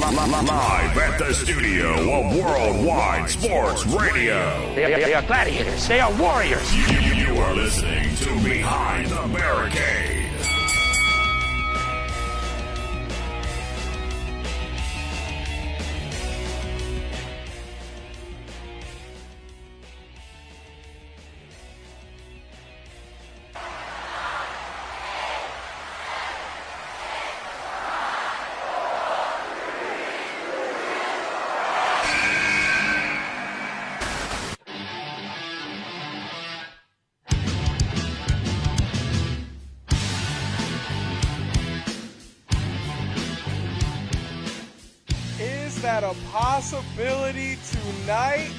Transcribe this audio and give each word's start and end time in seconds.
Live 0.00 0.96
at 0.96 1.18
the 1.18 1.34
studio 1.34 1.90
of 1.90 2.34
Worldwide 2.34 3.28
Sports 3.28 3.84
Radio. 3.84 4.74
They 4.74 4.94
are, 4.94 4.98
they 4.98 5.12
are 5.12 5.22
gladiators. 5.22 5.86
They 5.88 6.00
are 6.00 6.10
warriors. 6.18 6.74
You, 6.74 7.34
you 7.34 7.38
are 7.38 7.54
listening 7.54 8.16
to 8.16 8.42
Behind 8.42 9.08
the 9.08 9.28
Barricade. 9.38 10.19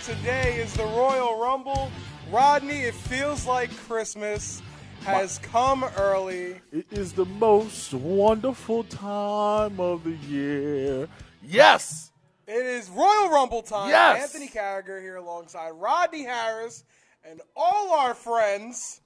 Today 0.06 0.56
is 0.56 0.74
the 0.74 0.84
Royal 0.84 1.40
Rumble. 1.40 1.92
Rodney, 2.32 2.82
it 2.82 2.96
feels 2.96 3.46
like 3.46 3.70
Christmas 3.86 4.60
has 5.02 5.38
come 5.38 5.84
early. 5.96 6.60
It 6.72 6.88
is 6.90 7.14
the 7.14 7.26
most 7.26 7.94
wonderful 7.94 8.84
time 8.86 9.80
of 9.80 10.04
the 10.04 10.16
year. 10.28 11.08
Yes! 11.44 12.12
It 12.48 12.66
is 12.66 12.90
Royal 12.90 13.30
Rumble 13.30 13.62
time. 13.62 13.90
Yes! 13.90 14.24
Anthony 14.24 14.48
Carragher 14.48 15.00
here 15.00 15.18
alongside 15.18 15.70
Rodney 15.70 16.24
Harris 16.24 16.84
and 17.24 17.40
all 17.56 17.94
our 17.94 18.16
friends. 18.16 19.02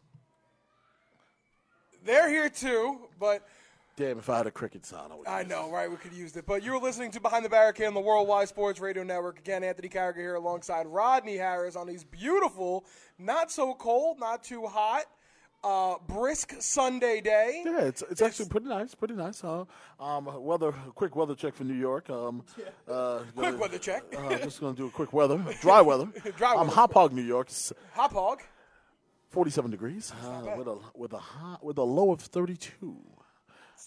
They're 2.05 2.29
here 2.29 2.49
too, 2.49 2.99
but 3.19 3.45
Damn, 3.97 4.19
if 4.19 4.29
I 4.29 4.37
had 4.37 4.47
a 4.47 4.51
cricket 4.51 4.85
sound, 4.85 5.13
I 5.13 5.15
would. 5.15 5.27
I 5.27 5.43
know, 5.43 5.71
right? 5.71 5.89
We 5.89 5.95
could 5.95 6.11
use 6.11 6.35
it. 6.35 6.45
But 6.45 6.63
you're 6.63 6.79
listening 6.81 7.11
to 7.11 7.21
Behind 7.21 7.45
the 7.45 7.49
Barricade 7.49 7.87
on 7.87 7.93
the 7.93 8.01
Worldwide 8.01 8.49
Sports 8.49 8.81
Radio 8.81 9.03
Network. 9.03 9.39
Again, 9.39 9.63
Anthony 9.63 9.87
Carragher 9.87 10.17
here 10.17 10.35
alongside 10.35 10.85
Rodney 10.85 11.37
Harris 11.37 11.77
on 11.77 11.87
these 11.87 12.03
beautiful, 12.03 12.85
not 13.17 13.51
so 13.51 13.73
cold, 13.73 14.19
not 14.19 14.43
too 14.43 14.65
hot, 14.65 15.05
uh, 15.63 15.95
brisk 16.07 16.55
Sunday 16.59 17.21
day. 17.21 17.63
Yeah, 17.65 17.83
it's, 17.83 18.03
it's 18.11 18.21
actually 18.21 18.49
pretty 18.49 18.67
nice, 18.67 18.93
pretty 18.95 19.13
nice. 19.13 19.39
Huh? 19.39 19.63
Um, 19.97 20.25
weather, 20.43 20.73
quick 20.93 21.15
weather 21.15 21.33
check 21.33 21.53
for 21.55 21.63
New 21.63 21.73
York. 21.73 22.09
Um, 22.09 22.43
uh, 22.89 23.19
Quick 23.33 23.35
gonna- 23.35 23.57
weather 23.57 23.77
check. 23.77 24.03
Uh, 24.17 24.35
just 24.39 24.59
gonna 24.59 24.75
do 24.75 24.87
a 24.87 24.91
quick 24.91 25.13
weather, 25.13 25.37
dry 25.61 25.79
weather. 25.89 26.09
Dry 26.35 26.51
I'm 26.51 26.67
weather. 26.67 26.71
Hauppauge, 26.81 27.13
New 27.13 27.21
York. 27.23 27.47
It's 27.47 27.71
Hauppauge. 27.95 28.39
47 29.29 29.71
degrees 29.71 30.11
uh, 30.23 30.53
with 30.57 30.67
a 30.67 30.77
with 30.95 31.13
a 31.13 31.17
high, 31.17 31.57
with 31.61 31.77
a 31.77 31.83
low 31.83 32.11
of 32.11 32.19
32. 32.21 32.97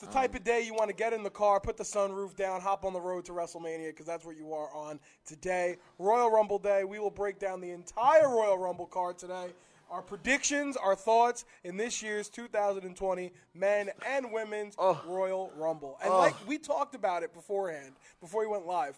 It's 0.00 0.06
the 0.06 0.12
type 0.12 0.36
of 0.36 0.44
day 0.44 0.62
you 0.64 0.74
want 0.74 0.90
to 0.90 0.94
get 0.94 1.12
in 1.12 1.24
the 1.24 1.30
car, 1.30 1.58
put 1.58 1.76
the 1.76 1.82
sunroof 1.82 2.36
down, 2.36 2.60
hop 2.60 2.84
on 2.84 2.92
the 2.92 3.00
road 3.00 3.24
to 3.24 3.32
WrestleMania 3.32 3.88
because 3.88 4.06
that's 4.06 4.24
where 4.24 4.32
you 4.32 4.52
are 4.52 4.72
on 4.72 5.00
today. 5.26 5.74
Royal 5.98 6.30
Rumble 6.30 6.60
Day. 6.60 6.84
We 6.84 7.00
will 7.00 7.10
break 7.10 7.40
down 7.40 7.60
the 7.60 7.72
entire 7.72 8.28
Royal 8.28 8.56
Rumble 8.56 8.86
card 8.86 9.18
today. 9.18 9.48
Our 9.90 10.00
predictions, 10.00 10.76
our 10.76 10.94
thoughts 10.94 11.46
in 11.64 11.76
this 11.76 12.00
year's 12.00 12.28
2020 12.28 13.32
men 13.54 13.90
and 14.06 14.30
women's 14.30 14.76
oh. 14.78 15.02
Royal 15.04 15.50
Rumble. 15.56 15.98
And 16.00 16.12
oh. 16.12 16.18
like 16.18 16.46
we 16.46 16.58
talked 16.58 16.94
about 16.94 17.24
it 17.24 17.34
beforehand, 17.34 17.94
before 18.20 18.42
we 18.42 18.46
went 18.46 18.68
live, 18.68 18.96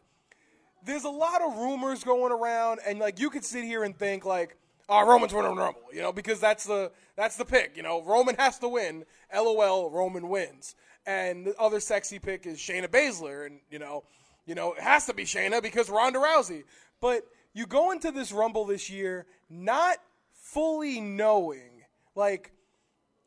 there's 0.84 1.04
a 1.04 1.08
lot 1.08 1.40
of 1.40 1.56
rumors 1.56 2.04
going 2.04 2.30
around, 2.30 2.80
and 2.86 2.98
like 2.98 3.18
you 3.18 3.30
could 3.30 3.46
sit 3.46 3.64
here 3.64 3.84
and 3.84 3.96
think 3.98 4.26
like, 4.26 4.54
"Oh, 4.86 5.06
Roman's 5.06 5.32
winning 5.32 5.54
the 5.54 5.62
Rumble," 5.62 5.80
you 5.94 6.02
know, 6.02 6.12
because 6.12 6.40
that's 6.40 6.64
the 6.64 6.92
that's 7.16 7.36
the 7.36 7.46
pick. 7.46 7.74
You 7.74 7.82
know, 7.82 8.02
Roman 8.02 8.34
has 8.36 8.58
to 8.58 8.68
win. 8.68 9.06
LOL, 9.34 9.90
Roman 9.90 10.28
wins. 10.28 10.74
And 11.06 11.46
the 11.46 11.56
other 11.58 11.80
sexy 11.80 12.18
pick 12.18 12.46
is 12.46 12.58
Shayna 12.58 12.88
Baszler, 12.88 13.46
and 13.46 13.60
you 13.70 13.78
know, 13.78 14.04
you 14.46 14.54
know, 14.54 14.74
it 14.74 14.80
has 14.80 15.06
to 15.06 15.14
be 15.14 15.24
Shayna 15.24 15.62
because 15.62 15.88
Ronda 15.88 16.18
Rousey. 16.18 16.64
But 17.00 17.22
you 17.54 17.66
go 17.66 17.90
into 17.90 18.10
this 18.10 18.32
Rumble 18.32 18.64
this 18.64 18.90
year 18.90 19.26
not 19.48 19.96
fully 20.32 21.00
knowing, 21.00 21.84
like 22.14 22.52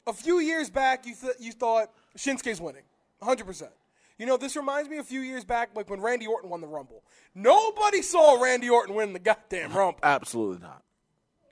a 0.06 0.14
few 0.14 0.40
years 0.40 0.70
back, 0.70 1.06
you 1.06 1.16
th- 1.16 1.36
you 1.40 1.52
thought 1.52 1.90
Shinsuke's 2.18 2.62
winning, 2.62 2.84
100. 3.20 3.46
percent 3.46 3.72
You 4.18 4.26
know, 4.26 4.38
this 4.38 4.56
reminds 4.56 4.90
me 4.90 4.98
a 4.98 5.04
few 5.04 5.22
years 5.22 5.44
back, 5.44 5.70
like 5.76 5.90
when 5.90 6.02
Randy 6.02 6.28
Orton 6.28 6.50
won 6.50 6.62
the 6.62 6.68
Rumble. 6.68 7.04
Nobody 7.34 8.02
saw 8.02 8.42
Randy 8.42 8.70
Orton 8.70 8.96
win 8.96 9.14
the 9.14 9.20
goddamn 9.20 9.74
Rumble. 9.74 10.00
Absolutely 10.04 10.60
not. 10.60 10.84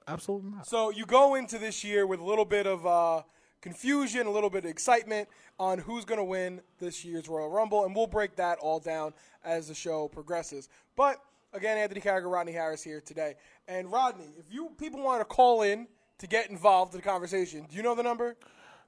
Absolutely 0.07 0.51
not. 0.51 0.67
So 0.67 0.89
you 0.89 1.05
go 1.05 1.35
into 1.35 1.57
this 1.57 1.83
year 1.83 2.05
with 2.05 2.19
a 2.19 2.23
little 2.23 2.45
bit 2.45 2.67
of 2.67 2.85
uh, 2.85 3.23
confusion, 3.61 4.27
a 4.27 4.31
little 4.31 4.49
bit 4.49 4.65
of 4.65 4.69
excitement 4.69 5.29
on 5.59 5.79
who's 5.79 6.05
going 6.05 6.17
to 6.17 6.23
win 6.23 6.61
this 6.79 7.05
year's 7.05 7.29
Royal 7.29 7.49
Rumble, 7.49 7.85
and 7.85 7.95
we'll 7.95 8.07
break 8.07 8.35
that 8.35 8.57
all 8.59 8.79
down 8.79 9.13
as 9.43 9.67
the 9.67 9.75
show 9.75 10.07
progresses. 10.07 10.69
But 10.95 11.21
again, 11.53 11.77
Anthony 11.77 12.01
Carragher, 12.01 12.31
Rodney 12.31 12.53
Harris 12.53 12.83
here 12.83 13.01
today, 13.01 13.35
and 13.67 13.91
Rodney, 13.91 14.33
if 14.37 14.51
you 14.51 14.71
people 14.77 15.01
want 15.01 15.21
to 15.21 15.25
call 15.25 15.61
in 15.61 15.87
to 16.17 16.27
get 16.27 16.49
involved 16.49 16.93
in 16.93 16.99
the 16.99 17.05
conversation, 17.05 17.65
do 17.69 17.77
you 17.77 17.83
know 17.83 17.95
the 17.95 18.03
number? 18.03 18.35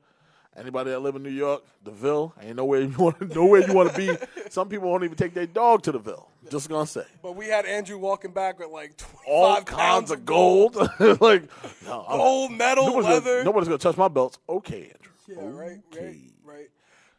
Anybody 0.57 0.91
that 0.91 0.99
live 0.99 1.15
in 1.15 1.23
New 1.23 1.31
York, 1.31 1.63
the 1.85 1.93
Ville, 1.93 2.35
ain't 2.43 2.57
nowhere 2.57 2.81
you 2.81 2.89
want, 2.99 3.21
nowhere 3.37 3.65
you 3.65 3.73
want 3.73 3.93
to 3.93 3.97
be. 3.97 4.17
Some 4.51 4.69
people 4.69 4.91
won't 4.91 5.05
even 5.05 5.17
take 5.17 5.33
their 5.33 5.47
dog 5.47 5.83
to 5.83 5.93
the 5.93 6.01
Ville. 6.01 6.29
Just 6.51 6.69
gonna 6.69 6.87
say, 6.87 7.05
but 7.23 7.37
we 7.37 7.47
had 7.47 7.65
Andrew 7.67 7.99
walking 7.99 8.33
back 8.33 8.59
with 8.59 8.69
like 8.69 9.01
all 9.27 9.57
kinds 9.57 9.71
pounds 9.71 10.11
of 10.11 10.25
gold, 10.25 10.77
like 11.21 11.43
no, 11.87 12.05
gold 12.09 12.53
medal, 12.53 12.87
nobody's 12.87 13.09
leather. 13.09 13.31
Gonna, 13.31 13.45
nobody's 13.45 13.69
gonna 13.69 13.79
touch 13.79 13.97
my 13.97 14.09
belts. 14.09 14.39
Okay, 14.49 14.93
Andrew. 14.93 15.13
Yeah, 15.27 15.37
right, 15.59 15.81
right, 15.97 16.17
right. 16.45 16.69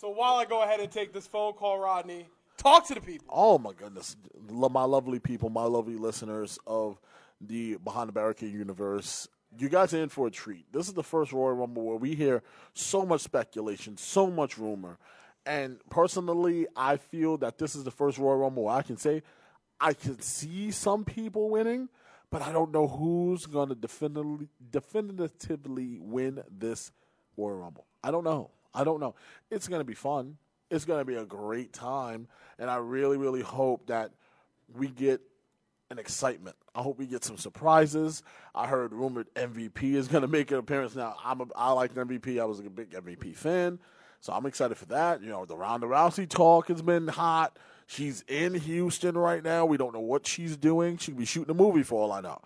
So 0.00 0.10
while 0.10 0.34
I 0.34 0.44
go 0.44 0.62
ahead 0.62 0.80
and 0.80 0.90
take 0.90 1.12
this 1.12 1.26
phone 1.26 1.54
call, 1.54 1.78
Rodney, 1.78 2.28
talk 2.56 2.86
to 2.88 2.94
the 2.94 3.00
people. 3.00 3.26
Oh 3.30 3.58
my 3.58 3.72
goodness, 3.72 4.16
my 4.48 4.84
lovely 4.84 5.18
people, 5.18 5.48
my 5.48 5.64
lovely 5.64 5.96
listeners 5.96 6.58
of 6.66 6.98
the 7.40 7.76
Behind 7.76 8.08
the 8.08 8.12
Barricade 8.12 8.52
universe. 8.52 9.28
you 9.58 9.68
guys 9.68 9.94
are 9.94 10.02
in 10.02 10.08
for 10.08 10.26
a 10.26 10.30
treat. 10.30 10.70
This 10.72 10.88
is 10.88 10.94
the 10.94 11.02
first 11.02 11.32
Royal 11.32 11.54
Rumble 11.54 11.84
where 11.84 11.96
we 11.96 12.14
hear 12.14 12.42
so 12.74 13.06
much 13.06 13.22
speculation, 13.22 13.96
so 13.96 14.30
much 14.30 14.58
rumor. 14.58 14.98
And 15.44 15.78
personally, 15.90 16.66
I 16.74 16.96
feel 16.96 17.36
that 17.38 17.58
this 17.58 17.76
is 17.76 17.84
the 17.84 17.90
first 17.90 18.18
Royal 18.18 18.38
Rumble 18.38 18.64
where 18.64 18.74
I 18.74 18.82
can 18.82 18.96
say 18.96 19.22
I 19.80 19.92
can 19.92 20.20
see 20.20 20.70
some 20.70 21.04
people 21.04 21.50
winning, 21.50 21.88
but 22.30 22.42
I 22.42 22.52
don't 22.52 22.72
know 22.72 22.88
who's 22.88 23.46
going 23.46 23.68
to 23.68 23.74
definitively, 23.74 24.48
definitively 24.70 25.98
win 26.00 26.42
this 26.50 26.92
Royal 27.36 27.58
Rumble. 27.58 27.86
I 28.02 28.10
don't 28.10 28.24
know. 28.24 28.50
I 28.74 28.84
don't 28.84 29.00
know. 29.00 29.14
It's 29.50 29.68
going 29.68 29.80
to 29.80 29.84
be 29.84 29.94
fun. 29.94 30.36
It's 30.70 30.84
going 30.84 30.98
to 30.98 31.04
be 31.04 31.14
a 31.14 31.24
great 31.24 31.72
time. 31.72 32.28
And 32.58 32.70
I 32.70 32.76
really, 32.76 33.16
really 33.16 33.42
hope 33.42 33.86
that 33.86 34.10
we 34.74 34.88
get 34.88 35.20
an 35.90 35.98
excitement. 35.98 36.56
I 36.74 36.82
hope 36.82 36.98
we 36.98 37.06
get 37.06 37.24
some 37.24 37.36
surprises. 37.36 38.22
I 38.54 38.66
heard 38.66 38.92
rumored 38.92 39.32
MVP 39.34 39.94
is 39.94 40.08
going 40.08 40.22
to 40.22 40.28
make 40.28 40.50
an 40.50 40.58
appearance. 40.58 40.94
Now, 40.94 41.16
I'm 41.24 41.40
a, 41.40 41.46
I 41.54 41.72
like 41.72 41.94
MVP. 41.94 42.40
I 42.40 42.44
was 42.44 42.58
a 42.60 42.64
big 42.64 42.90
MVP 42.90 43.36
fan, 43.36 43.78
so 44.20 44.32
I'm 44.32 44.46
excited 44.46 44.76
for 44.76 44.86
that. 44.86 45.22
You 45.22 45.28
know, 45.28 45.44
the 45.44 45.56
Ronda 45.56 45.86
Rousey 45.86 46.28
talk 46.28 46.68
has 46.68 46.82
been 46.82 47.08
hot. 47.08 47.58
She's 47.86 48.24
in 48.26 48.54
Houston 48.54 49.16
right 49.16 49.42
now. 49.42 49.64
We 49.64 49.76
don't 49.76 49.94
know 49.94 50.00
what 50.00 50.26
she's 50.26 50.56
doing. 50.56 50.98
She 50.98 51.12
could 51.12 51.18
be 51.18 51.24
shooting 51.24 51.50
a 51.50 51.54
movie 51.54 51.84
for 51.84 52.02
all 52.02 52.12
I 52.12 52.20
know, 52.20 52.40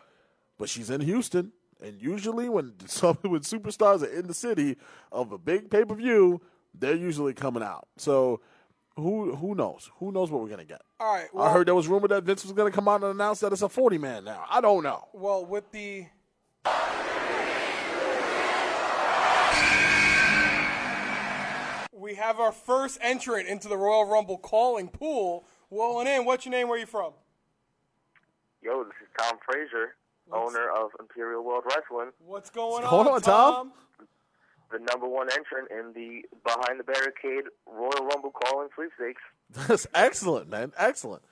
but 0.58 0.68
she's 0.68 0.90
in 0.90 1.00
Houston. 1.00 1.52
And 1.82 2.00
usually, 2.00 2.50
when 2.50 2.74
some 2.86 3.16
when 3.22 3.40
superstars 3.40 4.02
are 4.02 4.12
in 4.12 4.26
the 4.26 4.34
city 4.34 4.76
of 5.10 5.32
a 5.32 5.38
big 5.38 5.70
pay 5.70 5.84
per 5.84 5.94
view, 5.94 6.42
they're 6.74 6.94
usually 6.94 7.32
coming 7.32 7.62
out. 7.62 7.88
So 7.96 8.40
who 8.96 9.34
who 9.34 9.54
knows? 9.54 9.90
Who 9.98 10.12
knows 10.12 10.30
what 10.30 10.42
we're 10.42 10.48
gonna 10.48 10.64
get? 10.64 10.82
All 10.98 11.12
right. 11.14 11.28
I 11.38 11.52
heard 11.52 11.68
there 11.68 11.74
was 11.74 11.88
rumor 11.88 12.08
that 12.08 12.24
Vince 12.24 12.44
was 12.44 12.52
gonna 12.52 12.70
come 12.70 12.88
out 12.88 13.02
and 13.02 13.12
announce 13.12 13.40
that 13.40 13.52
it's 13.52 13.62
a 13.62 13.68
forty 13.68 13.98
man 13.98 14.24
now. 14.24 14.44
I 14.50 14.60
don't 14.60 14.82
know. 14.82 15.08
Well, 15.12 15.44
with 15.44 15.70
the 15.72 16.06
we 21.92 22.14
have 22.14 22.40
our 22.40 22.52
first 22.52 22.98
entrant 23.00 23.48
into 23.48 23.68
the 23.68 23.76
Royal 23.76 24.06
Rumble 24.06 24.38
calling 24.38 24.88
pool. 24.88 25.46
Rolling 25.70 26.08
in. 26.08 26.24
What's 26.24 26.44
your 26.44 26.50
name? 26.50 26.68
Where 26.68 26.76
are 26.76 26.80
you 26.80 26.86
from? 26.86 27.12
Yo, 28.62 28.82
this 28.84 28.94
is 29.00 29.08
Tom 29.16 29.38
Frazier, 29.48 29.94
owner 30.32 30.68
of 30.70 30.90
Imperial 30.98 31.42
World 31.44 31.64
Wrestling, 31.66 32.10
What's 32.18 32.50
going 32.50 32.84
Hold 32.84 33.06
on, 33.06 33.14
on, 33.14 33.20
Tom. 33.22 33.72
The 34.70 34.78
number 34.78 35.06
one 35.08 35.28
entrant 35.30 35.70
in 35.70 35.92
the 35.94 36.22
Behind 36.44 36.78
the 36.80 36.84
Barricade 36.84 37.44
Royal 37.66 38.06
Rumble 38.06 38.30
calling 38.30 38.68
sweepstakes. 38.74 39.20
That's 39.68 39.86
excellent, 39.94 40.48
man. 40.48 40.72
Excellent. 40.76 41.22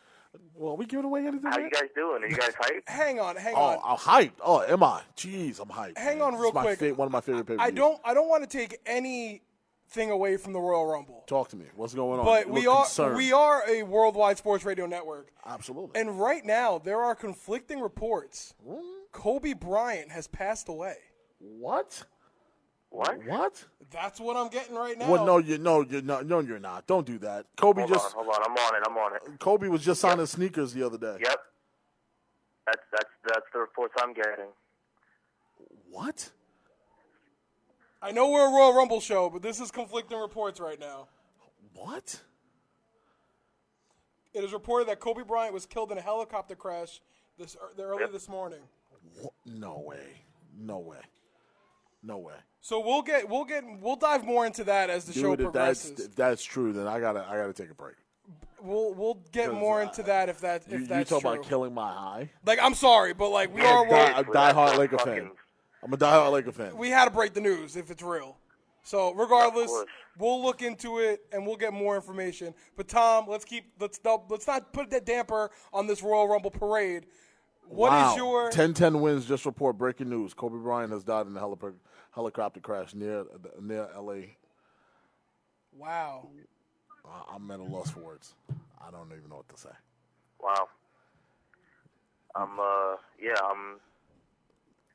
Well, 0.54 0.72
are 0.72 0.76
we 0.76 0.86
giving 0.86 1.04
away 1.06 1.26
anything? 1.26 1.50
How 1.50 1.58
yet? 1.58 1.64
you 1.64 1.70
guys 1.70 1.88
doing? 1.94 2.22
Are 2.22 2.26
you 2.28 2.36
guys 2.36 2.50
hyped? 2.60 2.82
Hang 2.88 3.18
on, 3.18 3.36
hang 3.36 3.54
on. 3.54 3.78
Oh, 3.78 3.80
on. 3.88 3.92
I'm 3.92 3.96
hyped. 3.96 4.32
Oh, 4.44 4.60
am 4.62 4.82
I? 4.82 5.00
Jeez, 5.16 5.58
I'm 5.60 5.68
hyped. 5.68 5.96
Hang 5.96 6.18
man. 6.18 6.26
on 6.28 6.32
This 6.34 6.42
real 6.42 6.52
my 6.52 6.62
quick. 6.62 6.78
fa- 6.78 6.94
one 6.94 7.06
of 7.06 7.12
my 7.12 7.20
favorite 7.20 7.46
pay 7.46 7.56
I 7.58 7.70
don't 7.70 7.98
I 8.04 8.12
don't 8.14 8.28
want 8.28 8.48
to 8.48 8.48
take 8.58 8.78
any 8.86 9.42
thing 9.88 10.10
away 10.10 10.36
from 10.36 10.52
the 10.52 10.60
Royal 10.60 10.84
Rumble. 10.84 11.24
talk 11.26 11.48
to 11.48 11.56
me. 11.56 11.64
What's 11.74 11.94
going 11.94 12.20
on? 12.20 12.26
But 12.26 12.48
we 12.50 12.66
are 12.66 12.82
concerned. 12.84 13.16
we 13.16 13.32
are 13.32 13.62
a 13.68 13.84
worldwide 13.84 14.36
sports 14.36 14.64
radio 14.64 14.84
network. 14.86 15.30
absolutely. 15.46 15.98
And 15.98 16.20
right 16.20 16.44
now 16.44 16.78
there 16.78 17.00
are 17.00 17.14
conflicting 17.14 17.80
reports. 17.80 18.52
Kobe 19.12 19.54
Bryant 19.54 20.10
has 20.12 20.26
passed 20.26 20.68
away. 20.68 20.96
what? 21.38 22.02
What? 22.90 23.24
What? 23.26 23.64
That's 23.90 24.20
what 24.20 24.36
I'm 24.36 24.48
getting 24.48 24.74
right 24.74 24.96
now. 24.98 25.10
Well, 25.10 25.24
no, 25.26 25.38
you 25.38 25.58
no, 25.58 25.82
you're 25.82 26.02
not. 26.02 26.26
No, 26.26 26.40
you're 26.40 26.58
not. 26.58 26.86
Don't 26.86 27.06
do 27.06 27.18
that. 27.18 27.46
Kobe 27.56 27.82
Hold 27.82 27.92
just 27.92 28.16
on, 28.16 28.24
hold 28.24 28.34
on. 28.34 28.42
I'm 28.44 28.56
on 28.56 28.74
it. 28.74 28.82
I'm 28.86 28.96
on 28.96 29.16
it. 29.16 29.38
Kobe 29.38 29.68
was 29.68 29.82
just 29.84 30.00
signing 30.00 30.26
sneakers 30.26 30.72
the 30.72 30.84
other 30.84 30.98
day. 30.98 31.18
Yep. 31.22 31.36
That's 32.66 32.82
that's 32.92 33.10
that's 33.26 33.46
the 33.52 33.60
reports 33.60 33.94
I'm 34.00 34.12
getting. 34.12 34.46
What? 35.90 36.30
I 38.00 38.12
know 38.12 38.30
we're 38.30 38.46
a 38.46 38.50
Royal 38.52 38.74
Rumble 38.74 39.00
show, 39.00 39.28
but 39.28 39.42
this 39.42 39.60
is 39.60 39.70
conflicting 39.70 40.18
reports 40.18 40.60
right 40.60 40.78
now. 40.78 41.08
What? 41.74 42.20
It 44.34 44.44
is 44.44 44.52
reported 44.52 44.88
that 44.88 45.00
Kobe 45.00 45.22
Bryant 45.22 45.52
was 45.52 45.66
killed 45.66 45.90
in 45.90 45.98
a 45.98 46.02
helicopter 46.02 46.54
crash 46.54 47.00
this 47.38 47.56
er, 47.56 47.82
early 47.82 48.02
Yep. 48.02 48.12
this 48.12 48.28
morning. 48.28 48.60
Wha- 49.20 49.30
No 49.46 49.78
way. 49.78 50.22
No 50.56 50.78
way. 50.78 51.00
No 52.02 52.18
way. 52.18 52.34
So 52.60 52.80
we'll 52.80 53.02
get 53.02 53.28
we'll 53.28 53.44
get 53.44 53.64
we'll 53.80 53.96
dive 53.96 54.24
more 54.24 54.46
into 54.46 54.64
that 54.64 54.90
as 54.90 55.04
the 55.04 55.12
show 55.12 55.34
Dude, 55.36 55.46
if 55.48 55.52
that's 55.52 55.86
progresses. 55.86 56.06
if 56.06 56.16
that's 56.16 56.42
true, 56.44 56.72
then 56.72 56.86
I 56.86 57.00
gotta 57.00 57.24
I 57.28 57.36
gotta 57.36 57.52
take 57.52 57.70
a 57.70 57.74
break. 57.74 57.94
we'll 58.62 58.94
we'll 58.94 59.20
get 59.32 59.52
more 59.52 59.80
into 59.82 60.02
that 60.04 60.28
if 60.28 60.40
that 60.40 60.62
if 60.66 60.72
You, 60.72 60.78
you 60.80 60.86
that's 60.86 61.10
talk 61.10 61.20
true. 61.22 61.30
about 61.32 61.44
killing 61.44 61.72
my 61.74 61.92
high. 61.92 62.30
like 62.44 62.58
I'm 62.62 62.74
sorry, 62.74 63.14
but 63.14 63.30
like 63.30 63.54
we 63.54 63.62
Yeah, 63.62 63.72
are 63.78 63.86
die- 63.86 63.90
Royal, 63.90 64.06
I'm 64.16 64.24
a 64.26 64.30
Well, 64.30 64.32
that's 64.32 64.56
diehard 64.56 64.74
a 64.74 64.78
Laker 64.78 64.98
fan. 64.98 65.30
I'm 65.82 65.92
a 65.92 65.96
diehard 65.96 66.32
Laker 66.32 66.52
fan. 66.52 66.76
we 66.76 66.90
had 66.90 67.04
to 67.06 67.10
break 67.10 67.34
the 67.34 67.40
news 67.40 67.76
if 67.76 67.90
it's 67.90 68.02
real. 68.02 68.36
So 68.82 69.12
regardless, 69.12 69.70
we'll 70.18 70.42
look 70.42 70.62
into 70.62 70.98
it 70.98 71.20
and 71.32 71.46
we'll 71.46 71.56
get 71.56 71.72
more 71.72 71.94
information. 71.94 72.54
But 72.76 72.88
Tom, 72.88 73.26
let's 73.28 73.44
keep 73.44 73.72
let's 73.80 73.98
don't- 73.98 74.28
let's 74.30 74.46
not 74.46 74.72
put 74.72 74.90
that 74.90 75.04
damper 75.06 75.50
on 75.72 75.86
this 75.86 76.02
Royal 76.02 76.26
Rumble 76.28 76.50
parade. 76.50 77.06
What 77.70 77.88
is 77.92 77.92
wow. 77.92 78.16
your 78.16 78.50
10-10 78.50 79.00
wins? 79.02 79.26
Just 79.26 79.44
report 79.44 79.76
breaking 79.76 80.08
news. 80.08 80.32
Kobe 80.32 80.56
Bryant 80.56 80.90
has 80.90 81.04
died 81.04 81.26
in 81.26 81.36
a 81.36 81.40
helipo- 81.40 81.74
helicopter 82.22 82.58
crash 82.58 82.94
near 82.94 83.24
near 83.60 83.86
L.A. 83.94 84.36
wow? 85.78 86.26
I- 87.04 87.34
I'm 87.36 87.48
at 87.52 87.60
a 87.60 87.62
loss 87.62 87.90
for 87.90 88.00
words. 88.00 88.34
I 88.84 88.90
don't 88.90 89.06
even 89.16 89.30
know 89.30 89.36
what 89.36 89.48
to 89.50 89.56
say. 89.56 89.70
Wow. 90.40 90.68
I'm 92.34 92.58
uh 92.58 92.96
yeah 93.22 93.34
I'm 93.48 93.78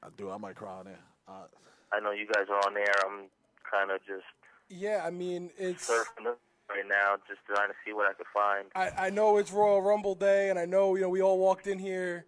I 0.04 0.08
do. 0.18 0.30
I 0.32 0.38
might 0.38 0.56
cry 0.56 0.74
on 0.80 0.86
there. 0.86 1.00
Uh, 1.30 1.46
I 1.94 2.02
know 2.02 2.12
you 2.12 2.28
guys 2.28 2.46
are 2.50 2.60
on 2.68 2.74
there. 2.74 2.94
I'm 3.06 3.28
kind 3.72 3.90
of 3.90 4.00
just 4.06 4.26
Yeah, 4.70 5.02
I 5.06 5.10
mean 5.10 5.50
it's. 5.58 5.90
surfing 5.90 6.26
it 6.26 6.38
right 6.70 6.88
now, 6.90 7.16
just 7.28 7.40
trying 7.48 7.70
to 7.70 7.76
see 7.86 7.94
what 7.94 8.10
I 8.10 8.14
could 8.14 8.26
find. 8.34 8.66
I, 8.76 9.08
I 9.08 9.10
know 9.12 9.38
it's 9.38 9.52
Royal 9.54 9.82
Rumble 9.82 10.16
Day, 10.16 10.50
and 10.50 10.60
I 10.60 10.66
know 10.66 10.96
you 10.96 11.02
know 11.04 11.10
we 11.10 11.22
all 11.22 11.40
walked 11.40 11.68
in 11.68 11.80
here, 11.80 12.26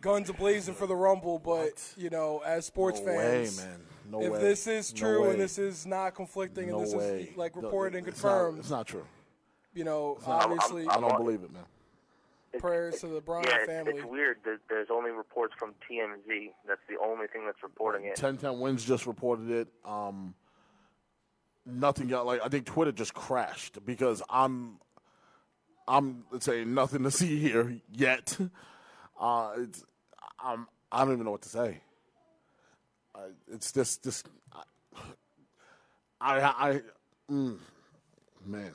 guns 0.00 0.30
ablazing 0.30 0.74
for 0.74 0.86
the 0.86 0.96
Rumble. 0.96 1.38
But 1.38 1.92
you 1.98 2.08
know, 2.08 2.40
as 2.46 2.64
sports 2.64 2.98
no 3.00 3.06
fans, 3.06 3.58
way, 3.58 3.64
man. 3.66 3.80
No 4.12 4.20
if 4.20 4.30
way. 4.32 4.40
this 4.40 4.66
is 4.66 4.92
true 4.92 5.22
way. 5.24 5.30
and 5.30 5.40
this 5.40 5.56
is 5.58 5.86
not 5.86 6.14
conflicting 6.14 6.68
no 6.68 6.76
and 6.78 6.86
this 6.86 6.94
way. 6.94 7.22
is 7.30 7.36
like 7.36 7.56
No, 7.56 7.62
reported 7.62 7.96
and 7.98 8.06
it's 8.06 8.22
not- 8.22 8.30
confirmed, 8.30 8.58
It's 8.58 8.70
not 8.70 8.86
true. 8.86 9.06
you 9.72 9.84
know, 9.84 10.18
not- 10.26 10.28
I'm- 10.42 10.52
obviously 10.52 10.86
I 10.86 10.92
I'm- 10.92 11.00
don't 11.00 11.16
believe 11.16 11.42
it, 11.42 11.50
man. 11.50 11.64
prayers 12.58 13.00
to 13.00 13.06
the 13.06 13.22
Bryant 13.22 13.48
yeah, 13.48 13.56
it's, 13.56 13.66
family. 13.66 13.94
it's 13.96 14.04
weird. 14.04 14.36
There, 14.44 14.60
there's 14.68 14.88
only 14.90 15.10
reports 15.10 15.54
from 15.58 15.72
TMZ. 15.88 16.52
That's 16.68 16.82
the 16.86 16.98
only 17.02 17.26
thing 17.28 17.46
that's 17.46 17.62
reporting 17.62 18.04
it. 18.04 18.16
10-10 18.16 18.60
wins 18.60 18.84
just 18.84 19.06
reported 19.06 19.48
it. 19.50 19.68
Um, 19.86 20.34
nothing 21.64 22.08
got 22.08 22.26
like 22.26 22.42
I 22.44 22.48
think 22.50 22.66
Twitter 22.66 22.92
just 22.92 23.14
crashed 23.14 23.82
because 23.86 24.20
I'm 24.28 24.78
I'm 25.88 26.26
saying 26.40 26.74
nothing 26.74 27.04
to 27.04 27.10
see 27.10 27.38
here 27.38 27.80
yet. 27.90 28.36
Uh, 29.18 29.52
it's 29.56 29.82
I'm 30.38 30.66
I 30.90 31.04
don't 31.04 31.14
even 31.14 31.24
know 31.24 31.30
what 31.30 31.42
to 31.42 31.48
say. 31.48 31.80
Uh, 33.14 33.20
it's 33.52 33.72
just 33.72 34.02
this 34.02 34.22
I 36.20 36.40
I 36.40 36.80
mm, 37.30 37.58
man. 38.46 38.72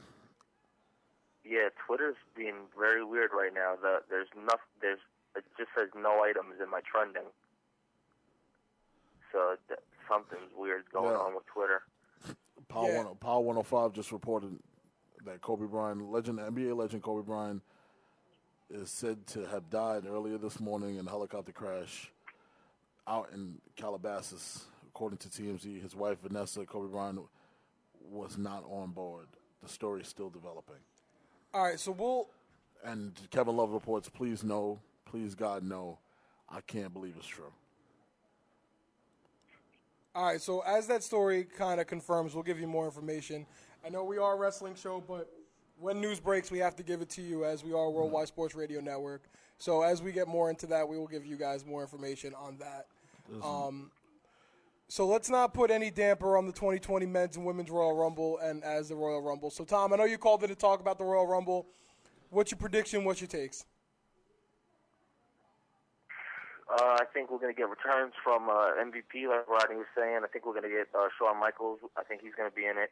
Yeah, 1.45 1.69
Twitter's 1.85 2.17
being 2.35 2.55
very 2.77 3.03
weird 3.05 3.31
right 3.33 3.53
now. 3.53 3.75
The, 3.81 3.99
there's 4.09 4.27
enough. 4.35 4.59
There's 4.81 4.99
it 5.35 5.43
just 5.57 5.69
says 5.77 5.89
no 5.95 6.21
items 6.23 6.55
in 6.61 6.69
my 6.69 6.81
trending. 6.91 7.29
So 9.31 9.55
th- 9.67 9.79
something's 10.09 10.51
weird 10.55 10.83
going 10.91 11.11
Yeah. 11.11 11.17
on 11.19 11.35
with 11.35 11.45
Twitter. 11.47 11.81
Power 12.67 12.89
Yeah. 12.91 13.03
one 13.03 13.15
Power 13.17 13.41
105 13.41 13.93
just 13.93 14.11
reported 14.11 14.59
that 15.25 15.41
Kobe 15.41 15.65
Bryant, 15.65 16.01
legend 16.11 16.39
NBA 16.39 16.75
legend 16.75 17.01
Kobe 17.03 17.25
Bryant, 17.25 17.61
is 18.69 18.91
said 18.91 19.25
to 19.27 19.45
have 19.47 19.69
died 19.69 20.05
earlier 20.05 20.37
this 20.37 20.59
morning 20.59 20.97
in 20.97 21.07
a 21.07 21.09
helicopter 21.09 21.51
crash 21.53 22.11
out 23.07 23.29
in 23.33 23.55
Calabasas. 23.75 24.65
According 24.87 25.17
to 25.19 25.29
TMZ, 25.29 25.81
his 25.81 25.95
wife 25.95 26.17
Vanessa 26.21 26.65
Kobe 26.65 26.91
Bryant 26.91 27.19
was 28.01 28.37
not 28.37 28.63
on 28.69 28.91
board. 28.91 29.27
The 29.61 29.69
story 29.69 30.01
is 30.01 30.07
still 30.07 30.29
developing. 30.29 30.75
all 31.53 31.63
right, 31.63 31.79
so 31.79 31.91
we'll 31.91 32.27
And 32.83 33.13
Kevin 33.31 33.55
Love 33.57 33.71
reports, 33.71 34.09
please 34.09 34.43
no, 34.43 34.79
please 35.05 35.35
God 35.35 35.63
no, 35.63 35.99
I 36.49 36.61
can't 36.61 36.93
believe 36.93 37.15
it's 37.17 37.27
true. 37.27 37.51
All 40.15 40.25
right, 40.25 40.41
so 40.41 40.61
as 40.61 40.87
that 40.87 41.03
story 41.03 41.43
kind 41.43 41.79
of 41.79 41.85
confirms, 41.85 42.33
we'll 42.33 42.43
give 42.43 42.59
you 42.59 42.67
more 42.67 42.85
information. 42.85 43.45
I 43.85 43.89
know 43.89 44.03
we 44.03 44.17
are 44.17 44.33
a 44.33 44.35
wrestling 44.35 44.73
show, 44.73 45.03
but 45.07 45.31
when 45.79 46.01
news 46.01 46.19
breaks, 46.19 46.49
we 46.49 46.57
have 46.57 46.75
to 46.77 46.83
give 46.83 47.01
it 47.01 47.09
to 47.11 47.21
you 47.21 47.45
as 47.45 47.63
we 47.63 47.71
are 47.71 47.89
Worldwide 47.91 48.27
Sports 48.27 48.55
Radio 48.55 48.81
Network. 48.81 49.29
So 49.59 49.83
as 49.83 50.01
we 50.01 50.11
get 50.11 50.27
more 50.27 50.49
into 50.49 50.65
that, 50.67 50.87
we 50.87 50.97
will 50.97 51.07
give 51.07 51.25
you 51.25 51.35
guys 51.35 51.65
more 51.65 51.81
information 51.81 52.33
on 52.33 52.57
that. 52.57 52.87
Um, 53.43 53.91
so 54.89 55.05
let's 55.05 55.29
not 55.29 55.53
put 55.53 55.69
any 55.69 55.91
damper 55.91 56.37
on 56.37 56.45
the 56.45 56.53
2020 56.53 57.05
Men's 57.05 57.35
and 57.35 57.45
Women's 57.45 57.69
Royal 57.69 57.95
Rumble 57.95 58.37
and 58.39 58.63
as 58.63 58.89
the 58.89 58.95
Royal 58.95 59.21
Rumble. 59.21 59.49
So 59.49 59.63
Tom, 59.65 59.93
I 59.93 59.97
know 59.97 60.05
you 60.05 60.17
called 60.17 60.43
in 60.43 60.49
to 60.49 60.55
talk 60.55 60.79
about 60.79 60.97
the 60.97 61.03
Royal 61.03 61.27
Rumble. 61.27 61.67
What's 62.29 62.51
your 62.51 62.57
prediction? 62.57 63.03
What's 63.03 63.21
your 63.21 63.27
takes? 63.27 63.65
Uh, 66.69 66.97
I 66.99 67.05
think 67.13 67.31
we're 67.31 67.39
going 67.39 67.53
to 67.53 67.57
get 67.57 67.69
returns 67.69 68.13
from 68.23 68.49
uh, 68.49 68.71
MVP, 68.83 69.27
like 69.29 69.47
Rodney 69.47 69.77
was 69.77 69.85
saying. 69.95 70.19
I 70.23 70.27
think 70.27 70.45
we're 70.45 70.51
going 70.51 70.63
to 70.63 70.69
get 70.69 70.87
uh, 70.93 71.07
Shawn 71.17 71.39
Michaels. 71.39 71.79
I 71.97 72.03
think 72.03 72.21
he's 72.21 72.35
going 72.35 72.49
to 72.49 72.55
be 72.55 72.65
in 72.65 72.77
it. 72.77 72.91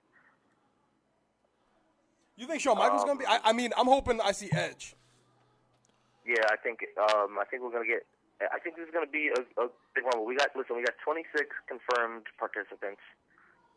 You 2.37 2.47
think 2.47 2.61
Shawn 2.61 2.77
Michaels 2.77 3.01
Um, 3.01 3.07
gonna 3.07 3.19
be? 3.19 3.25
I, 3.25 3.39
I 3.45 3.53
mean, 3.53 3.71
I'm 3.77 3.87
hoping 3.87 4.21
I 4.21 4.31
see 4.31 4.49
Edge. 4.53 4.95
Yeah, 6.25 6.43
I 6.49 6.55
think 6.55 6.79
um, 6.97 7.37
I 7.39 7.43
think 7.49 7.63
we're 7.63 7.71
going 7.71 7.83
to 7.83 7.89
get. 7.89 8.05
I 8.41 8.59
think 8.59 8.75
this 8.75 8.83
is 8.85 8.91
going 8.91 9.05
to 9.05 9.11
be 9.11 9.31
a, 9.31 9.41
a 9.55 9.71
big 9.95 10.03
one. 10.03 10.27
We 10.27 10.35
got 10.35 10.51
listen. 10.55 10.75
We 10.75 10.83
got 10.83 10.99
26 11.03 11.31
confirmed 11.67 12.27
participants. 12.35 12.99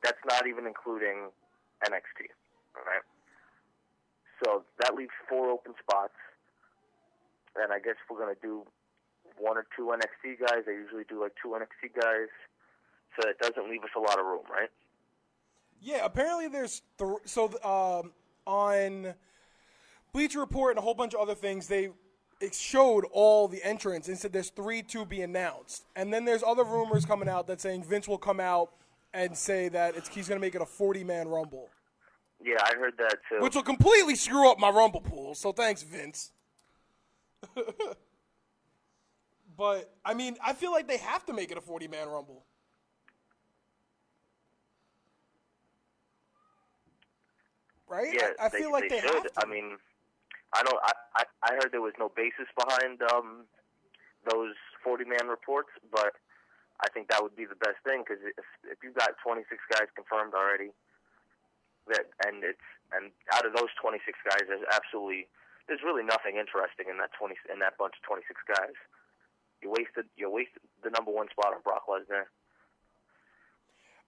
That's 0.03 0.19
not 0.27 0.47
even 0.47 0.67
including 0.67 1.31
NXT. 1.87 2.35
All 2.75 2.87
right. 2.87 3.05
So 4.43 4.63
that 4.83 4.95
leaves 4.95 5.15
four 5.29 5.51
open 5.51 5.75
spots, 5.79 6.19
and 7.55 7.73
I 7.73 7.79
guess 7.79 7.99
we're 8.11 8.19
going 8.19 8.35
to 8.35 8.41
do 8.43 8.67
one 9.39 9.57
or 9.57 9.67
two 9.77 9.95
NXT 9.95 10.41
guys. 10.41 10.67
They 10.67 10.75
usually 10.75 11.05
do 11.09 11.21
like 11.21 11.35
two 11.43 11.55
NXT 11.55 11.95
guys, 11.95 12.31
so 13.19 13.29
it 13.29 13.39
doesn't 13.39 13.71
leave 13.71 13.83
us 13.83 13.91
a 13.97 14.01
lot 14.01 14.19
of 14.19 14.27
room, 14.27 14.47
right? 14.51 14.71
Yeah, 15.81 16.05
apparently 16.05 16.49
there's 16.49 16.83
th- 16.99 17.23
so 17.25 17.47
um, 17.63 18.13
on 18.47 19.15
Bleacher 20.13 20.41
Report 20.41 20.73
and 20.73 20.79
a 20.79 20.83
whole 20.83 20.95
bunch 20.95 21.15
of 21.15 21.21
other 21.21 21.35
things 21.35 21.69
they 21.69 21.91
it 22.41 22.55
showed 22.55 23.05
all 23.13 23.49
the 23.49 23.63
entrants 23.65 24.09
and 24.09 24.17
said 24.19 24.33
there's 24.33 24.51
three 24.51 24.83
to 24.83 25.05
be 25.05 25.23
announced, 25.23 25.85
and 25.97 26.13
then 26.13 26.25
there's 26.25 26.43
other 26.43 26.65
rumors 26.65 27.05
coming 27.05 27.29
out 27.29 27.47
that 27.49 27.61
saying 27.61 27.83
Vince 27.85 28.07
will 28.07 28.19
come 28.19 28.41
out 28.41 28.71
and 29.15 29.37
say 29.37 29.69
that 29.71 29.97
it's 29.97 30.09
he's 30.09 30.29
going 30.29 30.41
to 30.41 30.47
make 30.47 30.55
it 30.55 30.61
a 30.63 30.67
40 30.67 31.03
man 31.05 31.29
Rumble, 31.29 31.69
Yeah, 32.45 32.59
I 32.63 32.75
heard 32.77 32.95
that 32.99 33.17
too. 33.29 33.41
which 33.41 33.55
will 33.55 33.63
completely 33.63 34.15
screw 34.15 34.51
up 34.51 34.59
my 34.59 34.71
Rumble 34.71 35.01
pool. 35.01 35.35
So 35.35 35.51
thanks, 35.53 35.83
Vince. 35.83 36.31
but 39.57 39.93
I 40.05 40.15
mean, 40.15 40.37
I 40.45 40.53
feel 40.53 40.71
like 40.73 40.87
they 40.87 40.99
have 40.99 41.25
to 41.27 41.33
make 41.33 41.51
it 41.51 41.59
a 41.59 41.61
40 41.61 41.89
man 41.89 42.09
Rumble. 42.09 42.45
Right? 47.89 48.09
Yeah, 48.13 48.29
I, 48.41 48.47
I 48.47 48.49
feel 48.51 48.71
like 48.71 48.89
they, 48.91 49.01
should. 49.01 49.15
have 49.15 49.23
to. 49.23 49.31
I 49.39 49.47
mean, 49.47 49.79
I 50.55 50.63
don't. 50.63 50.81
I, 50.83 50.93
I 51.17 51.23
I 51.45 51.51
heard 51.61 51.71
there 51.73 51.85
was 51.85 51.95
no 51.99 52.09
basis 52.15 52.49
behind 52.57 53.03
um 53.13 53.45
those 54.29 54.55
forty 54.83 55.05
man 55.05 55.29
reports, 55.29 55.69
but 55.93 56.15
I 56.81 56.89
think 56.89 57.09
that 57.11 57.23
would 57.23 57.37
be 57.37 57.45
the 57.45 57.59
best 57.59 57.79
thing 57.85 58.03
because 58.07 58.23
if 58.25 58.47
if 58.65 58.79
you've 58.83 58.97
got 58.97 59.13
twenty 59.23 59.43
six 59.51 59.61
guys 59.71 59.89
confirmed 59.95 60.33
already, 60.35 60.71
that 61.89 62.09
and 62.27 62.43
it's 62.45 62.65
and 62.97 63.13
out 63.37 63.45
of 63.45 63.53
those 63.53 63.69
twenty 63.81 63.99
six 64.07 64.17
guys, 64.25 64.49
there's 64.49 64.65
absolutely 64.73 65.29
there's 65.69 65.85
really 65.85 66.03
nothing 66.05 66.41
interesting 66.41 66.89
in 66.89 66.97
that 66.99 67.13
twenty 67.13 67.37
in 67.53 67.59
that 67.61 67.77
bunch 67.77 67.95
of 68.01 68.03
twenty 68.09 68.25
six 68.27 68.41
guys. 68.49 68.77
You 69.61 69.69
wasted 69.69 70.09
you 70.17 70.31
wasted 70.33 70.63
the 70.83 70.91
number 70.97 71.11
one 71.13 71.29
spot 71.29 71.53
on 71.53 71.61
Brock 71.61 71.85
Lesnar. 71.91 72.31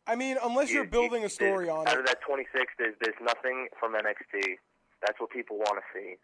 I 0.07 0.17
mean, 0.17 0.39
unless 0.43 0.71
you're 0.73 0.85
You- 0.85 0.91
building 0.91 1.21
you- 1.21 1.27
a 1.27 1.31
story 1.31 1.69
on 1.69 1.87
Out 1.87 1.95
it. 1.95 2.01
of 2.01 2.07
that 2.07 2.21
26, 2.23 2.73
there's 2.79 2.97
there's 3.01 3.21
nothing 3.21 3.69
from 3.79 3.93
NXT. 3.95 4.57
That's 5.03 5.19
what 5.21 5.31
people 5.31 5.59
want 5.59 5.77
to 5.79 5.85
see. 5.93 6.17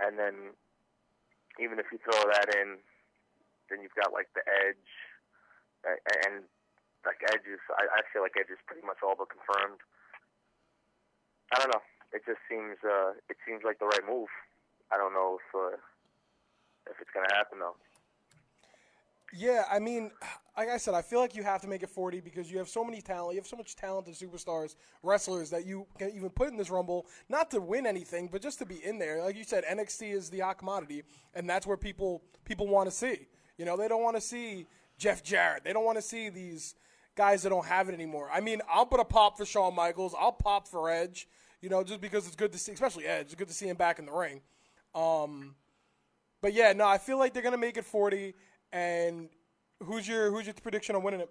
And 0.00 0.18
then, 0.18 0.54
even 1.58 1.78
if 1.78 1.86
you 1.92 1.98
throw 2.02 2.18
that 2.30 2.50
in, 2.54 2.82
then 3.70 3.80
you've 3.80 3.94
got 3.94 4.12
like 4.12 4.28
the 4.34 4.42
Edge, 4.42 4.90
and 6.26 6.44
like 7.06 7.22
Edge 7.30 7.46
is. 7.46 7.62
I, 7.70 7.86
I 7.88 8.00
feel 8.12 8.22
like 8.22 8.34
Edge 8.38 8.50
is 8.50 8.60
pretty 8.66 8.84
much 8.84 8.98
all 9.02 9.14
but 9.16 9.30
confirmed. 9.30 9.80
I 11.52 11.60
don't 11.60 11.70
know. 11.70 11.84
It 12.12 12.26
just 12.26 12.42
seems. 12.50 12.76
Uh, 12.82 13.14
it 13.30 13.38
seems 13.46 13.62
like 13.62 13.78
the 13.78 13.86
right 13.86 14.04
move. 14.06 14.32
I 14.90 14.96
don't 14.98 15.14
know 15.14 15.38
if 15.38 15.48
uh, 15.54 15.78
if 16.90 16.98
it's 17.00 17.12
gonna 17.14 17.32
happen 17.32 17.58
though. 17.60 17.76
Yeah, 19.36 19.64
I 19.70 19.80
mean, 19.80 20.12
like 20.56 20.68
I 20.68 20.76
said, 20.76 20.94
I 20.94 21.02
feel 21.02 21.18
like 21.18 21.34
you 21.34 21.42
have 21.42 21.60
to 21.62 21.68
make 21.68 21.82
it 21.82 21.90
40 21.90 22.20
because 22.20 22.50
you 22.50 22.58
have 22.58 22.68
so 22.68 22.84
many 22.84 23.00
talent. 23.00 23.34
You 23.34 23.40
have 23.40 23.48
so 23.48 23.56
much 23.56 23.74
talented 23.74 24.14
superstars, 24.14 24.76
wrestlers 25.02 25.50
that 25.50 25.66
you 25.66 25.86
can 25.98 26.10
even 26.10 26.30
put 26.30 26.48
in 26.50 26.56
this 26.56 26.70
Rumble, 26.70 27.06
not 27.28 27.50
to 27.50 27.60
win 27.60 27.84
anything, 27.84 28.28
but 28.30 28.40
just 28.40 28.60
to 28.60 28.66
be 28.66 28.76
in 28.84 28.98
there. 28.98 29.22
Like 29.22 29.36
you 29.36 29.42
said, 29.42 29.64
NXT 29.64 30.12
is 30.12 30.30
the 30.30 30.40
hot 30.40 30.58
commodity, 30.58 31.02
and 31.34 31.50
that's 31.50 31.66
where 31.66 31.76
people 31.76 32.22
people 32.44 32.68
want 32.68 32.88
to 32.88 32.94
see. 32.94 33.26
You 33.58 33.64
know, 33.64 33.76
they 33.76 33.88
don't 33.88 34.02
want 34.02 34.16
to 34.16 34.20
see 34.20 34.66
Jeff 34.98 35.24
Jarrett. 35.24 35.64
They 35.64 35.72
don't 35.72 35.84
want 35.84 35.98
to 35.98 36.02
see 36.02 36.28
these 36.28 36.76
guys 37.16 37.42
that 37.42 37.48
don't 37.48 37.66
have 37.66 37.88
it 37.88 37.94
anymore. 37.94 38.28
I 38.32 38.40
mean, 38.40 38.60
I'll 38.72 38.86
put 38.86 39.00
a 39.00 39.04
pop 39.04 39.36
for 39.36 39.44
Shawn 39.44 39.74
Michaels. 39.74 40.14
I'll 40.18 40.32
pop 40.32 40.68
for 40.68 40.88
Edge. 40.90 41.26
You 41.60 41.70
know, 41.70 41.82
just 41.82 42.00
because 42.00 42.26
it's 42.26 42.36
good 42.36 42.52
to 42.52 42.58
see, 42.58 42.72
especially 42.72 43.06
Edge. 43.06 43.26
It's 43.26 43.34
good 43.34 43.48
to 43.48 43.54
see 43.54 43.68
him 43.68 43.76
back 43.76 43.98
in 43.98 44.06
the 44.06 44.12
ring. 44.12 44.42
Um, 44.94 45.56
but 46.40 46.52
yeah, 46.52 46.72
no, 46.72 46.86
I 46.86 46.98
feel 46.98 47.18
like 47.18 47.32
they're 47.32 47.42
gonna 47.42 47.56
make 47.56 47.76
it 47.76 47.84
40. 47.84 48.34
And 48.74 49.28
who's 49.84 50.06
your 50.08 50.32
who's 50.32 50.46
your 50.46 50.54
prediction 50.54 50.96
on 50.96 51.02
winning 51.04 51.20
it? 51.20 51.30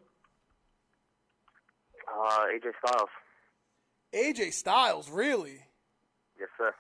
Uh, 2.08 2.46
AJ 2.56 2.72
Styles. 2.86 3.10
AJ 4.16 4.54
Styles, 4.54 5.10
really? 5.10 5.60
Yes, 6.40 6.48
sir. 6.58 6.74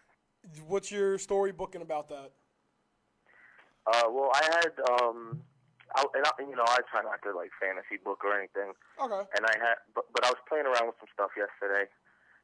What's 0.66 0.90
your 0.90 1.18
story 1.18 1.52
booking 1.52 1.82
about 1.82 2.08
that? 2.10 2.32
Uh, 3.86 4.04
well, 4.10 4.32
I 4.34 4.44
had 4.46 4.72
um, 5.02 5.42
I, 5.96 6.06
and 6.16 6.26
I, 6.26 6.32
you 6.40 6.56
know, 6.56 6.64
I 6.66 6.78
try 6.90 7.02
not 7.04 7.20
to 7.24 7.36
like 7.36 7.52
fantasy 7.60 8.00
book 8.02 8.24
or 8.24 8.32
anything, 8.40 8.72
Okay. 9.04 9.28
and 9.36 9.46
I 9.46 9.54
had, 9.60 9.76
but 9.94 10.06
but 10.14 10.24
I 10.26 10.30
was 10.30 10.40
playing 10.48 10.66
around 10.66 10.88
with 10.88 10.96
some 11.00 11.10
stuff 11.14 11.32
yesterday, 11.36 11.90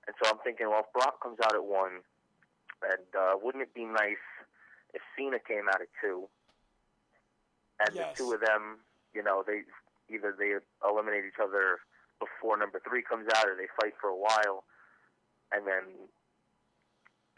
and 0.08 0.16
so 0.22 0.30
I'm 0.30 0.40
thinking, 0.44 0.68
well, 0.70 0.82
if 0.84 0.92
Brock 0.92 1.24
comes 1.24 1.38
out 1.46 1.56
at 1.56 1.64
one, 1.64 2.04
and 2.84 3.08
uh, 3.18 3.40
wouldn't 3.42 3.62
it 3.64 3.74
be 3.74 3.86
nice 3.86 4.20
if 4.94 5.02
Cena 5.16 5.40
came 5.40 5.70
out 5.72 5.80
at 5.80 5.88
two, 6.04 6.28
and 7.80 7.96
Yes. 7.96 8.18
the 8.18 8.24
two 8.24 8.34
of 8.34 8.42
them, 8.42 8.80
you 9.14 9.24
know, 9.24 9.44
they 9.46 9.64
either 10.10 10.32
they 10.38 10.56
eliminate 10.88 11.26
each 11.26 11.40
other 11.42 11.80
before 12.20 12.58
number 12.58 12.80
three 12.84 13.02
comes 13.02 13.28
out, 13.36 13.48
or 13.48 13.56
they 13.56 13.68
fight 13.80 13.94
for 14.00 14.10
a 14.10 14.16
while, 14.18 14.66
and 15.52 15.66
then 15.66 16.10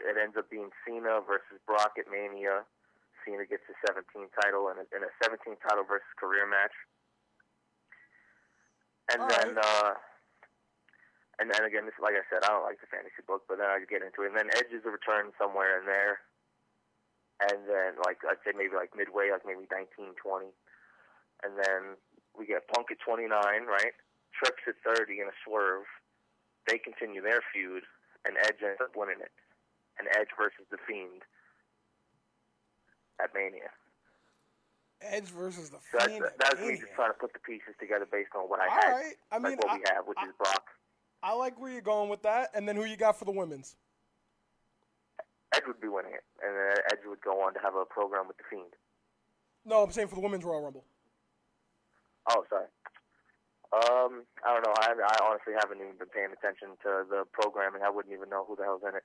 it 0.00 0.16
ends 0.18 0.36
up 0.36 0.50
being 0.50 0.70
Cena 0.84 1.20
versus 1.22 1.62
Brock 1.66 1.94
at 1.98 2.10
Mania. 2.10 2.64
Cena 3.24 3.46
gets 3.46 3.62
his 3.70 3.76
17 3.86 4.26
title 4.42 4.66
in 4.68 4.82
a, 4.82 4.86
in 4.90 5.06
a 5.06 5.10
17 5.22 5.54
title 5.62 5.84
versus 5.86 6.10
career 6.18 6.42
match. 6.42 6.74
And 9.14 9.22
All 9.22 9.28
then, 9.30 9.54
right. 9.54 9.62
uh, 9.62 9.94
and 11.38 11.46
then 11.50 11.62
again, 11.62 11.86
this, 11.86 11.94
like 12.02 12.14
I 12.18 12.26
said, 12.26 12.42
I 12.42 12.50
don't 12.50 12.66
like 12.66 12.80
the 12.82 12.90
fantasy 12.90 13.22
book, 13.26 13.46
but 13.46 13.58
then 13.58 13.70
I 13.70 13.78
get 13.86 14.02
into 14.02 14.26
it. 14.26 14.34
And 14.34 14.36
then 14.38 14.50
Edge 14.58 14.74
is 14.74 14.82
a 14.82 14.90
return 14.90 15.30
somewhere 15.38 15.78
in 15.78 15.86
there. 15.86 16.18
And 17.50 17.66
then, 17.66 17.98
like, 18.04 18.18
I'd 18.28 18.38
say 18.46 18.52
maybe 18.54 18.76
like 18.76 18.94
midway, 18.94 19.30
like 19.32 19.42
maybe 19.46 19.66
19, 19.70 20.14
20. 20.14 20.46
And 21.42 21.58
then 21.58 21.98
we 22.38 22.46
get 22.46 22.68
Punk 22.70 22.90
at 22.92 23.00
29, 23.02 23.26
right? 23.66 23.94
Trips 24.36 24.62
at 24.68 24.78
30 24.86 25.20
in 25.20 25.26
a 25.26 25.36
swerve. 25.44 25.84
They 26.68 26.78
continue 26.78 27.20
their 27.20 27.40
feud, 27.52 27.82
and 28.24 28.36
Edge 28.38 28.62
ends 28.62 28.78
up 28.80 28.94
winning 28.94 29.18
it. 29.20 29.32
And 29.98 30.06
Edge 30.14 30.30
versus 30.38 30.62
The 30.70 30.78
Fiend 30.86 31.22
at 33.22 33.34
Mania. 33.34 33.70
Edge 35.02 35.26
versus 35.34 35.70
the 35.70 35.78
So 35.90 35.98
that's, 35.98 36.06
Fiend. 36.06 36.24
at 36.24 36.38
that's 36.38 36.60
me 36.60 36.78
just 36.78 36.92
trying 36.94 37.10
to 37.10 37.18
put 37.18 37.32
the 37.32 37.40
pieces 37.40 37.74
together 37.80 38.06
based 38.10 38.30
on 38.38 38.42
what 38.48 38.60
I 38.60 38.66
All 38.68 38.74
had. 38.74 38.92
right. 38.92 39.14
I 39.32 39.38
mean, 39.40 39.58
like 39.58 39.64
what 39.64 39.78
we 39.80 39.84
have, 39.92 40.06
which 40.06 40.18
I- 40.20 40.26
is 40.26 40.32
Brock. 40.38 40.70
I 41.24 41.32
like 41.34 41.58
where 41.60 41.70
you're 41.72 41.80
going 41.82 42.08
with 42.08 42.22
that. 42.22 42.50
And 42.54 42.68
then 42.68 42.76
who 42.76 42.84
you 42.84 42.96
got 42.96 43.18
for 43.18 43.24
the 43.24 43.32
women's? 43.32 43.74
Edge 45.54 45.64
would 45.66 45.80
be 45.80 45.88
winning 45.88 46.12
it, 46.14 46.24
and 46.44 46.56
then 46.56 46.76
Edge 46.90 47.04
would 47.06 47.20
go 47.20 47.40
on 47.42 47.54
to 47.54 47.60
have 47.60 47.74
a 47.74 47.84
program 47.84 48.26
with 48.28 48.36
the 48.38 48.44
Fiend. 48.48 48.72
No, 49.64 49.82
I'm 49.82 49.90
saying 49.92 50.08
for 50.08 50.14
the 50.14 50.20
women's 50.20 50.44
Royal 50.44 50.62
Rumble. 50.62 50.84
Oh, 52.30 52.44
sorry. 52.48 52.66
Um, 53.72 54.24
I 54.44 54.52
don't 54.52 54.66
know. 54.66 54.74
I, 54.78 54.92
I 54.92 55.16
honestly 55.28 55.54
haven't 55.58 55.78
even 55.78 55.96
been 55.98 56.08
paying 56.08 56.28
attention 56.32 56.76
to 56.82 57.04
the 57.08 57.24
programming. 57.32 57.82
I 57.84 57.90
wouldn't 57.90 58.12
even 58.14 58.28
know 58.28 58.44
who 58.46 58.56
the 58.56 58.64
hell's 58.64 58.82
in 58.82 58.94
it. 58.96 59.04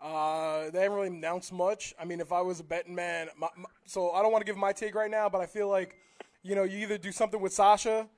Uh, 0.00 0.70
they 0.70 0.82
haven't 0.82 0.96
really 0.96 1.08
announced 1.16 1.52
much. 1.52 1.94
I 2.00 2.04
mean, 2.04 2.20
if 2.20 2.32
I 2.32 2.40
was 2.40 2.58
a 2.58 2.64
betting 2.64 2.94
man, 2.94 3.28
my, 3.38 3.48
my, 3.56 3.68
so 3.84 4.10
I 4.10 4.22
don't 4.22 4.32
want 4.32 4.44
to 4.44 4.50
give 4.50 4.56
my 4.56 4.72
take 4.72 4.94
right 4.94 5.10
now, 5.10 5.28
but 5.28 5.40
I 5.40 5.46
feel 5.46 5.68
like, 5.68 5.96
you 6.42 6.54
know, 6.54 6.64
you 6.64 6.78
either 6.78 6.98
do 6.98 7.12
something 7.12 7.40
with 7.40 7.52
Sasha, 7.52 8.08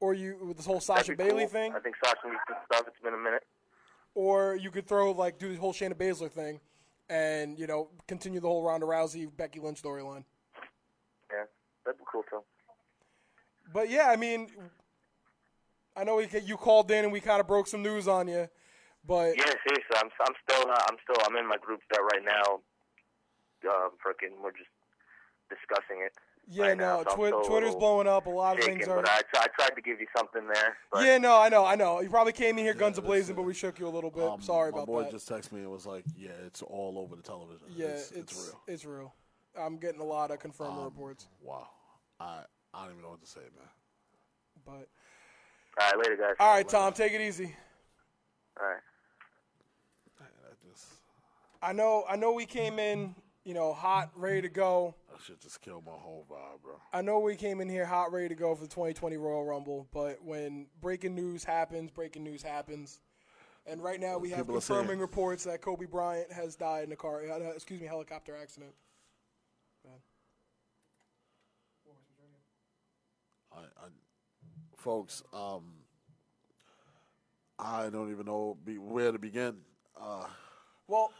or 0.00 0.14
you 0.14 0.38
with 0.46 0.56
this 0.56 0.66
whole 0.66 0.80
Sasha 0.80 1.14
Bailey 1.16 1.44
cool. 1.44 1.48
thing, 1.48 1.74
I 1.74 1.80
think 1.80 1.96
Sasha 2.02 2.26
needs 2.26 2.40
some 2.48 2.56
stuff. 2.66 2.84
It's 2.86 3.00
been 3.02 3.14
a 3.14 3.18
minute. 3.18 3.42
or 4.14 4.56
you 4.56 4.70
could 4.70 4.86
throw 4.86 5.12
like 5.12 5.38
do 5.38 5.52
the 5.52 5.56
whole 5.58 5.72
Shayna 5.72 5.94
Baszler 5.94 6.30
thing, 6.30 6.60
and 7.08 7.58
you 7.58 7.66
know 7.66 7.88
continue 8.08 8.40
the 8.40 8.48
whole 8.48 8.62
Ronda 8.62 8.86
Rousey 8.86 9.28
Becky 9.36 9.60
Lynch 9.60 9.82
storyline. 9.82 10.24
Yeah, 11.30 11.44
that'd 11.84 11.98
be 11.98 12.04
cool 12.10 12.22
too. 12.30 12.40
But 13.72 13.90
yeah, 13.90 14.08
I 14.08 14.16
mean, 14.16 14.48
I 15.96 16.04
know 16.04 16.16
we, 16.16 16.28
you 16.40 16.56
called 16.56 16.90
in 16.90 17.04
and 17.04 17.12
we 17.12 17.20
kind 17.20 17.40
of 17.40 17.46
broke 17.46 17.66
some 17.66 17.82
news 17.82 18.08
on 18.08 18.28
you, 18.28 18.48
but 19.06 19.36
Yeah, 19.36 19.52
seriously, 19.66 19.96
I'm 19.96 20.10
I'm 20.26 20.34
still 20.48 20.66
not, 20.66 20.82
I'm 20.90 20.96
still 21.02 21.22
I'm 21.26 21.36
in 21.36 21.48
my 21.48 21.58
group 21.58 21.80
chat 21.92 22.02
right 22.02 22.24
now. 22.24 22.60
Um, 23.64 23.92
freaking, 24.04 24.42
we're 24.42 24.52
just 24.52 24.68
discussing 25.48 26.04
it. 26.04 26.12
Yeah, 26.48 26.66
right 26.68 26.76
now, 26.76 26.98
no, 26.98 27.04
so 27.10 27.14
Twi- 27.16 27.30
Twitter's 27.30 27.48
little 27.74 27.78
blowing 27.80 28.06
up. 28.06 28.26
A 28.26 28.30
lot 28.30 28.56
of 28.58 28.62
shaken, 28.64 28.78
things 28.78 28.88
are. 28.88 28.96
but 29.02 29.08
I, 29.08 29.20
tr- 29.20 29.36
I 29.42 29.46
tried 29.58 29.74
to 29.76 29.80
give 29.82 30.00
you 30.00 30.06
something 30.16 30.46
there. 30.46 30.76
But 30.92 31.04
Yeah, 31.04 31.18
no, 31.18 31.38
I 31.40 31.48
know, 31.48 31.64
I 31.64 31.74
know. 31.74 32.00
You 32.00 32.10
probably 32.10 32.32
came 32.32 32.58
in 32.58 32.64
here 32.64 32.74
guns 32.74 32.98
a 32.98 33.02
blazing, 33.02 33.34
but 33.36 33.42
we 33.42 33.54
shook 33.54 33.78
you 33.78 33.86
a 33.86 33.90
little 33.90 34.10
bit. 34.10 34.24
Um, 34.24 34.40
Sorry 34.42 34.70
my 34.72 34.84
boy 34.84 35.08
just 35.10 35.28
texted 35.28 35.52
me 35.52 35.60
and 35.60 35.70
was 35.70 35.86
like, 35.86 36.04
"Yeah, 36.16 36.30
it's 36.46 36.62
all 36.62 36.98
over 36.98 37.16
the 37.16 37.22
television. 37.22 37.66
yeah, 37.74 37.86
it's, 37.86 38.10
it's, 38.12 38.32
it's 38.32 38.34
real." 38.46 38.60
It's 38.68 38.84
real. 38.84 39.14
I'm 39.58 39.76
getting 39.78 40.00
a 40.00 40.04
lot 40.04 40.30
of 40.30 40.38
confirmed 40.40 40.78
Um, 40.78 40.84
reports. 40.84 41.28
Wow. 41.40 41.68
I 42.20 42.40
I 42.72 42.82
don't 42.84 42.90
even 42.92 43.02
know 43.02 43.10
what 43.10 43.20
to 43.22 43.26
say, 43.30 43.40
man. 43.40 43.68
But 44.66 44.72
All 44.72 45.90
right, 45.90 45.98
later, 45.98 46.16
guys. 46.16 46.34
all 46.40 46.54
right, 46.54 46.68
Tom, 46.68 46.92
take 46.92 47.12
it 47.12 47.20
easy. 47.20 47.54
All 48.60 48.66
right. 48.66 48.80
I 50.20 50.24
just 50.70 50.86
I 51.62 51.72
know 51.72 52.04
I 52.08 52.16
know 52.16 52.32
we 52.32 52.46
came 52.46 52.78
in, 52.78 53.14
you 53.44 53.54
know, 53.54 53.72
hot, 53.72 54.10
ready 54.16 54.42
to 54.42 54.48
go. 54.48 54.94
that 55.10 55.20
shit 55.22 55.40
just 55.40 55.60
killed 55.60 55.84
my 55.84 55.92
whole 55.92 56.26
vibe, 56.30 56.62
bro. 56.62 56.74
I 56.92 57.02
know 57.02 57.20
we 57.20 57.36
came 57.36 57.60
in 57.60 57.68
here 57.68 57.84
hot, 57.84 58.12
ready 58.12 58.28
to 58.28 58.34
go 58.34 58.54
for 58.54 58.62
the 58.62 58.68
2020 58.68 59.16
Royal 59.16 59.44
Rumble, 59.44 59.86
but 59.92 60.18
when 60.24 60.66
breaking 60.80 61.14
news 61.14 61.44
happens, 61.44 61.90
breaking 61.90 62.24
news 62.24 62.42
happens. 62.42 63.00
And 63.66 63.82
right 63.82 64.00
now 64.00 64.18
we 64.18 64.30
have 64.30 64.40
People 64.40 64.54
confirming 64.54 64.98
reports 64.98 65.44
that 65.44 65.62
Kobe 65.62 65.86
Bryant 65.86 66.30
has 66.32 66.56
died 66.56 66.84
in 66.84 66.92
a 66.92 66.96
car, 66.96 67.22
uh, 67.30 67.38
excuse 67.54 67.80
me, 67.80 67.86
helicopter 67.86 68.36
accident. 68.36 68.72
I, 73.52 73.60
I, 73.60 73.88
folks, 74.76 75.22
um, 75.32 75.62
I 77.58 77.88
don't 77.88 78.10
even 78.10 78.26
know 78.26 78.56
be, 78.64 78.78
where 78.78 79.12
to 79.12 79.18
begin. 79.18 79.58
Uh, 80.00 80.26
Well, 80.88 81.12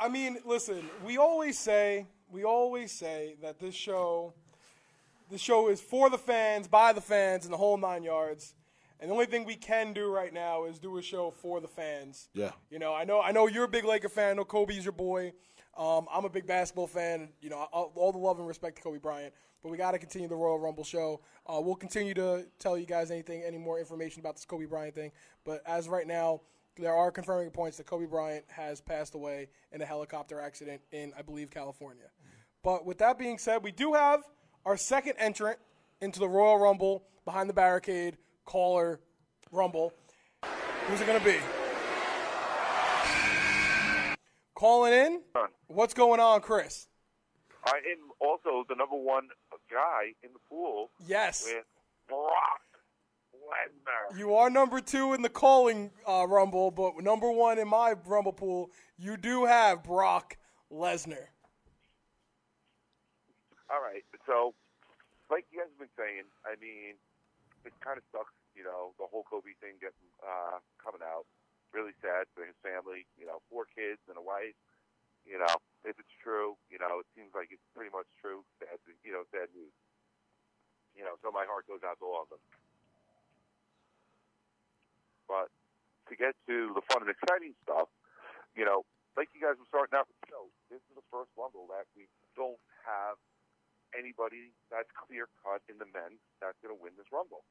I 0.00 0.08
mean, 0.08 0.38
listen, 0.46 0.88
we 1.04 1.18
always 1.18 1.58
say, 1.58 2.06
we 2.32 2.42
always 2.44 2.90
say 2.90 3.36
that 3.42 3.60
this 3.60 3.74
show, 3.74 4.32
this 5.30 5.42
show 5.42 5.68
is 5.68 5.80
for 5.80 6.08
the 6.08 6.16
fans, 6.16 6.66
by 6.66 6.94
the 6.94 7.02
fans, 7.02 7.44
and 7.44 7.52
the 7.52 7.58
whole 7.58 7.76
nine 7.76 8.02
yards. 8.02 8.54
And 8.98 9.10
the 9.10 9.14
only 9.14 9.26
thing 9.26 9.44
we 9.44 9.56
can 9.56 9.92
do 9.92 10.10
right 10.10 10.32
now 10.32 10.64
is 10.64 10.78
do 10.78 10.96
a 10.96 11.02
show 11.02 11.30
for 11.30 11.60
the 11.60 11.68
fans. 11.68 12.28
yeah, 12.32 12.52
You 12.70 12.78
know, 12.78 12.94
I 12.94 13.04
know, 13.04 13.20
I 13.20 13.32
know 13.32 13.46
you're 13.46 13.64
a 13.64 13.68
big 13.68 13.84
Laker 13.84 14.08
fan. 14.08 14.30
I 14.30 14.32
know 14.34 14.44
Kobe's 14.44 14.84
your 14.84 14.92
boy. 14.92 15.32
Um, 15.76 16.06
I'm 16.12 16.24
a 16.24 16.30
big 16.30 16.46
basketball 16.46 16.86
fan. 16.86 17.28
You 17.42 17.50
know, 17.50 17.66
all, 17.72 17.92
all 17.94 18.12
the 18.12 18.18
love 18.18 18.38
and 18.38 18.48
respect 18.48 18.76
to 18.76 18.82
Kobe 18.82 18.98
Bryant. 18.98 19.34
But 19.62 19.70
we 19.70 19.76
got 19.76 19.90
to 19.90 19.98
continue 19.98 20.28
the 20.28 20.36
Royal 20.36 20.58
Rumble 20.58 20.84
show. 20.84 21.20
Uh, 21.46 21.60
we'll 21.60 21.76
continue 21.76 22.14
to 22.14 22.46
tell 22.58 22.78
you 22.78 22.86
guys 22.86 23.10
anything, 23.10 23.42
any 23.42 23.58
more 23.58 23.78
information 23.78 24.20
about 24.20 24.36
this 24.36 24.46
Kobe 24.46 24.64
Bryant 24.64 24.94
thing. 24.94 25.12
But 25.44 25.62
as 25.66 25.86
of 25.86 25.92
right 25.92 26.06
now, 26.06 26.40
there 26.76 26.94
are 26.94 27.10
confirming 27.10 27.50
points 27.50 27.76
that 27.78 27.86
Kobe 27.86 28.06
Bryant 28.06 28.44
has 28.48 28.80
passed 28.80 29.14
away 29.14 29.48
in 29.72 29.80
a 29.82 29.86
helicopter 29.86 30.40
accident 30.40 30.80
in, 30.92 31.12
I 31.18 31.22
believe, 31.22 31.50
California. 31.50 32.04
But 32.62 32.84
with 32.84 32.98
that 32.98 33.18
being 33.18 33.38
said, 33.38 33.62
we 33.62 33.72
do 33.72 33.94
have 33.94 34.22
our 34.64 34.76
second 34.76 35.14
entrant 35.18 35.58
into 36.00 36.18
the 36.20 36.28
Royal 36.28 36.58
Rumble 36.58 37.04
behind 37.24 37.48
the 37.48 37.54
barricade 37.54 38.16
caller 38.44 39.00
Rumble. 39.50 39.92
Who's 40.86 41.00
it 41.00 41.06
going 41.06 41.18
to 41.18 41.24
be? 41.24 41.38
Calling 44.54 44.92
in? 44.92 45.20
What's 45.68 45.94
going 45.94 46.20
on, 46.20 46.40
Chris? 46.42 46.88
I 47.64 47.76
am 47.76 48.10
also 48.20 48.64
the 48.68 48.74
number 48.74 48.96
one 48.96 49.28
guy 49.70 50.12
in 50.22 50.30
the 50.32 50.38
pool 50.48 50.90
Yes. 51.06 51.44
with 51.46 51.64
Brock 52.08 52.60
Lesnar. 53.50 54.18
You 54.18 54.34
are 54.34 54.48
number 54.48 54.80
two 54.80 55.12
in 55.12 55.22
the 55.22 55.28
calling 55.28 55.90
uh, 56.06 56.26
Rumble, 56.28 56.70
but 56.70 57.02
number 57.02 57.30
one 57.30 57.58
in 57.58 57.68
my 57.68 57.94
Rumble 58.06 58.32
pool, 58.32 58.70
you 58.96 59.16
do 59.16 59.44
have 59.44 59.82
Brock 59.82 60.36
Lesnar. 60.72 61.26
All 63.70 63.82
right, 63.82 64.04
so 64.26 64.54
like 65.30 65.46
you 65.50 65.62
guys 65.62 65.70
have 65.70 65.78
been 65.78 65.96
saying, 65.98 66.26
I 66.42 66.58
mean, 66.58 66.98
it 67.62 67.74
kind 67.78 67.98
of 67.98 68.04
sucks, 68.10 68.34
you 68.58 68.66
know, 68.66 68.98
the 68.98 69.06
whole 69.06 69.22
Kobe 69.30 69.54
thing 69.62 69.78
getting 69.78 70.10
uh, 70.18 70.58
coming 70.82 71.02
out. 71.06 71.26
Really 71.70 71.94
sad 72.02 72.26
for 72.34 72.42
his 72.42 72.58
family. 72.66 73.06
You 73.14 73.30
know, 73.30 73.38
four 73.46 73.62
kids 73.70 74.02
and 74.10 74.18
a 74.18 74.24
wife. 74.24 74.58
You 75.22 75.38
know, 75.38 75.54
if 75.86 75.94
it's 76.02 76.14
true, 76.18 76.58
you 76.66 76.82
know, 76.82 76.98
it 76.98 77.06
seems 77.14 77.30
like 77.30 77.54
it's 77.54 77.62
pretty 77.78 77.94
much 77.94 78.10
true. 78.18 78.42
Sad, 78.58 78.82
you 79.06 79.14
know, 79.14 79.22
sad 79.30 79.54
news. 79.54 79.70
You 80.98 81.06
know, 81.06 81.14
so 81.22 81.30
my 81.30 81.46
heart 81.46 81.70
goes 81.70 81.86
out 81.86 82.02
to 82.02 82.06
all 82.10 82.26
of 82.26 82.30
them. 82.34 82.42
But 85.30 85.46
to 86.10 86.18
get 86.18 86.34
to 86.50 86.74
the 86.74 86.82
fun 86.90 87.06
and 87.06 87.10
exciting 87.14 87.54
stuff, 87.62 87.86
you 88.58 88.66
know, 88.66 88.82
like 89.14 89.30
you 89.30 89.38
guys 89.38 89.54
were 89.54 89.70
starting 89.70 89.94
out 89.94 90.10
with 90.10 90.18
the 90.26 90.34
show, 90.34 90.50
this 90.74 90.82
is 90.90 90.98
the 90.98 91.06
first 91.06 91.30
Rumble 91.38 91.70
that 91.70 91.86
we 91.94 92.10
don't 92.34 92.58
have 92.82 93.14
anybody 93.94 94.50
that's 94.74 94.90
clear 95.06 95.30
cut 95.46 95.62
in 95.70 95.78
the 95.78 95.86
men 95.94 96.18
that's 96.42 96.58
going 96.58 96.74
to 96.74 96.80
win 96.82 96.98
this 96.98 97.06
Rumble. 97.14 97.46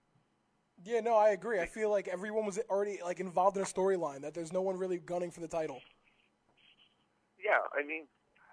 Yeah, 0.83 0.99
no, 0.99 1.15
I 1.15 1.31
agree. 1.31 1.59
I 1.59 1.67
feel 1.67 1.91
like 1.91 2.07
everyone 2.07 2.43
was 2.43 2.59
already 2.67 2.99
like 2.99 3.19
involved 3.23 3.55
in 3.55 3.63
a 3.63 3.67
storyline 3.67 4.23
that 4.27 4.35
there's 4.35 4.51
no 4.51 4.63
one 4.63 4.75
really 4.75 4.99
gunning 4.99 5.31
for 5.31 5.39
the 5.39 5.51
title. 5.51 5.79
Yeah, 7.39 7.63
I 7.71 7.83
mean, 7.83 8.07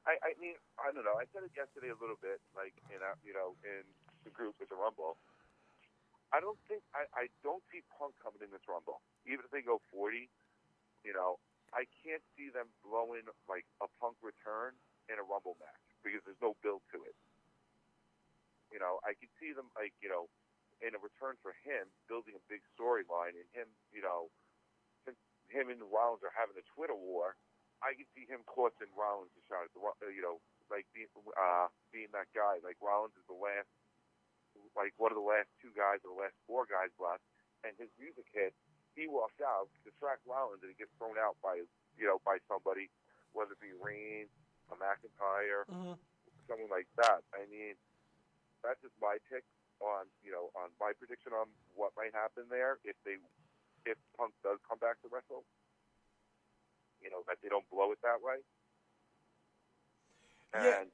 I, 0.06 0.18
I 0.22 0.30
mean, 0.38 0.54
I 0.78 0.94
don't 0.94 1.02
know. 1.02 1.18
I 1.18 1.26
said 1.34 1.42
it 1.42 1.54
yesterday 1.54 1.90
a 1.90 1.98
little 1.98 2.18
bit, 2.22 2.38
like 2.54 2.74
in 2.90 3.02
a, 3.02 3.14
you 3.26 3.34
know, 3.34 3.58
in 3.62 3.82
the 4.22 4.30
group 4.30 4.54
with 4.58 4.70
the 4.70 4.78
Rumble. 4.78 5.18
I 6.34 6.42
don't 6.42 6.58
think 6.66 6.82
I, 6.94 7.06
I 7.14 7.24
don't 7.46 7.62
see 7.70 7.82
Punk 7.94 8.14
coming 8.22 8.42
in 8.42 8.50
this 8.50 8.64
Rumble, 8.66 9.02
even 9.26 9.46
if 9.46 9.50
they 9.54 9.62
go 9.62 9.78
forty. 9.94 10.28
You 11.06 11.14
know, 11.14 11.38
I 11.70 11.86
can't 12.02 12.22
see 12.34 12.50
them 12.50 12.66
blowing 12.82 13.26
like 13.46 13.66
a 13.78 13.86
Punk 14.02 14.18
return 14.22 14.74
in 15.06 15.22
a 15.22 15.24
Rumble 15.26 15.54
match 15.62 15.86
because 16.02 16.22
there's 16.26 16.40
no 16.42 16.58
build 16.66 16.82
to 16.90 16.98
it. 17.06 17.14
You 18.74 18.82
know, 18.82 18.98
I 19.06 19.14
could 19.14 19.30
see 19.38 19.54
them 19.54 19.70
like 19.78 19.94
you 20.02 20.10
know, 20.10 20.26
in 20.84 20.92
a 20.92 21.00
return 21.00 21.38
for 21.40 21.56
him 21.64 21.88
building 22.10 22.36
a 22.36 22.42
big 22.50 22.60
storyline 22.76 23.38
and 23.38 23.48
him, 23.56 23.68
you 23.94 24.02
know, 24.04 24.28
since 25.06 25.16
him 25.48 25.70
and 25.70 25.80
Rollins 25.88 26.26
are 26.26 26.34
having 26.34 26.58
a 26.58 26.64
Twitter 26.74 26.96
war. 26.96 27.38
I 27.84 27.92
could 27.92 28.08
see 28.16 28.24
him 28.24 28.40
costing 28.48 28.88
Rollins 28.96 29.32
a 29.36 29.42
shot 29.52 29.68
at 29.68 29.72
the, 29.76 29.80
uh, 29.84 30.08
you 30.08 30.24
know, 30.24 30.40
like 30.72 30.88
being, 30.96 31.12
uh, 31.36 31.68
being 31.92 32.08
that 32.16 32.28
guy. 32.32 32.56
Like 32.64 32.80
Rollins 32.80 33.12
is 33.20 33.26
the 33.28 33.36
last, 33.36 33.68
like 34.74 34.92
one 34.96 35.12
of 35.12 35.18
the 35.18 35.24
last 35.24 35.48
two 35.60 35.72
guys 35.72 36.00
or 36.04 36.14
the 36.14 36.20
last 36.20 36.36
four 36.44 36.68
guys 36.68 36.92
left, 37.00 37.22
and 37.64 37.72
his 37.76 37.90
music 38.00 38.28
hit. 38.32 38.52
He 38.96 39.04
walks 39.04 39.36
out, 39.44 39.68
distract 39.84 40.24
Rollins, 40.24 40.64
and 40.64 40.72
he 40.72 40.76
gets 40.80 40.92
thrown 40.96 41.20
out 41.20 41.36
by, 41.44 41.60
you 42.00 42.06
know, 42.08 42.16
by 42.24 42.40
somebody, 42.48 42.88
whether 43.36 43.52
it 43.52 43.60
be 43.60 43.76
Reigns, 43.76 44.32
a 44.72 44.76
McIntyre, 44.80 45.68
mm-hmm. 45.68 46.00
someone 46.48 46.72
like 46.72 46.88
that. 46.96 47.20
I 47.36 47.44
mean, 47.52 47.76
that's 48.64 48.80
just 48.80 48.96
my 48.96 49.20
pick 49.28 49.44
on, 49.84 50.08
you 50.24 50.32
know, 50.32 50.48
on 50.56 50.72
my 50.80 50.96
prediction 50.96 51.36
on 51.36 51.52
what 51.76 51.92
might 51.92 52.16
happen 52.16 52.48
there 52.48 52.80
if 52.88 52.96
they, 53.04 53.20
if 53.84 54.00
Punk 54.16 54.32
does 54.40 54.56
come 54.64 54.80
back 54.80 54.96
to 55.04 55.12
wrestle 55.12 55.44
you 57.06 57.10
know, 57.14 57.22
that 57.30 57.38
they 57.42 57.48
don't 57.48 57.68
blow 57.70 57.92
it 57.92 58.02
that 58.02 58.18
way. 58.18 58.42
Yeah. 60.54 60.88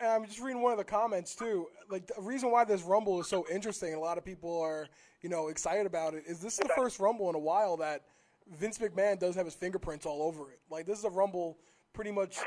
And 0.00 0.10
I'm 0.10 0.26
just 0.26 0.40
reading 0.40 0.60
one 0.60 0.72
of 0.72 0.78
the 0.78 0.84
comments 0.84 1.34
too. 1.34 1.68
Like 1.88 2.06
the 2.06 2.20
reason 2.20 2.50
why 2.50 2.64
this 2.64 2.82
Rumble 2.82 3.20
is 3.20 3.28
so 3.28 3.46
interesting, 3.50 3.90
and 3.90 3.98
a 3.98 4.04
lot 4.04 4.18
of 4.18 4.24
people 4.24 4.60
are, 4.60 4.88
you 5.22 5.28
know, 5.28 5.48
excited 5.48 5.86
about 5.86 6.14
it, 6.14 6.24
is 6.26 6.40
this 6.40 6.54
is 6.54 6.58
the 6.60 6.72
first 6.76 6.98
Rumble 6.98 7.28
in 7.28 7.34
a 7.34 7.38
while 7.38 7.76
that 7.78 8.02
Vince 8.52 8.78
McMahon 8.78 9.18
does 9.18 9.34
have 9.36 9.46
his 9.46 9.54
fingerprints 9.54 10.04
all 10.04 10.22
over 10.22 10.50
it. 10.50 10.58
Like 10.70 10.84
this 10.86 10.98
is 10.98 11.04
a 11.04 11.10
Rumble 11.10 11.58
pretty 11.92 12.10
much 12.10 12.38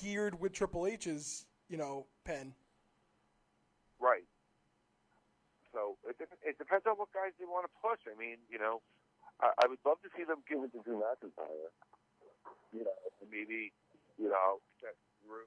geared 0.00 0.40
with 0.40 0.52
Triple 0.52 0.86
H's, 0.86 1.46
you 1.68 1.76
know, 1.76 2.06
pen. 2.24 2.54
right. 4.00 4.24
So 5.72 5.96
it, 6.08 6.16
it 6.42 6.58
depends 6.58 6.86
on 6.86 6.98
what 6.98 7.12
guys 7.12 7.30
they 7.38 7.46
want 7.46 7.66
to 7.66 7.72
push. 7.78 8.00
I 8.10 8.18
mean, 8.18 8.38
you 8.50 8.58
know, 8.58 8.82
I, 9.40 9.50
I 9.62 9.68
would 9.68 9.78
love 9.86 10.02
to 10.02 10.10
see 10.16 10.24
them 10.24 10.42
give 10.48 10.62
it 10.64 10.72
to 10.72 10.82
Drew 10.82 10.98
McIntyre. 10.98 11.70
You 12.74 12.84
know, 12.84 12.98
maybe, 13.30 13.72
you 14.18 14.28
know, 14.30 14.58
set 14.80 14.94
Drew. 15.26 15.46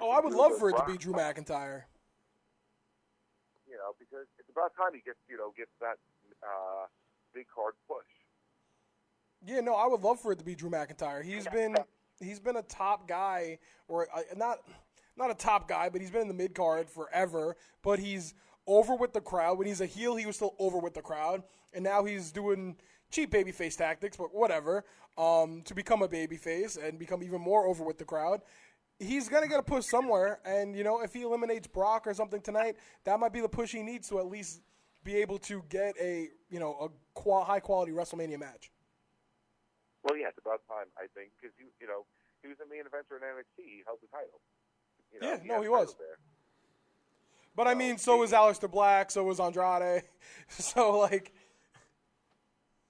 Oh, 0.00 0.10
I 0.10 0.20
would 0.20 0.34
love 0.34 0.58
for 0.58 0.70
it 0.70 0.76
to 0.76 0.84
be 0.86 0.96
Drew 0.96 1.12
McIntyre. 1.12 1.84
You 3.68 3.76
know, 3.76 3.94
because 3.98 4.26
it's 4.38 4.48
about 4.50 4.72
time 4.76 4.94
he 4.94 5.00
gets, 5.00 5.18
you 5.28 5.36
know, 5.36 5.52
gets 5.56 5.70
that 5.80 5.96
uh, 6.42 6.86
big 7.34 7.46
card 7.54 7.74
push. 7.88 8.06
Yeah, 9.46 9.60
no, 9.60 9.74
I 9.74 9.86
would 9.86 10.02
love 10.02 10.20
for 10.20 10.32
it 10.32 10.38
to 10.38 10.44
be 10.44 10.54
Drew 10.54 10.70
McIntyre. 10.70 11.22
He's 11.22 11.46
been 11.48 11.76
he's 12.20 12.40
been 12.40 12.56
a 12.56 12.62
top 12.62 13.08
guy, 13.08 13.58
or 13.88 14.08
uh, 14.14 14.22
not 14.36 14.58
not 15.16 15.30
a 15.30 15.34
top 15.34 15.68
guy, 15.68 15.88
but 15.88 16.00
he's 16.00 16.10
been 16.10 16.22
in 16.22 16.28
the 16.28 16.34
mid 16.34 16.54
card 16.54 16.88
forever. 16.88 17.56
But 17.82 17.98
he's 17.98 18.34
over 18.66 18.94
with 18.94 19.12
the 19.12 19.20
crowd. 19.20 19.58
When 19.58 19.66
he's 19.66 19.80
a 19.80 19.86
heel, 19.86 20.16
he 20.16 20.26
was 20.26 20.36
still 20.36 20.54
over 20.58 20.78
with 20.78 20.94
the 20.94 21.02
crowd, 21.02 21.42
and 21.72 21.84
now 21.84 22.04
he's 22.04 22.32
doing 22.32 22.76
cheap 23.10 23.32
babyface 23.32 23.76
tactics, 23.76 24.16
but 24.16 24.34
whatever. 24.34 24.84
Um, 25.16 25.62
to 25.66 25.74
become 25.74 26.02
a 26.02 26.08
babyface 26.08 26.76
and 26.82 26.98
become 26.98 27.22
even 27.22 27.40
more 27.40 27.68
over 27.68 27.84
with 27.84 27.98
the 27.98 28.04
crowd. 28.04 28.40
He's 28.98 29.28
gonna 29.28 29.48
get 29.48 29.58
a 29.58 29.62
push 29.62 29.86
somewhere, 29.86 30.40
and 30.44 30.76
you 30.76 30.84
know 30.84 31.00
if 31.00 31.12
he 31.12 31.22
eliminates 31.22 31.66
Brock 31.66 32.06
or 32.06 32.14
something 32.14 32.40
tonight, 32.40 32.76
that 33.04 33.18
might 33.18 33.32
be 33.32 33.40
the 33.40 33.48
push 33.48 33.72
he 33.72 33.82
needs 33.82 34.08
to 34.08 34.18
at 34.18 34.26
least 34.26 34.62
be 35.02 35.16
able 35.16 35.38
to 35.38 35.62
get 35.68 35.94
a 36.00 36.28
you 36.48 36.60
know 36.60 36.72
a 36.80 36.88
qual- 37.18 37.44
high 37.44 37.60
quality 37.60 37.92
WrestleMania 37.92 38.38
match. 38.38 38.70
Well, 40.04 40.16
yeah, 40.18 40.28
it's 40.28 40.38
about 40.38 40.60
time, 40.68 40.86
I 40.98 41.08
think, 41.16 41.30
because 41.40 41.56
you, 41.58 41.64
you 41.80 41.86
know, 41.86 42.04
he 42.42 42.48
was 42.48 42.58
the 42.58 42.68
main 42.68 42.84
eventer 42.84 43.16
in 43.16 43.24
NXT. 43.24 43.56
He 43.56 43.82
held 43.86 43.98
the 44.04 44.08
title. 44.12 44.38
You 45.12 45.20
know, 45.20 45.28
Yeah, 45.28 45.56
no, 45.56 45.62
he 45.62 45.68
was. 45.68 45.96
There. 45.96 46.20
But 47.56 47.68
I 47.68 47.74
mean, 47.74 47.96
so 47.96 48.18
was 48.18 48.32
Aleister 48.32 48.70
Black, 48.70 49.10
so 49.10 49.24
was 49.24 49.40
Andrade. 49.40 50.02
So 50.48 50.98
like, 50.98 51.32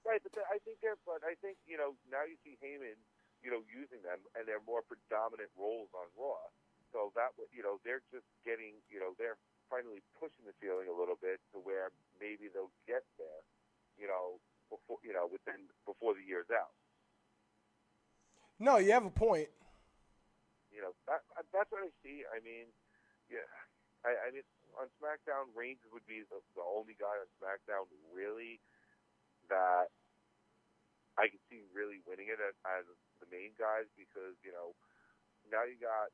Right, 0.05 0.21
but 0.21 0.33
I 0.51 0.59
think 0.59 0.77
they're, 0.83 0.99
but 1.05 1.23
I 1.25 1.33
think 1.41 1.57
you 1.65 1.77
know 1.77 1.95
now 2.11 2.21
you 2.27 2.35
see 2.43 2.57
Heyman, 2.61 2.99
you 3.45 3.53
know, 3.53 3.61
using 3.69 4.01
them, 4.01 4.25
and 4.33 4.49
they're 4.49 4.65
more 4.65 4.81
predominant 4.81 5.53
roles 5.53 5.93
on 5.93 6.09
Raw. 6.17 6.49
So 6.89 7.13
that 7.13 7.37
you 7.53 7.61
know 7.61 7.77
they're 7.85 8.01
just 8.09 8.25
getting, 8.41 8.81
you 8.89 8.97
know, 8.97 9.13
they're 9.21 9.37
finally 9.69 10.01
pushing 10.17 10.49
the 10.49 10.55
ceiling 10.57 10.89
a 10.89 10.95
little 10.95 11.19
bit 11.21 11.37
to 11.53 11.61
where 11.61 11.93
maybe 12.17 12.49
they'll 12.49 12.73
get 12.89 13.05
there, 13.21 13.45
you 14.01 14.09
know, 14.09 14.41
before 14.73 14.97
you 15.05 15.13
know 15.13 15.29
within 15.29 15.69
before 15.85 16.17
the 16.17 16.25
year's 16.25 16.49
out. 16.49 16.73
No, 18.57 18.81
you 18.81 18.89
have 18.97 19.05
a 19.05 19.13
point. 19.13 19.51
You 20.73 20.81
know, 20.81 20.97
that, 21.07 21.21
that's 21.53 21.69
what 21.69 21.83
I 21.85 21.91
see. 22.03 22.23
I 22.27 22.39
mean, 22.43 22.71
yeah, 23.27 23.47
I, 24.07 24.15
I 24.15 24.27
mean, 24.31 24.47
on 24.79 24.87
SmackDown, 24.99 25.51
Reigns 25.55 25.83
would 25.91 26.07
be 26.07 26.23
the, 26.27 26.39
the 26.55 26.63
only 26.63 26.95
guy 26.95 27.15
on 27.19 27.27
SmackDown 27.39 27.87
really 28.15 28.59
that 29.51 29.91
I 31.15 31.31
can 31.31 31.39
see 31.47 31.63
really 31.71 32.03
winning 32.03 32.27
it 32.27 32.39
as, 32.43 32.55
as 32.67 32.83
the 33.23 33.29
main 33.31 33.55
guys 33.55 33.87
because 33.95 34.35
you 34.43 34.51
know 34.51 34.75
now 35.47 35.63
you 35.63 35.79
got 35.79 36.11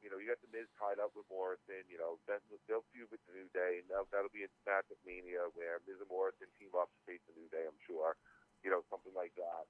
you 0.00 0.08
know 0.08 0.16
you 0.16 0.28
got 0.30 0.40
the 0.40 0.48
Miz 0.48 0.68
tied 0.80 1.00
up 1.00 1.12
with 1.12 1.28
Morrison. 1.28 1.84
You 1.92 2.00
know 2.00 2.16
then 2.24 2.40
they'll 2.64 2.86
feud 2.92 3.12
with 3.12 3.20
the 3.28 3.36
New 3.36 3.48
Day, 3.52 3.84
and 3.84 3.86
that'll, 3.92 4.08
that'll 4.08 4.32
be 4.32 4.48
a 4.48 4.50
match 4.64 4.88
at 4.88 5.00
Mania 5.04 5.52
where 5.52 5.84
Miz 5.84 6.00
and 6.00 6.08
Morrison 6.08 6.48
team 6.56 6.72
up 6.76 6.88
to 6.88 7.00
face 7.04 7.22
the 7.28 7.36
New 7.36 7.48
Day. 7.52 7.68
I'm 7.68 7.80
sure, 7.84 8.16
you 8.64 8.72
know 8.72 8.80
something 8.88 9.12
like 9.12 9.36
that. 9.36 9.68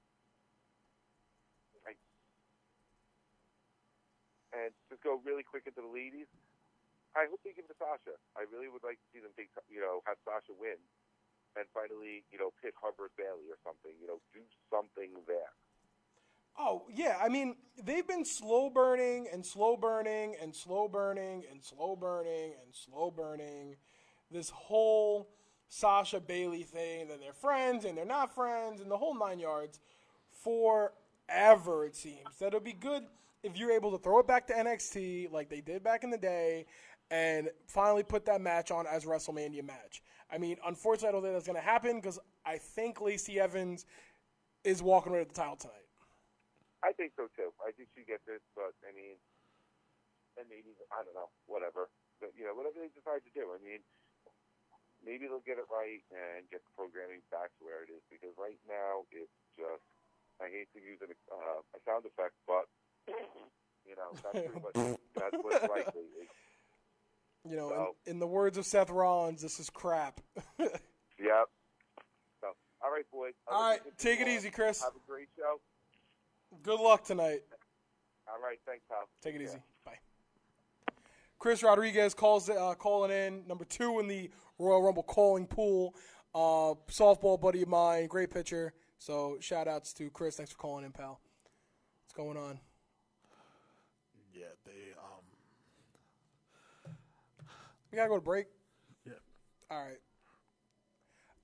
And 4.49 4.73
just 4.89 5.05
go 5.05 5.21
really 5.21 5.45
quick 5.45 5.69
into 5.69 5.81
the 5.85 5.93
ladies. 5.93 6.25
I 7.13 7.29
hope 7.29 7.41
they 7.45 7.53
give 7.53 7.65
it 7.69 7.73
to 7.73 7.77
Sasha. 7.77 8.17
I 8.37 8.49
really 8.49 8.69
would 8.69 8.85
like 8.85 8.97
to 8.97 9.07
see 9.13 9.21
them 9.21 9.33
take, 9.37 9.49
you 9.69 9.81
know, 9.81 10.01
have 10.05 10.17
Sasha 10.25 10.53
win, 10.57 10.77
and 11.59 11.67
finally, 11.73 12.23
you 12.31 12.39
know, 12.39 12.51
pit 12.63 12.73
Hubbard 12.81 13.11
Bailey 13.17 13.51
or 13.51 13.59
something. 13.63 13.91
You 13.99 14.07
know, 14.07 14.19
do 14.33 14.39
something 14.71 15.11
there. 15.27 15.51
Oh 16.57 16.83
yeah, 16.93 17.17
I 17.21 17.29
mean 17.29 17.55
they've 17.83 18.07
been 18.07 18.25
slow 18.25 18.69
burning 18.69 19.27
and 19.31 19.45
slow 19.45 19.77
burning 19.77 20.35
and 20.41 20.55
slow 20.55 20.87
burning 20.87 21.43
and 21.51 21.63
slow 21.63 21.95
burning 21.95 22.53
and 22.63 22.73
slow 22.73 23.11
burning 23.11 23.75
this 24.31 24.49
whole 24.49 25.29
Sasha 25.69 26.19
Bailey 26.19 26.63
thing 26.63 27.07
that 27.07 27.19
they're 27.21 27.33
friends 27.33 27.85
and 27.85 27.97
they're 27.97 28.05
not 28.05 28.33
friends 28.33 28.81
and 28.81 28.89
the 28.89 28.97
whole 28.97 29.17
nine 29.17 29.39
yards 29.39 29.79
forever 30.43 31.85
it 31.85 31.95
seems. 31.95 32.37
That 32.39 32.47
it'll 32.47 32.59
be 32.59 32.73
good 32.73 33.03
if 33.43 33.55
you're 33.55 33.71
able 33.71 33.91
to 33.91 33.97
throw 33.97 34.19
it 34.19 34.27
back 34.27 34.47
to 34.47 34.53
NXT 34.53 35.31
like 35.31 35.49
they 35.49 35.61
did 35.61 35.83
back 35.83 36.03
in 36.03 36.09
the 36.09 36.17
day 36.17 36.65
and 37.11 37.49
finally 37.67 38.03
put 38.03 38.25
that 38.25 38.41
match 38.41 38.71
on 38.71 38.85
as 38.85 39.05
WrestleMania 39.05 39.65
match. 39.65 40.03
I 40.31 40.37
mean, 40.37 40.57
unfortunately, 40.65 41.09
I 41.09 41.11
don't 41.13 41.23
think 41.23 41.33
that's 41.33 41.49
going 41.49 41.59
to 41.59 41.65
happen 41.65 41.97
because 41.97 42.19
I 42.45 42.57
think 42.57 43.01
Lacey 43.01 43.39
Evans 43.39 43.85
is 44.63 44.81
walking 44.81 45.11
away 45.11 45.25
with 45.25 45.33
the 45.33 45.39
title 45.41 45.57
tonight. 45.57 45.89
I 46.85 46.93
think 46.93 47.17
so 47.17 47.27
too. 47.35 47.51
I 47.59 47.75
think 47.75 47.89
she 47.91 48.07
gets 48.07 48.23
it, 48.29 48.39
but 48.55 48.71
I 48.87 48.93
mean, 48.95 49.19
and 50.39 50.47
maybe 50.47 50.71
I 50.93 51.03
don't 51.03 51.17
know, 51.17 51.27
whatever. 51.49 51.89
But 52.21 52.31
you 52.37 52.47
know, 52.47 52.55
whatever 52.55 52.79
they 52.79 52.93
decide 52.93 53.25
to 53.27 53.31
do. 53.35 53.51
I 53.51 53.59
mean, 53.59 53.83
maybe 55.03 55.27
they'll 55.27 55.43
get 55.43 55.59
it 55.59 55.67
right 55.67 55.99
and 56.13 56.47
get 56.47 56.63
the 56.63 56.71
programming 56.77 57.19
back 57.33 57.51
to 57.59 57.61
where 57.67 57.83
it 57.83 57.91
is 57.91 58.03
because 58.07 58.31
right 58.37 58.59
now 58.69 59.09
it's 59.11 59.33
just. 59.57 59.83
I 60.39 60.47
hate 60.47 60.71
to 60.71 60.79
use 60.79 61.03
an, 61.03 61.11
uh, 61.27 61.59
a 61.75 61.79
sound 61.83 62.07
effect, 62.07 62.31
but 62.47 62.63
you 63.83 63.91
know 63.99 64.15
that's 64.23 64.39
pretty 64.39 64.63
much 64.63 64.95
that's 65.19 65.35
what's 65.43 65.67
likely. 65.67 66.07
It's, 66.15 66.31
You 67.47 67.55
know, 67.55 67.69
So- 67.69 67.95
in, 68.05 68.13
in 68.13 68.19
the 68.19 68.27
words 68.27 68.57
of 68.57 68.65
Seth 68.65 68.89
Rollins, 68.89 69.41
this 69.41 69.59
is 69.59 69.69
crap. 69.69 70.19
Yep. 71.21 71.49
So, 72.39 72.47
all 72.81 72.89
right, 72.91 73.03
boys. 73.11 73.33
All 73.45 73.61
right, 73.71 73.79
let 73.83 73.85
you 73.85 73.91
get 73.91 73.97
take 73.99 74.19
it 74.21 74.29
easy, 74.29 74.49
Chris. 74.49 74.81
Have 74.81 74.93
a 74.95 75.05
great 75.11 75.27
show. 75.35 75.59
Good 76.63 76.79
luck 76.79 77.03
tonight. 77.03 77.41
All 78.25 78.41
right, 78.41 78.57
thanks, 78.65 78.85
pal. 78.87 78.99
Take 79.21 79.35
it 79.35 79.41
Yeah. 79.41 79.47
easy. 79.49 79.57
Bye. 79.83 79.97
Chris 81.37 81.61
Rodriguez 81.61 82.13
calls 82.13 82.49
uh, 82.49 82.73
calling 82.75 83.11
in 83.11 83.45
number 83.47 83.65
two 83.65 83.99
in 83.99 84.07
the 84.07 84.29
Royal 84.59 84.81
Rumble 84.81 85.03
calling 85.03 85.45
pool. 85.45 85.93
Uh, 86.33 86.75
softball 86.89 87.37
buddy 87.39 87.63
of 87.63 87.67
mine, 87.67 88.07
great 88.07 88.31
pitcher. 88.31 88.71
So 88.97 89.35
shout 89.41 89.67
outs 89.67 89.91
to 89.95 90.09
Chris. 90.11 90.37
Thanks 90.37 90.53
for 90.53 90.57
calling 90.57 90.85
in, 90.85 90.93
pal. 90.93 91.19
What's 92.05 92.13
going 92.15 92.37
on? 92.37 92.61
Yeah, 94.33 94.45
they 94.65 94.93
um 94.97 96.95
We 97.91 97.95
gotta 97.95 98.09
go 98.09 98.15
to 98.15 98.21
break. 98.21 98.47
yeah. 99.05 99.13
All 99.69 99.83
right. 99.83 99.97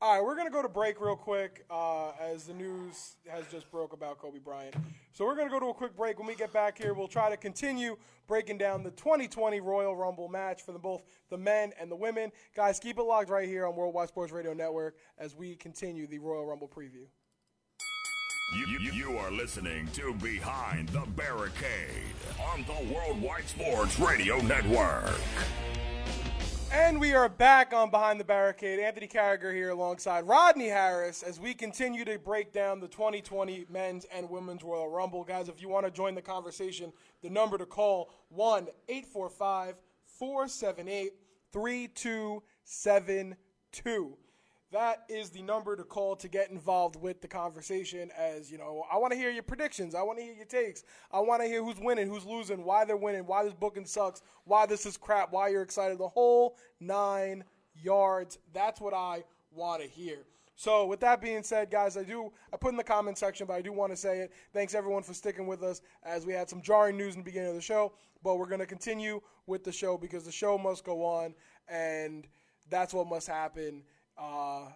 All 0.02 0.14
right, 0.14 0.24
we're 0.24 0.36
going 0.36 0.46
to 0.46 0.54
go 0.54 0.62
to 0.62 0.68
break 0.70 1.00
real 1.00 1.16
quick 1.16 1.66
uh, 1.72 2.12
as 2.22 2.44
the 2.44 2.54
news 2.54 3.16
has 3.28 3.46
just 3.50 3.72
broke 3.72 3.94
about 3.94 4.20
Kobe 4.20 4.40
Bryant. 4.40 4.76
So 5.14 5.26
we're 5.26 5.36
going 5.36 5.48
to 5.48 5.52
go 5.52 5.60
to 5.60 5.68
a 5.68 5.74
quick 5.74 5.96
break. 5.96 6.20
When 6.20 6.28
we 6.28 6.36
get 6.36 6.52
back 6.52 6.78
here, 6.78 6.94
we'll 6.94 7.08
try 7.08 7.30
to 7.30 7.38
continue 7.38 7.96
breaking 8.28 8.58
down 8.58 8.84
the 8.84 8.92
2020 8.92 9.62
Royal 9.62 9.96
Rumble 9.96 10.28
match 10.28 10.62
for 10.64 10.74
the, 10.74 10.80
both 10.80 11.02
the 11.30 11.38
men 11.38 11.72
and 11.80 11.90
the 11.90 11.96
women. 11.96 12.32
Guys, 12.56 12.78
keep 12.78 13.00
it 13.00 13.04
locked 13.04 13.30
right 13.30 13.48
here 13.48 13.66
on 13.66 13.76
Worldwide 13.76 14.10
Sports 14.10 14.34
Radio 14.34 14.54
Network 14.54 14.98
as 15.18 15.34
we 15.34 15.56
continue 15.56 16.08
the 16.08 16.20
Royal 16.20 16.46
Rumble 16.46 16.68
preview. 16.68 17.06
You, 18.54 18.80
you, 18.80 18.92
you 18.92 19.18
are 19.18 19.32
listening 19.32 19.88
to 19.94 20.14
Behind 20.16 20.90
the 20.90 21.06
Barricade 21.16 22.14
on 22.52 22.66
the 22.68 22.94
Worldwide 22.94 23.48
Sports 23.48 23.98
Radio 23.98 24.38
Network. 24.42 25.16
And 26.78 27.00
we 27.00 27.14
are 27.14 27.30
back 27.30 27.74
on 27.74 27.90
Behind 27.90 28.20
the 28.20 28.26
Barricade. 28.26 28.80
Anthony 28.80 29.08
Carragher 29.08 29.54
here 29.54 29.70
alongside 29.70 30.28
Rodney 30.28 30.68
Harris 30.68 31.24
as 31.24 31.40
we 31.40 31.54
continue 31.54 32.04
to 32.04 32.20
break 32.20 32.52
down 32.52 32.82
the 32.82 32.90
2020 32.90 33.68
men's 33.70 34.06
and 34.14 34.30
women's 34.30 34.62
Royal 34.62 34.90
Rumble. 34.90 35.24
Guys, 35.24 35.48
if 35.48 35.62
you 35.62 35.70
want 35.70 35.86
to 35.86 35.92
join 35.92 36.16
the 36.16 36.22
conversation, 36.22 36.92
the 37.24 37.30
number 37.30 37.58
to 37.58 37.66
call 37.66 38.10
1 38.28 38.68
845 38.90 39.76
478 40.06 41.14
3272. 41.54 44.18
That 44.72 45.04
is 45.10 45.30
the 45.30 45.42
number 45.42 45.76
to 45.76 45.84
call 45.84 46.16
to 46.18 46.28
get 46.28 46.50
involved 46.50 46.96
with 46.96 47.22
the 47.22 47.28
conversation. 47.28 48.10
As 48.18 48.52
you 48.52 48.58
know, 48.58 48.84
I 48.92 48.98
want 48.98 49.14
to 49.14 49.18
hear 49.18 49.30
your 49.30 49.44
predictions. 49.44 49.96
I 49.96 50.02
want 50.02 50.18
to 50.18 50.26
hear 50.26 50.34
your 50.34 50.46
takes. 50.46 50.84
I 51.12 51.20
want 51.20 51.42
to 51.42 51.48
hear 51.48 51.64
who's 51.64 51.80
winning, 51.80 52.10
who's 52.10 52.26
losing, 52.26 52.64
why 52.64 52.84
they're 52.84 52.98
winning, 52.98 53.26
why 53.26 53.44
this 53.44 53.54
booking 53.54 53.86
sucks, 53.86 54.22
why 54.44 54.66
this 54.66 54.86
is 54.86 54.98
crap, 54.98 55.32
why 55.32 55.50
you're 55.50 55.62
excited. 55.62 55.98
The 55.98 56.08
whole 56.08 56.58
nine 56.80 57.44
yards. 57.82 58.38
That's 58.54 58.82
what 58.82 58.94
I 58.94 59.24
want 59.52 59.82
to 59.82 59.88
hear. 59.88 60.26
So, 60.58 60.86
with 60.86 61.02
that 61.02 61.22
being 61.22 61.44
said, 61.44 61.70
guys, 61.70 61.98
I 61.98 62.04
do 62.04 62.32
I 62.54 62.58
put 62.58 62.72
in 62.72 62.78
the 62.78 62.84
comment 62.84 63.18
section, 63.18 63.46
but 63.46 63.54
I 63.54 63.62
do 63.62 63.74
want 63.74 63.92
to 63.92 63.98
say 63.98 64.20
it. 64.20 64.32
Thanks 64.54 64.74
everyone 64.74 65.04
for 65.04 65.14
sticking 65.14 65.48
with 65.48 65.62
us 65.64 65.82
as 66.04 66.26
we 66.26 66.34
had 66.34 66.50
some 66.50 66.62
jarring 66.62 66.98
news 66.98 67.16
in 67.16 67.20
the 67.20 67.26
beginning 67.26 67.50
of 67.50 67.56
the 67.56 67.62
show, 67.62 67.94
but 68.24 68.38
we're 68.38 68.48
going 68.48 68.60
to 68.60 68.66
continue 68.66 69.20
with 69.48 69.64
the 69.66 69.72
show 69.72 69.98
because 69.98 70.24
the 70.24 70.32
show 70.32 70.58
must 70.58 70.86
go 70.86 71.04
on, 71.04 71.36
and 71.68 72.28
that's 72.70 72.94
what 72.94 73.08
must 73.08 73.28
happen. 73.28 73.84
Uh, 74.18 74.68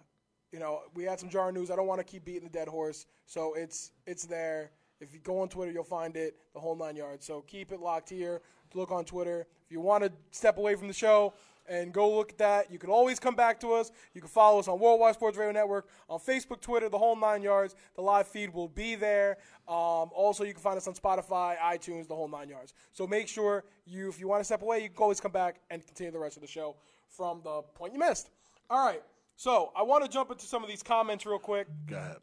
you 0.52 0.58
know, 0.58 0.80
we 0.94 1.04
had 1.04 1.20
some 1.20 1.28
jarring 1.28 1.54
news. 1.54 1.70
I 1.70 1.76
don't 1.76 1.86
want 1.86 2.00
to 2.00 2.04
keep 2.04 2.24
beating 2.24 2.44
the 2.44 2.50
dead 2.50 2.68
horse, 2.68 3.06
so 3.26 3.54
it's 3.54 3.92
it's 4.06 4.24
there. 4.24 4.72
If 5.00 5.14
you 5.14 5.20
go 5.20 5.40
on 5.40 5.48
Twitter, 5.48 5.72
you'll 5.72 5.84
find 5.84 6.16
it, 6.16 6.36
the 6.52 6.60
whole 6.60 6.76
nine 6.76 6.96
yards. 6.96 7.24
So 7.24 7.40
keep 7.42 7.72
it 7.72 7.80
locked 7.80 8.10
here. 8.10 8.42
Look 8.74 8.92
on 8.92 9.04
Twitter. 9.04 9.46
If 9.64 9.72
you 9.72 9.80
want 9.80 10.04
to 10.04 10.12
step 10.30 10.58
away 10.58 10.74
from 10.74 10.88
the 10.88 10.94
show 10.94 11.32
and 11.68 11.92
go 11.92 12.14
look 12.14 12.32
at 12.32 12.38
that, 12.38 12.70
you 12.70 12.78
can 12.78 12.90
always 12.90 13.18
come 13.18 13.34
back 13.34 13.58
to 13.60 13.72
us. 13.72 13.92
You 14.12 14.20
can 14.20 14.28
follow 14.28 14.58
us 14.58 14.68
on 14.68 14.78
Worldwide 14.78 15.14
Sports 15.14 15.38
Radio 15.38 15.52
Network, 15.52 15.88
on 16.08 16.18
Facebook, 16.18 16.60
Twitter, 16.60 16.88
the 16.88 16.98
whole 16.98 17.16
nine 17.16 17.42
yards. 17.42 17.76
The 17.94 18.02
live 18.02 18.28
feed 18.28 18.52
will 18.52 18.68
be 18.68 18.94
there. 18.94 19.38
Um, 19.66 20.10
also, 20.12 20.44
you 20.44 20.52
can 20.52 20.62
find 20.62 20.76
us 20.76 20.86
on 20.86 20.94
Spotify, 20.94 21.56
iTunes, 21.58 22.06
the 22.06 22.14
whole 22.14 22.28
nine 22.28 22.48
yards. 22.48 22.74
So 22.92 23.06
make 23.06 23.26
sure 23.26 23.64
you, 23.86 24.08
if 24.08 24.20
you 24.20 24.28
want 24.28 24.40
to 24.40 24.44
step 24.44 24.62
away, 24.62 24.82
you 24.82 24.88
can 24.88 24.98
always 24.98 25.20
come 25.20 25.32
back 25.32 25.60
and 25.70 25.84
continue 25.84 26.12
the 26.12 26.18
rest 26.18 26.36
of 26.36 26.42
the 26.42 26.48
show 26.48 26.76
from 27.08 27.40
the 27.42 27.62
point 27.74 27.94
you 27.94 27.98
missed. 27.98 28.30
All 28.68 28.84
right. 28.84 29.02
So 29.40 29.72
I 29.74 29.84
want 29.84 30.04
to 30.04 30.10
jump 30.10 30.30
into 30.30 30.44
some 30.44 30.62
of 30.62 30.68
these 30.68 30.82
comments 30.82 31.24
real 31.24 31.38
quick. 31.38 31.66
Go 31.86 31.96
ahead. 31.96 32.16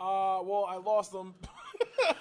Uh, 0.00 0.42
well, 0.42 0.66
I 0.68 0.78
lost 0.78 1.12
them. 1.12 1.36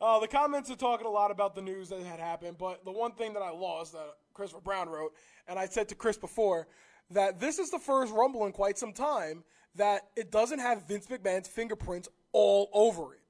uh, 0.00 0.20
the 0.20 0.26
comments 0.26 0.70
are 0.70 0.74
talking 0.74 1.06
a 1.06 1.10
lot 1.10 1.30
about 1.30 1.54
the 1.54 1.60
news 1.60 1.90
that 1.90 2.00
had 2.00 2.18
happened, 2.18 2.56
but 2.56 2.86
the 2.86 2.92
one 2.92 3.12
thing 3.12 3.34
that 3.34 3.42
I 3.42 3.50
lost 3.50 3.92
that 3.92 4.06
Christopher 4.32 4.62
Brown 4.62 4.88
wrote, 4.88 5.12
and 5.46 5.58
I 5.58 5.66
said 5.66 5.90
to 5.90 5.94
Chris 5.94 6.16
before, 6.16 6.66
that 7.10 7.38
this 7.38 7.58
is 7.58 7.68
the 7.68 7.78
first 7.78 8.10
Rumble 8.14 8.46
in 8.46 8.52
quite 8.52 8.78
some 8.78 8.94
time 8.94 9.44
that 9.74 10.00
it 10.16 10.32
doesn't 10.32 10.60
have 10.60 10.88
Vince 10.88 11.08
McMahon's 11.08 11.48
fingerprints 11.48 12.08
all 12.32 12.70
over 12.72 13.12
it. 13.12 13.20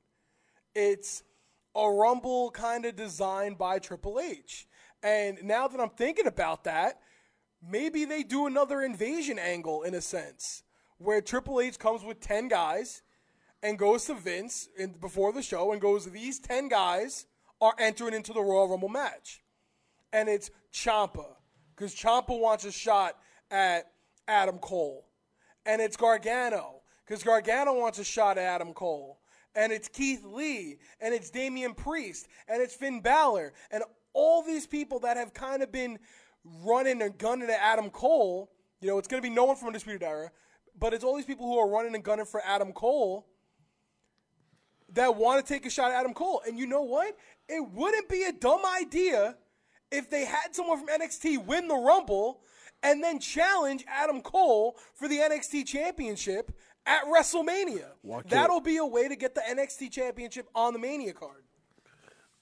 It's 0.77 1.24
a 1.74 1.90
Rumble 1.90 2.53
kind 2.53 2.85
of 2.85 2.94
designed 2.94 3.59
by 3.59 3.81
Triple 3.81 4.20
H. 4.20 4.68
And 5.03 5.42
now 5.42 5.66
that 5.66 5.81
I'm 5.81 5.90
thinking 5.90 6.29
about 6.29 6.62
that, 6.62 7.00
maybe 7.68 8.05
they 8.05 8.22
do 8.22 8.46
another 8.46 8.83
invasion 8.83 9.38
angle 9.38 9.83
in 9.83 9.94
a 9.94 10.00
sense, 10.00 10.62
where 10.98 11.20
Triple 11.20 11.61
H 11.61 11.79
comes 11.79 12.05
with 12.05 12.20
10 12.20 12.48
guys 12.48 13.03
and 13.62 13.79
goes 13.79 14.05
to 14.07 14.14
Vince 14.14 14.68
in, 14.79 14.92
before 14.92 15.33
the 15.33 15.42
show 15.42 15.72
and 15.72 15.81
goes, 15.81 16.07
These 16.07 16.40
10 16.40 16.68
guys 16.68 17.27
are 17.61 17.74
entering 17.79 18.14
into 18.14 18.33
the 18.33 18.42
Royal 18.42 18.68
Rumble 18.68 18.88
match. 18.88 19.42
And 20.12 20.29
it's 20.29 20.50
Ciampa, 20.72 21.27
because 21.74 21.94
Ciampa 21.94 22.38
wants 22.38 22.64
a 22.64 22.72
shot 22.72 23.16
at 23.50 23.90
Adam 24.29 24.59
Cole. 24.59 25.07
And 25.66 25.81
it's 25.81 25.96
Gargano, 25.96 26.83
because 27.07 27.22
Gargano 27.22 27.74
wants 27.74 27.98
a 27.98 28.05
shot 28.05 28.38
at 28.38 28.44
Adam 28.44 28.74
Cole. 28.74 29.18
And 29.57 29.72
it's 29.72 29.88
Keith 29.88 30.24
Lee, 30.24 30.79
and 31.00 31.14
it's 31.14 31.31
Damian 31.31 31.74
Priest, 31.74 32.29
and 32.48 32.61
it's 32.61 32.74
Finn 32.74 33.00
Balor. 33.00 33.53
And 33.70 33.85
all 34.12 34.42
these 34.42 34.66
people 34.66 35.00
that 35.00 35.16
have 35.16 35.33
kind 35.33 35.62
of 35.62 35.72
been 35.72 35.98
running 36.44 37.02
and 37.02 37.16
gunning 37.18 37.50
at 37.50 37.59
Adam 37.61 37.90
Cole. 37.90 38.50
You 38.80 38.88
know, 38.88 38.98
it's 38.98 39.09
going 39.09 39.22
to 39.22 39.28
be 39.28 39.35
no 39.35 39.44
one 39.44 39.57
from 39.57 39.68
Undisputed 39.68 40.02
Era, 40.02 40.30
but 40.78 40.92
it's 40.92 41.04
all 41.04 41.16
these 41.16 41.24
people 41.24 41.46
who 41.46 41.59
are 41.59 41.68
running 41.68 41.94
and 41.94 42.04
gunning 42.04 42.26
for 42.26 42.42
Adam 42.44 42.72
Cole 42.72 43.26
that 44.92 45.16
want 45.16 45.44
to 45.44 45.52
take 45.52 45.66
a 45.66 45.70
shot 45.70 45.90
at 45.90 46.00
Adam 46.00 46.14
Cole. 46.14 46.42
And 46.46 46.59
you 46.59 46.66
know 46.66 46.83
what? 46.83 47.16
It 47.48 47.66
wouldn't 47.72 48.09
be 48.09 48.24
a 48.24 48.33
dumb 48.33 48.61
idea 48.64 49.37
if 49.90 50.11
they 50.11 50.24
had 50.24 50.54
someone 50.54 50.78
from 50.78 50.88
NXT 50.88 51.44
win 51.46 51.68
the 51.68 51.76
Rumble 51.76 52.40
and 52.83 53.02
then 53.02 53.18
challenge 53.18 53.85
Adam 53.88 54.20
Cole 54.20 54.76
for 54.94 55.09
the 55.09 55.18
NXT 55.18 55.66
Championship 55.66 56.52
at 56.87 57.04
WrestleMania. 57.04 57.87
That'll 58.28 58.61
be 58.61 58.76
a 58.76 58.85
way 58.85 59.09
to 59.09 59.16
get 59.16 59.35
the 59.35 59.40
NXT 59.40 59.90
Championship 59.90 60.48
on 60.54 60.74
the 60.74 60.78
Mania 60.78 61.14
card. 61.14 61.44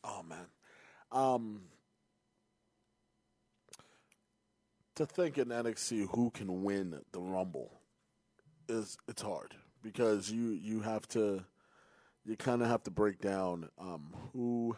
Oh 0.04 0.22
man. 0.22 0.46
Um 1.12 1.62
to 4.96 5.06
think 5.06 5.38
in 5.38 5.48
NXT 5.48 6.08
who 6.14 6.30
can 6.30 6.62
win 6.62 7.00
the 7.12 7.20
Rumble 7.20 7.72
is 8.68 8.96
it's 9.08 9.22
hard 9.22 9.54
because 9.82 10.30
you 10.30 10.50
you 10.50 10.80
have 10.80 11.06
to 11.08 11.44
you 12.24 12.36
kind 12.36 12.62
of 12.62 12.68
have 12.68 12.82
to 12.84 12.90
break 12.90 13.20
down 13.20 13.68
um, 13.80 14.14
who 14.32 14.76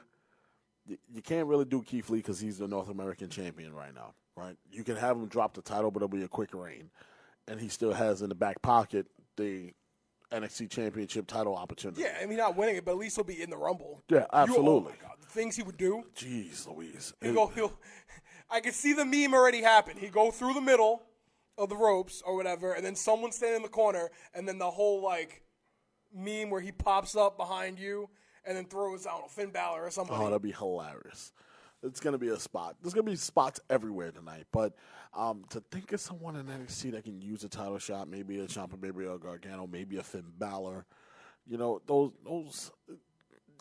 you, 0.87 0.97
you 1.13 1.23
can't 1.23 1.47
really 1.47 1.65
do 1.67 1.83
Keith 1.83 2.09
Lee 2.11 2.19
because 2.19 2.41
he's 2.41 2.59
the 2.59 2.69
North 2.69 2.89
American 2.89 3.29
champion 3.29 3.75
right 3.75 3.95
now, 3.95 4.15
right? 4.37 4.57
You 4.71 4.85
can 4.85 4.97
have 4.97 5.17
him 5.17 5.27
drop 5.29 5.55
the 5.55 5.63
title, 5.63 5.91
but 5.91 5.99
it'll 5.99 6.09
be 6.09 6.23
a 6.25 6.29
quick 6.29 6.55
reign, 6.55 6.91
and 7.49 7.61
he 7.61 7.69
still 7.69 7.93
has 7.93 8.23
in 8.23 8.29
the 8.31 8.35
back 8.35 8.63
pocket 8.63 9.07
the 9.37 9.73
NXT 10.33 10.71
Championship 10.71 11.27
title 11.27 11.55
opportunity. 11.57 12.03
Yeah, 12.03 12.17
I 12.21 12.27
mean, 12.27 12.39
not 12.39 12.57
winning 12.57 12.77
it, 12.77 12.85
but 12.85 12.93
at 12.93 12.99
least 12.99 13.17
he'll 13.17 13.25
be 13.25 13.41
in 13.43 13.51
the 13.51 13.57
Rumble. 13.57 14.03
Yeah, 14.09 14.21
You- 14.21 14.25
oh 14.33 14.39
absolutely. 14.39 14.93
my 14.93 14.99
God, 15.09 15.17
the 15.21 15.27
things 15.29 15.57
he 15.57 15.63
would 15.63 15.77
do. 15.77 16.05
Jeez, 16.17 16.67
Louise. 16.67 17.13
He'll 17.21 17.31
It- 17.31 17.35
go, 17.35 17.47
he'll, 17.49 17.73
I 18.51 18.61
could 18.61 18.75
see 18.75 18.93
the 18.93 19.05
meme 19.05 19.35
already 19.35 19.63
happen. 19.63 19.97
He'd 19.97 20.13
go 20.13 20.31
through 20.31 20.55
the 20.55 20.61
middle 20.61 21.03
of 21.57 21.69
the 21.69 21.77
ropes 21.77 22.23
or 22.25 22.37
whatever, 22.37 22.73
and 22.73 22.85
then 22.85 22.97
someone 22.97 23.33
stand 23.33 23.57
in 23.57 23.63
the 23.63 23.69
corner, 23.69 24.11
and 24.35 24.47
then 24.47 24.59
the 24.59 24.71
whole 24.71 25.03
like 25.03 25.43
meme 26.15 26.51
where 26.51 26.61
he 26.61 26.73
pops 26.73 27.17
up 27.17 27.37
behind 27.37 27.79
you 27.79 28.09
and 28.47 28.57
then 28.57 28.67
throws 28.67 29.07
know 29.07 29.31
Finn 29.31 29.51
Balor 29.51 29.85
or 29.85 29.91
somebody. 29.91 30.21
Oh, 30.21 30.27
that'd 30.27 30.43
be 30.43 30.53
hilarious. 30.53 31.33
It's 31.83 32.01
gonna 32.01 32.19
be 32.19 32.29
a 32.29 32.39
spot. 32.39 32.77
There's 32.81 32.95
gonna 32.95 33.05
be 33.05 33.17
spots 33.17 33.61
everywhere 33.69 34.11
tonight. 34.11 34.47
But 34.53 34.75
um, 35.13 35.45
to 35.51 35.61
think 35.71 35.93
of 35.93 36.01
someone 36.01 36.37
in 36.37 36.47
NXT 36.47 36.93
that 36.93 37.05
can 37.05 37.21
use 37.21 37.45
a 37.45 37.49
title 37.49 37.79
shot, 37.79 38.09
maybe 38.09 38.39
a 38.41 38.47
Ciampa, 38.47 38.81
maybe 38.81 39.05
a 39.05 39.19
Gargano, 39.19 39.67
maybe 39.67 39.99
a 39.99 40.03
Finn 40.03 40.33
Balor, 40.39 40.87
you 41.47 41.59
know, 41.59 41.81
those 41.87 42.13
those 42.25 42.71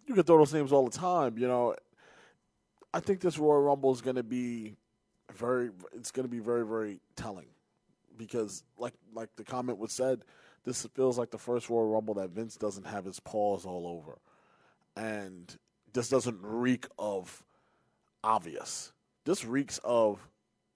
you 0.08 0.16
can 0.16 0.24
throw 0.24 0.38
those 0.38 0.54
names 0.54 0.72
all 0.72 0.86
the 0.86 0.98
time. 0.98 1.38
You 1.38 1.48
know, 1.48 1.76
I 2.94 3.00
think 3.00 3.22
this 3.22 3.38
Royal 3.38 3.62
Rumble 3.62 3.92
is 3.92 4.02
gonna 4.02 4.24
be 4.24 4.76
very. 5.34 5.72
It's 5.94 6.12
gonna 6.12 6.28
be 6.28 6.40
very 6.40 6.66
very 6.66 7.00
telling 7.16 7.48
because, 8.18 8.64
like 8.78 8.94
like 9.14 9.30
the 9.36 9.44
comment 9.44 9.78
was 9.78 9.92
said, 9.92 10.24
this 10.64 10.86
feels 10.96 11.18
like 11.18 11.32
the 11.32 11.38
first 11.38 11.70
Royal 11.70 11.90
Rumble 11.90 12.14
that 12.16 12.30
Vince 12.30 12.58
doesn't 12.58 12.86
have 12.86 13.06
his 13.06 13.20
paws 13.20 13.66
all 13.66 13.88
over 13.88 14.20
and 14.96 15.58
this 15.94 16.10
doesn't 16.10 16.40
reek 16.42 16.88
of 16.98 17.44
obvious. 18.24 18.92
This 19.26 19.46
reeks 19.46 19.80
of 19.84 20.28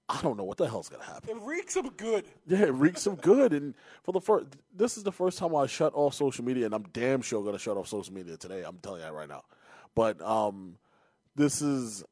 I 0.10 0.22
don't 0.22 0.38
know 0.38 0.46
what 0.46 0.58
the 0.58 0.70
hell's 0.70 0.88
gonna 0.88 1.04
happen. 1.04 1.30
It 1.30 1.42
reeks 1.42 1.76
of 1.76 1.98
good. 1.98 2.26
Yeah, 2.46 2.64
it 2.64 2.74
reeks 2.74 3.08
of 3.08 3.22
good. 3.22 3.52
And 3.52 3.76
for 4.04 4.14
the 4.14 4.22
first, 4.22 4.46
this 4.74 4.96
is 4.96 5.04
the 5.04 5.12
first 5.12 5.38
time 5.38 5.54
I 5.54 5.68
shut 5.68 5.94
off 5.94 6.14
social 6.14 6.46
media, 6.46 6.66
and 6.66 6.74
I'm 6.74 6.86
damn 6.94 7.22
sure 7.22 7.44
gonna 7.44 7.60
shut 7.60 7.76
off 7.76 7.90
social 7.90 8.14
media 8.14 8.38
today. 8.38 8.64
I'm 8.64 8.78
telling 8.78 9.02
you 9.02 9.06
that 9.06 9.14
right 9.14 9.28
now. 9.28 9.44
But 9.96 10.22
um, 10.22 10.78
this 11.38 11.62
is 11.62 12.04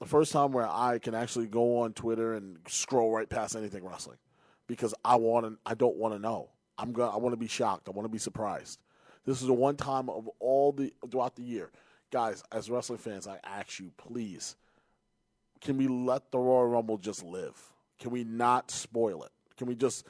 the 0.00 0.06
first 0.06 0.32
time 0.32 0.52
where 0.52 0.68
I 0.68 0.98
can 0.98 1.14
actually 1.14 1.48
go 1.48 1.80
on 1.80 1.92
Twitter 1.92 2.34
and 2.34 2.58
scroll 2.68 3.12
right 3.12 3.28
past 3.28 3.56
anything 3.56 3.84
wrestling 3.84 4.18
because 4.66 4.94
I 5.04 5.16
want 5.16 5.46
to. 5.46 5.58
I 5.66 5.74
don't 5.74 5.96
want 5.96 6.14
to 6.14 6.18
know. 6.18 6.48
I'm 6.78 6.92
gonna. 6.92 7.10
I 7.10 7.16
want 7.16 7.34
to 7.34 7.38
be 7.38 7.48
shocked. 7.48 7.88
I 7.88 7.90
want 7.90 8.06
to 8.06 8.12
be 8.12 8.18
surprised. 8.18 8.78
This 9.26 9.40
is 9.40 9.46
the 9.46 9.52
one 9.52 9.76
time 9.76 10.08
of 10.08 10.28
all 10.40 10.72
the 10.72 10.92
throughout 11.10 11.36
the 11.36 11.42
year, 11.42 11.70
guys. 12.10 12.42
As 12.50 12.70
wrestling 12.70 12.98
fans, 12.98 13.26
I 13.26 13.38
ask 13.44 13.78
you, 13.80 13.92
please, 13.98 14.56
can 15.60 15.76
we 15.76 15.88
let 15.88 16.30
the 16.30 16.38
Royal 16.38 16.66
Rumble 16.66 16.98
just 16.98 17.24
live? 17.24 17.60
Can 17.98 18.10
we 18.10 18.24
not 18.24 18.70
spoil 18.70 19.24
it? 19.24 19.30
Can 19.56 19.66
we 19.66 19.74
just, 19.74 20.06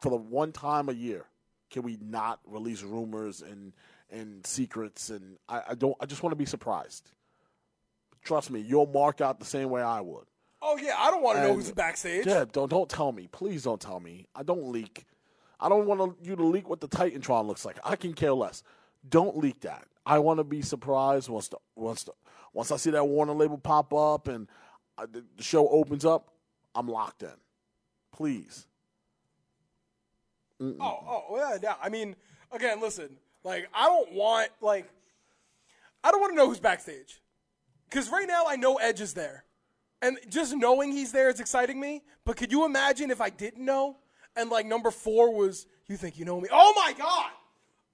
for 0.00 0.10
the 0.10 0.16
one 0.16 0.52
time 0.52 0.88
a 0.88 0.92
year, 0.92 1.24
can 1.70 1.82
we 1.82 1.96
not 2.02 2.40
release 2.46 2.82
rumors 2.82 3.42
and 3.42 3.72
and 4.10 4.46
secrets? 4.46 5.10
And 5.10 5.36
I, 5.48 5.62
I 5.70 5.74
don't. 5.74 5.96
I 6.00 6.06
just 6.06 6.22
want 6.22 6.32
to 6.32 6.36
be 6.36 6.46
surprised. 6.46 7.10
Trust 8.22 8.50
me, 8.50 8.60
you'll 8.60 8.86
mark 8.86 9.20
out 9.20 9.38
the 9.38 9.46
same 9.46 9.70
way 9.70 9.82
I 9.82 10.00
would. 10.00 10.24
Oh 10.62 10.76
yeah, 10.76 10.94
I 10.98 11.10
don't 11.10 11.22
want 11.22 11.38
to 11.38 11.42
know 11.42 11.54
who's 11.54 11.72
backstage. 11.72 12.26
Yeah, 12.26 12.44
don't 12.50 12.68
don't 12.68 12.88
tell 12.88 13.12
me. 13.12 13.28
Please 13.32 13.62
don't 13.62 13.80
tell 13.80 14.00
me. 14.00 14.26
I 14.34 14.42
don't 14.42 14.70
leak. 14.70 15.06
I 15.58 15.68
don't 15.68 15.86
want 15.86 16.16
you 16.22 16.36
to 16.36 16.44
leak 16.44 16.68
what 16.68 16.80
the 16.80 16.88
Titantron 16.88 17.46
looks 17.46 17.64
like. 17.64 17.78
I 17.84 17.96
can 17.96 18.12
care 18.12 18.32
less. 18.32 18.62
Don't 19.08 19.38
leak 19.38 19.60
that. 19.60 19.86
I 20.04 20.18
want 20.18 20.38
to 20.38 20.44
be 20.44 20.62
surprised 20.62 21.28
once 21.28 21.48
the, 21.48 21.58
once 21.76 22.04
the, 22.04 22.12
once 22.52 22.70
I 22.70 22.76
see 22.76 22.90
that 22.90 23.04
Warner 23.04 23.32
label 23.32 23.58
pop 23.58 23.92
up 23.94 24.28
and 24.28 24.48
uh, 24.98 25.06
the 25.10 25.24
the 25.36 25.42
show 25.42 25.68
opens 25.68 26.04
up. 26.04 26.28
I'm 26.74 26.88
locked 26.88 27.22
in. 27.22 27.30
Please. 28.12 28.66
Oh, 30.60 30.76
oh, 30.80 31.36
yeah, 31.36 31.56
yeah. 31.62 31.74
I 31.82 31.88
mean, 31.88 32.14
again, 32.52 32.80
listen. 32.80 33.16
Like, 33.44 33.68
I 33.72 33.86
don't 33.86 34.12
want 34.12 34.50
like, 34.60 34.90
I 36.04 36.10
don't 36.10 36.20
want 36.20 36.32
to 36.32 36.36
know 36.36 36.48
who's 36.48 36.60
backstage, 36.60 37.19
because 37.90 38.08
right 38.10 38.28
now 38.28 38.44
I 38.46 38.56
know 38.56 38.76
Edge 38.76 39.00
is 39.00 39.14
there, 39.14 39.44
and 40.00 40.18
just 40.28 40.54
knowing 40.54 40.92
he's 40.92 41.12
there 41.12 41.28
is 41.28 41.40
exciting 41.40 41.80
me. 41.80 42.02
But 42.24 42.36
could 42.36 42.52
you 42.52 42.64
imagine 42.64 43.10
if 43.10 43.20
I 43.20 43.30
didn't 43.30 43.64
know, 43.64 43.96
and 44.36 44.48
like 44.48 44.66
number 44.66 44.90
four 44.90 45.34
was, 45.34 45.66
you 45.88 45.96
think 45.96 46.18
you 46.18 46.24
know 46.24 46.40
me? 46.40 46.48
Oh 46.52 46.72
my 46.76 46.92
God, 46.96 47.30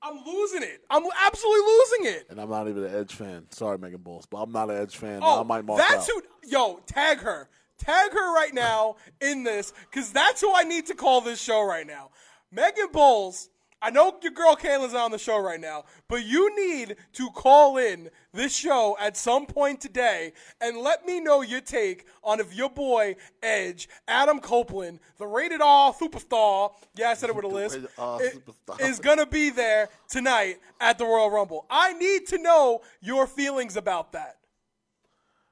I'm 0.02 0.24
losing 0.24 0.62
it. 0.62 0.82
I'm 0.90 1.04
absolutely 1.24 1.64
losing 1.64 2.14
it. 2.18 2.26
And 2.30 2.40
I'm 2.40 2.50
not 2.50 2.68
even 2.68 2.84
an 2.84 2.94
Edge 2.94 3.14
fan. 3.14 3.46
Sorry, 3.50 3.78
Megan 3.78 4.02
Bulls, 4.02 4.26
but 4.26 4.42
I'm 4.42 4.52
not 4.52 4.70
an 4.70 4.76
Edge 4.76 4.96
fan. 4.96 5.20
Oh, 5.22 5.40
I 5.40 5.42
might 5.42 5.64
mark 5.64 5.78
that's 5.78 6.08
out. 6.08 6.22
who. 6.42 6.48
Yo, 6.48 6.80
tag 6.86 7.18
her. 7.18 7.48
Tag 7.78 8.12
her 8.12 8.34
right 8.34 8.54
now 8.54 8.96
in 9.20 9.44
this, 9.44 9.72
because 9.90 10.10
that's 10.10 10.40
who 10.40 10.50
I 10.54 10.62
need 10.62 10.86
to 10.86 10.94
call 10.94 11.20
this 11.20 11.40
show 11.40 11.62
right 11.62 11.86
now. 11.86 12.10
Megan 12.50 12.88
Bowles. 12.92 13.50
I 13.82 13.90
know 13.90 14.16
your 14.22 14.32
girl 14.32 14.56
Kayla's 14.56 14.94
not 14.94 15.04
on 15.04 15.10
the 15.10 15.18
show 15.18 15.38
right 15.38 15.60
now, 15.60 15.84
but 16.08 16.24
you 16.24 16.54
need 16.56 16.96
to 17.12 17.30
call 17.30 17.76
in 17.76 18.08
this 18.32 18.56
show 18.56 18.96
at 18.98 19.16
some 19.18 19.44
point 19.46 19.80
today 19.82 20.32
and 20.62 20.78
let 20.78 21.04
me 21.04 21.20
know 21.20 21.42
your 21.42 21.60
take 21.60 22.06
on 22.24 22.40
if 22.40 22.54
your 22.54 22.70
boy 22.70 23.16
Edge, 23.42 23.88
Adam 24.08 24.40
Copeland, 24.40 24.98
the 25.18 25.26
rated 25.26 25.60
R 25.60 25.92
superstar, 25.92 26.72
yeah, 26.96 27.10
I 27.10 27.14
said 27.14 27.28
it 27.28 27.36
with 27.36 27.44
a 27.44 27.48
list, 27.48 27.74
rated 27.76 27.90
R 27.98 28.18
i- 28.22 28.30
superstar. 28.30 28.80
is 28.80 28.98
gonna 28.98 29.26
be 29.26 29.50
there 29.50 29.90
tonight 30.08 30.58
at 30.80 30.96
the 30.96 31.04
Royal 31.04 31.30
Rumble. 31.30 31.66
I 31.68 31.92
need 31.92 32.26
to 32.28 32.38
know 32.38 32.80
your 33.02 33.26
feelings 33.26 33.76
about 33.76 34.12
that. 34.12 34.38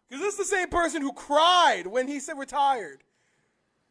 Because 0.08 0.22
this 0.22 0.38
is 0.38 0.48
the 0.48 0.56
same 0.56 0.68
person 0.68 1.02
who 1.02 1.12
cried 1.12 1.87
when 1.87 2.08
he 2.08 2.20
said 2.20 2.38
retired. 2.38 3.02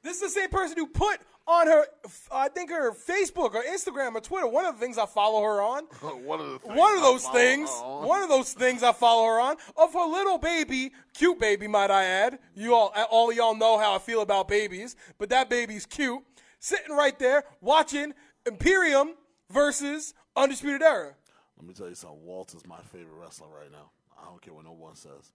This 0.04 0.22
is 0.22 0.34
the 0.34 0.40
same 0.42 0.50
person 0.50 0.78
who 0.78 0.88
put 0.88 1.20
on 1.48 1.68
her, 1.68 1.86
I 2.32 2.48
think 2.48 2.70
her 2.70 2.92
Facebook 2.92 3.54
or 3.54 3.64
Instagram 3.64 4.16
or 4.16 4.22
Twitter, 4.22 4.48
one 4.48 4.66
of 4.66 4.76
the 4.76 4.80
things 4.80 4.98
I 4.98 5.06
follow 5.06 5.42
her 5.44 5.62
on. 5.62 5.84
one 6.26 6.40
of 6.40 6.48
the 6.52 6.60
things 6.60 6.78
One 6.78 6.96
of 6.96 7.02
those 7.02 7.26
things, 7.28 7.70
on. 7.70 8.08
one 8.08 8.22
of 8.24 8.30
those 8.30 8.54
things 8.54 8.82
I 8.84 8.94
follow 8.94 9.26
her 9.28 9.40
on, 9.40 9.58
of 9.76 9.94
her 9.94 10.06
little 10.06 10.38
baby, 10.38 10.92
cute 11.14 11.40
baby, 11.40 11.68
might 11.68 11.92
I 11.92 12.06
add. 12.06 12.40
You 12.56 12.76
all, 12.76 12.94
all 13.12 13.30
of 13.30 13.36
y'all 13.36 13.56
know 13.56 13.78
how 13.78 13.94
I 13.96 14.00
feel 14.00 14.22
about 14.22 14.48
babies, 14.48 14.96
but 15.18 15.30
that 15.30 15.50
baby's 15.50 15.86
cute. 15.86 16.22
Sitting 16.60 16.96
right 16.96 17.18
there 17.20 17.44
watching 17.60 18.14
Imperium 18.46 19.16
versus 19.52 20.14
Undisputed 20.38 20.82
Era. 20.82 21.14
Let 21.58 21.68
me 21.68 21.74
tell 21.74 21.90
you 21.90 21.96
something. 21.96 22.24
Walter's 22.24 22.66
my 22.66 22.80
favorite 22.92 23.20
wrestler 23.20 23.48
right 23.50 23.72
now. 23.72 23.92
I 24.18 24.26
don't 24.30 24.42
care 24.42 24.54
what 24.54 24.64
no 24.64 24.72
one 24.72 24.96
says. 24.96 25.34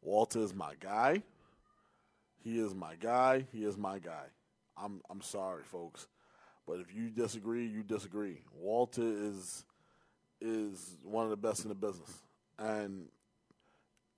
Walter 0.00 0.38
is 0.40 0.54
my 0.54 0.72
guy. 0.80 1.22
He 2.42 2.58
is 2.58 2.74
my 2.74 2.94
guy. 2.94 3.46
He 3.52 3.64
is 3.64 3.76
my 3.76 3.98
guy. 3.98 4.24
I'm 4.82 5.00
I'm 5.08 5.22
sorry, 5.22 5.62
folks, 5.64 6.08
but 6.66 6.80
if 6.80 6.94
you 6.94 7.10
disagree, 7.10 7.66
you 7.66 7.82
disagree. 7.82 8.42
Walter 8.52 9.02
is 9.04 9.64
is 10.40 10.96
one 11.04 11.24
of 11.24 11.30
the 11.30 11.36
best 11.36 11.62
in 11.62 11.68
the 11.68 11.74
business, 11.74 12.10
and 12.58 13.06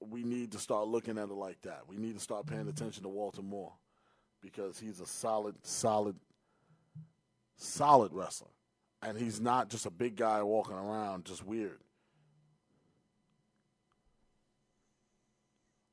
we 0.01 0.25
need 0.25 0.53
to 0.53 0.59
start 0.59 0.89
looking 0.89 1.19
at 1.19 1.29
it 1.29 1.35
like 1.35 1.61
that. 1.63 1.83
We 1.89 1.97
need 1.97 2.15
to 2.15 2.21
start 2.21 2.47
paying 2.47 2.69
attention 2.69 3.03
to 3.03 3.09
Walter 3.09 3.43
more 3.43 3.73
because 4.41 4.79
he's 4.79 5.01
a 5.01 5.07
solid, 5.07 5.55
solid, 5.63 6.17
solid 7.57 8.13
wrestler, 8.13 8.49
and 9.03 9.19
he's 9.19 9.41
not 9.41 9.69
just 9.69 9.87
a 9.87 9.91
big 9.91 10.17
guy 10.17 10.43
walking 10.43 10.77
around 10.77 11.25
just 11.25 11.45
weird. 11.45 11.81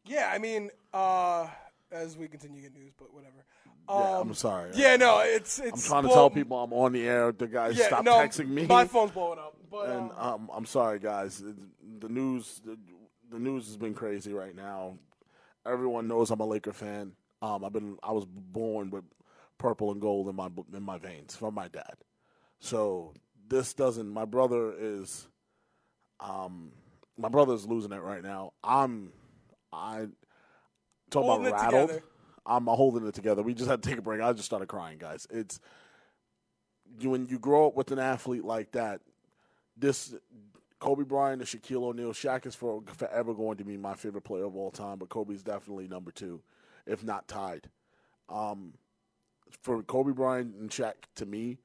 Yeah, 0.05 0.31
I 0.33 0.39
mean, 0.39 0.71
uh, 0.93 1.47
as 1.91 2.17
we 2.17 2.27
continue 2.27 2.57
to 2.57 2.63
get 2.63 2.73
news, 2.73 2.91
but 2.97 3.13
whatever. 3.13 3.45
Yeah, 3.89 4.17
Um, 4.17 4.29
I'm 4.29 4.33
sorry. 4.33 4.71
Yeah, 4.75 4.95
no, 4.95 5.19
it's 5.19 5.59
it's. 5.59 5.85
I'm 5.85 5.89
trying 5.89 6.03
to 6.03 6.07
well, 6.09 6.17
tell 6.17 6.29
people 6.29 6.57
I'm 6.63 6.73
on 6.73 6.93
the 6.93 7.07
air. 7.07 7.31
The 7.31 7.47
guys 7.47 7.77
Yeah, 7.77 7.87
stop 7.87 8.05
no, 8.05 8.13
texting 8.13 8.47
me. 8.47 8.65
My 8.65 8.85
phone's 8.85 9.11
blowing 9.11 9.39
up, 9.39 9.55
but 9.69 9.89
and 9.89 10.11
uh, 10.17 10.35
um, 10.35 10.49
I'm 10.53 10.65
sorry, 10.65 10.99
guys. 10.99 11.43
The 11.99 12.09
news, 12.09 12.61
the, 12.63 12.77
the 13.29 13.39
news 13.39 13.65
has 13.67 13.77
been 13.77 13.93
crazy 13.93 14.33
right 14.33 14.55
now, 14.55 14.97
everyone 15.65 16.07
knows 16.07 16.31
I'm 16.31 16.39
a 16.39 16.45
Laker 16.45 16.73
fan. 16.73 17.13
Um, 17.41 17.65
I've 17.65 17.73
been 17.73 17.97
I 18.03 18.11
was 18.11 18.25
born 18.25 18.91
with 18.91 19.03
purple 19.57 19.91
and 19.91 20.01
gold 20.01 20.29
in 20.29 20.35
my 20.35 20.49
in 20.73 20.83
my 20.83 20.97
veins 20.97 21.35
from 21.35 21.53
my 21.53 21.67
dad. 21.67 21.95
So 22.59 23.13
this 23.47 23.73
doesn't. 23.73 24.07
My 24.07 24.25
brother 24.25 24.73
is, 24.79 25.27
um, 26.19 26.71
my 27.17 27.27
brother's 27.29 27.65
losing 27.65 27.91
it 27.91 28.01
right 28.01 28.23
now. 28.23 28.53
I'm, 28.63 29.11
I 29.73 30.07
talk 31.09 31.23
about 31.25 31.41
rattled. 31.51 31.89
together. 31.89 32.03
I'm 32.45 32.65
holding 32.65 33.07
it 33.07 33.13
together. 33.13 33.43
We 33.43 33.53
just 33.53 33.69
had 33.69 33.83
to 33.83 33.89
take 33.89 33.99
a 33.99 34.01
break. 34.01 34.21
I 34.21 34.33
just 34.33 34.45
started 34.45 34.67
crying, 34.67 34.97
guys. 34.97 35.27
It's 35.29 35.59
when 37.01 37.27
you 37.27 37.39
grow 37.39 37.67
up 37.67 37.75
with 37.75 37.91
an 37.91 37.99
athlete 37.99 38.43
like 38.43 38.71
that. 38.71 39.01
This 39.77 40.13
Kobe 40.81 41.03
Bryant 41.03 41.41
and 41.41 41.49
Shaquille 41.49 41.83
O'Neal. 41.83 42.11
Shaq 42.11 42.45
is 42.45 42.55
for, 42.55 42.83
forever 42.87 43.33
going 43.33 43.57
to 43.57 43.63
be 43.63 43.77
my 43.77 43.93
favorite 43.93 44.23
player 44.23 44.45
of 44.45 44.57
all 44.57 44.71
time, 44.71 44.97
but 44.97 45.09
Kobe's 45.09 45.43
definitely 45.43 45.87
number 45.87 46.11
two, 46.11 46.41
if 46.85 47.03
not 47.03 47.27
tied. 47.27 47.69
Um, 48.27 48.73
for 49.61 49.83
Kobe 49.83 50.11
Bryant 50.11 50.55
and 50.55 50.69
Shaq, 50.69 50.93
to 51.15 51.25
me, 51.25 51.59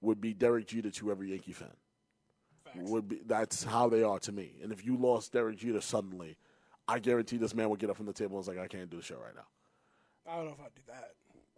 would 0.00 0.20
be 0.20 0.32
Derek 0.32 0.66
Jeter 0.66 0.90
to 0.90 1.10
every 1.10 1.30
Yankee 1.30 1.52
fan. 1.52 1.68
Would 2.74 3.08
be 3.08 3.20
that's 3.26 3.62
how 3.62 3.90
they 3.90 4.02
are 4.02 4.18
to 4.20 4.32
me. 4.32 4.54
And 4.62 4.72
if 4.72 4.84
you 4.84 4.96
lost 4.96 5.32
Derek 5.32 5.58
Jeter 5.58 5.82
suddenly, 5.82 6.38
I 6.88 6.98
guarantee 6.98 7.36
this 7.36 7.54
man 7.54 7.68
would 7.68 7.78
get 7.78 7.90
up 7.90 7.98
from 7.98 8.06
the 8.06 8.14
table 8.14 8.30
and 8.30 8.38
was 8.38 8.48
like, 8.48 8.58
"I 8.58 8.66
can't 8.66 8.88
do 8.88 8.96
the 8.96 9.02
show 9.02 9.16
right 9.16 9.34
now." 9.34 9.46
I 10.28 10.36
don't 10.36 10.46
know 10.46 10.52
if 10.52 10.60
I'd 10.60 10.74
do 10.74 10.82
that. 10.88 11.10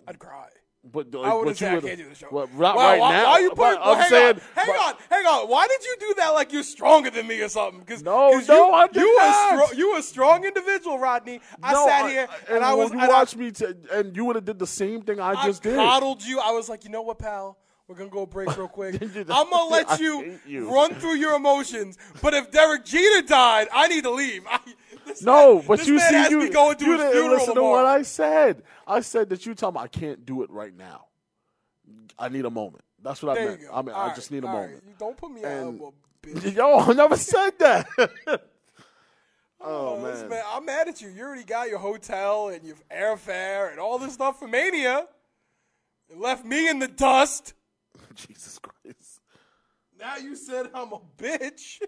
I'd 0.06 0.18
cry. 0.18 0.48
But 0.92 1.14
uh, 1.14 1.20
I 1.22 1.32
wouldn't 1.32 1.46
but 1.46 1.56
say 1.56 1.66
you 1.66 1.72
I 1.72 1.74
would- 1.76 1.84
can't 1.84 1.98
do 1.98 2.08
the 2.10 2.14
show. 2.14 2.26
Well, 2.30 2.46
not 2.58 2.76
Wow, 2.76 2.82
right 2.90 3.00
why, 3.00 3.12
now. 3.12 3.24
Why 3.24 3.38
you 3.38 3.48
put? 3.50 3.58
well, 3.58 3.78
I'm 3.82 3.98
hang 4.00 4.10
saying, 4.10 4.34
on, 4.34 4.40
hang 4.54 4.66
but- 4.66 4.76
on, 4.76 4.94
hang 5.08 5.26
on. 5.26 5.48
Why 5.48 5.66
did 5.66 5.82
you 5.82 5.96
do 5.98 6.14
that 6.18 6.28
like 6.34 6.52
you're 6.52 6.62
stronger 6.62 7.08
than 7.10 7.26
me 7.26 7.40
or 7.40 7.48
something? 7.48 7.82
Cause, 7.86 8.02
No, 8.02 8.32
'cause 8.32 8.48
no, 8.48 8.66
you, 8.68 8.72
I 8.74 8.86
did 8.88 8.96
you 8.96 9.16
not. 9.16 9.54
A 9.54 9.56
stro- 9.74 9.76
you 9.78 9.96
a 9.96 10.02
strong 10.02 10.44
individual, 10.44 10.98
Rodney. 10.98 11.40
I 11.62 11.72
No, 11.72 11.86
sat 11.86 12.10
here 12.10 12.28
and, 12.48 12.56
and 12.56 12.64
I 12.64 12.74
was 12.74 12.90
you 12.92 12.98
I- 12.98 13.08
watched 13.08 13.36
me, 13.36 13.50
t- 13.50 13.64
and 13.92 14.14
you 14.14 14.26
would 14.26 14.36
have 14.36 14.44
did 14.44 14.58
the 14.58 14.66
same 14.66 15.00
thing 15.00 15.20
I 15.20 15.30
I 15.32 15.46
just 15.46 15.62
did. 15.62 15.72
I 15.78 15.84
coddled 15.84 16.22
you. 16.22 16.38
I 16.38 16.50
was 16.50 16.68
like, 16.68 16.84
you 16.84 16.90
know 16.90 17.00
what, 17.02 17.18
pal? 17.18 17.56
We're 17.88 17.96
gonna 17.96 18.08
go 18.10 18.24
break 18.26 18.54
real 18.56 18.68
quick. 18.68 18.94
I'm 19.02 19.24
gonna 19.50 19.64
let 19.70 20.00
you, 20.00 20.38
you. 20.46 20.70
run 20.74 20.94
through 20.94 21.14
your 21.16 21.34
emotions. 21.36 21.98
But 22.22 22.32
if 22.32 22.50
Derek 22.50 22.84
Jeter 22.84 23.26
died, 23.26 23.68
I 23.72 23.88
need 23.88 24.04
to 24.04 24.10
leave. 24.10 24.42
I, 24.50 24.58
this 25.06 25.22
No, 25.22 25.56
man- 25.58 25.64
but 25.66 25.86
you 25.86 25.98
see, 25.98 26.28
you, 26.30 26.50
going 26.50 26.76
to 26.76 26.84
you 26.84 26.96
didn't 26.96 27.30
listen 27.30 27.54
tomorrow. 27.54 27.76
to 27.78 27.84
what 27.84 27.86
I 27.86 28.02
said. 28.02 28.62
I 28.86 29.00
said 29.00 29.28
that 29.30 29.46
you 29.46 29.54
tell 29.54 29.72
me 29.72 29.80
I 29.80 29.88
can't 29.88 30.24
do 30.26 30.42
it 30.42 30.50
right 30.50 30.74
now. 30.76 31.06
I 32.18 32.28
need 32.28 32.44
a 32.44 32.50
moment. 32.50 32.84
That's 33.02 33.22
what 33.22 33.32
I 33.32 33.40
There 33.40 33.50
meant. 33.58 33.62
I 33.72 33.82
mean, 33.82 33.94
All 33.94 34.00
I 34.02 34.06
right, 34.08 34.14
just 34.16 34.30
need 34.30 34.44
a 34.44 34.46
moment. 34.46 34.82
You 34.86 34.94
don't 34.98 35.16
put 35.16 35.30
me 35.30 35.42
And- 35.42 35.80
out. 35.82 35.94
Bitch. 36.22 36.54
Yo, 36.56 36.78
I 36.78 36.92
never 36.94 37.16
said 37.18 37.50
that. 37.58 37.86
oh, 38.28 38.38
oh 39.60 39.98
Listen, 40.02 40.28
man. 40.28 40.38
man, 40.38 40.44
I'm 40.48 40.64
mad 40.64 40.88
at 40.88 41.00
you. 41.02 41.08
You 41.10 41.22
already 41.24 41.44
got 41.44 41.68
your 41.68 41.78
hotel 41.78 42.48
and 42.48 42.64
your 42.64 42.76
airfare 42.90 43.70
and 43.70 43.78
all 43.78 43.98
this 43.98 44.14
stuff 44.14 44.38
for 44.38 44.48
Mania. 44.48 45.06
And 46.10 46.20
left 46.20 46.44
me 46.44 46.68
in 46.68 46.78
the 46.78 46.88
dust. 46.88 47.52
Jesus 48.14 48.58
Christ. 48.58 49.20
Now 49.98 50.16
you 50.16 50.34
said 50.36 50.66
I'm 50.74 50.92
a 50.92 51.00
bitch. 51.18 51.80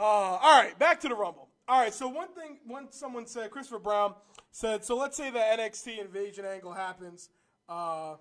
Uh, 0.00 0.02
all 0.02 0.62
right, 0.62 0.78
back 0.78 1.00
to 1.00 1.08
the 1.08 1.14
Rumble. 1.14 1.48
All 1.68 1.78
right, 1.80 1.94
so 1.94 2.08
one 2.08 2.28
thing, 2.34 2.58
one 2.66 2.90
someone 2.90 3.26
said, 3.26 3.50
Christopher 3.50 3.78
Brown 3.78 4.14
said, 4.50 4.84
so 4.84 4.96
let's 4.96 5.16
say 5.16 5.30
the 5.30 5.38
NXT 5.38 6.00
invasion 6.00 6.44
angle 6.44 6.72
happens. 6.72 7.28
Uh, 7.68 8.14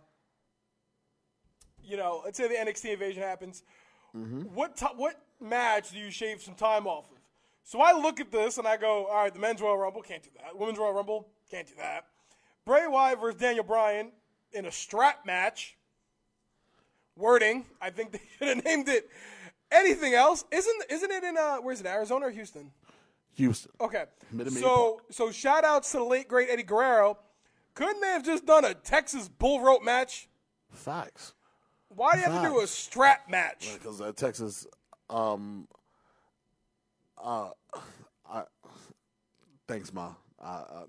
you 1.83 1.97
know, 1.97 2.21
let's 2.23 2.37
say 2.37 2.47
the 2.47 2.53
NXT 2.53 2.93
invasion 2.93 3.23
happens. 3.23 3.63
What 4.53 4.75
to- 4.77 4.93
what 4.95 5.15
match 5.39 5.91
do 5.91 5.97
you 5.97 6.11
shave 6.11 6.41
some 6.41 6.55
time 6.55 6.85
off 6.85 7.05
of? 7.11 7.17
So 7.63 7.79
I 7.81 7.93
look 7.93 8.19
at 8.19 8.31
this 8.31 8.57
and 8.57 8.67
I 8.67 8.77
go, 8.77 9.05
all 9.05 9.23
right, 9.23 9.33
the 9.33 9.39
men's 9.39 9.61
Royal 9.61 9.77
Rumble 9.77 10.01
can't 10.01 10.23
do 10.23 10.29
that. 10.41 10.57
Women's 10.57 10.77
Royal 10.79 10.93
Rumble 10.93 11.27
can't 11.49 11.67
do 11.67 11.75
that. 11.77 12.05
Bray 12.65 12.87
Wyatt 12.87 13.19
versus 13.21 13.39
Daniel 13.39 13.63
Bryan 13.63 14.11
in 14.51 14.65
a 14.65 14.71
strap 14.71 15.25
match 15.25 15.77
wording. 17.15 17.65
I 17.81 17.89
think 17.91 18.11
they 18.11 18.21
should 18.37 18.47
have 18.57 18.65
named 18.65 18.89
it 18.89 19.09
anything 19.71 20.13
else. 20.13 20.45
Isn't 20.51 20.84
isn't 20.89 21.12
it 21.12 21.23
in 21.23 21.38
uh 21.38 21.58
where's 21.58 21.79
it 21.79 21.88
Arizona 21.88 22.27
or 22.27 22.32
Houston? 22.32 22.71
Houston. 23.34 23.71
Okay. 23.79 24.05
Minute 24.32 24.53
Maid 24.53 24.63
So 24.63 25.01
so 25.10 25.32
shout 25.32 25.63
outs 25.63 25.91
to 25.91 25.97
the 25.97 26.03
late 26.03 26.27
great 26.27 26.49
Eddie 26.49 26.63
Guerrero. 26.63 27.17
Couldn't 27.73 28.01
they 28.01 28.08
have 28.08 28.25
just 28.25 28.45
done 28.45 28.65
a 28.65 28.73
Texas 28.73 29.29
bull 29.29 29.62
rope 29.62 29.84
match? 29.84 30.27
Facts. 30.71 31.34
Why 31.89 32.13
do 32.13 32.19
you 32.19 32.25
have 32.25 32.43
to 32.43 32.49
do 32.49 32.60
a 32.60 32.67
strap 32.67 33.29
match? 33.29 33.71
Because 33.73 33.99
uh, 33.99 34.12
Texas, 34.12 34.67
um, 35.10 35.67
uh, 37.17 37.49
I, 38.29 38.43
thanks, 39.67 39.91
ma. 39.91 40.13
Uh, 40.39 40.43
uh, 40.43 40.84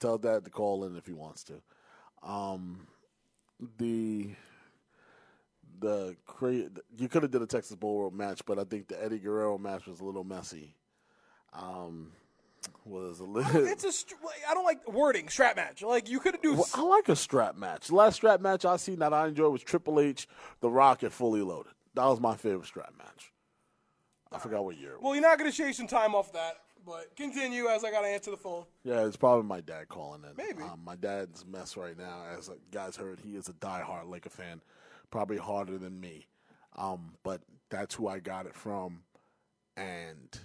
tell 0.00 0.18
Dad 0.18 0.44
to 0.44 0.50
call 0.50 0.84
in 0.84 0.96
if 0.96 1.06
he 1.06 1.12
wants 1.12 1.44
to. 1.44 1.60
Um, 2.22 2.86
the 3.78 4.30
the 5.80 6.16
you 6.96 7.08
could 7.08 7.22
have 7.22 7.30
did 7.30 7.42
a 7.42 7.46
Texas 7.46 7.76
Bull 7.76 8.02
Rope 8.02 8.12
match, 8.14 8.42
but 8.46 8.58
I 8.58 8.64
think 8.64 8.88
the 8.88 9.02
Eddie 9.02 9.18
Guerrero 9.18 9.58
match 9.58 9.86
was 9.86 10.00
a 10.00 10.04
little 10.04 10.24
messy. 10.24 10.74
Um, 11.52 12.12
was 12.84 13.20
a 13.20 13.24
little. 13.24 13.66
It's 13.66 13.84
a 13.84 13.92
str- 13.92 14.14
I 14.48 14.54
don't 14.54 14.64
like 14.64 14.86
wording 14.88 15.28
strap 15.28 15.56
match. 15.56 15.82
Like 15.82 16.08
you 16.08 16.20
could 16.20 16.36
do 16.42 16.54
Well, 16.54 16.66
I 16.74 16.82
like 16.82 17.08
a 17.08 17.16
strap 17.16 17.56
match. 17.56 17.88
The 17.88 17.94
last 17.94 18.16
strap 18.16 18.40
match 18.40 18.64
I 18.64 18.76
seen 18.76 18.98
that 19.00 19.12
I 19.12 19.28
enjoyed 19.28 19.52
was 19.52 19.62
Triple 19.62 20.00
H, 20.00 20.28
The 20.60 20.70
Rock, 20.70 21.02
and 21.02 21.12
Fully 21.12 21.42
Loaded. 21.42 21.72
That 21.94 22.06
was 22.06 22.20
my 22.20 22.36
favorite 22.36 22.66
strap 22.66 22.92
match. 22.98 23.32
I 24.32 24.38
forgot 24.38 24.64
what 24.64 24.76
year. 24.76 24.92
It 24.92 24.96
was. 24.96 25.04
Well, 25.04 25.14
you're 25.14 25.22
not 25.22 25.38
going 25.38 25.50
to 25.50 25.56
shave 25.56 25.74
some 25.74 25.86
time 25.86 26.14
off 26.14 26.32
that, 26.32 26.56
but 26.84 27.16
continue 27.16 27.68
as 27.68 27.84
I 27.84 27.90
got 27.90 28.02
to 28.02 28.08
answer 28.08 28.30
the 28.30 28.36
phone. 28.36 28.64
Yeah, 28.84 29.06
it's 29.06 29.16
probably 29.16 29.44
my 29.46 29.60
dad 29.60 29.88
calling 29.88 30.22
in. 30.24 30.36
Maybe. 30.36 30.62
Um, 30.62 30.80
my 30.84 30.96
dad's 30.96 31.46
mess 31.46 31.76
right 31.76 31.96
now. 31.96 32.24
As 32.36 32.50
guys 32.70 32.96
heard, 32.96 33.20
he 33.20 33.36
is 33.36 33.48
a 33.48 33.52
diehard 33.54 34.08
Laker 34.08 34.28
fan, 34.30 34.60
probably 35.10 35.38
harder 35.38 35.78
than 35.78 36.00
me. 36.00 36.26
Um, 36.76 37.14
but 37.22 37.40
that's 37.70 37.94
who 37.94 38.08
I 38.08 38.18
got 38.18 38.46
it 38.46 38.54
from. 38.54 39.02
And, 39.76 40.38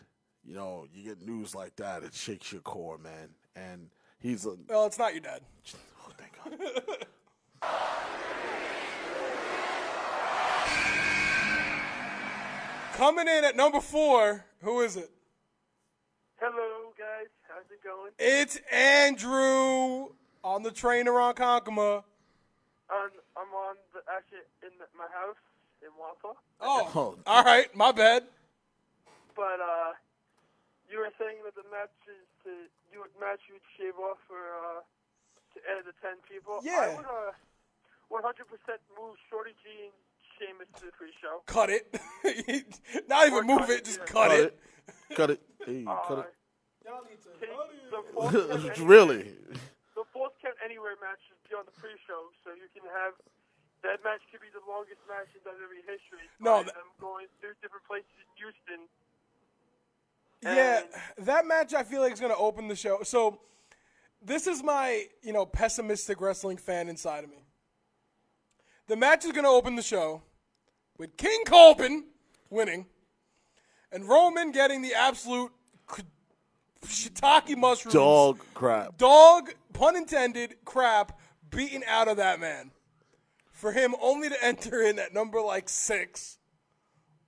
you 0.44 0.56
know, 0.56 0.88
you 0.94 1.04
get 1.04 1.22
news 1.22 1.56
like 1.56 1.76
that, 1.78 2.04
it 2.04 2.14
shakes 2.14 2.52
your 2.52 2.62
core, 2.62 2.98
man. 2.98 3.30
And 3.56 3.90
he's 4.20 4.46
a. 4.46 4.56
Well, 4.68 4.86
it's 4.86 4.98
not 5.00 5.14
your 5.14 5.22
dad. 5.22 5.42
Oh, 6.06 6.12
thank 6.18 6.60
God. 6.60 7.08
Coming 12.94 13.28
in 13.28 13.44
at 13.44 13.56
number 13.56 13.82
four, 13.82 14.46
who 14.62 14.82
is 14.82 14.96
it? 14.96 15.10
Hello, 16.40 16.92
guys. 16.98 17.28
How's 17.48 17.66
it 17.72 17.84
going? 17.84 18.12
It's 18.20 18.60
Andrew 18.72 20.10
on 20.44 20.64
the 20.64 20.72
train 20.72 21.08
around 21.08 21.36
Konkoma. 21.36 22.04
Um, 22.90 23.10
I'm 23.38 23.48
on 23.54 23.76
the 23.76 23.81
actually 24.10 24.46
in 24.64 24.74
the, 24.80 24.86
my 24.98 25.10
house 25.14 25.40
in 25.82 25.90
Wausau. 25.98 26.36
Oh, 26.62 26.90
Oh. 26.96 27.16
all 27.26 27.44
right, 27.44 27.68
my 27.76 27.92
bad. 27.92 28.24
But 29.36 29.60
uh, 29.62 29.94
you 30.90 31.00
were 31.00 31.12
saying 31.18 31.42
that 31.46 31.56
the 31.56 31.66
match 31.72 31.94
is 32.08 32.26
to 32.46 32.52
you 32.92 33.00
would 33.02 33.16
match 33.20 33.40
you 33.48 33.56
would 33.56 33.70
shave 33.80 33.96
off 33.98 34.20
for 34.28 34.38
uh 34.38 34.82
to 35.54 35.58
add 35.72 35.84
the 35.88 35.96
ten 36.04 36.20
people. 36.28 36.60
Yeah. 36.64 36.92
I 36.92 36.96
would 36.96 37.06
uh 37.06 37.32
100% 38.12 38.44
move 39.00 39.16
Shorty 39.32 39.56
G 39.64 39.88
and 39.88 39.96
Sheamus 40.36 40.68
to 40.84 40.92
the 40.92 40.92
pre-show. 40.92 41.44
Cut 41.48 41.70
it. 41.72 41.88
Not 43.08 43.28
even 43.28 43.40
Or 43.40 43.44
move 43.48 43.70
it, 43.70 43.80
it, 43.82 43.86
just 43.86 44.00
yeah. 44.04 44.12
cut, 44.12 44.28
Cut 44.28 44.40
it. 44.40 44.60
it. 45.10 45.16
Cut 45.16 45.30
it. 45.32 45.40
Hey, 45.66 45.86
Uh, 45.88 45.96
cut 46.04 46.28
take 46.28 47.50
the 47.90 48.04
false 48.14 48.32
count 48.34 48.36
it. 48.36 48.52
anywhere- 48.52 48.88
really? 48.88 49.24
The 49.96 50.04
false 50.12 50.34
count 50.44 50.56
anywhere 50.60 51.00
match 51.00 51.24
should 51.24 51.40
be 51.48 51.56
on 51.56 51.64
the 51.64 51.72
pre-show, 51.80 52.32
so 52.44 52.52
you 52.52 52.68
can 52.76 52.84
have 52.92 53.14
that 53.84 54.04
match 54.04 54.22
could 54.32 54.42
be 54.42 54.48
the 54.54 54.62
longest 54.70 55.02
match 55.08 55.28
in 55.34 55.42
WWE 55.42 55.82
history. 55.88 56.26
No, 56.40 56.64
But 56.64 56.66
that- 56.68 56.76
I'm 56.78 56.92
going 57.00 57.28
through 57.40 57.54
different 57.62 57.86
places 57.88 58.10
in 58.20 58.30
Houston. 58.38 58.88
Yeah, 60.44 60.82
that 61.20 61.46
match 61.46 61.74
I 61.74 61.84
feel 61.84 62.02
like 62.02 62.14
is 62.14 62.20
going 62.20 62.32
to 62.32 62.38
open 62.38 62.68
the 62.68 62.76
show. 62.76 63.04
So 63.04 63.40
this 64.22 64.48
is 64.48 64.64
my, 64.64 65.06
you 65.22 65.34
know, 65.34 65.46
pessimistic 65.46 66.20
wrestling 66.20 66.58
fan 66.58 66.90
inside 66.90 67.24
of 67.24 67.30
me. 67.30 67.46
The 68.88 68.96
match 68.96 69.24
is 69.26 69.32
going 69.32 69.44
to 69.44 69.50
open 69.52 69.76
the 69.76 69.84
show 69.84 70.24
with 70.98 71.16
King 71.16 71.44
Corbin 71.46 72.06
winning 72.50 72.88
and 73.92 74.08
Roman 74.08 74.52
getting 74.52 74.82
the 74.82 74.96
absolute 74.96 75.52
k- 75.96 76.04
shiitake 76.86 77.56
mushrooms. 77.56 77.94
Dog 77.94 78.40
crap. 78.56 78.98
Dog, 78.98 79.54
pun 79.74 79.96
intended, 79.96 80.56
crap 80.66 81.20
beaten 81.52 81.84
out 81.88 82.08
of 82.08 82.18
that 82.18 82.40
man. 82.40 82.72
For 83.62 83.72
him 83.72 83.94
only 84.02 84.28
to 84.28 84.44
enter 84.44 84.82
in 84.82 84.98
at 84.98 85.14
number 85.14 85.40
like 85.40 85.70
six 85.70 86.40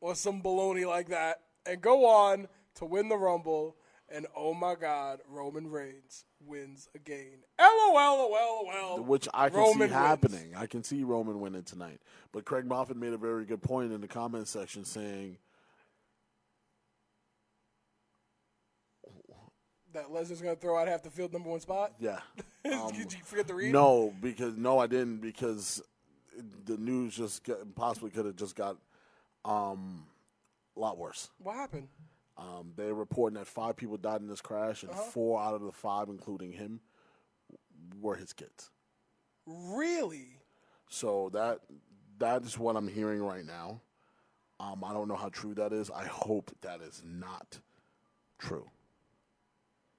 or 0.01 0.15
some 0.15 0.41
baloney 0.41 0.83
like 0.83 1.09
that 1.09 1.41
and 1.63 1.79
go 1.79 2.07
on 2.07 2.47
to 2.77 2.85
win 2.85 3.07
the 3.07 3.17
Rumble. 3.17 3.75
And 4.09 4.25
oh 4.35 4.55
my 4.55 4.73
God, 4.73 5.19
Roman 5.29 5.69
Reigns 5.69 6.25
wins 6.43 6.89
again. 6.95 7.43
LOL, 7.59 7.93
LOL, 7.93 8.65
LOL. 8.65 9.03
Which 9.03 9.27
I 9.31 9.49
can 9.49 9.59
Roman 9.59 9.73
see 9.73 9.79
wins. 9.81 9.91
happening. 9.93 10.53
I 10.57 10.65
can 10.65 10.83
see 10.83 11.03
Roman 11.03 11.39
winning 11.39 11.61
tonight. 11.61 11.99
But 12.31 12.45
Craig 12.45 12.65
Moffat 12.65 12.97
made 12.97 13.13
a 13.13 13.17
very 13.17 13.45
good 13.45 13.61
point 13.61 13.91
in 13.91 14.01
the 14.01 14.07
comment 14.07 14.47
section 14.47 14.85
saying 14.85 15.37
That 19.93 20.11
Lesnar's 20.11 20.41
going 20.41 20.55
to 20.55 20.59
throw 20.59 20.79
out 20.79 20.87
half 20.87 21.03
the 21.03 21.11
field 21.11 21.31
number 21.31 21.49
one 21.49 21.59
spot? 21.59 21.93
Yeah. 21.99 22.17
Um, 22.65 22.91
Did 22.97 23.13
you 23.13 23.19
forget 23.23 23.47
to 23.49 23.53
read? 23.53 23.71
No, 23.71 24.11
because 24.19 24.57
no, 24.57 24.79
I 24.79 24.87
didn't 24.87 25.17
because 25.17 25.83
the 26.65 26.77
news 26.77 27.15
just 27.15 27.43
got, 27.43 27.57
possibly 27.75 28.09
could 28.09 28.25
have 28.25 28.35
just 28.35 28.55
got 28.55 28.77
um, 29.45 30.05
a 30.75 30.79
lot 30.79 30.97
worse. 30.97 31.29
What 31.39 31.55
happened? 31.55 31.87
Um, 32.37 32.73
they're 32.75 32.93
reporting 32.95 33.37
that 33.37 33.47
five 33.47 33.75
people 33.75 33.97
died 33.97 34.21
in 34.21 34.27
this 34.27 34.41
crash, 34.41 34.81
and 34.83 34.91
Uh-huh. 34.91 35.01
four 35.01 35.41
out 35.41 35.53
of 35.53 35.61
the 35.61 35.71
five, 35.71 36.09
including 36.09 36.51
him, 36.51 36.79
were 38.01 38.15
his 38.15 38.33
kids. 38.33 38.71
Really? 39.45 40.39
So 40.89 41.29
that 41.33 41.59
that 42.19 42.43
is 42.43 42.57
what 42.57 42.75
I'm 42.75 42.87
hearing 42.87 43.21
right 43.21 43.45
now. 43.45 43.81
Um, 44.59 44.83
I 44.83 44.93
don't 44.93 45.07
know 45.07 45.15
how 45.15 45.29
true 45.29 45.53
that 45.55 45.73
is. 45.73 45.89
I 45.91 46.05
hope 46.05 46.51
that 46.61 46.81
is 46.81 47.01
not 47.05 47.59
true. 48.39 48.69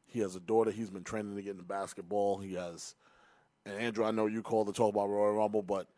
He 0.07 0.21
has 0.21 0.37
a 0.37 0.41
daughter. 0.41 0.71
He's 0.71 0.91
been 0.91 1.05
training 1.05 1.35
to 1.37 1.43
get 1.43 1.51
into 1.53 1.65
basketball. 1.65 2.39
He 2.39 2.55
has, 2.55 2.95
and 3.67 3.77
Andrew, 3.79 4.05
I 4.05 4.13
know 4.13 4.27
you 4.27 4.43
called 4.43 4.69
to 4.69 4.73
talk 4.73 4.95
about 4.95 5.09
Royal 5.11 5.35
Rumble, 5.35 5.63
but 5.63 5.89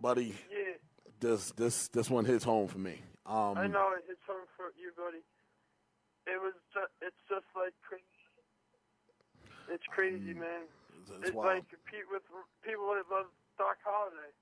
buddy, 0.00 0.34
Yeah, 0.50 0.74
this 1.20 1.50
this 1.52 1.88
this 1.88 2.10
one 2.10 2.24
hits 2.24 2.44
home 2.44 2.68
for 2.68 2.78
me. 2.78 3.00
Um, 3.26 3.58
I 3.58 3.66
know 3.66 3.90
it 3.96 4.04
hits 4.06 4.20
home 4.26 4.46
for 4.56 4.66
you, 4.80 4.92
buddy. 4.96 5.22
It 6.26 6.40
was 6.40 6.54
just, 6.74 6.90
it's 7.02 7.16
just 7.28 7.46
like 7.56 7.72
crazy. 7.88 8.02
It's 9.72 9.84
crazy, 9.92 10.34
man. 10.34 10.62
it's 11.18 11.28
It's 11.28 11.32
wild. 11.32 11.54
like 11.56 11.64
pe- 11.90 12.06
with 12.10 12.22
people 12.64 12.86
that 12.94 13.04
love 13.14 13.26
Doc 13.58 13.76
Holliday. 13.84 14.32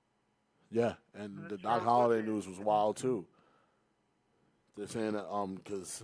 Yeah, 0.71 0.93
and 1.13 1.49
the 1.49 1.57
Doc. 1.57 1.83
Holiday 1.83 2.25
news 2.25 2.47
was 2.47 2.59
wild 2.59 2.97
too. 2.97 3.25
They're 4.75 4.87
saying 4.87 5.13
that 5.13 5.27
um 5.31 5.55
because 5.55 6.03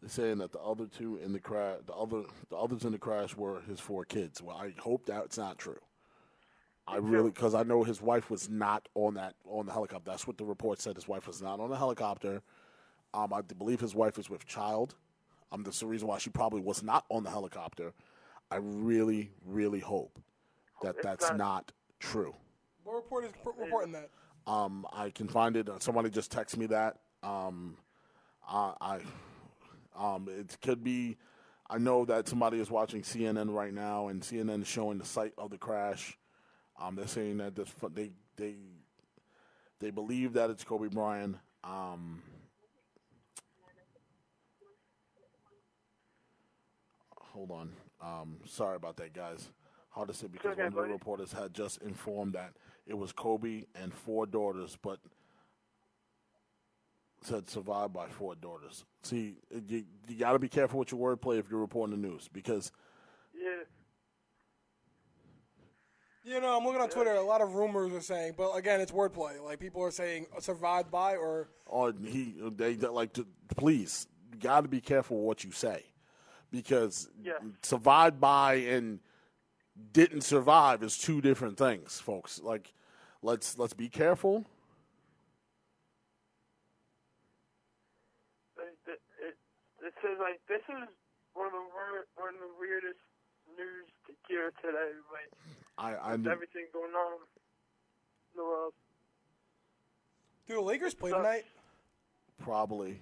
they're 0.00 0.08
saying 0.08 0.38
that 0.38 0.52
the 0.52 0.60
other 0.60 0.86
two 0.86 1.16
in 1.22 1.32
the 1.32 1.40
crash, 1.40 1.78
the 1.86 1.92
other 1.94 2.22
the 2.48 2.56
others 2.56 2.84
in 2.84 2.92
the 2.92 2.98
crash 2.98 3.36
were 3.36 3.60
his 3.68 3.78
four 3.80 4.04
kids. 4.04 4.40
Well, 4.42 4.56
I 4.56 4.72
hope 4.80 5.06
that's 5.06 5.36
not 5.38 5.58
true. 5.58 5.78
I 6.90 6.96
really 7.00 7.30
because 7.30 7.54
I 7.54 7.62
know 7.62 7.82
his 7.84 8.02
wife 8.02 8.30
was 8.30 8.48
not 8.48 8.88
on 8.94 9.14
that 9.14 9.34
on 9.44 9.66
the 9.66 9.72
helicopter. 9.72 10.10
That's 10.10 10.26
what 10.26 10.38
the 10.38 10.44
report 10.44 10.80
said. 10.80 10.96
His 10.96 11.08
wife 11.08 11.26
was 11.26 11.40
not 11.40 11.60
on 11.60 11.70
the 11.70 11.76
helicopter. 11.76 12.42
Um, 13.14 13.32
I 13.32 13.40
believe 13.42 13.80
his 13.80 13.94
wife 13.94 14.18
is 14.18 14.28
with 14.30 14.46
child. 14.46 14.94
Um, 15.52 15.62
that's 15.64 15.80
the 15.80 15.86
reason 15.86 16.06
why 16.06 16.18
she 16.18 16.30
probably 16.30 16.60
was 16.60 16.82
not 16.82 17.04
on 17.08 17.24
the 17.24 17.30
helicopter. 17.30 17.92
I 18.50 18.56
really, 18.56 19.30
really 19.44 19.80
hope 19.80 20.18
that 20.82 20.96
It's 20.96 21.04
that's 21.04 21.28
not- 21.30 21.38
not 21.38 21.72
true. 21.98 22.34
What 22.84 22.94
report 22.96 23.24
is 23.24 23.32
pr- 23.42 23.50
reporting 23.60 23.92
that? 23.92 24.10
Um, 24.46 24.86
I 24.92 25.10
can 25.10 25.28
find 25.28 25.56
it. 25.56 25.68
Somebody 25.82 26.10
just 26.10 26.32
texted 26.32 26.56
me 26.56 26.66
that. 26.66 26.98
Um, 27.22 27.76
I, 28.48 28.74
I, 28.80 29.00
um, 29.96 30.28
it 30.28 30.56
could 30.62 30.82
be. 30.82 31.16
I 31.68 31.78
know 31.78 32.04
that 32.06 32.26
somebody 32.26 32.58
is 32.58 32.70
watching 32.70 33.02
CNN 33.02 33.52
right 33.54 33.72
now, 33.72 34.08
and 34.08 34.22
CNN 34.22 34.62
is 34.62 34.66
showing 34.68 34.98
the 34.98 35.04
site 35.04 35.34
of 35.38 35.50
the 35.50 35.58
crash. 35.58 36.18
Um, 36.80 36.96
they're 36.96 37.06
saying 37.06 37.38
that 37.38 37.54
this, 37.56 37.68
they 37.94 38.12
they 38.36 38.54
they 39.80 39.90
believe 39.90 40.34
that 40.34 40.50
it's 40.50 40.64
Kobe 40.64 40.88
Bryant. 40.88 41.36
Um, 41.62 42.22
hold 47.16 47.50
on. 47.50 47.72
Um, 48.02 48.38
sorry 48.46 48.76
about 48.76 48.96
that, 48.96 49.12
guys. 49.12 49.50
Hard 49.90 50.08
to 50.08 50.14
say 50.14 50.28
because 50.28 50.52
okay, 50.52 50.62
one 50.62 50.84
of 50.84 50.88
the 50.88 50.94
reporters 50.94 51.32
had 51.32 51.52
just 51.52 51.82
informed 51.82 52.34
that 52.34 52.52
it 52.86 52.96
was 52.96 53.12
Kobe 53.12 53.64
and 53.74 53.92
four 53.92 54.26
daughters, 54.26 54.78
but 54.82 54.98
said 57.22 57.48
survived 57.48 57.92
by 57.92 58.08
four 58.08 58.34
daughters. 58.34 58.84
See, 59.02 59.36
you, 59.68 59.84
you 60.08 60.16
got 60.18 60.32
to 60.32 60.38
be 60.38 60.48
careful 60.48 60.78
with 60.78 60.92
your 60.92 61.16
wordplay 61.16 61.38
if 61.38 61.50
you're 61.50 61.60
reporting 61.60 62.00
the 62.00 62.08
news 62.08 62.28
because 62.32 62.72
Yeah, 63.34 63.64
You 66.22 66.38
know, 66.40 66.56
I'm 66.58 66.64
looking 66.64 66.82
on 66.82 66.90
Twitter. 66.90 67.12
A 67.12 67.22
lot 67.22 67.40
of 67.40 67.54
rumors 67.54 67.92
are 67.94 68.00
saying, 68.02 68.34
but 68.36 68.52
again, 68.52 68.80
it's 68.80 68.92
wordplay. 68.92 69.42
Like 69.42 69.58
people 69.58 69.82
are 69.82 69.90
saying 69.90 70.26
uh, 70.36 70.40
survived 70.40 70.90
by 70.90 71.16
or 71.16 71.48
or 71.66 71.94
he 72.04 72.34
they 72.56 72.74
they 72.74 72.88
like 72.88 73.14
to 73.14 73.26
please 73.56 74.06
got 74.38 74.60
to 74.62 74.68
be 74.68 74.80
careful 74.80 75.22
what 75.22 75.44
you 75.44 75.50
say 75.50 75.82
because 76.50 77.08
Yeah. 77.22 77.32
survived 77.62 78.20
by 78.20 78.54
and 78.54 79.00
didn't 79.92 80.20
survive 80.22 80.82
is 80.82 80.98
two 80.98 81.20
different 81.22 81.56
things, 81.56 81.98
folks. 82.00 82.38
Like 82.42 82.74
let's 83.22 83.56
let's 83.56 83.72
be 83.74 83.88
careful. 83.88 84.44
it, 88.58 88.76
it, 88.86 89.00
it, 89.24 89.36
it 89.86 89.94
says 90.02 90.18
like 90.20 90.40
this 90.48 90.62
is 90.68 90.88
one 91.32 91.46
of 91.46 91.52
the 91.52 91.64
weir- 91.72 92.06
one 92.16 92.34
of 92.34 92.40
the 92.40 92.52
weirdest 92.60 93.00
news 93.56 93.88
to 94.06 94.12
hear 94.28 94.52
today. 94.60 94.92
Like 95.10 95.30
I 95.80 95.94
I 95.94 96.12
with 96.12 96.26
everything 96.26 96.66
going 96.72 96.92
on 96.92 97.12
in 97.14 98.36
the 98.36 98.42
world. 98.44 98.72
do 100.46 100.54
the 100.54 100.60
Lakers 100.60 100.94
play 100.94 101.10
Sucks. 101.10 101.18
tonight? 101.22 101.44
probably 102.38 103.00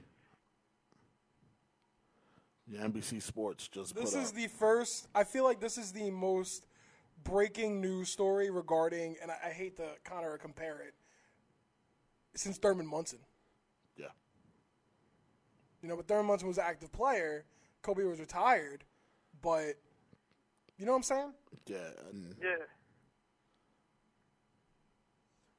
yeah, 2.67 2.81
NBC 2.87 3.23
Sports 3.23 3.67
just 3.69 3.95
This 3.95 4.13
put 4.13 4.21
is 4.21 4.29
out- 4.31 4.35
the 4.35 4.47
first. 4.49 5.09
I 5.15 5.25
feel 5.25 5.45
like 5.45 5.59
this 5.61 5.79
is 5.79 5.93
the 5.93 6.11
most 6.11 6.67
breaking 7.25 7.81
news 7.81 8.11
story 8.11 8.51
regarding, 8.51 9.17
and 9.23 9.31
I, 9.31 9.37
I 9.47 9.51
hate 9.51 9.77
to 9.79 9.87
kind 10.05 10.27
of 10.27 10.39
compare 10.41 10.81
it, 10.81 10.95
since 12.35 12.59
Thurman 12.59 12.87
Munson. 12.87 13.21
yeah. 13.97 14.07
You 15.83 15.89
know, 15.89 15.97
but 15.97 16.07
Thurman 16.09 16.27
Munson 16.27 16.47
was 16.49 16.59
an 16.59 16.65
active 16.67 16.93
player. 16.93 17.45
Kobe 17.81 18.03
was 18.05 18.21
retired, 18.21 18.85
but 19.41 19.75
you 20.79 20.87
know 20.87 20.93
what 20.93 20.97
I'm 20.99 21.03
saying? 21.03 21.33
Yeah, 21.67 21.77
Yeah, 22.43 22.49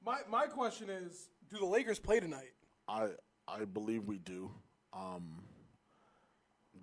My 0.06 0.20
my 0.30 0.46
question 0.46 0.90
is, 0.90 1.30
do 1.52 1.58
the 1.60 1.66
Lakers 1.66 2.00
play 2.00 2.20
tonight? 2.20 2.54
I 2.88 3.10
I 3.48 3.66
believe 3.66 4.06
we 4.06 4.18
do. 4.18 4.52
Um, 4.94 5.44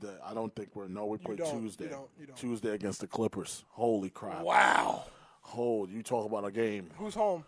the, 0.00 0.18
I 0.24 0.34
don't 0.34 0.54
think 0.54 0.70
we're 0.76 0.88
no. 0.88 1.06
We 1.06 1.18
play 1.18 1.36
don't. 1.36 1.54
You 1.54 1.60
Tuesday. 1.62 1.88
don't. 1.88 2.08
You 2.20 2.26
don't. 2.26 2.36
Tuesday 2.36 2.70
against 2.70 3.00
the 3.00 3.06
Clippers. 3.06 3.64
Holy 3.70 4.10
crap! 4.10 4.42
Wow. 4.42 5.04
Hold 5.40 5.90
you 5.90 6.02
talk 6.02 6.26
about 6.26 6.44
a 6.44 6.50
game. 6.52 6.90
Who's 6.98 7.14
home? 7.14 7.44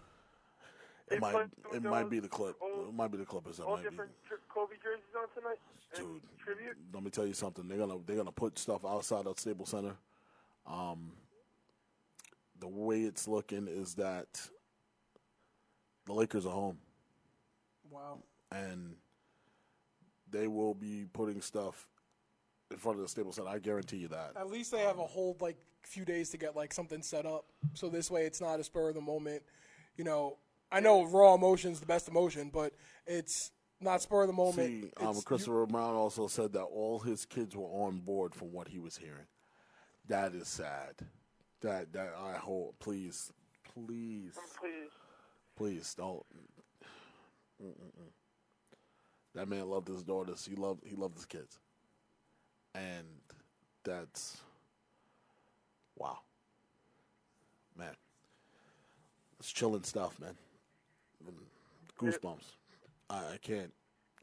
It 1.10 1.14
They 1.14 1.18
might 1.20 1.46
it 1.74 1.82
might 1.82 2.10
be 2.10 2.20
the 2.20 2.28
Clip. 2.28 2.54
old- 2.60 2.88
It 2.88 2.94
might 2.94 3.10
be 3.10 3.18
the 3.18 3.24
Clippers. 3.24 3.56
That 3.58 3.64
all 3.64 3.76
might 3.76 3.84
be. 3.84 3.90
different 3.90 4.12
tr- 4.26 4.34
Kobe 4.48 4.74
jerseys 4.82 5.04
on 5.16 5.28
tonight. 5.34 5.58
Dude, 5.94 6.20
tribute. 6.38 6.76
let 6.92 7.02
me 7.02 7.10
tell 7.10 7.26
you 7.26 7.32
something. 7.32 7.66
They're 7.66 7.78
gonna 7.78 7.98
they're 8.06 8.16
gonna 8.16 8.30
put 8.32 8.58
stuff 8.58 8.84
outside 8.84 9.26
of 9.26 9.38
Staples 9.38 9.70
Center. 9.70 9.96
Um, 10.68 11.12
the 12.60 12.68
way 12.68 13.02
it's 13.02 13.26
looking 13.26 13.68
is 13.68 13.94
that 13.94 14.40
the 16.06 16.12
Lakers 16.12 16.46
are 16.46 16.52
home. 16.52 16.78
Wow. 17.90 18.18
and 18.52 18.96
they 20.30 20.46
will 20.46 20.74
be 20.74 21.06
putting 21.12 21.40
stuff 21.40 21.88
in 22.70 22.76
front 22.76 22.98
of 22.98 23.02
the 23.02 23.08
Staples 23.08 23.36
Center. 23.36 23.48
I 23.48 23.58
guarantee 23.58 23.96
you 23.96 24.08
that. 24.08 24.32
At 24.36 24.50
least 24.50 24.72
they 24.72 24.80
have 24.80 24.98
a 24.98 25.06
whole 25.06 25.36
like 25.40 25.56
few 25.82 26.04
days 26.04 26.30
to 26.30 26.36
get 26.36 26.54
like 26.54 26.72
something 26.74 27.02
set 27.02 27.24
up, 27.24 27.46
so 27.74 27.88
this 27.88 28.10
way 28.10 28.22
it's 28.26 28.40
not 28.40 28.60
a 28.60 28.64
spur 28.64 28.90
of 28.90 28.94
the 28.94 29.00
moment. 29.00 29.42
You 29.96 30.04
know, 30.04 30.36
I 30.70 30.80
know 30.80 31.04
raw 31.04 31.34
emotion 31.34 31.72
is 31.72 31.80
the 31.80 31.86
best 31.86 32.08
emotion, 32.08 32.50
but 32.52 32.74
it's 33.06 33.50
not 33.80 34.02
spur 34.02 34.22
of 34.22 34.26
the 34.26 34.34
moment. 34.34 34.92
See, 34.98 35.04
um, 35.04 35.20
Christopher 35.22 35.66
Brown 35.66 35.94
also 35.94 36.26
said 36.26 36.52
that 36.52 36.64
all 36.64 36.98
his 36.98 37.24
kids 37.24 37.56
were 37.56 37.64
on 37.64 38.00
board 38.00 38.34
from 38.34 38.52
what 38.52 38.68
he 38.68 38.78
was 38.78 38.96
hearing. 38.98 39.26
That 40.08 40.34
is 40.34 40.48
sad. 40.48 40.94
That 41.60 41.92
that 41.92 42.14
I 42.18 42.34
hope. 42.38 42.76
Please, 42.80 43.32
please, 43.74 44.34
oh, 44.38 44.42
Please. 44.60 44.90
please 45.56 45.94
don't. 45.94 46.24
Mm-mm-mm. 47.62 48.12
That 49.34 49.48
man 49.48 49.68
loved 49.68 49.88
his 49.88 50.02
daughters. 50.02 50.46
He 50.46 50.56
loved 50.56 50.82
he 50.86 50.96
loved 50.96 51.16
his 51.16 51.26
kids, 51.26 51.58
and 52.74 53.06
that's 53.84 54.38
wow, 55.96 56.18
man. 57.76 57.94
It's 59.38 59.52
chilling 59.52 59.84
stuff, 59.84 60.18
man. 60.20 60.34
Mm, 61.24 61.34
goosebumps. 62.00 62.56
I, 63.10 63.16
I 63.16 63.38
can't 63.42 63.72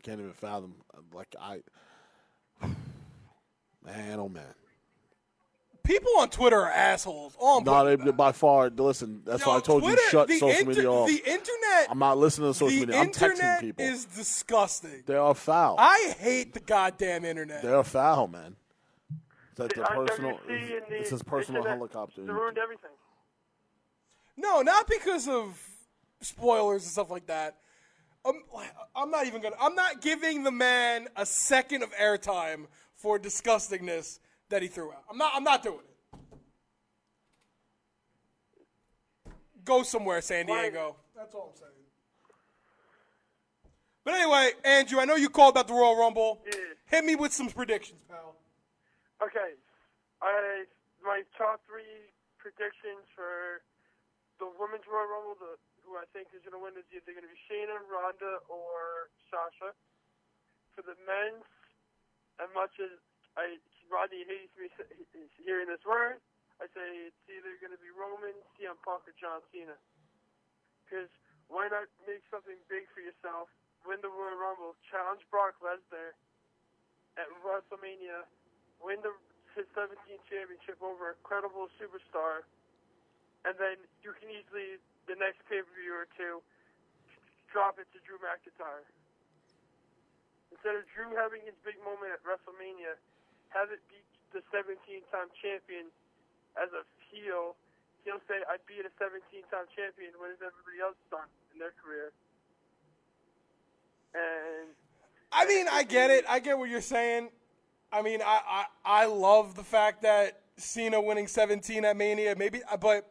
can't 0.04 0.20
even 0.20 0.34
fathom. 0.34 0.76
Uh, 0.94 1.02
like 1.14 1.36
I, 1.40 1.62
man, 3.86 4.20
oh 4.20 4.30
man. 4.30 4.44
People 5.86 6.12
on 6.20 6.30
Twitter 6.30 6.60
are 6.60 6.70
assholes. 6.72 7.36
Oh, 7.40 7.62
No, 7.66 7.86
they, 7.86 7.96
they 7.96 8.12
by 8.12 8.32
far. 8.34 8.70
Listen, 8.70 9.22
that's 9.26 9.46
Yo, 9.46 9.52
why 9.52 9.58
I 9.58 9.60
told 9.62 9.84
Twitter- 9.84 10.02
you 10.02 10.10
shut 10.10 10.30
social 10.30 10.50
inter- 10.50 10.66
media 10.66 10.92
off. 10.92 11.08
The 11.08 11.18
internet. 11.26 11.88
I'm 11.90 12.00
not 12.00 12.18
listening 12.18 12.50
to 12.50 12.54
social 12.54 12.68
the 12.82 12.86
media. 12.88 13.02
I'm 13.02 13.08
texting 13.12 13.30
internet 13.32 13.62
people. 13.62 13.86
is 13.86 14.06
disgusting. 14.06 15.04
they 15.06 15.16
are 15.16 15.34
foul. 15.36 15.76
I 15.80 16.14
hate 16.20 16.54
the 16.54 16.60
goddamn 16.60 17.24
internet. 17.26 17.62
they 17.62 17.72
are 17.72 17.84
foul, 17.84 18.28
man. 18.28 18.56
It's 19.52 19.60
like 19.60 19.70
The 19.74 19.82
the 19.82 19.86
personal. 19.88 20.32
IWC 20.32 20.78
and 20.78 20.82
the 20.90 20.96
It's 21.00 21.10
his 21.12 21.24
personal 21.24 21.60
internet, 21.62 21.78
helicopter. 21.78 22.22
They 22.26 22.32
ruined 22.34 22.58
everything. 22.58 22.92
No, 24.38 24.62
not 24.62 24.88
because 24.88 25.28
of 25.30 25.58
spoilers 26.22 26.84
and 26.84 26.92
stuff 26.92 27.10
like 27.10 27.28
that. 27.28 27.58
I'm, 28.26 28.42
I'm 28.96 29.12
not 29.12 29.28
even 29.28 29.42
gonna. 29.42 29.56
I'm 29.62 29.76
not 29.76 30.02
giving 30.02 30.44
the 30.44 30.52
man 30.52 31.08
a 31.16 31.26
second 31.26 31.84
of 31.84 31.92
airtime 31.94 32.66
for 32.96 33.20
disgustingness 33.20 34.20
that 34.50 34.62
he 34.62 34.68
threw 34.68 34.91
out. 34.91 35.04
I'm 35.10 35.18
not. 35.18 35.32
I'm 35.36 35.43
not 35.43 35.64
doing 35.64 35.80
it. 35.80 35.96
Go 39.64 39.84
somewhere, 39.84 40.22
San 40.22 40.46
Diego. 40.46 40.96
That's 41.16 41.34
all 41.34 41.52
I'm 41.54 41.60
saying. 41.60 41.72
But 44.04 44.14
anyway, 44.14 44.52
Andrew, 44.64 45.00
I 45.00 45.06
know 45.06 45.16
you 45.16 45.30
called 45.30 45.58
about 45.58 45.68
the 45.68 45.74
Royal 45.74 45.98
Rumble. 45.98 46.46
Yeah. 46.46 46.78
Hit 46.86 47.04
me 47.04 47.16
with 47.16 47.34
some 47.34 47.50
predictions, 47.50 48.06
pal. 48.08 48.36
Okay, 49.18 49.58
I 50.22 50.66
my 51.02 51.26
top 51.34 51.62
three 51.66 52.14
predictions 52.38 53.10
for 53.18 53.66
the 54.38 54.46
women's 54.62 54.86
Royal 54.86 55.10
Rumble, 55.10 55.38
the, 55.41 55.58
who 55.82 55.98
I 55.98 56.06
think 56.14 56.30
is 56.38 56.46
going 56.46 56.54
to 56.54 56.62
win 56.62 56.78
is 56.78 56.86
either 56.93 57.18
going 57.18 57.26
to 57.26 57.32
be 57.34 57.41
Shayna, 57.50 57.82
Ronda, 57.89 58.46
or 58.46 59.10
Sasha. 59.34 59.74
For 60.78 60.84
the 60.84 60.93
men's, 61.08 61.48
as 62.38 62.52
much 62.54 62.78
as 62.84 62.91
I 63.36 63.60
Rodney 63.92 64.26
hates 64.26 64.52
me 64.58 64.72
hearing 65.46 65.70
this 65.70 65.84
word, 65.86 66.18
I 66.58 66.66
say 66.72 67.12
it's 67.12 67.24
either 67.28 67.54
going 67.60 67.76
to 67.76 67.82
be 67.84 67.92
Roman, 67.92 68.34
CM 68.56 68.80
Punk, 68.82 69.06
or 69.06 69.16
John 69.20 69.44
Cena. 69.52 69.76
Because 70.84 71.12
why 71.52 71.68
not 71.68 71.86
make 72.08 72.24
something 72.32 72.58
big 72.72 72.88
for 72.96 73.04
yourself? 73.04 73.52
Win 73.84 74.02
the 74.02 74.10
Royal 74.10 74.40
Rumble, 74.40 74.74
challenge 74.90 75.22
Brock 75.30 75.60
Lesnar 75.62 76.18
at 77.22 77.30
WrestleMania, 77.46 78.26
win 78.82 79.00
the 79.06 79.14
his 79.56 79.70
17th 79.72 80.20
championship 80.28 80.76
over 80.84 81.16
a 81.16 81.18
credible 81.24 81.72
superstar, 81.80 82.44
and 83.48 83.56
then 83.56 83.80
you 84.04 84.12
can 84.20 84.28
easily 84.28 84.84
the 85.08 85.16
next 85.16 85.40
pay 85.48 85.64
per 85.64 85.72
view 85.80 85.96
or 85.96 86.12
two 86.20 86.44
drop 87.56 87.80
it 87.80 87.88
to 87.96 88.04
Drew 88.04 88.20
McIntyre. 88.20 88.84
Instead 90.52 90.76
of 90.76 90.84
Drew 90.92 91.16
having 91.16 91.40
his 91.48 91.56
big 91.64 91.80
moment 91.88 92.12
at 92.12 92.20
WrestleMania, 92.28 93.00
have 93.56 93.72
it 93.72 93.80
beat 93.88 94.03
the 94.36 94.43
17 94.51 94.76
time 95.10 95.32
champion 95.39 95.88
as 96.60 96.68
a 96.76 96.84
heel. 97.08 97.56
He'll 98.03 98.22
say, 98.28 98.43
I 98.45 98.60
beat 98.68 98.84
a 98.84 98.93
17 98.99 99.24
time 99.49 99.66
champion. 99.72 100.12
What 100.20 100.36
has 100.36 100.43
everybody 100.43 100.84
else 100.84 100.99
done 101.08 101.32
in 101.56 101.58
their 101.58 101.74
career? 101.80 102.12
And 104.14 104.76
I 105.32 105.47
mean, 105.47 105.68
I 105.72 105.84
get 105.84 106.12
it. 106.12 106.26
I 106.28 106.39
get 106.39 106.60
what 106.60 106.70
you're 106.70 106.84
saying. 106.84 107.30
I 107.91 108.01
mean, 108.01 108.22
I, 108.22 108.66
I, 108.86 109.03
I 109.03 109.06
love 109.06 109.56
the 109.56 109.64
fact 109.64 110.01
that 110.03 110.41
Cena 110.58 111.01
winning 111.01 111.28
17 111.28 111.86
at 111.86 111.97
Mania, 111.97 112.36
maybe, 112.38 112.62
uh, 112.70 112.78
but 112.78 113.10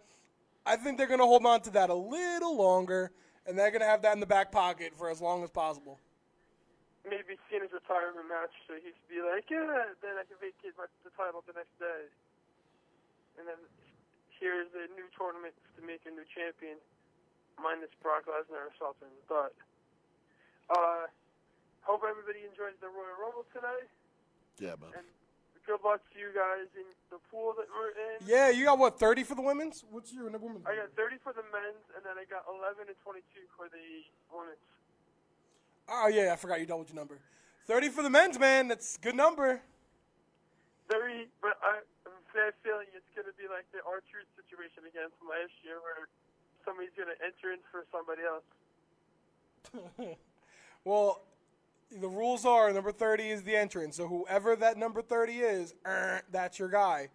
I 0.66 0.76
think 0.76 0.98
they're 0.98 1.06
going 1.06 1.20
to 1.20 1.26
hold 1.26 1.44
on 1.44 1.60
to 1.62 1.70
that 1.70 1.90
a 1.90 1.94
little 1.94 2.56
longer, 2.56 3.12
and 3.46 3.58
they're 3.58 3.70
going 3.70 3.80
to 3.80 3.86
have 3.86 4.02
that 4.02 4.14
in 4.14 4.20
the 4.20 4.26
back 4.26 4.50
pocket 4.50 4.92
for 4.96 5.10
as 5.10 5.20
long 5.20 5.42
as 5.42 5.50
possible. 5.50 6.00
Maybe 7.04 7.36
Cena's 7.48 7.70
retirement 7.72 8.26
match, 8.28 8.52
so 8.66 8.74
he 8.80 8.90
could 8.92 9.08
be 9.12 9.20
like, 9.20 9.46
yeah, 9.52 9.92
then 10.00 10.16
I 10.16 10.24
can 10.24 10.40
vacate 10.40 10.74
my, 10.80 10.88
the 11.04 11.12
title 11.14 11.44
the 11.44 11.52
next 11.56 11.76
day. 11.76 12.08
And 13.38 13.44
then 13.48 13.60
here's 14.40 14.72
a 14.72 14.88
new 14.96 15.06
tournament 15.14 15.54
to 15.76 15.80
make 15.84 16.02
a 16.08 16.12
new 16.12 16.24
champion, 16.32 16.80
minus 17.60 17.92
Brock 18.00 18.24
Lesnar 18.26 18.72
or 18.72 18.74
something. 18.80 19.12
But 19.28 19.52
uh, 20.72 21.06
hope 21.84 22.02
everybody 22.08 22.42
enjoys 22.48 22.74
the 22.80 22.88
Royal 22.88 23.16
Rumble 23.20 23.44
today, 23.52 23.84
Yeah, 24.58 24.80
man. 24.80 24.96
and 25.04 25.06
good 25.68 25.80
luck 25.84 26.00
to 26.12 26.16
you 26.20 26.32
guys 26.32 26.68
in 26.76 26.88
the 27.12 27.20
pool 27.32 27.52
that 27.56 27.68
we're 27.72 27.92
in. 27.96 28.16
Yeah, 28.24 28.48
you 28.48 28.64
got 28.68 28.78
what, 28.80 28.96
30 29.00 29.24
for 29.28 29.34
the 29.36 29.44
women's? 29.44 29.84
What's 29.92 30.12
your 30.12 30.28
women's? 30.32 30.64
I 30.64 30.76
got 30.76 30.92
30 30.96 31.20
for 31.20 31.32
the 31.36 31.44
men's, 31.52 31.84
and 31.96 32.00
then 32.04 32.16
I 32.16 32.24
got 32.28 32.44
11 32.48 32.88
and 32.88 32.98
22 33.04 33.20
for 33.56 33.68
the 33.68 33.84
women's. 34.32 34.60
Oh, 35.88 36.08
yeah, 36.08 36.32
I 36.32 36.36
forgot 36.36 36.60
you 36.60 36.66
doubled 36.66 36.88
your 36.88 36.96
number. 36.96 37.18
30 37.66 37.88
for 37.90 38.02
the 38.02 38.10
men's, 38.10 38.38
man. 38.38 38.68
That's 38.68 38.96
a 38.96 39.00
good 39.00 39.14
number. 39.16 39.60
Very, 40.90 41.28
but 41.40 41.56
I, 41.62 41.80
I'm 42.06 42.12
fair 42.32 42.52
feeling 42.62 42.86
it's 42.94 43.08
going 43.14 43.26
to 43.26 43.32
be 43.40 43.48
like 43.48 43.64
the 43.72 43.80
R 43.86 44.02
Truth 44.10 44.28
situation 44.36 44.84
again 44.88 45.08
from 45.18 45.28
last 45.28 45.52
year, 45.64 45.80
where 45.80 46.08
somebody's 46.64 46.92
going 46.96 47.08
to 47.08 47.18
enter 47.24 47.52
in 47.52 47.60
for 47.70 47.84
somebody 47.92 48.22
else. 48.22 48.44
Well, 50.84 51.22
the 51.90 52.08
rules 52.08 52.44
are 52.44 52.70
number 52.72 52.92
30 52.92 53.30
is 53.30 53.42
the 53.42 53.56
entrance. 53.56 53.96
So 53.96 54.06
whoever 54.06 54.54
that 54.56 54.76
number 54.76 55.00
30 55.00 55.32
is, 55.38 55.74
er, 55.86 56.20
that's 56.30 56.58
your 56.58 56.68
guy. 56.68 57.08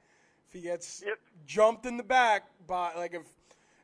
If 0.47 0.53
he 0.53 0.61
gets 0.61 1.03
Yep. 1.05 1.19
jumped 1.45 1.85
in 1.85 1.95
the 1.97 2.03
back 2.03 2.45
by, 2.65 2.93
like, 2.95 3.13
if 3.13 3.21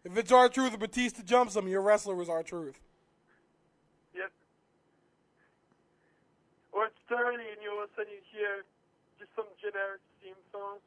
if 0.04 0.18
it's 0.18 0.32
R 0.32 0.50
Truth 0.50 0.74
or 0.74 0.78
Batista 0.78 1.22
jumps 1.24 1.56
him, 1.56 1.68
your 1.68 1.82
wrestler 1.82 2.16
was 2.16 2.30
R 2.30 2.42
Truth. 2.42 2.80
Yep. 4.16 4.32
Or 6.72 6.86
it's 6.86 6.95
30, 7.10 7.38
and 7.38 7.62
you 7.62 7.72
all 7.72 7.84
of 7.84 7.90
a 7.90 7.94
sudden 7.96 8.12
you 8.14 8.22
hear 8.32 8.64
just 9.20 9.32
some 9.36 9.46
generic 9.62 10.02
theme 10.22 10.40
song, 10.52 10.78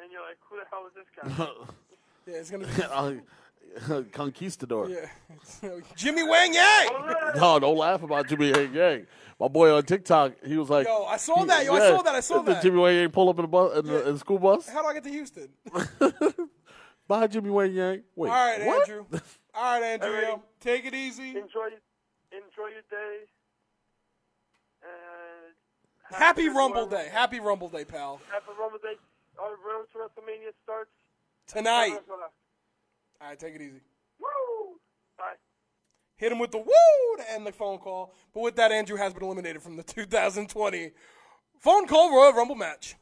and 0.00 0.10
you're 0.10 0.22
like, 0.22 0.38
who 0.48 0.56
the 0.56 0.66
hell 0.70 0.86
is 0.86 0.94
this 0.94 1.10
guy? 1.14 1.26
Yeah, 2.26 2.38
it's 2.38 2.50
gonna 2.50 2.66
be. 2.66 3.20
Conquistador. 4.12 4.88
yeah, 4.88 5.70
Jimmy 5.96 6.22
Wang 6.22 6.54
Yang. 6.54 6.88
No, 7.36 7.58
don't 7.58 7.76
laugh 7.76 8.02
about 8.02 8.26
Jimmy 8.28 8.52
Wang 8.52 8.72
Yang. 8.74 9.06
My 9.38 9.48
boy 9.48 9.72
on 9.72 9.82
TikTok, 9.82 10.32
he 10.44 10.56
was 10.56 10.70
like, 10.70 10.86
Yo, 10.86 11.04
I 11.04 11.16
saw 11.18 11.44
that. 11.44 11.64
Yo, 11.64 11.74
I 11.74 11.78
saw 11.78 12.02
that. 12.02 12.14
I 12.14 12.20
saw 12.20 12.42
Did 12.42 12.56
that. 12.56 12.62
Jimmy 12.62 12.78
Wang 12.78 12.96
Yang 12.96 13.10
pull 13.10 13.28
up 13.28 13.38
in 13.38 13.42
the 13.42 13.48
bus 13.48 13.78
in, 13.78 13.86
the, 13.86 14.08
in 14.08 14.14
the 14.14 14.18
school 14.18 14.38
bus? 14.38 14.68
How 14.68 14.82
do 14.82 14.88
I 14.88 14.94
get 14.94 15.04
to 15.04 15.10
Houston? 15.10 15.48
Bye, 17.08 17.26
Jimmy 17.26 17.50
Wang 17.50 17.72
Yang. 17.72 18.02
Wait, 18.16 18.30
All 18.30 18.34
right, 18.34 18.66
what? 18.66 18.88
Andrew. 18.88 19.04
All 19.54 19.80
right, 19.80 19.82
Andrew. 19.84 20.10
Alrighty. 20.10 20.40
take 20.60 20.84
it 20.84 20.94
easy. 20.94 21.30
enjoy, 21.30 21.68
enjoy 22.32 22.68
your 22.72 22.82
day. 22.90 23.26
Uh, 24.86 25.48
and 26.08 26.16
Happy 26.16 26.48
Rumble 26.48 26.86
Day. 26.86 27.08
Happy 27.12 27.40
Rumble 27.40 27.68
Day, 27.68 27.84
pal. 27.84 28.20
Happy 28.30 28.46
Rumble 28.58 28.78
Day. 28.78 28.94
Our 29.38 29.50
road 29.50 29.86
to 29.92 29.98
WrestleMania 29.98 30.52
starts 30.62 30.90
Tonight. 31.46 31.98
All 33.20 33.28
right, 33.28 33.38
take 33.38 33.54
it 33.54 33.62
easy. 33.62 33.80
Woo! 34.20 34.78
Bye. 35.18 35.34
hit 36.16 36.32
him 36.32 36.38
with 36.38 36.50
the 36.52 36.58
woo 36.58 37.16
to 37.18 37.30
end 37.32 37.46
the 37.46 37.52
phone 37.52 37.78
call. 37.78 38.12
But 38.34 38.40
with 38.40 38.56
that, 38.56 38.72
Andrew 38.72 38.96
has 38.96 39.12
been 39.14 39.22
eliminated 39.24 39.62
from 39.62 39.76
the 39.76 39.82
2020 39.82 40.90
phone 41.60 41.86
call 41.86 42.10
Royal 42.14 42.32
Rumble 42.32 42.54
match. 42.54 42.96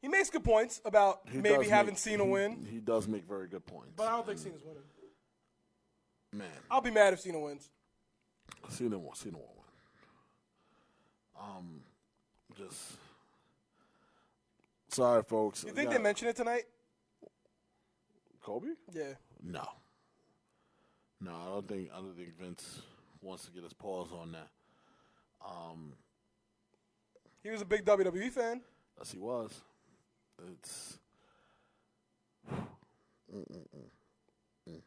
He 0.00 0.08
makes 0.08 0.30
good 0.30 0.44
points 0.44 0.80
about 0.84 1.20
He 1.30 1.38
maybe 1.38 1.58
does 1.64 1.70
having 1.70 1.92
make- 1.94 1.98
Cena 1.98 2.24
he- 2.24 2.30
win, 2.30 2.66
He 2.70 2.78
does 2.80 3.06
make 3.06 3.24
very 3.24 3.46
good 3.48 3.64
points. 3.66 3.92
but 3.96 4.06
I 4.08 4.10
don't 4.16 4.26
think 4.26 4.38
Cena's 4.38 4.62
winning. 4.64 4.82
Man, 6.32 6.48
I'll 6.70 6.80
be 6.80 6.90
mad 6.90 7.12
if 7.12 7.20
Cena 7.20 7.38
wins. 7.38 7.68
Cena 8.68 8.98
won't. 8.98 9.16
Cena 9.16 9.36
win. 9.38 9.46
Um, 11.40 11.80
just 12.56 12.92
sorry, 14.88 15.22
folks. 15.22 15.64
You 15.64 15.72
think 15.72 15.90
Yeah. 15.90 15.96
they 15.98 16.02
mention 16.02 16.28
it 16.28 16.36
tonight? 16.36 16.64
Kobe? 18.40 18.68
Yeah. 18.92 19.14
No. 19.42 19.66
No, 21.20 21.32
I 21.34 21.44
don't 21.46 21.68
think. 21.68 21.90
I 21.92 21.96
don't 21.96 22.16
think 22.16 22.36
Vince 22.38 22.82
wants 23.20 23.44
to 23.46 23.50
get 23.52 23.62
his 23.62 23.72
paws 23.72 24.08
on 24.12 24.32
that. 24.32 24.48
Um, 25.44 25.94
He 27.42 27.50
was 27.50 27.60
a 27.60 27.64
big 27.64 27.84
WWE 27.84 28.30
fan. 28.30 28.62
Yes, 28.98 29.10
he 29.12 29.18
was. 29.18 29.60
It's 30.52 30.98
Mm-mm-mm. 33.32 33.90
Mm. 34.68 34.80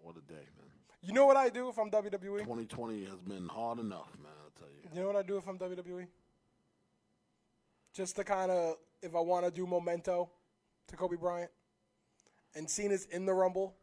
what 0.00 0.16
a 0.16 0.20
day, 0.20 0.46
man. 0.56 0.71
You 1.02 1.12
know 1.12 1.26
what 1.26 1.36
I 1.36 1.48
do 1.48 1.68
if 1.68 1.78
I'm 1.78 1.90
WWE? 1.90 2.38
2020 2.38 3.04
has 3.06 3.20
been 3.22 3.48
hard 3.48 3.80
enough, 3.80 4.12
man. 4.22 4.32
I'll 4.44 4.52
tell 4.56 4.68
you. 4.68 4.88
You 4.94 5.00
know 5.00 5.06
what 5.08 5.16
I 5.16 5.22
do 5.22 5.36
if 5.36 5.48
I'm 5.48 5.58
WWE? 5.58 6.06
Just 7.92 8.16
to 8.16 8.24
kind 8.24 8.52
of, 8.52 8.76
if 9.02 9.16
I 9.16 9.20
want 9.20 9.44
to 9.44 9.50
do 9.50 9.66
memento 9.66 10.30
to 10.86 10.96
Kobe 10.96 11.16
Bryant, 11.16 11.50
and 12.54 12.70
Cena's 12.70 13.06
in 13.06 13.26
the 13.26 13.34
Rumble. 13.34 13.74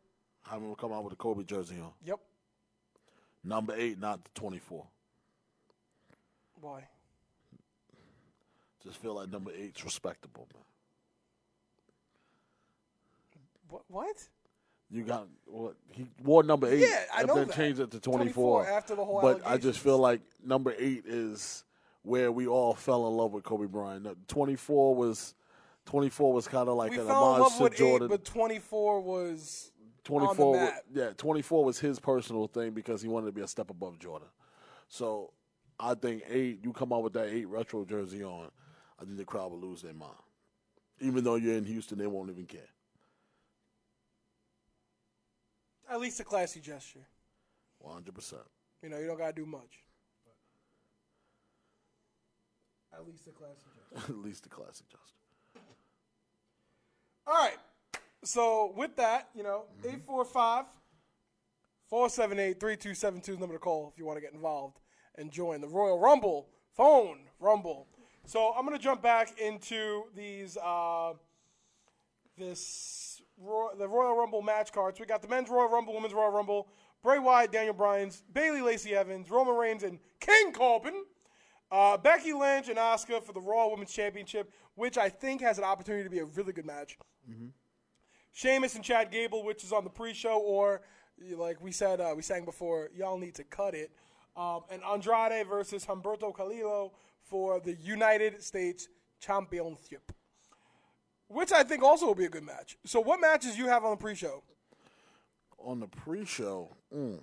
I'm 0.50 0.62
gonna 0.62 0.76
come 0.76 0.94
out 0.94 1.04
with 1.04 1.14
a 1.14 1.18
Kobe 1.18 1.44
jersey 1.44 1.76
on. 1.82 1.92
Yep. 2.06 2.20
Number 3.44 3.74
eight, 3.76 4.00
not 4.00 4.24
the 4.24 4.30
24. 4.36 4.86
Why? 6.62 6.88
Just 8.84 8.98
feel 8.98 9.16
like 9.16 9.30
number 9.30 9.52
eight's 9.52 9.84
respectable, 9.84 10.48
man. 10.54 10.64
What? 13.68 13.84
What? 13.88 14.30
You 14.92 15.04
got 15.04 15.28
what? 15.46 15.76
He 15.92 16.08
wore 16.24 16.42
number 16.44 16.68
eight, 16.68 16.80
Yeah, 16.80 17.04
I 17.14 17.24
know 17.24 17.36
then 17.36 17.48
that. 17.48 17.56
changed 17.56 17.80
it 17.80 17.92
to 17.92 18.00
24 18.00 18.64
24. 18.64 18.68
after 18.78 18.96
the 18.96 19.06
whole 19.06 19.22
But 19.22 19.46
I 19.46 19.58
just 19.58 19.80
feel 19.80 19.98
like 20.00 20.22
number 20.44 20.74
eight 20.78 21.04
is 21.06 21.64
where 22.02 22.32
we 22.32 22.48
all 22.48 22.74
fell 22.74 23.08
in 23.08 23.16
love 23.16 23.34
with 23.34 23.44
Kobe 23.44 23.66
Bryant. 23.68 24.04
No, 24.04 24.16
24 24.28 24.96
was 24.96 25.36
24 25.86 26.34
was 26.34 26.48
kind 26.48 26.70
of 26.70 26.76
like 26.76 26.92
we 26.92 26.98
an 27.00 27.06
fell 27.08 27.18
in 27.18 27.24
homage 27.24 27.42
love 27.42 27.58
to 27.58 27.64
with 27.64 27.76
Jordan. 27.76 28.06
eight, 28.06 28.10
but 28.10 28.26
24 28.26 29.02
was 29.02 29.72
24 30.06 30.30
on 30.30 30.36
the 30.38 30.66
wa- 30.66 30.72
yeah 30.94 31.10
24 31.18 31.64
was 31.66 31.80
his 31.80 32.00
personal 32.00 32.48
thing 32.48 32.72
because 32.72 33.02
he 33.02 33.08
wanted 33.08 33.28
to 33.28 33.32
be 33.32 33.42
a 33.42 33.48
step 33.48 33.70
above 33.70 34.00
jordan 34.00 34.28
so 34.88 35.32
i 35.80 35.94
think 35.94 36.24
eight 36.30 36.60
you 36.64 36.72
come 36.74 36.92
out 36.94 37.04
with 37.04 37.14
that 37.14 37.28
eight 37.28 37.48
retro 37.48 37.84
jersey 37.86 38.24
on 38.24 38.50
i 39.00 39.04
think 39.04 39.18
the 39.18 39.26
crowd 39.26 39.52
will 39.52 39.60
lose 39.60 39.82
their 39.82 39.94
mind 39.94 40.14
even 41.00 41.24
though 41.24 41.36
you're 41.36 41.56
in 41.56 41.66
houston 41.66 41.98
they 41.98 42.08
won't 42.08 42.30
even 42.30 42.46
care 42.46 42.62
at 45.90 46.00
least 46.00 46.20
a 46.20 46.24
classy 46.24 46.60
gesture. 46.60 47.06
100% 47.86 48.34
You 48.84 48.90
know, 48.90 48.98
you 48.98 49.08
don't 49.08 49.18
gotta 49.18 49.34
do 49.34 49.46
much. 49.46 49.84
At 52.94 53.08
least 53.08 53.28
a 53.28 53.32
classic. 53.32 53.68
Gesture. 53.94 54.12
At 54.14 54.18
least 54.18 54.46
a 54.46 54.50
classic 54.50 54.88
gesture. 54.90 55.64
All 57.28 57.34
right. 57.34 57.58
So 58.24 58.74
with 58.76 58.96
that, 58.98 59.30
you 59.36 59.44
know, 59.44 59.66
845 59.86 60.66
478 61.88 62.60
3272 62.60 63.32
is 63.32 63.38
the 63.38 63.40
number 63.40 63.56
to 63.56 63.60
call 63.60 63.90
if 63.94 63.98
you 63.98 64.06
want 64.06 64.18
to 64.18 64.22
get 64.22 64.34
involved 64.34 64.80
and 65.16 65.32
join 65.32 65.62
the 65.62 65.68
Royal 65.68 66.00
Rumble 66.00 66.50
phone 66.76 67.20
rumble. 67.40 67.88
So 68.26 68.54
I'm 68.56 68.66
going 68.66 68.78
to 68.78 68.84
jump 68.84 69.02
back 69.02 69.40
into 69.40 70.04
these 70.16 70.58
uh, 70.58 71.14
this 72.38 73.22
Ro- 73.40 73.72
the 73.78 73.88
Royal 73.88 74.16
Rumble 74.16 74.42
match 74.42 74.72
cards. 74.72 75.00
We 75.00 75.06
got 75.06 75.22
the 75.22 75.28
men's 75.28 75.50
Royal 75.50 75.70
Rumble, 75.70 75.94
women's 75.94 76.14
Royal 76.14 76.32
Rumble, 76.32 76.68
Bray 77.02 77.20
Wyatt, 77.20 77.52
Daniel 77.52 77.74
Bryan's, 77.74 78.24
Bayley 78.34 78.62
Lacey 78.62 78.94
Evans, 78.96 79.30
Roman 79.32 79.56
Reigns, 79.56 79.84
and 79.84 80.00
King 80.20 80.52
Corbin. 80.54 81.04
Uh, 81.72 81.98
Becky 81.98 82.34
Lynch 82.34 82.68
and 82.68 82.78
Asuka 82.78 83.24
for 83.24 83.32
the 83.32 83.40
Raw 83.42 83.70
Women's 83.70 83.94
Championship, 83.94 84.52
which 84.76 84.98
I 84.98 85.08
think 85.08 85.40
has 85.42 85.60
an 85.60 85.64
opportunity 85.64 86.04
to 86.04 86.10
be 86.10 86.20
a 86.20 86.26
really 86.26 86.52
good 86.52 86.66
match. 86.66 86.98
Sheamus 88.32 88.76
and 88.76 88.84
Chad 88.84 89.12
Gable, 89.12 89.44
which 89.44 89.64
is 89.64 89.72
on 89.72 89.84
the 89.84 89.90
pre-show, 89.90 90.40
or 90.40 90.82
like 91.36 91.62
we 91.62 91.72
said, 91.72 92.02
uh, 92.02 92.14
we 92.16 92.22
sang 92.22 92.46
before, 92.46 92.90
y'all 92.96 93.18
need 93.18 93.36
to 93.36 93.44
cut 93.44 93.76
it. 93.76 93.92
Um, 94.36 94.62
and 94.72 94.82
Andrade 94.84 95.46
versus 95.48 95.86
Humberto 95.86 96.34
Carrillo 96.34 96.94
for 97.24 97.60
the 97.60 97.74
United 97.76 98.42
States 98.42 98.88
Championship, 99.20 100.12
which 101.30 101.52
I 101.52 101.64
think 101.64 101.84
also 101.84 102.08
will 102.08 102.16
be 102.16 102.26
a 102.26 102.30
good 102.30 102.44
match. 102.44 102.78
So, 102.86 103.00
what 103.00 103.22
matches 103.22 103.58
you 103.58 103.68
have 103.68 103.86
on 103.86 103.92
the 103.92 103.98
pre-show? 103.98 104.44
On 105.60 105.80
the 105.80 105.88
pre-show, 105.88 106.76
mm, 106.94 107.20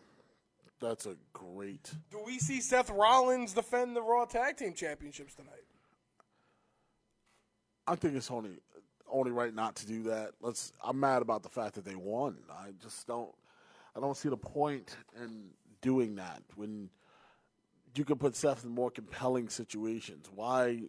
that's 0.81 1.07
a 1.07 1.17
great. 1.33 1.93
Do 2.11 2.21
we 2.25 2.39
see 2.39 2.61
Seth 2.61 2.91
Rollins 2.91 3.53
defend 3.53 3.95
the 3.95 4.03
Raw 4.03 4.25
Tag 4.25 4.57
Team 4.57 4.73
Championships 4.75 5.35
tonight? 5.35 5.65
I 7.87 7.97
think 7.97 8.17
it's 8.17 8.31
only 8.31 8.59
only 9.11 9.31
right 9.31 9.55
not 9.55 9.77
to 9.77 9.87
do 9.87 10.05
that. 10.05 10.33
Let's. 10.41 10.73
I'm 10.83 10.99
mad 10.99 11.23
about 11.23 11.43
the 11.43 11.49
fact 11.49 11.75
that 11.75 11.85
they 11.85 11.95
won. 11.95 12.39
I 12.51 12.71
just 12.83 13.07
don't. 13.07 13.35
I 13.97 14.01
don't 14.01 14.17
see 14.17 14.29
the 14.29 14.37
point 14.37 14.97
in 15.21 15.51
doing 15.81 16.17
that 16.17 16.43
when 16.55 16.91
you 17.95 18.05
can 18.05 18.17
put 18.17 18.37
Seth 18.37 18.65
in 18.65 18.71
more 18.71 18.91
compelling 18.91 19.49
situations. 19.49 20.27
Why 20.35 20.83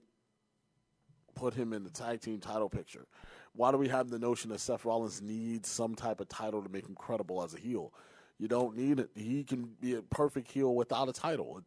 put 1.37 1.53
him 1.53 1.73
in 1.73 1.83
the 1.83 1.89
tag 1.89 2.21
team 2.21 2.39
title 2.39 2.69
picture? 2.69 3.05
Why 3.53 3.71
do 3.71 3.77
we 3.77 3.87
have 3.87 4.09
the 4.09 4.19
notion 4.19 4.49
that 4.51 4.59
Seth 4.59 4.85
Rollins 4.85 5.21
needs 5.21 5.69
some 5.69 5.95
type 5.95 6.19
of 6.19 6.27
title 6.29 6.61
to 6.61 6.69
make 6.69 6.85
him 6.87 6.95
credible 6.95 7.43
as 7.43 7.53
a 7.53 7.57
heel? 7.59 7.93
You 8.39 8.47
don't 8.47 8.75
need 8.77 8.99
it. 8.99 9.09
He 9.15 9.43
can 9.43 9.63
be 9.81 9.95
a 9.95 10.01
perfect 10.01 10.51
heel 10.51 10.75
without 10.75 11.09
a 11.09 11.13
title. 11.13 11.61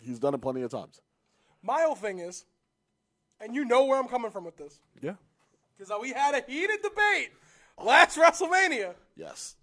He's 0.00 0.18
done 0.18 0.34
it 0.34 0.40
plenty 0.40 0.62
of 0.62 0.70
times. 0.70 1.00
My 1.62 1.82
whole 1.82 1.94
thing 1.94 2.18
is, 2.18 2.44
and 3.40 3.54
you 3.54 3.64
know 3.64 3.84
where 3.84 3.98
I'm 4.00 4.08
coming 4.08 4.30
from 4.30 4.44
with 4.44 4.56
this, 4.56 4.80
Yeah. 5.00 5.14
because 5.76 5.92
we 6.00 6.10
had 6.10 6.34
a 6.34 6.40
heated 6.50 6.82
debate 6.82 7.30
last 7.82 8.18
WrestleMania. 8.18 8.94
Yes. 9.16 9.56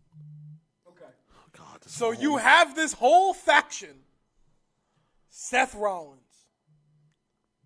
Okay. 0.87 1.05
Oh, 1.35 1.43
God. 1.51 1.83
So 1.85 2.05
whole- 2.13 2.21
you 2.21 2.37
have 2.37 2.75
this 2.75 2.93
whole 2.93 3.33
faction 3.33 4.03
Seth 5.29 5.75
Rollins, 5.75 6.45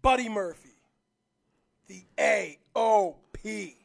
Buddy 0.02 0.30
Murphy, 0.30 0.65
the 1.88 2.04
AOP. 2.18 3.76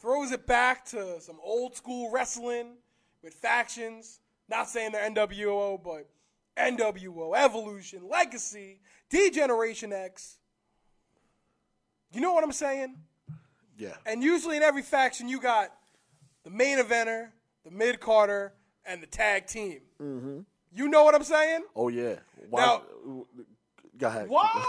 Throws 0.00 0.30
it 0.32 0.46
back 0.46 0.84
to 0.86 1.20
some 1.20 1.38
old 1.42 1.76
school 1.76 2.10
wrestling 2.10 2.74
with 3.22 3.34
factions. 3.34 4.20
Not 4.48 4.68
saying 4.68 4.92
they're 4.92 5.10
NWO, 5.10 5.82
but 5.82 6.08
NWO, 6.56 7.36
Evolution, 7.36 8.08
Legacy, 8.08 8.80
D-Generation 9.10 9.92
X. 9.92 10.38
You 12.12 12.20
know 12.20 12.32
what 12.32 12.44
I'm 12.44 12.52
saying? 12.52 12.96
Yeah. 13.76 13.94
And 14.06 14.22
usually 14.22 14.56
in 14.56 14.62
every 14.62 14.82
faction, 14.82 15.28
you 15.28 15.40
got 15.40 15.72
the 16.44 16.50
main 16.50 16.78
eventer, 16.78 17.28
the 17.64 17.70
mid 17.70 18.00
carder, 18.00 18.52
and 18.86 19.02
the 19.02 19.06
tag 19.06 19.46
team. 19.46 19.80
Mm-hmm. 20.02 20.40
You 20.72 20.88
know 20.88 21.04
what 21.04 21.14
I'm 21.14 21.24
saying? 21.24 21.62
Oh 21.76 21.88
yeah. 21.88 22.16
Why, 22.48 22.60
Now- 22.60 22.82
go 23.98 24.08
ahead. 24.08 24.28
Why 24.28 24.64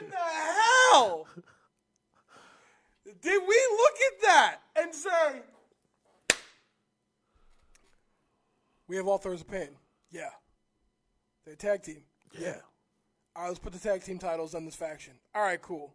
in 0.00 0.08
the 0.10 0.16
hell 0.16 1.26
did 3.04 3.42
we 3.48 3.68
look 3.70 3.96
at 4.06 4.22
that 4.22 4.56
and 4.76 4.94
say, 4.94 5.42
we 8.88 8.96
have 8.96 9.06
all 9.06 9.14
authors 9.14 9.40
of 9.40 9.48
pain? 9.48 9.70
Yeah. 10.10 10.30
They're 11.44 11.54
a 11.54 11.56
tag 11.56 11.82
team. 11.82 12.02
Yeah. 12.38 12.56
All 13.36 13.42
right, 13.42 13.48
let's 13.48 13.58
put 13.58 13.72
the 13.72 13.78
tag 13.78 14.02
team 14.02 14.18
titles 14.18 14.54
on 14.54 14.64
this 14.64 14.76
faction. 14.76 15.14
All 15.34 15.42
right, 15.42 15.60
cool. 15.60 15.92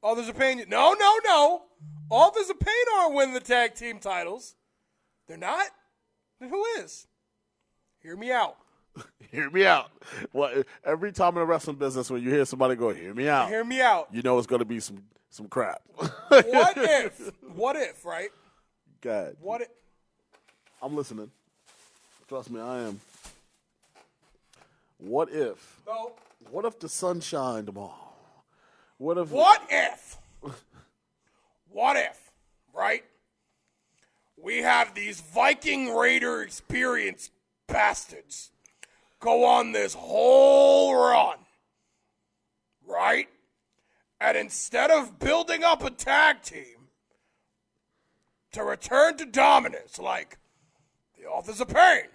Authors 0.00 0.28
of 0.28 0.38
Pain. 0.38 0.64
No, 0.68 0.94
no, 0.98 1.18
no. 1.24 1.62
Authors 2.08 2.48
of 2.50 2.60
Pain 2.60 2.74
aren't 2.96 3.14
winning 3.14 3.34
the 3.34 3.40
tag 3.40 3.74
team 3.74 3.98
titles. 3.98 4.54
They're 5.26 5.36
not? 5.36 5.66
Then 6.38 6.50
who 6.50 6.64
is? 6.78 7.08
Hear 8.00 8.16
me 8.16 8.30
out. 8.30 8.56
Hear 9.30 9.50
me 9.50 9.66
out. 9.66 9.90
Well, 10.32 10.62
every 10.84 11.12
time 11.12 11.30
in 11.30 11.40
the 11.40 11.44
wrestling 11.46 11.76
business, 11.76 12.10
when 12.10 12.22
you 12.22 12.30
hear 12.30 12.44
somebody 12.44 12.76
go, 12.76 12.90
"Hear 12.90 13.14
me 13.14 13.28
out," 13.28 13.48
Hear 13.48 13.64
me 13.64 13.80
out. 13.80 14.08
you 14.12 14.22
know 14.22 14.38
it's 14.38 14.46
going 14.46 14.60
to 14.60 14.64
be 14.64 14.80
some 14.80 15.02
some 15.30 15.48
crap. 15.48 15.82
What 15.96 16.14
if? 16.76 17.30
What 17.54 17.76
if, 17.76 18.04
right? 18.04 18.30
God, 19.00 19.36
What 19.40 19.60
if? 19.62 19.68
I'm 20.82 20.96
listening. 20.96 21.30
Trust 22.28 22.50
me, 22.50 22.60
I 22.60 22.80
am. 22.82 23.00
What 24.98 25.28
if? 25.30 25.80
No. 25.86 26.12
What 26.50 26.64
if 26.64 26.78
the 26.78 26.88
sun 26.88 27.20
shine 27.20 27.66
tomorrow? 27.66 27.94
What 28.96 29.18
if? 29.18 29.30
What 29.30 29.62
if? 29.70 30.16
What 31.70 31.96
if, 31.96 32.32
right? 32.74 33.04
We 34.40 34.58
have 34.58 34.94
these 34.94 35.20
Viking 35.20 35.94
Raider 35.94 36.42
experience 36.42 37.30
bastards 37.66 38.50
go 39.20 39.44
on 39.44 39.72
this 39.72 39.94
whole 39.94 40.94
run, 40.94 41.38
right? 42.86 43.28
And 44.20 44.36
instead 44.36 44.90
of 44.90 45.18
building 45.18 45.64
up 45.64 45.84
a 45.84 45.90
tag 45.90 46.42
team 46.42 46.88
to 48.52 48.64
return 48.64 49.16
to 49.18 49.26
dominance 49.26 49.98
like 49.98 50.38
the 51.18 51.26
Authors 51.26 51.60
of 51.60 51.68
Pain, 51.68 52.08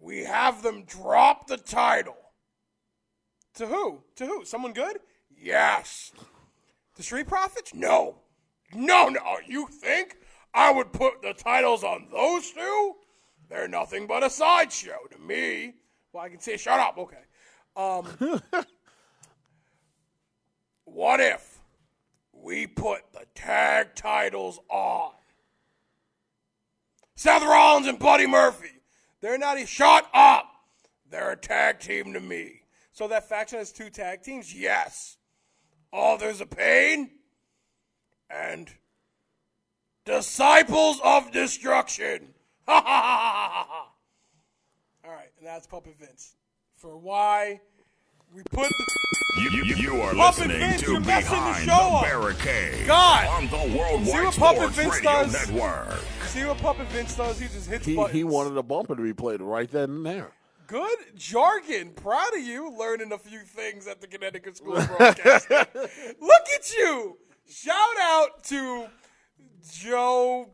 we 0.00 0.24
have 0.24 0.62
them 0.62 0.84
drop 0.84 1.46
the 1.46 1.56
title. 1.56 2.16
To 3.54 3.66
who? 3.66 4.02
To 4.16 4.26
who? 4.26 4.44
Someone 4.44 4.72
good? 4.72 4.98
Yes. 5.30 6.12
The 6.96 7.02
Street 7.02 7.28
Profits? 7.28 7.72
No. 7.74 8.16
No, 8.72 9.08
no. 9.08 9.36
You 9.46 9.68
think 9.68 10.16
I 10.52 10.72
would 10.72 10.92
put 10.92 11.22
the 11.22 11.32
titles 11.32 11.84
on 11.84 12.08
those 12.12 12.50
two? 12.50 12.94
They're 13.48 13.68
nothing 13.68 14.06
but 14.06 14.24
a 14.24 14.30
sideshow 14.30 14.98
to 15.10 15.18
me. 15.18 15.74
Well, 16.12 16.24
I 16.24 16.28
can 16.28 16.40
say, 16.40 16.56
shut 16.56 16.78
up. 16.78 16.96
Okay. 16.98 17.16
Um, 17.76 18.40
what 20.84 21.20
if 21.20 21.58
we 22.32 22.66
put 22.66 23.12
the 23.12 23.26
tag 23.34 23.94
titles 23.94 24.60
on? 24.68 25.12
Seth 27.16 27.42
Rollins 27.42 27.86
and 27.86 27.98
Buddy 27.98 28.26
Murphy. 28.26 28.70
They're 29.20 29.38
not 29.38 29.58
a 29.58 29.66
shut 29.66 30.08
up. 30.12 30.46
They're 31.10 31.32
a 31.32 31.36
tag 31.36 31.80
team 31.80 32.12
to 32.12 32.20
me. 32.20 32.60
So 32.92 33.08
that 33.08 33.28
faction 33.28 33.58
has 33.58 33.72
two 33.72 33.90
tag 33.90 34.22
teams? 34.22 34.54
Yes. 34.54 35.16
Oh, 35.92 36.16
there's 36.16 36.40
a 36.40 36.46
pain 36.46 37.10
and 38.28 38.68
disciples 40.04 41.00
of 41.02 41.32
destruction. 41.32 42.34
Ha 42.66 42.80
ha 42.80 42.82
ha 42.82 43.48
ha 43.50 43.66
ha. 43.68 43.88
All 45.04 45.10
right, 45.14 45.30
and 45.38 45.46
that's 45.46 45.66
Puppet 45.66 45.98
Vince 45.98 46.36
for 46.76 46.96
why 46.96 47.60
we 48.34 48.42
put 48.50 48.68
the. 48.68 48.84
You, 49.42 49.64
you, 49.64 49.76
you 49.76 50.00
are 50.02 50.14
Puppet 50.14 50.46
listening 50.48 50.58
Vince, 50.58 50.82
to 50.82 50.92
you're 50.92 51.00
messing 51.00 51.30
the 51.30 51.36
Behind 51.40 51.64
show 51.68 51.76
the 51.90 51.96
up. 51.96 52.02
Barricade 52.04 52.86
God. 52.86 53.26
on 53.28 53.48
the 53.48 53.58
See 53.58 53.78
Worldwide 53.78 54.24
what 54.24 54.36
Puppet 54.36 54.56
Sports 54.60 54.76
Vince 54.76 54.94
Radio 54.96 55.10
does? 55.10 55.32
Network. 55.50 55.98
See 56.26 56.44
what 56.44 56.58
Puppet 56.58 56.86
Vince 56.88 57.16
does? 57.16 57.38
He 57.40 57.46
just 57.48 57.68
hits 57.68 57.84
he 57.86 57.96
buttons. 57.96 58.14
he 58.14 58.24
wanted 58.24 58.56
a 58.56 58.62
bumper 58.62 58.94
to 58.96 59.02
be 59.02 59.12
played 59.12 59.40
right 59.42 59.70
then 59.70 59.90
and 59.90 60.06
there. 60.06 60.30
Good 60.66 60.98
jargon. 61.16 61.90
Proud 61.94 62.34
of 62.34 62.40
you 62.42 62.72
learning 62.78 63.12
a 63.12 63.18
few 63.18 63.40
things 63.40 63.86
at 63.86 64.00
the 64.00 64.06
Connecticut 64.06 64.56
School 64.56 64.76
of 64.76 64.86
Broadcasting. 64.88 65.56
Look 66.20 66.42
at 66.56 66.72
you. 66.72 67.18
Shout 67.48 67.98
out 68.00 68.42
to 68.44 68.86
Joe. 69.70 70.48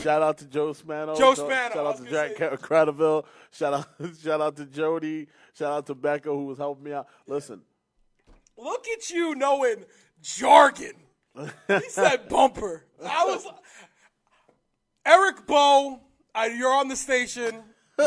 Shout 0.00 0.22
out 0.22 0.38
to 0.38 0.46
Joe 0.46 0.72
Spano. 0.72 1.14
Joe 1.14 1.34
Shout- 1.34 1.46
Spano, 1.46 1.74
Shout 1.74 1.86
out 1.86 1.96
to 2.04 2.10
Jack 2.10 2.36
say- 2.36 2.56
Cradaville. 2.56 3.24
Shout 3.50 3.74
out, 3.74 3.86
shout 4.22 4.40
out 4.40 4.56
to 4.56 4.64
Jody. 4.66 5.28
Shout 5.54 5.72
out 5.72 5.86
to 5.86 5.94
Becca 5.94 6.30
who 6.30 6.46
was 6.46 6.58
helping 6.58 6.84
me 6.84 6.92
out. 6.92 7.06
Listen, 7.26 7.62
Look 8.56 8.86
at 8.88 9.10
you 9.10 9.34
knowing 9.34 9.84
jargon. 10.22 10.92
He 11.68 11.80
said 11.88 12.28
bumper. 12.28 12.84
I 13.04 13.24
was 13.24 13.46
Eric 15.04 15.46
Bow. 15.46 16.00
I, 16.34 16.46
you're 16.46 16.72
on 16.72 16.88
the 16.88 16.96
station. 16.96 17.62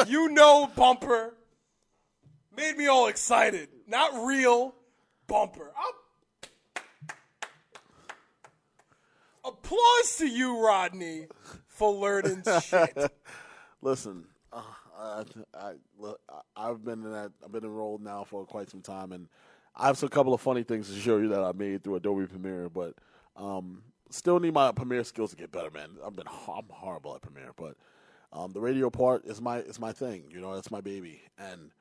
You 0.08 0.30
know 0.30 0.70
bumper. 0.76 1.36
Made 2.56 2.78
me 2.78 2.88
all 2.88 3.08
excited. 3.08 3.70
Not 3.88 4.26
real, 4.26 4.74
bumper. 5.28 5.68
Up. 5.70 5.96
Applause 9.66 10.18
to 10.18 10.28
you, 10.28 10.64
Rodney, 10.64 11.26
for 11.68 11.92
learning 11.92 12.44
shit. 12.62 13.12
Listen, 13.82 14.26
uh, 14.54 14.62
I, 14.96 15.24
I, 15.56 15.74
I've 16.56 16.86
been 16.86 17.04
in 17.04 17.12
that. 17.12 17.32
I've 17.44 17.52
been 17.52 17.64
enrolled 17.64 18.04
now 18.04 18.26
for 18.26 18.46
quite 18.46 18.70
some 18.70 18.82
time, 18.82 19.12
and 19.12 19.28
I 19.76 19.88
have 19.88 20.02
a 20.04 20.08
couple 20.08 20.36
of 20.36 20.42
funny 20.42 20.62
things 20.62 20.90
to 20.90 21.00
show 21.00 21.18
you 21.18 21.30
that 21.30 21.44
I 21.44 21.52
made 21.52 21.84
through 21.84 21.96
Adobe 21.96 22.28
Premiere. 22.28 22.70
But 22.70 22.94
um, 23.36 23.82
still 24.12 24.40
need 24.40 24.54
my 24.54 24.72
Premiere 24.72 25.04
skills 25.04 25.32
to 25.32 25.36
get 25.36 25.52
better, 25.52 25.72
man. 25.72 25.98
I've 26.06 26.16
been 26.16 26.28
I'm 26.28 26.66
horrible 26.70 27.16
at 27.16 27.24
Premiere, 27.24 27.54
but 27.58 27.76
um, 28.32 28.52
the 28.52 28.62
radio 28.62 28.92
part 28.92 29.26
is 29.26 29.42
my 29.42 29.62
is 29.62 29.80
my 29.80 29.94
thing. 29.94 30.26
You 30.30 30.42
know, 30.42 30.54
it's 30.54 30.70
my 30.70 30.82
baby, 30.82 31.24
and 31.40 31.72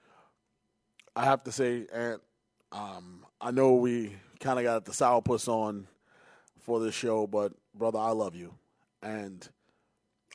I 1.14 1.26
have 1.26 1.44
to 1.44 1.52
say, 1.52 1.86
Ant, 1.92 2.22
um, 2.72 3.26
I 3.42 3.50
know 3.50 3.74
we 3.74 4.16
kind 4.40 4.58
of 4.58 4.64
got 4.64 4.86
the 4.86 4.92
sourpuss 4.92 5.48
on 5.48 5.86
for 6.62 6.80
this 6.80 6.94
show, 6.94 7.26
but 7.26 7.52
brother, 7.74 7.98
I 7.98 8.10
love 8.10 8.34
you, 8.34 8.54
and 9.02 9.46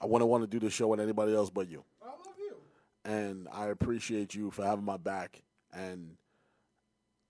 I 0.01 0.05
wouldn't 0.05 0.29
want 0.29 0.43
to 0.43 0.47
do 0.47 0.59
the 0.63 0.69
show 0.71 0.87
with 0.87 0.99
anybody 0.99 1.33
else 1.35 1.49
but 1.49 1.69
you. 1.69 1.83
I 2.01 2.07
love 2.07 2.35
you. 2.37 2.55
And 3.05 3.47
I 3.51 3.67
appreciate 3.67 4.33
you 4.35 4.51
for 4.51 4.63
having 4.65 4.85
my 4.85 4.97
back, 4.97 5.41
and 5.73 6.15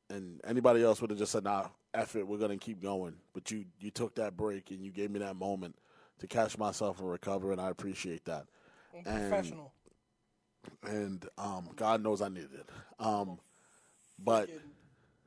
and 0.10 0.42
anybody 0.44 0.84
else 0.84 1.02
would 1.02 1.12
have 1.12 1.20
just 1.20 1.32
said, 1.32 1.44
"Nah, 1.44 1.68
F 1.94 2.16
it, 2.16 2.28
we're 2.28 2.38
gonna 2.38 2.58
keep 2.58 2.82
going." 2.82 3.16
But 3.34 3.52
you 3.52 3.66
you 3.80 3.92
took 3.92 4.16
that 4.16 4.36
break 4.36 4.72
and 4.72 4.84
you 4.84 4.92
gave 4.92 5.12
me 5.12 5.20
that 5.20 5.36
moment 5.36 5.76
to 6.20 6.28
catch 6.28 6.58
myself 6.58 7.00
and 7.00 7.10
recover, 7.10 7.52
and 7.52 7.62
I 7.62 7.70
appreciate 7.70 8.26
that. 8.26 8.46
I'm 8.94 9.04
And- 9.06 9.30
professional. 9.30 9.74
And 10.84 11.26
um, 11.38 11.70
God 11.78 12.04
knows 12.04 12.22
I 12.22 12.28
needed 12.28 12.54
it. 12.54 12.70
Um, 13.00 13.40
but 14.20 14.50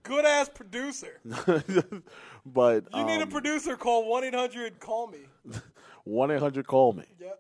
Good 0.03 0.24
ass 0.24 0.48
producer. 0.48 1.20
but 2.46 2.84
You 2.94 3.05
need 3.05 3.20
a 3.20 3.22
um, 3.22 3.30
producer. 3.30 3.76
Call 3.76 4.09
one 4.09 4.24
eight 4.24 4.34
hundred. 4.34 4.80
Call 4.80 5.07
me. 5.09 5.18
one 6.05 6.30
eight 6.30 6.40
hundred 6.40 6.66
call 6.66 6.92
me. 6.92 7.05
Yep. 7.20 7.38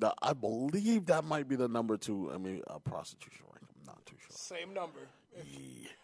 The- 0.00 0.14
I 0.22 0.32
believe 0.32 1.06
that 1.06 1.24
might 1.24 1.48
be 1.48 1.56
the 1.56 1.68
number 1.68 1.96
two. 1.96 2.30
I 2.32 2.38
mean, 2.38 2.62
uh, 2.68 2.78
prostitution 2.78 3.46
rank. 3.50 3.66
I'm 3.80 3.86
not 3.86 4.04
too 4.04 4.16
sure. 4.18 4.30
Same 4.30 4.74
number. 4.74 5.00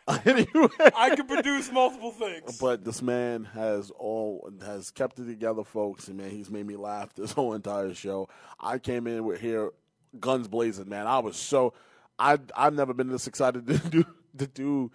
anyway, 0.25 0.69
I 0.97 1.15
can 1.15 1.27
produce 1.27 1.71
multiple 1.71 2.13
things. 2.13 2.57
but 2.59 2.83
this 2.83 3.03
man 3.03 3.45
has 3.45 3.91
all 3.91 4.51
has 4.65 4.91
kept 4.91 5.19
it 5.19 5.27
together, 5.27 5.65
folks, 5.65 6.09
and 6.09 6.17
man, 6.17 6.31
he's 6.31 6.51
made 6.51 6.67
me 6.67 6.77
laugh 6.77 7.15
this 7.15 7.33
whole 7.33 7.53
entire 7.53 7.93
show. 7.93 8.29
I 8.59 8.79
came 8.79 9.07
in 9.07 9.25
with 9.25 9.41
here 9.41 9.71
guns 10.19 10.49
blazing, 10.49 10.89
man. 10.89 11.07
I 11.07 11.19
was 11.19 11.37
so 11.37 11.75
I 12.19 12.39
I've 12.57 12.73
never 12.73 12.95
been 12.95 13.09
this 13.09 13.27
excited 13.27 13.67
to 13.67 13.79
do 13.79 14.05
to 14.39 14.47
do 14.47 14.91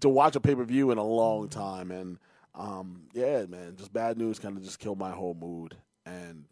to 0.00 0.08
watch 0.08 0.36
a 0.36 0.40
pay 0.40 0.54
per 0.54 0.64
view 0.64 0.90
in 0.90 0.98
a 0.98 1.04
long 1.04 1.48
time, 1.48 1.90
and 1.90 2.18
um, 2.54 3.02
yeah, 3.12 3.44
man, 3.46 3.74
just 3.76 3.92
bad 3.92 4.18
news 4.18 4.38
kind 4.38 4.56
of 4.56 4.62
just 4.62 4.78
killed 4.78 4.98
my 4.98 5.10
whole 5.10 5.34
mood, 5.34 5.76
and 6.06 6.44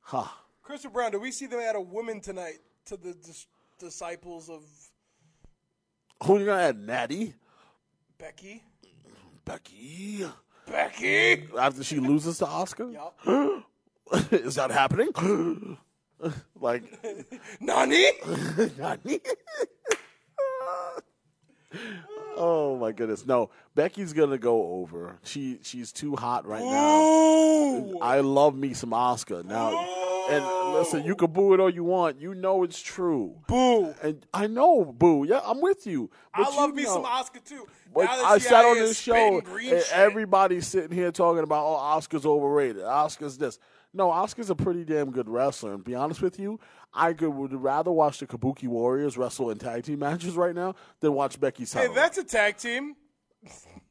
huh. 0.00 0.24
Christopher 0.62 0.92
Brown, 0.94 1.12
do 1.12 1.20
we 1.20 1.30
see 1.30 1.46
them 1.46 1.60
add 1.60 1.76
a 1.76 1.80
woman 1.80 2.20
tonight 2.20 2.58
to 2.86 2.96
the 2.96 3.12
dis- 3.12 3.46
disciples 3.78 4.48
of 4.48 4.62
Who 6.24 6.38
you 6.38 6.46
gonna 6.46 6.62
add, 6.62 6.78
Natty? 6.78 7.34
Becky? 8.18 8.62
Becky. 9.44 10.24
Becky? 10.66 11.44
After 11.58 11.84
she 11.84 12.00
loses 12.00 12.38
to 12.38 12.46
Asuka, 12.46 12.92
Yup. 12.92 13.18
is 14.32 14.54
that 14.54 14.70
happening? 14.70 15.08
like, 16.60 16.84
Nani? 17.60 18.06
Nani? 18.78 19.20
oh 22.36 22.76
my 22.78 22.92
goodness! 22.92 23.26
No, 23.26 23.50
Becky's 23.74 24.12
gonna 24.12 24.38
go 24.38 24.80
over. 24.80 25.18
She 25.22 25.58
she's 25.62 25.92
too 25.92 26.16
hot 26.16 26.46
right 26.46 26.62
now. 26.62 26.68
Oh. 26.70 27.98
I 28.00 28.20
love 28.20 28.54
me 28.56 28.74
some 28.74 28.90
Asuka 28.90 29.44
now. 29.44 30.00
And 30.30 30.72
listen, 30.72 31.04
you 31.04 31.16
can 31.16 31.30
boo 31.30 31.52
it 31.52 31.60
all 31.60 31.68
you 31.68 31.84
want. 31.84 32.18
You 32.18 32.34
know 32.34 32.62
it's 32.62 32.80
true. 32.80 33.34
Boo. 33.46 33.94
And 34.02 34.24
I 34.32 34.46
know, 34.46 34.84
boo. 34.86 35.26
Yeah, 35.28 35.40
I'm 35.44 35.60
with 35.60 35.86
you. 35.86 36.10
But 36.34 36.46
I 36.48 36.56
love 36.56 36.70
you 36.70 36.76
me 36.76 36.82
know- 36.84 36.94
some 36.94 37.04
Asuka 37.04 37.44
too. 37.44 37.66
But 37.94 38.08
I 38.08 38.38
sat 38.38 38.64
on 38.64 38.76
this 38.76 38.98
show, 38.98 39.38
and 39.38 39.60
shit. 39.60 39.84
everybody's 39.92 40.66
sitting 40.66 40.90
here 40.96 41.12
talking 41.12 41.44
about, 41.44 41.64
oh, 41.64 41.76
Asuka's 41.76 42.26
overrated. 42.26 42.82
Asuka's 42.82 43.38
this. 43.38 43.58
No, 43.94 44.08
Asuka's 44.08 44.50
a 44.50 44.56
pretty 44.56 44.84
damn 44.84 45.12
good 45.12 45.28
wrestler. 45.28 45.72
And 45.72 45.84
to 45.84 45.90
be 45.90 45.94
honest 45.94 46.20
with 46.20 46.38
you, 46.38 46.58
I 46.92 47.12
could, 47.12 47.30
would 47.30 47.54
rather 47.54 47.92
watch 47.92 48.18
the 48.18 48.26
Kabuki 48.26 48.66
Warriors 48.66 49.16
wrestle 49.16 49.50
in 49.50 49.58
tag 49.58 49.84
team 49.84 49.98
matches 50.00 50.34
right 50.34 50.54
now 50.54 50.74
than 51.00 51.14
watch 51.14 51.40
Becky 51.40 51.64
Hey, 51.64 51.88
that's 51.94 52.18
a 52.18 52.24
tag 52.24 52.56
team. 52.56 52.96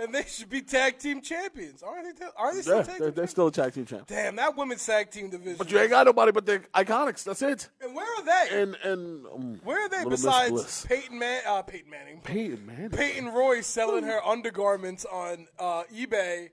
and 0.00 0.14
they 0.14 0.24
should 0.26 0.48
be 0.48 0.62
tag 0.62 0.98
team 0.98 1.20
champions. 1.20 1.82
Aren't 1.82 2.18
they? 2.18 2.26
Aren't 2.36 2.56
they 2.56 2.62
still 2.62 2.76
yeah, 2.78 2.82
tag 2.82 2.98
they're, 2.98 3.08
team 3.08 3.14
they're 3.14 3.26
still 3.26 3.46
a 3.48 3.52
tag 3.52 3.74
team 3.74 3.84
champ. 3.84 4.06
Damn, 4.06 4.36
that 4.36 4.56
women's 4.56 4.84
tag 4.84 5.10
team 5.10 5.28
division. 5.28 5.56
But 5.58 5.70
you 5.70 5.78
ain't 5.78 5.90
got 5.90 6.06
nobody 6.06 6.32
but 6.32 6.46
the 6.46 6.60
Iconics. 6.74 7.24
That's 7.24 7.42
it. 7.42 7.68
And 7.82 7.94
where 7.94 8.06
are 8.06 8.24
they? 8.24 8.62
And 8.62 8.76
and 8.82 9.26
um, 9.26 9.60
where 9.62 9.84
are 9.84 9.88
they 9.90 10.08
besides 10.08 10.86
Peyton 10.86 11.18
Man? 11.18 11.42
Uh, 11.46 11.62
Peyton 11.62 11.90
Manning. 11.90 12.20
Peyton, 12.22 12.64
man. 12.64 12.90
Peyton 12.90 13.28
Royce 13.28 13.66
selling 13.66 14.04
her 14.04 14.24
undergarments 14.24 15.04
on 15.04 15.46
uh, 15.58 15.82
eBay. 15.94 16.50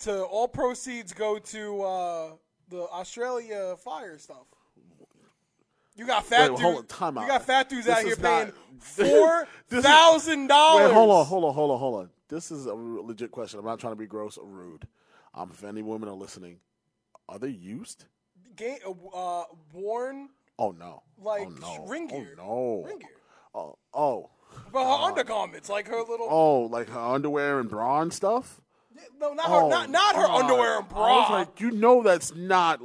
To 0.00 0.22
all 0.24 0.48
proceeds 0.48 1.12
go 1.12 1.38
to 1.38 1.82
uh, 1.82 2.30
the 2.68 2.82
Australia 2.88 3.76
Fire 3.76 4.18
stuff. 4.18 4.46
You 5.96 6.06
got 6.06 6.24
fat 6.24 6.52
Wait, 6.52 6.58
dudes. 6.60 6.94
on, 7.00 7.14
You 7.14 7.20
out. 7.20 7.28
got 7.28 7.44
fat 7.44 7.68
dudes 7.68 7.84
This 7.86 7.94
out 7.98 8.04
here 8.04 8.16
not- 8.16 8.22
paying 8.22 8.52
four 8.78 9.46
thousand 9.68 10.46
dollars. 10.46 10.86
Wait, 10.88 10.94
hold 10.94 11.10
on, 11.10 11.26
hold 11.26 11.44
on, 11.44 11.54
hold 11.54 11.70
on, 11.72 11.78
hold 11.78 11.94
on. 12.02 12.10
This 12.28 12.50
is 12.50 12.66
a 12.66 12.74
legit 12.74 13.30
question. 13.30 13.58
I'm 13.58 13.66
not 13.66 13.78
trying 13.80 13.92
to 13.92 13.98
be 13.98 14.06
gross 14.06 14.38
or 14.38 14.46
rude. 14.46 14.86
Um, 15.34 15.50
if 15.52 15.62
any 15.64 15.82
women 15.82 16.08
are 16.08 16.14
listening, 16.14 16.58
are 17.28 17.38
they 17.38 17.48
used? 17.48 18.06
Ga- 18.56 18.78
uh, 19.14 19.44
worn 19.74 20.30
Oh 20.58 20.70
no. 20.70 21.02
like 21.18 21.48
oh, 21.48 21.76
no. 21.78 21.86
ring 21.86 22.06
gear. 22.06 22.34
Oh 22.40 22.82
no. 22.82 22.88
Ring 22.88 22.98
gear. 23.00 23.08
Oh, 23.54 23.76
oh, 23.92 24.30
But 24.72 24.84
her 24.84 25.04
undergarments, 25.08 25.68
like 25.68 25.88
her 25.88 25.98
little. 26.00 26.26
oh, 26.30 26.60
like 26.62 26.88
her 26.88 26.98
underwear 27.00 27.58
and 27.60 27.68
bra 27.68 28.00
and 28.00 28.12
stuff. 28.12 28.60
No, 29.18 29.32
not 29.34 29.46
Oh, 29.48 29.64
her. 29.64 29.68
Not, 29.68 29.88
oh, 29.88 29.90
not 29.92 30.16
her 30.16 30.26
God. 30.26 30.40
underwear 30.42 30.78
and 30.78 30.88
bra. 30.88 31.00
I 31.02 31.20
was 31.20 31.30
like, 31.30 31.60
you 31.60 31.70
know, 31.70 32.02
that's 32.02 32.34
not. 32.34 32.80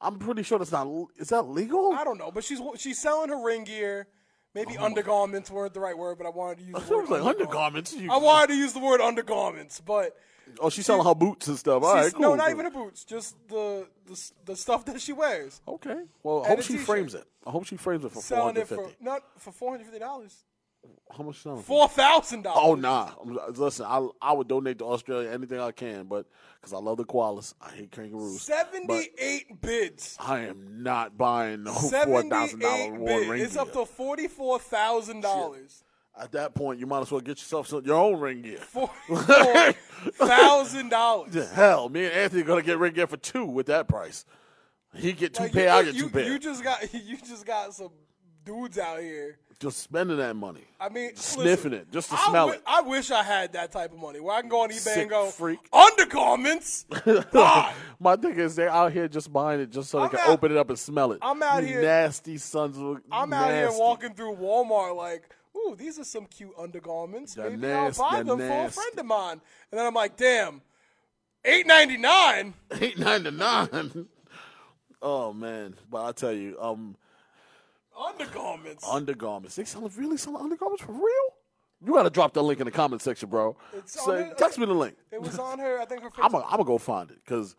I'm 0.00 0.18
pretty 0.18 0.42
sure 0.42 0.58
that's 0.58 0.72
not. 0.72 0.86
Is 1.16 1.28
that 1.30 1.42
legal? 1.42 1.92
I 1.92 2.04
don't 2.04 2.18
know, 2.18 2.30
but 2.30 2.44
she's 2.44 2.60
she's 2.76 2.98
selling 2.98 3.30
her 3.30 3.42
ring 3.42 3.64
gear. 3.64 4.06
Maybe 4.54 4.76
oh 4.78 4.84
undergarments 4.84 5.50
weren't 5.50 5.74
the 5.74 5.80
right 5.80 5.96
word, 5.96 6.16
but 6.18 6.26
I 6.26 6.30
wanted 6.30 6.58
to 6.58 6.64
use 6.64 6.74
the 6.74 6.80
It 6.80 6.88
word 6.90 7.00
was 7.02 7.10
like 7.10 7.22
undergarments. 7.22 7.94
I 8.10 8.16
wanted 8.16 8.46
to 8.48 8.54
use 8.54 8.72
the 8.72 8.78
word 8.80 9.00
undergarments, 9.00 9.80
but 9.80 10.16
oh, 10.60 10.70
she's 10.70 10.86
selling 10.86 11.06
her 11.06 11.14
boots 11.14 11.48
and 11.48 11.58
stuff. 11.58 11.82
All 11.82 11.94
right, 11.94 12.12
cool. 12.12 12.22
no, 12.22 12.34
not 12.34 12.50
even 12.50 12.64
her 12.64 12.70
boots, 12.70 13.04
just 13.04 13.36
the, 13.48 13.86
the 14.06 14.30
the 14.46 14.56
stuff 14.56 14.84
that 14.86 15.00
she 15.00 15.12
wears. 15.12 15.60
Okay. 15.68 16.02
Well, 16.22 16.44
I 16.44 16.48
hope 16.48 16.62
she 16.62 16.76
frames 16.78 17.14
it. 17.14 17.24
I 17.46 17.50
hope 17.50 17.66
she 17.66 17.76
frames 17.76 18.04
it 18.04 18.08
for 18.08 18.14
four 18.14 18.22
Selling 18.22 18.44
hundred 18.46 18.60
it 18.62 18.68
for 18.68 18.86
fifty. 18.88 19.04
not 19.04 19.22
for 19.38 19.52
four 19.52 19.70
hundred 19.72 19.84
fifty 19.84 19.98
dollars, 20.00 20.44
How 21.16 21.24
much 21.24 21.38
four 21.38 21.88
thousand 21.88 22.42
dollars. 22.42 22.60
Oh 22.62 22.74
nah! 22.74 23.10
Listen, 23.56 23.86
I 23.88 24.06
I 24.20 24.32
would 24.32 24.46
donate 24.46 24.78
to 24.78 24.84
Australia 24.84 25.30
anything 25.30 25.58
I 25.58 25.72
can, 25.72 26.04
but 26.04 26.26
because 26.60 26.72
I 26.72 26.78
love 26.78 26.98
the 26.98 27.04
koalas, 27.04 27.54
I 27.60 27.70
hate 27.70 27.90
kangaroos. 27.90 28.42
Seventy-eight 28.42 29.60
bids. 29.60 30.16
I 30.20 30.40
am 30.40 30.82
not 30.82 31.16
buying 31.18 31.64
no 31.64 31.72
four 31.72 31.90
thousand 32.22 32.28
dollar 32.28 32.48
Seventy-eight 32.48 32.92
war 32.92 33.08
bids. 33.18 33.28
ring. 33.30 33.42
It's 33.42 33.56
up 33.56 33.72
to 33.72 33.84
forty-four 33.86 34.58
thousand 34.60 35.22
dollars. 35.22 35.82
At 36.20 36.32
that 36.32 36.54
point, 36.54 36.78
you 36.80 36.86
might 36.86 37.00
as 37.00 37.10
well 37.10 37.20
get 37.20 37.38
yourself 37.38 37.68
some, 37.68 37.84
your 37.84 37.96
own 37.96 38.20
ring 38.20 38.42
gear. 38.42 38.58
Forty-four 38.58 39.72
thousand 40.12 40.90
dollars. 40.90 41.50
Hell, 41.54 41.88
me 41.88 42.04
and 42.04 42.12
Anthony 42.14 42.42
are 42.42 42.46
gonna 42.46 42.62
get 42.62 42.78
ring 42.78 42.92
gear 42.94 43.06
for 43.06 43.16
two 43.16 43.44
with 43.46 43.66
that 43.66 43.88
price. 43.88 44.24
He 44.94 45.12
get 45.12 45.34
two 45.34 45.44
Like, 45.44 45.52
pair, 45.52 45.64
you, 45.66 45.70
I 45.72 45.82
get 45.84 45.94
you, 45.94 46.02
two 46.02 46.10
pair. 46.10 46.32
You 46.32 46.38
just 46.38 46.62
got 46.62 46.92
you 46.94 47.16
just 47.16 47.46
got 47.46 47.74
some 47.74 47.90
dudes 48.44 48.78
out 48.78 49.00
here. 49.00 49.38
Just 49.60 49.78
spending 49.78 50.18
that 50.18 50.36
money. 50.36 50.62
I 50.80 50.88
mean, 50.88 51.16
Sniffing 51.16 51.44
listen, 51.44 51.72
it, 51.74 51.90
just 51.92 52.10
to 52.10 52.16
I 52.16 52.24
smell 52.28 52.46
wi- 52.46 52.56
it. 52.56 52.62
I 52.66 52.80
wish 52.82 53.10
I 53.10 53.22
had 53.24 53.52
that 53.54 53.72
type 53.72 53.92
of 53.92 53.98
money 53.98 54.20
where 54.20 54.36
I 54.36 54.40
can 54.40 54.48
go 54.48 54.62
on 54.62 54.70
eBay 54.70 54.74
Sick 54.74 54.98
and 54.98 55.10
go 55.10 55.26
freak. 55.30 55.58
undergarments. 55.72 56.86
My 58.00 58.16
thing 58.16 58.38
is, 58.38 58.54
they're 58.54 58.70
out 58.70 58.92
here 58.92 59.08
just 59.08 59.32
buying 59.32 59.60
it 59.60 59.70
just 59.70 59.90
so 59.90 59.98
I'm 59.98 60.04
they 60.10 60.16
can 60.16 60.20
out- 60.20 60.28
open 60.30 60.52
it 60.52 60.56
up 60.58 60.68
and 60.68 60.78
smell 60.78 61.12
it. 61.12 61.18
I'm 61.22 61.42
out 61.42 61.62
You 61.62 61.68
here- 61.68 61.82
nasty 61.82 62.38
sons 62.38 62.78
of. 62.78 63.00
I'm 63.10 63.32
out 63.32 63.50
here 63.50 63.70
walking 63.72 64.14
through 64.14 64.36
Walmart 64.36 64.94
like, 64.96 65.24
ooh, 65.56 65.74
these 65.76 65.98
are 65.98 66.04
some 66.04 66.26
cute 66.26 66.52
undergarments. 66.56 67.34
They're 67.34 67.50
Maybe 67.50 67.62
nasty, 67.62 68.02
I'll 68.02 68.10
buy 68.10 68.22
them 68.22 68.38
for 68.38 68.64
a 68.66 68.70
friend 68.70 68.98
of 68.98 69.06
mine. 69.06 69.40
And 69.72 69.78
then 69.80 69.86
I'm 69.86 69.94
like, 69.94 70.16
damn, 70.16 70.62
eight 71.44 71.66
ninety 71.66 71.96
nine. 71.96 72.54
eight 72.80 72.96
ninety 72.96 73.32
nine. 73.32 74.06
Oh 75.02 75.32
man, 75.32 75.74
but 75.90 76.04
I 76.04 76.12
tell 76.12 76.32
you, 76.32 76.56
um, 76.60 76.96
Undergarments. 77.98 78.86
undergarments. 78.88 79.56
They 79.56 79.64
selling 79.64 79.92
really 79.96 80.16
selling 80.16 80.42
undergarments 80.42 80.82
for 80.84 80.92
real? 80.92 81.34
You 81.84 81.92
gotta 81.92 82.10
drop 82.10 82.34
that 82.34 82.42
link 82.42 82.60
in 82.60 82.66
the 82.66 82.70
comment 82.72 83.02
section, 83.02 83.28
bro. 83.28 83.56
It's 83.72 84.04
Say, 84.04 84.10
on 84.10 84.18
it. 84.30 84.38
text 84.38 84.58
me 84.58 84.66
the 84.66 84.72
link. 84.72 84.96
it 85.12 85.20
was 85.20 85.38
on 85.38 85.58
her. 85.58 85.78
I 85.80 85.84
think 85.84 86.02
her. 86.02 86.10
I'm 86.20 86.32
gonna 86.32 86.44
I'm 86.48 86.62
go 86.64 86.78
find 86.78 87.10
it 87.10 87.18
because 87.24 87.54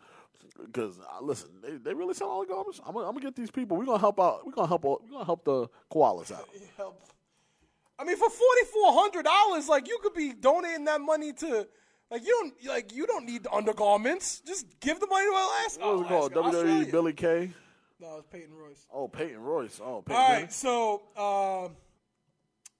because 0.66 0.98
uh, 0.98 1.22
listen, 1.22 1.48
they, 1.62 1.76
they 1.76 1.94
really 1.94 2.14
sell 2.14 2.30
undergarments. 2.32 2.80
I'm 2.86 2.92
gonna, 2.92 3.06
I'm 3.06 3.14
gonna 3.14 3.24
get 3.24 3.36
these 3.36 3.50
people. 3.50 3.76
We're 3.76 3.86
gonna 3.86 3.98
help 3.98 4.20
out. 4.20 4.44
We're 4.44 4.52
gonna 4.52 4.68
help. 4.68 4.84
We're 4.84 4.96
gonna 5.10 5.24
help 5.24 5.44
the 5.44 5.68
koalas 5.90 6.32
out. 6.32 6.48
help. 6.76 7.02
I 7.98 8.04
mean, 8.04 8.16
for 8.16 8.28
forty 8.30 8.64
four 8.72 8.92
hundred 8.92 9.24
dollars, 9.24 9.68
like 9.68 9.88
you 9.88 9.98
could 10.02 10.14
be 10.14 10.32
donating 10.32 10.84
that 10.86 11.00
money 11.00 11.32
to, 11.34 11.66
like 12.10 12.26
you 12.26 12.36
don't 12.40 12.74
like 12.74 12.94
you 12.94 13.06
don't 13.06 13.24
need 13.24 13.46
undergarments. 13.50 14.42
Just 14.46 14.66
give 14.80 15.00
the 15.00 15.06
money 15.06 15.24
to 15.26 15.30
Alaska. 15.32 15.80
What 15.86 15.96
was 15.96 16.30
it 16.30 16.34
called? 16.34 16.54
WWE 16.54 16.90
Billy 16.90 17.12
Kay. 17.14 17.52
No, 18.00 18.16
it's 18.18 18.26
Peyton 18.28 18.54
Royce. 18.54 18.86
Oh, 18.92 19.08
Peyton 19.08 19.40
Royce. 19.42 19.80
Oh, 19.84 20.02
Peyton. 20.02 20.22
All 20.22 20.40
Royce. 20.40 20.54
so 20.56 21.02
uh, 21.16 21.68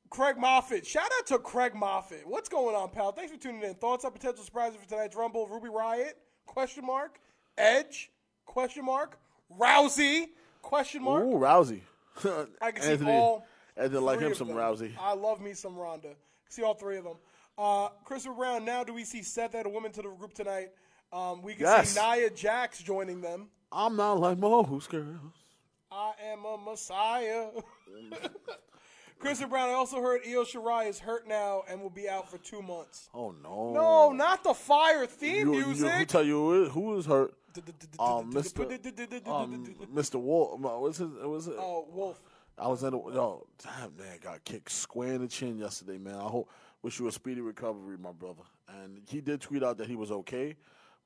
Craig 0.08 0.36
Moffitt. 0.38 0.86
Shout 0.86 1.10
out 1.18 1.26
to 1.26 1.38
Craig 1.38 1.74
Moffitt. 1.74 2.22
What's 2.26 2.48
going 2.48 2.74
on, 2.74 2.88
pal? 2.90 3.12
Thanks 3.12 3.30
for 3.30 3.38
tuning 3.38 3.62
in. 3.62 3.74
Thoughts 3.74 4.04
on 4.04 4.12
potential 4.12 4.42
surprises 4.44 4.78
for 4.82 4.88
tonight's 4.88 5.14
Rumble? 5.16 5.46
Ruby 5.46 5.68
Riot? 5.68 6.16
Question 6.46 6.86
mark. 6.86 7.20
Edge? 7.58 8.10
Question 8.46 8.84
mark. 8.84 9.18
Rousey? 9.58 10.26
Question 10.62 11.02
mark. 11.02 11.24
Ooh, 11.24 11.34
Rousey. 11.38 11.80
I 12.60 12.70
can 12.72 12.82
see 12.82 12.92
Anthony, 12.92 13.12
all. 13.12 13.46
Anthony 13.76 14.00
like 14.00 14.20
him 14.20 14.34
some 14.34 14.48
them. 14.48 14.56
Rousey. 14.56 14.92
I 14.98 15.14
love 15.14 15.40
me 15.40 15.52
some 15.52 15.76
Ronda. 15.76 16.14
See 16.48 16.62
all 16.62 16.74
three 16.74 16.96
of 16.96 17.04
them. 17.04 17.16
Uh, 17.58 17.88
Christopher 18.04 18.34
Brown. 18.34 18.64
Now, 18.64 18.84
do 18.84 18.92
we 18.94 19.04
see 19.04 19.22
Seth 19.22 19.54
add 19.54 19.66
a 19.66 19.68
woman 19.68 19.92
to 19.92 20.02
the 20.02 20.08
group 20.08 20.32
tonight? 20.32 20.70
Um, 21.12 21.42
we 21.42 21.54
can 21.54 21.62
Yes. 21.62 21.90
see 21.90 22.00
Nia 22.00 22.30
Jax 22.30 22.82
joining 22.82 23.20
them. 23.20 23.48
I'm 23.72 23.96
not 23.96 24.18
like 24.18 24.38
most 24.38 24.90
girls. 24.90 25.34
I 25.92 26.12
am 26.32 26.44
a 26.44 26.56
messiah. 26.58 27.48
Christopher 29.18 29.50
Brown. 29.50 29.68
I 29.68 29.72
also 29.74 30.00
heard 30.00 30.22
Io 30.26 30.44
Shirai 30.44 30.88
is 30.88 30.98
hurt 30.98 31.28
now 31.28 31.62
and 31.68 31.80
will 31.80 31.90
be 31.90 32.08
out 32.08 32.30
for 32.30 32.38
two 32.38 32.62
months. 32.62 33.08
Oh 33.14 33.34
no. 33.42 33.72
No, 33.72 34.12
not 34.12 34.42
the 34.42 34.54
fire 34.54 35.06
theme 35.06 35.48
You, 35.48 35.54
you, 35.54 35.62
who 35.62 35.66
music. 35.68 36.08
tell 36.08 36.24
you 36.24 36.38
who 36.38 36.64
is, 36.64 36.72
who 36.72 36.98
is 36.98 37.06
hurt? 37.06 37.34
Um, 37.98 38.32
Mr. 38.32 39.28
Um, 39.28 39.76
Mr. 39.92 40.20
Wolf. 40.20 40.60
What's 40.60 40.98
his? 40.98 41.10
Was 41.10 41.48
it? 41.48 41.56
oh, 41.58 41.86
Wolf. 41.92 42.20
I 42.56 42.68
was 42.68 42.82
in. 42.82 42.94
A, 42.94 42.96
yo, 42.96 43.46
damn 43.62 43.96
man, 43.96 44.18
got 44.22 44.44
kicked 44.44 44.70
square 44.70 45.14
in 45.14 45.22
the 45.22 45.28
chin 45.28 45.58
yesterday, 45.58 45.98
man. 45.98 46.14
I 46.14 46.28
hope 46.28 46.48
wish 46.82 46.98
you 46.98 47.08
a 47.08 47.12
speedy 47.12 47.40
recovery, 47.40 47.98
my 47.98 48.12
brother. 48.12 48.42
And 48.82 49.02
he 49.08 49.20
did 49.20 49.40
tweet 49.40 49.62
out 49.62 49.78
that 49.78 49.88
he 49.88 49.96
was 49.96 50.10
okay, 50.10 50.56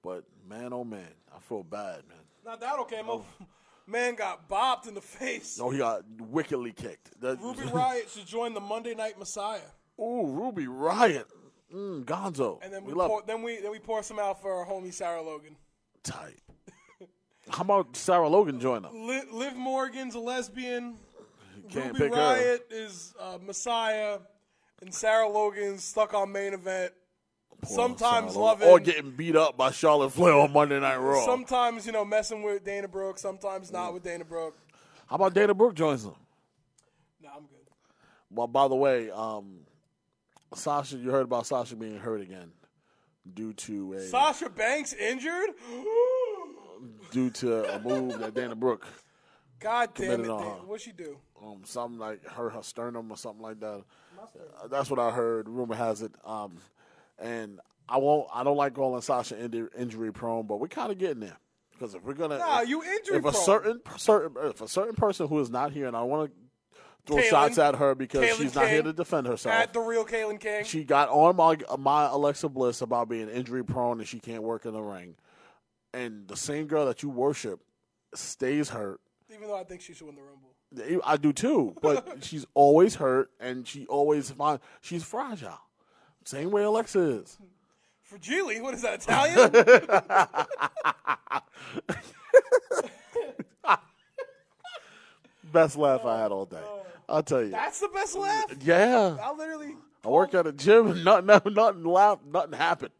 but 0.02 0.24
man, 0.48 0.72
oh 0.72 0.84
man, 0.84 1.08
I 1.34 1.40
feel 1.40 1.62
bad, 1.62 2.02
man. 2.08 2.18
Not 2.44 2.60
that 2.60 2.78
okay. 2.80 3.02
Mo. 3.02 3.24
Man 3.86 4.14
got 4.14 4.48
bopped 4.48 4.88
in 4.88 4.94
the 4.94 5.00
face. 5.02 5.58
No, 5.58 5.68
he 5.68 5.78
got 5.78 6.04
wickedly 6.18 6.72
kicked. 6.72 7.20
That, 7.20 7.38
Ruby 7.40 7.64
Riot 7.72 8.08
should 8.10 8.26
join 8.26 8.54
the 8.54 8.60
Monday 8.60 8.94
Night 8.94 9.18
Messiah. 9.18 9.60
Ooh, 10.00 10.26
Ruby 10.26 10.66
Riot. 10.66 11.26
Mm, 11.72 12.04
Gonzo. 12.04 12.58
And 12.62 12.72
then 12.72 12.84
we, 12.84 12.92
we 12.92 12.98
love 12.98 13.08
pour, 13.10 13.20
it. 13.20 13.26
then 13.26 13.42
we 13.42 13.60
then 13.60 13.70
we 13.70 13.78
pour 13.78 14.02
some 14.02 14.18
out 14.18 14.40
for 14.40 14.52
our 14.52 14.64
homie 14.66 14.92
Sarah 14.92 15.22
Logan. 15.22 15.56
tight. 16.02 16.40
How 17.50 17.62
about 17.62 17.94
Sarah 17.94 18.28
Logan 18.28 18.58
join 18.58 18.82
them? 18.82 19.06
Liv, 19.06 19.30
Liv 19.30 19.54
Morgan's 19.54 20.14
a 20.14 20.18
lesbian. 20.18 20.94
Can't 21.68 21.92
Ruby 21.92 21.98
pick 21.98 22.14
her. 22.14 22.20
Riot 22.20 22.66
is 22.70 23.14
uh, 23.20 23.38
Messiah, 23.44 24.18
and 24.80 24.94
Sarah 24.94 25.28
Logan's 25.28 25.84
stuck 25.84 26.14
on 26.14 26.32
main 26.32 26.54
event. 26.54 26.92
Sometimes 27.64 28.36
love 28.36 28.62
Or 28.62 28.78
getting 28.80 29.10
beat 29.12 29.36
up 29.36 29.56
by 29.56 29.70
Charlotte 29.70 30.10
Flair 30.10 30.34
on 30.34 30.52
Monday 30.52 30.78
Night 30.80 30.96
Raw. 30.96 31.24
Sometimes 31.24 31.86
you 31.86 31.92
know 31.92 32.04
messing 32.04 32.42
with 32.42 32.64
Dana 32.64 32.88
Brooke. 32.88 33.18
Sometimes 33.18 33.72
not 33.72 33.94
with 33.94 34.02
Dana 34.02 34.24
Brooke. 34.24 34.56
How 35.06 35.16
about 35.16 35.34
Dana 35.34 35.54
Brooke 35.54 35.74
joins 35.74 36.02
them? 36.04 36.14
No, 37.22 37.28
I'm 37.36 37.42
good. 37.42 37.68
Well, 38.30 38.46
by 38.46 38.68
the 38.68 38.74
way, 38.74 39.10
um, 39.10 39.60
Sasha, 40.54 40.96
you 40.96 41.10
heard 41.10 41.24
about 41.24 41.46
Sasha 41.46 41.76
being 41.76 41.98
hurt 41.98 42.20
again 42.20 42.52
due 43.34 43.52
to 43.52 43.94
a 43.94 44.00
Sasha 44.02 44.48
Banks 44.48 44.92
injured. 44.92 45.50
due 47.10 47.30
to 47.30 47.74
a 47.74 47.78
move 47.80 48.18
that 48.18 48.34
Dana 48.34 48.54
Brooke, 48.54 48.86
God 49.60 49.90
damn 49.94 50.04
it! 50.04 50.10
Committed 50.12 50.30
on 50.30 50.42
Dan. 50.42 50.50
her. 50.50 50.56
What'd 50.66 50.84
she 50.84 50.92
do? 50.92 51.18
um, 51.42 51.62
something 51.64 51.98
like 51.98 52.24
her, 52.26 52.50
her 52.50 52.62
sternum 52.62 53.10
or 53.10 53.16
something 53.16 53.42
like 53.42 53.60
that. 53.60 53.82
Uh, 54.18 54.68
That's 54.68 54.90
what 54.90 54.98
I 54.98 55.10
heard. 55.10 55.48
Rumor 55.48 55.74
has 55.74 56.02
it. 56.02 56.12
Um, 56.24 56.56
and 57.18 57.60
I 57.88 57.98
won't. 57.98 58.28
I 58.32 58.44
don't 58.44 58.56
like 58.56 58.74
calling 58.74 59.02
Sasha 59.02 59.38
injury, 59.38 60.12
prone, 60.12 60.46
but 60.46 60.60
we're 60.60 60.68
kind 60.68 60.90
of 60.90 60.98
getting 60.98 61.20
there 61.20 61.38
because 61.72 61.94
if 61.94 62.02
we're 62.02 62.14
gonna, 62.14 62.38
Nah, 62.38 62.62
if, 62.62 62.68
you 62.68 62.82
injury 62.82 63.18
if 63.18 63.24
a 63.24 63.32
certain 63.32 63.80
certain 63.96 64.36
if 64.48 64.60
a 64.60 64.68
certain 64.68 64.94
person 64.94 65.28
who 65.28 65.38
is 65.40 65.50
not 65.50 65.72
here, 65.72 65.86
and 65.86 65.96
I 65.96 66.02
want 66.02 66.30
to 66.30 66.36
throw 67.06 67.16
Kaylin. 67.22 67.28
shots 67.28 67.58
at 67.58 67.76
her 67.76 67.94
because 67.94 68.24
Kaylin 68.24 68.36
she's 68.38 68.54
not 68.54 68.68
here 68.68 68.82
to 68.82 68.92
defend 68.92 69.26
herself. 69.26 69.54
At 69.54 69.72
the 69.72 69.80
real 69.80 70.04
Kaylin 70.04 70.40
King. 70.40 70.64
She 70.64 70.84
got 70.84 71.08
on 71.10 71.36
my 71.36 71.58
my 71.78 72.06
Alexa 72.06 72.48
Bliss 72.48 72.80
about 72.80 73.08
being 73.08 73.28
injury 73.28 73.64
prone 73.64 73.98
and 73.98 74.08
she 74.08 74.18
can't 74.18 74.42
work 74.42 74.64
in 74.64 74.72
the 74.72 74.82
ring. 74.82 75.16
And 75.92 76.26
the 76.26 76.36
same 76.36 76.66
girl 76.66 76.86
that 76.86 77.02
you 77.02 77.08
worship 77.10 77.60
stays 78.14 78.70
hurt. 78.70 79.00
even 79.32 79.46
though 79.48 79.56
I 79.56 79.64
think 79.64 79.80
she 79.80 79.92
should 79.92 80.06
win 80.06 80.16
the 80.16 80.22
Rumble. 80.22 81.02
I 81.04 81.16
do 81.16 81.32
too, 81.32 81.74
but 81.82 82.18
she's 82.24 82.46
always 82.54 82.96
hurt 82.96 83.30
and 83.38 83.66
she 83.66 83.86
always 83.86 84.30
find 84.30 84.58
she's 84.80 85.04
fragile. 85.04 85.60
Same 86.24 86.50
way 86.50 86.64
Alexa 86.64 87.00
is. 87.00 87.38
Fragile? 88.02 88.62
What 88.62 88.74
is 88.74 88.82
that, 88.82 89.02
Italian? 89.02 89.50
Best 95.52 95.76
laugh 95.76 96.04
I 96.04 96.20
had 96.20 96.32
all 96.32 96.46
day. 96.46 96.62
I'll 97.08 97.22
tell 97.22 97.42
you. 97.42 97.50
That's 97.50 97.80
the 97.80 97.88
best 97.88 98.16
laugh? 98.16 98.46
Yeah. 98.62 99.16
I 99.22 99.32
literally. 99.34 99.74
I 100.04 100.08
work 100.08 100.34
at 100.34 100.46
a 100.46 100.52
gym. 100.52 101.04
Nothing, 101.04 101.26
nothing, 101.26 101.54
nothing 101.54 101.84
laugh. 101.84 102.18
Nothing 102.26 102.52
happened. 102.54 102.90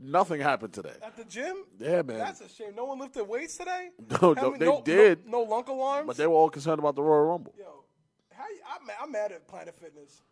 Nothing 0.00 0.40
happened 0.40 0.72
today. 0.72 0.92
At 1.02 1.16
the 1.16 1.24
gym? 1.24 1.64
Yeah, 1.78 2.02
man. 2.02 2.18
That's 2.18 2.40
a 2.40 2.48
shame. 2.48 2.74
No 2.76 2.84
one 2.84 3.00
lifted 3.00 3.24
weights 3.24 3.56
today? 3.56 3.88
No, 4.22 4.32
no, 4.32 4.50
many- 4.52 4.64
they 4.64 4.80
did. 4.84 5.26
No, 5.26 5.42
no 5.42 5.50
lunk 5.50 5.68
alarms? 5.68 6.06
But 6.06 6.16
they 6.16 6.26
were 6.26 6.34
all 6.34 6.50
concerned 6.50 6.78
about 6.78 6.94
the 6.94 7.02
Royal 7.02 7.24
Rumble. 7.26 7.52
Yo, 7.58 7.84
how 8.32 8.44
you, 8.48 8.60
I'm, 8.72 8.88
I'm 9.02 9.12
mad 9.12 9.32
at 9.32 9.46
Planet 9.48 9.74
Fitness. 9.74 10.22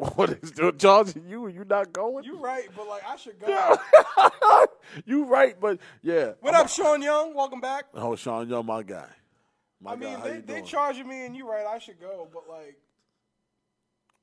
What 0.16 0.30
is 0.30 0.52
doing, 0.52 0.78
charging 0.78 1.28
you? 1.28 1.48
You 1.48 1.64
not 1.68 1.92
going? 1.92 2.24
You 2.24 2.38
right, 2.38 2.66
but 2.74 2.88
like 2.88 3.02
I 3.06 3.16
should 3.16 3.38
go. 3.38 3.76
you 5.04 5.26
right, 5.26 5.60
but 5.60 5.78
yeah. 6.02 6.32
what 6.40 6.54
up, 6.54 6.70
Sean 6.70 7.02
Young? 7.02 7.34
Welcome 7.34 7.60
back. 7.60 7.84
Oh, 7.92 8.16
Sean, 8.16 8.48
you're 8.48 8.62
my 8.62 8.82
guy. 8.82 9.08
My 9.78 9.92
I 9.92 9.96
mean, 9.96 10.18
they 10.24 10.38
they 10.38 10.62
charging 10.62 11.06
me, 11.06 11.26
and 11.26 11.36
you 11.36 11.46
right, 11.46 11.66
I 11.66 11.78
should 11.78 12.00
go. 12.00 12.28
But 12.32 12.48
like, 12.48 12.78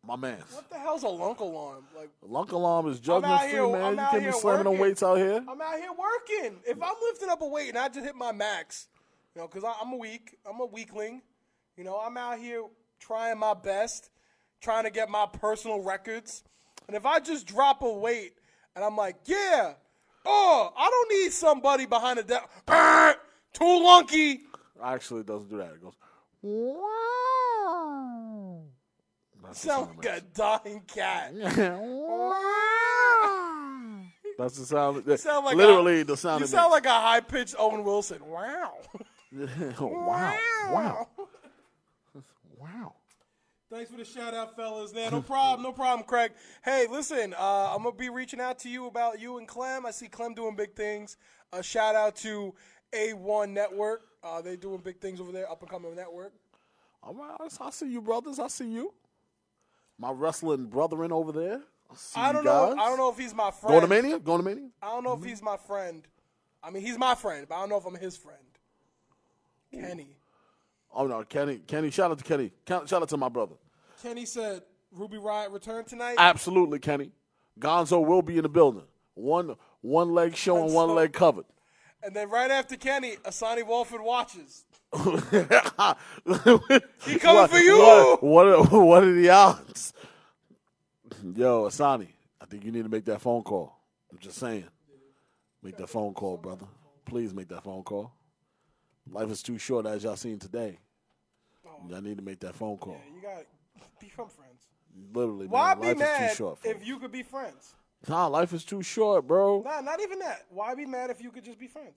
my 0.04 0.16
man. 0.16 0.40
what 0.52 0.68
the 0.68 0.80
hell's 0.80 1.04
a 1.04 1.10
lunk 1.10 1.42
alarm? 1.42 1.84
Like, 1.96 2.10
Lunk 2.24 2.54
alarm 2.54 2.88
is 2.88 3.00
free, 3.00 3.14
here- 3.14 3.68
man. 3.72 3.82
I'm 3.84 3.92
you 3.92 4.06
can't 4.10 4.26
be 4.26 4.32
slamming 4.32 4.66
on 4.66 4.80
weights 4.80 5.04
out 5.04 5.18
here. 5.18 5.44
I'm 5.48 5.62
out 5.62 5.78
here 5.78 5.92
working. 5.92 6.60
If 6.66 6.82
I'm 6.82 6.96
lifting 7.04 7.30
up 7.30 7.42
a 7.44 7.48
weight 7.48 7.70
and 7.70 7.78
I 7.78 7.88
just 7.88 8.04
hit 8.04 8.16
my 8.16 8.32
max, 8.32 8.88
you 9.36 9.42
know, 9.42 9.48
because 9.48 9.64
I'm 9.64 9.94
a 9.94 9.98
weak, 9.98 10.38
I'm 10.50 10.60
a 10.60 10.66
weakling. 10.66 11.22
You 11.76 11.84
know, 11.84 12.02
I'm 12.04 12.18
out 12.18 12.40
here 12.40 12.64
trying 13.00 13.38
my 13.38 13.54
best, 13.54 14.10
trying 14.62 14.84
to 14.84 14.90
get 14.90 15.10
my 15.10 15.26
personal 15.26 15.82
records. 15.82 16.44
And 16.88 16.96
if 16.96 17.06
I 17.06 17.20
just 17.20 17.46
drop 17.48 17.82
a 17.82 17.92
weight 17.92 18.34
and 18.76 18.84
I'm 18.86 18.96
like, 18.96 19.18
yeah, 19.26 19.74
oh, 20.26 20.72
I 20.78 20.90
don't 20.90 21.10
need 21.22 21.32
somebody 21.32 21.86
behind 21.86 22.20
the 22.20 22.24
desk. 22.24 22.46
Too 23.54 23.84
lunky. 23.84 24.42
Actually, 24.84 25.22
it 25.22 25.28
doesn't 25.28 25.50
do 25.50 25.58
that. 25.58 25.72
It 25.74 25.82
goes. 25.82 25.94
wow. 26.44 27.64
the 29.42 29.56
Sound 29.56 29.88
sound 29.88 29.98
like 29.98 30.06
a 30.06 30.22
dying 30.22 30.82
cat. 30.88 31.34
it. 34.28 34.38
That's 34.38 34.58
the 34.58 34.66
sound. 34.66 35.04
That, 35.06 35.20
sound 35.20 35.46
like 35.46 35.58
literally 35.58 36.02
a- 36.02 36.06
the 36.06 36.16
sound. 36.16 36.42
You 36.42 36.46
it 36.46 36.50
sound 36.50 36.72
like 36.72 36.86
a 36.86 36.90
high 36.92 37.22
pitched 37.22 37.56
Owen 37.58 37.84
Wilson. 37.84 38.20
Wow! 38.26 38.74
Wow! 39.80 40.38
Wow! 40.72 41.08
Thanks 43.70 43.92
for 43.92 43.98
the 43.98 44.06
shout 44.06 44.34
out, 44.34 44.56
fellas. 44.56 44.94
No 44.94 45.22
problem, 45.28 45.64
no 45.64 45.74
problem, 45.74 46.08
Craig. 46.08 46.32
Hey, 46.64 46.88
listen, 46.90 47.34
uh, 47.34 47.74
I'm 47.76 47.84
gonna 47.84 47.96
be 47.96 48.10
reaching 48.10 48.40
out 48.40 48.60
to 48.60 48.70
you 48.70 48.86
about 48.86 49.20
you 49.20 49.40
and 49.40 49.48
Clem. 49.48 49.86
I 49.86 49.92
see 49.92 50.08
Clem 50.08 50.34
doing 50.34 50.56
big 50.56 50.74
things. 50.74 51.18
A 51.52 51.62
shout 51.62 51.94
out 51.94 52.16
to 52.18 52.54
A1 52.94 53.50
Network. 53.50 54.08
Uh, 54.24 54.42
they 54.42 54.56
doing 54.56 54.80
big 54.80 55.02
things 55.02 55.20
over 55.20 55.34
there, 55.34 55.52
up 55.52 55.62
and 55.62 55.70
coming 55.70 55.94
network. 55.96 56.34
All 57.04 57.14
right, 57.14 57.38
I 57.60 57.70
see 57.70 57.92
you, 57.92 58.02
brothers. 58.02 58.40
I 58.40 58.48
see 58.48 58.70
you. 58.70 58.94
My 60.00 60.12
wrestling 60.12 60.68
brethren 60.68 61.12
over 61.12 61.32
there. 61.32 61.62
I, 61.90 61.96
see 61.96 62.20
I 62.20 62.32
don't 62.32 62.46
know. 62.46 62.74
I 62.78 62.88
don't 62.88 62.98
know 62.98 63.10
if 63.10 63.18
he's 63.18 63.34
my 63.34 63.52
friend. 63.52 63.72
Going 63.72 63.82
to 63.82 63.88
Mania? 63.88 64.20
Going 64.20 64.40
to 64.40 64.46
Mania? 64.46 64.70
I 64.82 64.88
don't 64.88 65.04
know 65.04 65.14
if 65.14 65.24
he's 65.24 65.42
my 65.42 65.58
friend. 65.58 66.08
I 66.64 66.70
mean, 66.70 66.84
he's 66.84 66.98
my 66.98 67.16
friend, 67.16 67.46
but 67.48 67.56
I 67.56 67.60
don't 67.60 67.70
know 67.70 67.78
if 67.78 67.86
I'm 67.86 67.96
his 67.96 68.18
friend. 68.18 68.40
Kenny. 69.72 70.17
Oh 70.94 71.08
no, 71.08 71.24
Kenny. 71.24 71.58
Kenny. 71.60 71.90
Shout 71.92 72.12
out 72.12 72.18
to 72.18 72.24
Kenny. 72.24 72.52
Shout 72.68 72.92
out 72.94 73.10
to 73.10 73.18
my 73.18 73.30
brother. 73.30 73.56
Kenny 74.02 74.26
said 74.26 74.62
Ruby 74.92 75.18
Riot 75.18 75.52
return 75.52 75.86
tonight. 75.86 76.16
Absolutely, 76.18 76.80
Kenny. 76.80 77.12
Gonzo 77.60 78.06
will 78.06 78.22
be 78.22 78.38
in 78.38 78.44
the 78.44 78.50
building. 78.50 78.84
One 79.16 79.56
one 79.82 80.14
leg 80.14 80.36
showing, 80.36 80.74
one 80.74 80.94
leg 80.96 81.14
covered. 81.14 81.46
and 82.04 82.16
then 82.16 82.30
right 82.30 82.52
after 82.52 82.76
Kenny, 82.76 83.16
Asani 83.24 83.66
Walford 83.66 84.02
watches. 84.02 84.64
he 84.94 85.02
coming 87.20 87.48
for 87.48 87.58
you! 87.58 87.78
What, 88.22 88.24
what, 88.24 88.72
what 88.72 89.04
are 89.04 89.14
the 89.14 89.30
odds? 89.30 89.94
Yo, 91.36 91.68
Asani, 91.68 92.08
I 92.40 92.46
think 92.46 92.64
you 92.64 92.72
need 92.72 92.84
to 92.84 92.90
make 92.90 93.06
that 93.06 93.22
phone 93.22 93.44
call. 93.44 93.76
I'm 94.12 94.18
just 94.20 94.38
saying. 94.38 94.66
Make 95.62 95.78
that 95.78 95.90
phone 95.90 96.14
call, 96.14 96.38
brother. 96.38 96.66
Please 97.06 97.34
make 97.34 97.50
that 97.50 97.64
phone 97.64 97.84
call. 97.84 98.14
Life 99.12 99.32
is 99.32 99.42
too 99.42 99.58
short, 99.58 99.86
as 99.86 100.04
y'all 100.04 100.16
seen 100.16 100.40
today. 100.40 100.78
Oh. 101.66 101.70
Y'all 101.90 102.02
need 102.02 102.18
to 102.18 102.24
make 102.24 102.40
that 102.42 102.56
phone 102.56 102.78
call. 102.78 103.00
You 103.16 103.22
got 103.22 103.44
become 104.00 104.28
friends. 104.30 104.64
Literally, 105.14 105.48
Why 105.48 105.76
man, 105.76 105.82
be 105.82 105.88
life 105.88 105.96
is 105.96 106.00
mad 106.00 106.30
too 106.30 106.36
short. 106.36 106.60
if 106.64 106.86
you 106.86 106.98
could 107.00 107.12
be 107.12 107.24
friends? 107.24 107.76
Nah, 108.08 108.28
life 108.28 108.54
is 108.54 108.64
too 108.64 108.82
short, 108.84 109.28
bro. 109.28 109.62
Nah, 109.64 109.82
not 109.82 110.02
even 110.02 110.20
that. 110.20 110.46
Why 110.50 110.76
be 110.76 110.86
mad 110.86 111.10
if 111.10 111.22
you 111.22 111.30
could 111.32 111.44
just 111.44 111.60
be 111.60 111.68
friends? 111.68 111.96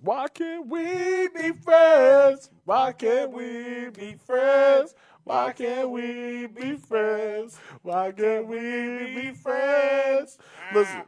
Why 0.00 0.26
can't 0.28 0.66
we 0.68 1.28
be 1.28 1.52
friends? 1.52 2.50
Why 2.64 2.92
can't 2.92 3.32
we 3.32 3.90
be 3.90 4.14
friends? 4.14 4.94
Why 5.24 5.52
can't 5.52 5.90
we 5.90 6.46
be 6.46 6.76
friends? 6.76 7.58
Why 7.82 8.12
can't 8.12 8.46
we 8.46 8.58
be 8.58 9.32
friends? 9.32 10.38
Ah, 10.40 10.74
Listen, 10.74 11.02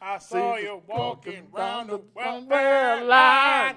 I 0.00 0.18
saw 0.18 0.56
you 0.56 0.82
walking 0.86 1.48
round 1.52 1.90
the 1.90 2.00
welfare 2.14 3.04
line. 3.04 3.76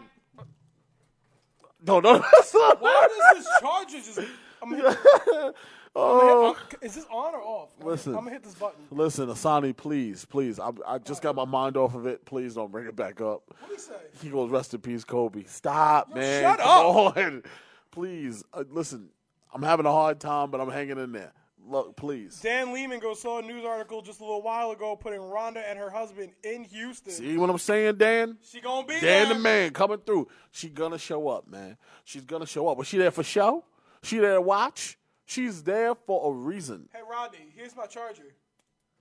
No, 1.86 2.00
no, 2.00 2.18
that's 2.34 2.54
not. 2.54 2.82
Why 2.82 3.08
does 3.08 3.38
this 3.46 3.60
charger 3.60 3.98
just? 3.98 4.20
I'm 4.64 5.54
Oh, 5.94 6.54
hit- 6.70 6.80
is 6.84 6.96
this 6.96 7.06
on 7.12 7.36
or 7.36 7.42
off? 7.42 7.70
I'm- 7.80 7.88
Listen. 7.90 8.14
I'm 8.14 8.20
gonna 8.20 8.32
hit 8.32 8.44
this 8.44 8.54
button. 8.56 8.80
listen, 8.92 9.28
Asani, 9.28 9.76
please, 9.76 10.24
please. 10.24 10.58
I, 10.58 10.72
I 10.88 11.00
just 11.00 11.22
got 11.22 11.36
my 11.36 11.44
mind 11.44 11.76
off 11.76 11.96
of 11.96 12.06
it. 12.06 12.24
Please 12.24 12.54
don't 12.56 12.72
bring 12.72 12.88
it 12.88 12.96
back 12.96 13.20
up. 13.20 13.42
What 13.48 13.68
do 13.68 13.74
you 13.74 13.80
say? 13.80 13.94
He 14.22 14.30
goes, 14.30 14.50
rest 14.50 14.74
in 14.74 14.80
peace, 14.80 15.04
Kobe. 15.04 15.44
Stop, 15.44 16.10
Yo, 16.12 16.16
man. 16.16 16.42
shut 16.44 16.60
Come 16.60 16.68
on. 16.96 17.44
Please. 17.92 18.42
Uh, 18.54 18.64
listen, 18.70 19.10
I'm 19.54 19.64
having 19.64 19.86
a 19.86 19.92
hard 19.92 20.22
time, 20.22 20.50
but 20.50 20.62
I'm 20.62 20.70
hanging 20.72 20.98
in 20.98 21.12
there. 21.12 21.34
Look, 21.68 21.96
please. 21.96 22.40
Dan 22.42 22.74
Lehman 22.74 23.00
goes 23.00 23.22
saw 23.22 23.40
a 23.40 23.42
news 23.42 23.64
article 23.64 24.02
just 24.02 24.20
a 24.20 24.24
little 24.24 24.42
while 24.42 24.72
ago 24.72 24.96
putting 24.96 25.22
Ronda 25.22 25.68
and 25.68 25.78
her 25.78 25.90
husband 25.90 26.32
in 26.44 26.64
Houston. 26.66 27.14
See 27.14 27.38
what 27.38 27.50
I'm 27.50 27.58
saying, 27.58 27.98
Dan? 27.98 28.38
She 28.42 28.62
gonna 28.62 28.86
be 28.86 28.94
Dan 28.96 29.02
there. 29.02 29.28
the 29.28 29.36
man 29.40 29.72
coming 29.72 30.00
through. 30.00 30.28
She 30.52 30.70
gonna 30.70 30.98
show 30.98 31.28
up, 31.30 31.48
man. 31.48 31.78
She's 32.04 32.26
gonna 32.26 32.46
show 32.46 32.68
up. 32.68 32.78
Was 32.78 32.88
she 32.88 32.98
there 32.98 33.12
for 33.12 33.24
show? 33.24 33.64
She 34.04 34.18
there 34.18 34.34
to 34.36 34.42
watch? 34.42 34.98
She's 35.26 35.64
there 35.64 35.96
for 35.96 36.32
a 36.32 36.36
reason. 36.36 36.90
Hey 36.94 37.02
Rodney, 37.10 37.54
here's 37.56 37.76
my 37.76 37.86
charger. 37.86 38.36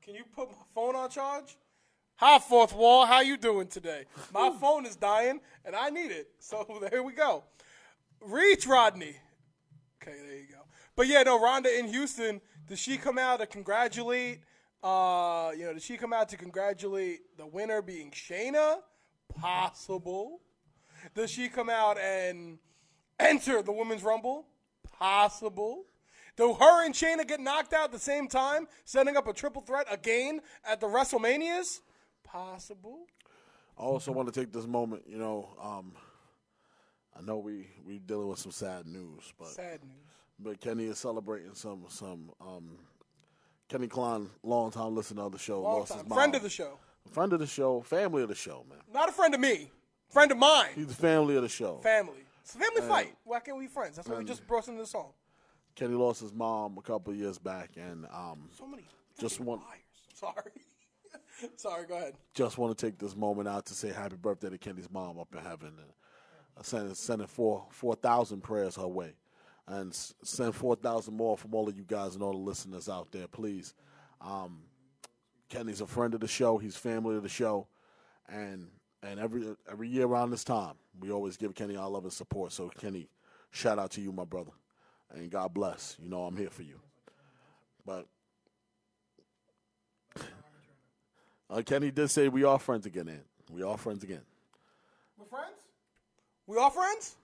Can 0.03 0.15
you 0.15 0.25
put 0.35 0.49
my 0.49 0.57
phone 0.75 0.95
on 0.97 1.11
charge? 1.11 1.57
Hi, 2.17 2.39
fourth 2.39 2.75
wall. 2.75 3.07
How 3.07 3.21
you 3.23 3.39
doing 3.39 3.67
today? 3.67 4.05
My 4.33 4.55
phone 4.61 4.85
is 4.85 4.95
dying 4.97 5.41
and 5.65 5.75
I 5.75 5.89
need 5.89 6.11
it. 6.11 6.29
So 6.39 6.81
there 6.91 7.03
we 7.03 7.15
go. 7.15 7.45
Reach 8.21 8.67
Rodney. 8.67 9.17
Okay, 10.03 10.17
there 10.27 10.37
you 10.37 10.47
go. 10.53 10.59
But 10.97 11.07
yeah, 11.07 11.23
no, 11.23 11.41
Ronda 11.43 11.77
in 11.79 11.89
Houston. 11.89 12.41
Did 12.71 12.79
she 12.79 12.99
come 12.99 13.19
out 13.19 13.41
to 13.41 13.47
congratulate? 13.47 14.43
Uh, 14.81 15.51
you 15.59 15.65
know, 15.65 15.73
did 15.73 15.83
she 15.83 15.97
come 15.97 16.13
out 16.13 16.29
to 16.29 16.37
congratulate 16.37 17.37
the 17.37 17.45
winner 17.45 17.83
being 17.83 18.13
Shayna? 18.13 18.77
Possible. 19.29 20.39
Does 21.17 21.33
she 21.33 21.49
come 21.49 21.69
out 21.69 21.99
and 21.99 22.61
enter 23.19 23.61
the 23.61 23.73
women's 23.73 24.05
rumble? 24.05 24.47
Possible. 24.89 25.83
Do 26.37 26.55
her 26.55 26.87
and 26.87 26.95
Shayna 26.95 27.27
get 27.27 27.41
knocked 27.41 27.73
out 27.73 27.87
at 27.87 27.93
the 27.93 27.99
same 27.99 28.29
time, 28.29 28.69
setting 28.85 29.17
up 29.17 29.27
a 29.27 29.33
triple 29.33 29.63
threat 29.63 29.89
again 29.91 30.41
at 30.65 30.81
the 30.81 30.87
WrestleManias? 30.87 31.81
Possible. 32.23 33.01
I 33.77 33.83
also 33.83 34.13
want 34.13 34.33
to 34.33 34.41
take 34.41 34.53
this 34.53 34.69
moment, 34.69 35.03
you 35.09 35.19
know, 35.19 35.49
um, 35.61 35.95
I 37.19 37.23
know 37.23 37.39
we 37.39 37.67
we 37.85 37.99
dealing 37.99 38.29
with 38.29 38.39
some 38.39 38.53
sad 38.53 38.87
news, 38.87 39.33
but 39.37 39.49
Sad 39.49 39.81
news. 39.83 40.10
But 40.43 40.61
Kenny 40.61 40.85
is 40.87 40.99
celebrating 40.99 41.55
some 41.55 41.85
some 41.89 42.31
um, 42.41 42.79
Kenny 43.69 43.87
Klein, 43.87 44.29
long 44.43 44.71
time 44.71 44.95
listener 44.95 45.23
of 45.23 45.33
the 45.33 45.39
show, 45.39 45.61
Long 45.63 45.81
lost 45.81 45.93
time. 45.93 46.01
his 46.01 46.09
mom. 46.09 46.17
Friend 46.19 46.35
of 46.35 46.43
the 46.43 46.51
show. 46.51 46.79
friend 47.13 47.33
of 47.33 47.39
the 47.41 47.47
show, 47.47 47.81
family 47.83 48.23
of 48.23 48.29
the 48.29 48.35
show, 48.35 48.65
man. 48.69 48.79
Not 48.93 49.09
a 49.09 49.13
friend 49.13 49.35
of 49.35 49.41
me. 49.41 49.71
Friend 50.09 50.31
of 50.33 50.39
mine. 50.39 50.71
He's 50.75 50.89
the 50.89 50.95
family 50.95 51.37
of 51.37 51.43
the 51.43 51.49
show. 51.49 51.79
Family. 51.79 52.25
It's 52.43 52.55
a 52.55 52.59
family 52.59 52.81
fight. 52.83 53.15
Why 53.25 53.39
can't 53.41 53.57
we 53.59 53.65
be 53.67 53.69
friends? 53.73 53.97
That's 53.97 54.09
why 54.09 54.19
we 54.19 54.25
just 54.25 54.47
brought 54.47 54.67
into 54.67 54.81
the 54.81 54.87
song. 54.87 55.13
Kenny 55.77 55.95
lost 55.95 56.21
his 56.21 56.33
mom 56.33 56.77
a 56.79 56.83
couple 56.83 57.13
of 57.13 57.19
years 57.19 57.39
back, 57.39 57.71
and 57.77 58.07
um, 58.13 58.49
So 58.59 58.67
many. 58.67 58.85
Just 59.21 59.39
one- 59.39 59.61
liars. 59.61 59.79
Sorry. 60.15 60.53
Sorry, 61.57 61.87
go 61.87 61.97
ahead. 61.97 62.15
just 62.35 62.59
want 62.59 62.77
to 62.77 62.87
take 62.87 62.99
this 62.99 63.15
moment 63.17 63.49
out 63.49 63.67
to 63.67 63.75
say 63.75 63.93
happy 63.93 64.17
birthday 64.17 64.51
to 64.51 64.59
Kenny's 64.59 64.91
mom 64.91 65.19
up 65.19 65.29
in 65.35 65.41
heaven. 65.43 65.69
And 65.69 65.93
I 66.59 66.63
send 66.63 66.95
sending 66.97 67.29
four 67.29 67.67
four 67.71 67.95
thousand 67.95 68.43
prayers 68.43 68.75
her 68.77 68.89
way, 68.89 69.15
and 69.71 69.95
send 69.95 70.55
four 70.55 70.75
thousand 70.75 71.17
more 71.17 71.39
from 71.39 71.55
all 71.55 71.69
of 71.69 71.77
you 71.77 71.85
guys 71.87 72.15
and 72.15 72.23
all 72.23 72.33
the 72.33 72.39
listeners 72.39 72.89
out 72.89 73.13
there, 73.13 73.29
please. 73.29 73.73
Um, 74.21 74.63
Kenny's 75.49 75.81
a 75.81 75.87
friend 75.87 76.13
of 76.13 76.21
the 76.21 76.29
show. 76.29 76.59
He's 76.59 76.77
family 76.77 77.17
of 77.17 77.23
the 77.23 77.29
show, 77.29 77.69
and 78.29 78.69
and 79.03 79.21
every 79.21 79.45
every 79.71 79.89
year 79.89 80.07
around 80.07 80.31
this 80.31 80.45
time, 80.45 80.75
we 80.99 81.13
always 81.13 81.37
give 81.37 81.55
Kenny 81.55 81.77
our 81.77 81.89
love 81.89 82.03
and 82.03 82.13
support. 82.13 82.53
So 82.53 82.69
Kenny, 82.69 83.09
shout 83.53 83.79
out 83.79 83.93
to 83.93 84.01
you, 84.01 84.13
my 84.13 84.25
brother, 84.25 84.51
and 85.15 85.31
God 85.31 85.55
bless. 85.55 85.97
You 86.03 86.09
know 86.11 86.25
I'm 86.25 86.37
here 86.37 86.51
for 86.51 86.63
you. 86.63 86.81
But 87.87 88.07
uh, 91.49 91.63
Kenny 91.65 91.91
did 91.93 92.11
say 92.11 92.29
we 92.29 92.45
are 92.45 92.59
friends 92.59 92.87
again, 92.87 93.09
Ant. 93.09 93.25
We 93.51 93.63
are 93.63 93.79
friends 93.79 94.03
again. 94.03 94.23
We're 95.17 95.27
friends? 95.27 95.57
We 96.47 96.57
are 96.59 96.71
friends? 96.71 97.17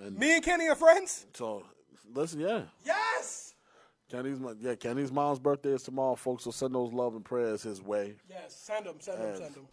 And 0.00 0.18
Me 0.18 0.34
and 0.34 0.44
Kenny 0.44 0.68
are 0.68 0.74
friends? 0.74 1.26
so 1.32 1.62
listen, 2.14 2.40
yeah. 2.40 2.62
Yes! 2.84 3.54
Kenny's 4.10 4.38
yeah, 4.60 4.74
Kenny's 4.76 5.10
mom's 5.10 5.40
birthday 5.40 5.70
is 5.70 5.82
tomorrow, 5.82 6.14
folks. 6.14 6.44
So 6.44 6.50
send 6.50 6.74
those 6.74 6.92
love 6.92 7.14
and 7.14 7.24
prayers 7.24 7.62
his 7.62 7.82
way. 7.82 8.14
Yes, 8.28 8.54
send 8.54 8.86
them, 8.86 8.96
send 9.00 9.20
them, 9.20 9.36
send 9.36 9.54
them. 9.54 9.66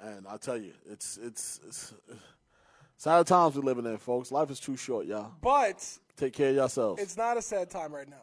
And 0.00 0.26
I 0.28 0.36
tell 0.36 0.58
you, 0.58 0.72
it's 0.90 1.18
it's 1.22 1.60
it's 1.66 1.94
sad 2.96 3.26
times 3.26 3.56
we're 3.56 3.62
living 3.62 3.86
in, 3.86 3.96
folks. 3.96 4.30
Life 4.30 4.50
is 4.50 4.60
too 4.60 4.76
short, 4.76 5.06
y'all. 5.06 5.32
But 5.40 5.84
Take 6.16 6.34
care 6.34 6.50
of 6.50 6.56
yourselves. 6.56 7.02
it's 7.02 7.16
not 7.16 7.36
a 7.36 7.42
sad 7.42 7.70
time 7.70 7.94
right 7.94 8.08
now. 8.08 8.16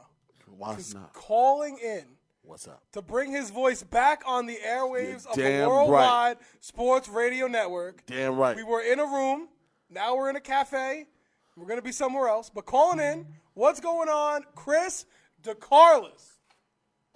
Why 0.57 0.73
it's 0.73 0.93
not? 0.93 1.11
calling 1.13 1.77
in 1.83 2.03
What's 2.43 2.67
up? 2.67 2.81
to 2.93 3.01
bring 3.01 3.31
his 3.31 3.49
voice 3.49 3.81
back 3.83 4.21
on 4.27 4.45
the 4.45 4.57
airwaves 4.65 5.25
of 5.25 5.35
the 5.35 5.65
Worldwide 5.67 6.37
Sports 6.61 7.09
Radio 7.09 7.47
Network. 7.47 8.05
Damn 8.05 8.35
right. 8.35 8.55
We 8.55 8.63
were 8.63 8.81
in 8.81 8.99
a 8.99 9.05
room. 9.05 9.49
Now 9.89 10.15
we're 10.15 10.29
in 10.29 10.35
a 10.35 10.41
cafe. 10.41 11.07
We're 11.55 11.65
going 11.67 11.79
to 11.79 11.83
be 11.83 11.91
somewhere 11.91 12.27
else. 12.27 12.49
But 12.53 12.65
calling 12.65 12.99
in, 12.99 13.25
what's 13.53 13.79
going 13.79 14.09
on? 14.09 14.43
Chris 14.55 15.05
DeCarlis. 15.41 16.33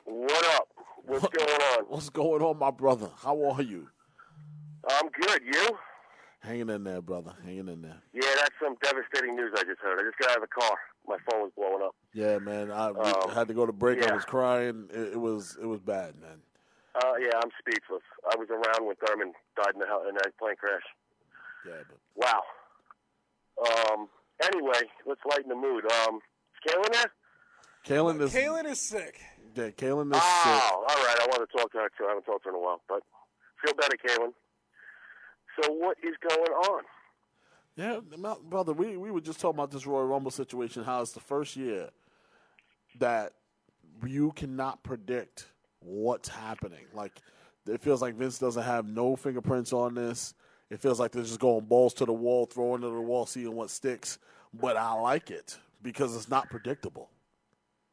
What 0.05 0.45
up? 0.55 0.67
What's 1.05 1.27
going 1.27 1.61
on? 1.61 1.85
What's 1.87 2.09
going 2.09 2.41
on, 2.41 2.57
my 2.59 2.71
brother? 2.71 3.09
How 3.21 3.51
are 3.51 3.61
you? 3.61 3.87
I'm 4.87 5.09
good. 5.09 5.41
You? 5.45 5.69
Hanging 6.39 6.69
in 6.69 6.83
there, 6.83 7.01
brother. 7.01 7.33
Hanging 7.43 7.67
in 7.67 7.81
there. 7.81 7.97
Yeah, 8.13 8.29
that's 8.37 8.53
some 8.63 8.75
devastating 8.83 9.35
news 9.35 9.51
I 9.57 9.63
just 9.63 9.79
heard. 9.81 9.99
I 9.99 10.03
just 10.03 10.17
got 10.19 10.31
out 10.31 10.37
of 10.37 10.43
the 10.43 10.47
car. 10.47 10.77
My 11.07 11.17
phone 11.29 11.41
was 11.41 11.51
blowing 11.57 11.83
up. 11.83 11.95
Yeah, 12.13 12.37
man. 12.37 12.71
I 12.71 12.89
Um, 12.89 13.29
had 13.31 13.47
to 13.47 13.53
go 13.53 13.65
to 13.65 13.71
break. 13.73 14.07
I 14.07 14.13
was 14.13 14.23
crying. 14.25 14.87
It, 14.93 15.13
it 15.13 15.19
was 15.19 15.57
it 15.61 15.65
was 15.65 15.79
bad, 15.79 16.13
man. 16.21 16.39
Uh, 16.95 17.13
yeah, 17.19 17.39
I'm 17.43 17.49
speechless. 17.59 18.03
I 18.31 18.35
was 18.37 18.47
around 18.49 18.85
when 18.85 18.95
Thurman 18.97 19.33
died 19.55 19.73
in, 19.73 19.79
the, 19.79 20.09
in 20.09 20.15
that 20.15 20.37
plane 20.37 20.55
crash. 20.57 20.81
Yeah, 21.67 21.81
but 21.89 21.97
Wow. 22.15 22.43
Um. 23.93 24.07
Anyway, 24.43 24.81
let's 25.05 25.21
lighten 25.29 25.49
the 25.49 25.55
mood. 25.55 25.83
Um. 25.91 26.19
Is 26.65 26.73
Kaylin 26.73 26.91
there? 26.93 27.11
Kaylin 27.85 28.21
is 28.21 28.33
Kaylin 28.33 28.65
is 28.65 28.79
sick. 28.79 29.19
yeah, 29.55 29.69
Kaylin 29.69 30.11
is 30.13 30.21
sick. 30.21 30.61
Oh, 30.61 30.85
all 30.89 31.05
right. 31.05 31.17
I 31.21 31.27
want 31.29 31.49
to 31.49 31.57
talk 31.57 31.71
to 31.71 31.77
her 31.79 31.89
too. 31.97 32.05
I 32.05 32.09
haven't 32.09 32.23
talked 32.25 32.43
to 32.43 32.49
her 32.49 32.55
in 32.55 32.61
a 32.61 32.63
while, 32.63 32.81
but 32.89 33.01
feel 33.63 33.73
better, 33.75 33.95
Kaylin. 33.97 34.33
So 35.61 35.71
what 35.73 35.97
is 36.03 36.15
going 36.27 36.51
on? 36.51 36.83
Yeah, 37.75 37.99
my- 38.17 38.35
brother, 38.49 38.73
we, 38.73 38.97
we 38.97 39.09
were 39.11 39.21
just 39.21 39.39
talking 39.39 39.57
about 39.57 39.71
this 39.71 39.85
Royal 39.87 40.05
Rumble 40.05 40.31
situation, 40.31 40.83
how 40.83 41.01
it's 41.01 41.13
the 41.13 41.21
first 41.21 41.55
year 41.55 41.89
that 42.99 43.33
you 44.05 44.31
cannot 44.33 44.83
predict 44.83 45.47
what's 45.79 46.27
happening. 46.27 46.85
Like, 46.93 47.13
it 47.67 47.79
feels 47.81 48.01
like 48.01 48.15
Vince 48.15 48.37
doesn't 48.37 48.63
have 48.63 48.85
no 48.85 49.15
fingerprints 49.15 49.71
on 49.71 49.93
this. 49.95 50.33
It 50.69 50.79
feels 50.79 50.99
like 50.99 51.11
they're 51.11 51.23
just 51.23 51.39
going 51.39 51.65
balls 51.65 51.93
to 51.95 52.05
the 52.05 52.13
wall, 52.13 52.45
throwing 52.45 52.83
it 52.83 52.87
to 52.87 52.93
the 52.93 53.01
wall, 53.01 53.25
seeing 53.25 53.55
what 53.55 53.69
sticks. 53.69 54.19
But 54.53 54.77
I 54.77 54.93
like 54.93 55.31
it 55.31 55.57
because 55.81 56.15
it's 56.15 56.29
not 56.29 56.49
predictable. 56.49 57.09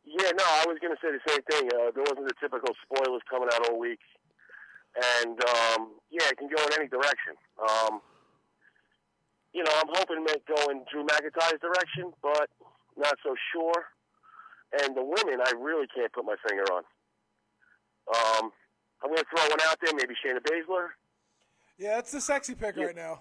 Yeah, 0.04 0.30
no, 0.36 0.44
I 0.44 0.64
was 0.66 0.78
going 0.80 0.94
to 0.94 1.00
say 1.02 1.10
the 1.12 1.24
same 1.26 1.42
thing. 1.50 1.68
Uh, 1.72 1.90
there 1.94 2.04
wasn't 2.06 2.28
the 2.28 2.34
typical 2.40 2.74
spoilers 2.84 3.22
coming 3.28 3.48
out 3.52 3.68
all 3.68 3.78
week, 3.78 4.00
and 5.24 5.36
um, 5.40 5.98
yeah, 6.10 6.28
it 6.30 6.38
can 6.38 6.48
go 6.48 6.62
in 6.64 6.72
any 6.78 6.88
direction. 6.88 7.34
Um, 7.58 8.00
you 9.52 9.64
know, 9.64 9.72
I'm 9.72 9.88
hoping 9.88 10.24
to 10.24 10.40
go 10.46 10.70
in 10.70 10.84
Drew 10.92 11.04
McIntyre's 11.04 11.60
direction, 11.60 12.12
but 12.22 12.48
not 12.96 13.16
so 13.24 13.34
sure. 13.52 13.88
And 14.82 14.96
the 14.96 15.02
women, 15.02 15.40
I 15.40 15.52
really 15.58 15.86
can't 15.94 16.12
put 16.12 16.24
my 16.24 16.36
finger 16.46 16.64
on. 16.72 16.84
Um, 18.12 18.52
I'm 19.02 19.10
going 19.10 19.22
to 19.22 19.30
throw 19.32 19.48
one 19.48 19.60
out 19.64 19.78
there, 19.82 19.94
maybe 19.94 20.14
Shayna 20.14 20.40
Baszler. 20.40 20.94
Yeah, 21.78 21.96
that's 21.96 22.12
the 22.12 22.20
sexy 22.20 22.54
pick 22.54 22.76
right 22.76 22.96
now. 22.96 23.20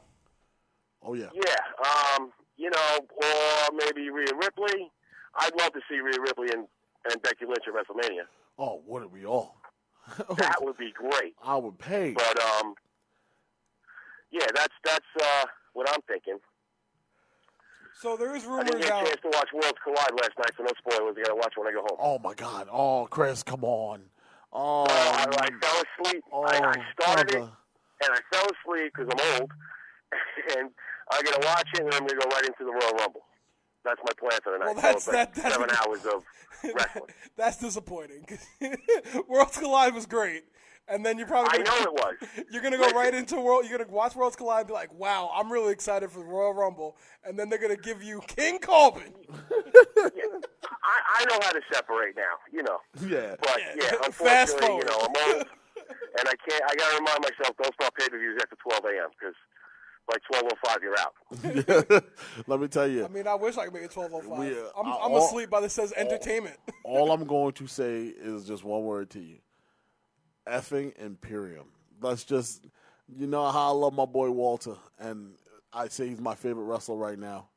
Oh, 1.04 1.14
yeah. 1.14 1.28
Yeah, 1.34 2.16
um, 2.18 2.32
you 2.58 2.70
know, 2.70 3.00
or 3.00 3.70
maybe 3.74 4.10
Rhea 4.10 4.34
Ripley. 4.40 4.90
I'd 5.38 5.54
love 5.60 5.74
to 5.74 5.82
see 5.90 6.00
Rhea 6.00 6.20
Ripley 6.22 6.48
and, 6.54 6.66
and 7.12 7.22
Becky 7.22 7.46
Lynch 7.46 7.66
at 7.68 7.74
WrestleMania. 7.74 8.24
Oh, 8.58 8.82
what 8.86 9.02
are 9.04 9.08
we 9.08 9.26
all? 9.26 9.58
That 10.38 10.58
would 10.62 10.78
be 10.78 10.94
great. 10.96 11.34
I 11.44 11.56
would 11.58 11.80
pay. 11.80 12.12
But 12.14 12.40
um, 12.40 12.76
yeah, 14.32 14.46
that's 14.54 14.74
that's 14.84 15.06
uh, 15.20 15.46
what 15.74 15.90
I'm 15.90 16.00
thinking. 16.08 16.38
So 18.00 18.16
there 18.16 18.36
is 18.36 18.46
rumors 18.46 18.66
I 18.68 18.72
didn't 18.72 18.82
get 18.82 19.02
a 19.02 19.06
chance 19.06 19.22
to 19.24 19.30
watch 19.34 19.50
Worlds 19.54 19.78
Collide 19.84 20.12
last 20.22 20.38
night, 20.38 20.52
so 20.56 20.64
no 20.64 20.72
spoilers. 20.78 21.16
I 21.18 21.22
got 21.24 21.30
to 21.30 21.36
watch 21.36 21.54
when 21.58 21.68
I 21.68 21.72
go 21.72 21.82
home. 21.82 21.98
Oh 22.00 22.20
my 22.20 22.34
God! 22.36 22.68
Oh, 22.72 23.08
Chris, 23.10 23.42
come 23.42 23.64
on! 23.64 24.02
Oh, 24.54 24.84
Uh, 24.84 24.88
I, 24.90 25.26
I 25.40 25.50
fell 25.66 25.82
asleep. 26.06 26.24
oh, 26.32 26.44
I, 26.44 26.56
I 26.58 26.76
started 27.02 27.28
brother. 27.32 27.48
it, 27.48 27.50
and 28.04 28.10
I 28.14 28.20
fell 28.34 28.46
asleep 28.46 28.92
because 28.96 29.08
I'm 29.12 29.42
old. 29.42 29.52
and 30.58 30.70
I 31.12 31.22
got 31.24 31.42
to 31.42 31.48
watch 31.48 31.68
it, 31.74 31.82
and 31.82 31.94
I'm 31.94 32.00
going 32.08 32.20
to 32.20 32.26
go 32.26 32.30
right 32.36 32.46
into 32.46 32.64
the 32.66 32.72
Royal 32.72 32.94
Rumble. 33.00 33.22
That's 33.84 34.00
my 34.04 34.14
plan 34.20 34.40
for 34.44 34.54
the 34.54 34.60
night. 34.60 34.66
Well, 34.66 34.76
that's- 34.76 35.04
so 35.06 35.12
it's 35.12 35.18
like 35.20 35.34
that- 35.36 35.44
that's- 35.44 35.54
seven 35.54 35.70
hours 35.88 36.06
of 36.06 36.24
wrestling. 36.76 37.10
That's 37.38 37.58
disappointing. 37.58 38.26
'cause 38.28 39.24
Worlds 39.28 39.58
Collide 39.58 39.94
was 39.94 40.06
great, 40.08 40.46
and 40.88 41.06
then 41.06 41.18
you're 41.20 41.28
probably 41.28 41.60
I 41.60 41.64
gonna, 41.64 41.84
know 41.84 41.92
it 41.92 41.94
was. 41.94 42.46
You're 42.50 42.62
gonna 42.64 42.78
go 42.78 42.84
Listen. 42.84 42.98
right 42.98 43.14
into 43.14 43.40
World. 43.40 43.66
You're 43.70 43.78
gonna 43.78 43.92
watch 43.92 44.16
Worlds 44.16 44.36
Collide 44.38 44.60
and 44.62 44.68
be 44.70 44.74
like, 44.74 44.92
"Wow, 44.94 45.30
I'm 45.36 45.52
really 45.52 45.74
excited 45.74 46.10
for 46.10 46.20
the 46.20 46.26
Royal 46.26 46.54
Rumble," 46.54 46.98
and 47.24 47.38
then 47.38 47.50
they're 47.50 47.60
gonna 47.60 47.76
give 47.76 48.02
you 48.02 48.22
King 48.26 48.58
Corbin. 48.60 49.14
I, 49.84 51.20
I 51.20 51.26
know 51.30 51.40
how 51.44 51.52
to 51.52 51.62
separate 51.72 52.16
now, 52.16 52.24
you 52.52 52.64
know. 52.64 52.80
Yeah. 53.06 53.36
But 53.42 53.60
Yeah. 53.60 53.74
yeah, 53.76 54.10
Fast 54.12 54.54
unfortunately, 54.54 54.76
you 54.78 54.82
forward. 54.82 54.88
know, 54.88 55.08
I'm 55.30 55.36
old, 55.38 55.48
and 56.20 56.28
I 56.28 56.34
can't. 56.48 56.64
I 56.70 56.76
got 56.76 56.90
to 56.92 56.98
remind 56.98 57.22
myself 57.24 57.56
don't 57.62 57.74
start 57.74 57.94
pay 57.96 58.10
per 58.10 58.18
views 58.18 58.42
after 58.42 58.56
12 58.56 58.86
a.m. 58.86 59.10
because 59.20 59.36
by 60.08 60.16
12:05 60.32 60.82
you're 60.82 61.00
out. 61.00 62.04
Let 62.48 62.60
me 62.60 62.68
tell 62.68 62.88
you. 62.88 63.06
I 63.06 63.08
mean, 63.08 63.28
I 63.28 63.36
wish 63.36 63.58
I 63.58 63.66
could 63.66 63.74
make 63.74 63.84
it 63.84 63.92
12:05. 63.92 64.38
We, 64.38 64.52
uh, 64.52 64.64
I'm, 64.78 64.86
I'm 64.86 65.12
all- 65.12 65.26
asleep 65.26 65.50
by 65.50 65.62
this 65.62 65.74
says 65.74 65.94
entertainment. 65.96 66.58
all 66.84 67.12
I'm 67.12 67.26
going 67.26 67.54
to 67.54 67.68
say 67.68 68.06
is 68.06 68.46
just 68.46 68.64
one 68.64 68.84
word 68.84 69.10
to 69.12 69.20
you: 69.20 69.38
effing 70.48 70.98
Imperium. 71.00 71.66
Let's 72.02 72.24
just, 72.24 72.68
you 73.08 73.26
know 73.26 73.50
how 73.52 73.70
I 73.70 73.72
love 73.72 73.94
my 73.94 74.06
boy 74.06 74.30
Walter, 74.30 74.76
and 75.00 75.34
I 75.74 75.88
say 75.88 76.08
he's 76.08 76.22
my 76.22 76.36
favorite 76.36 76.66
wrestler 76.66 76.96
right 76.98 77.18
now. 77.18 77.48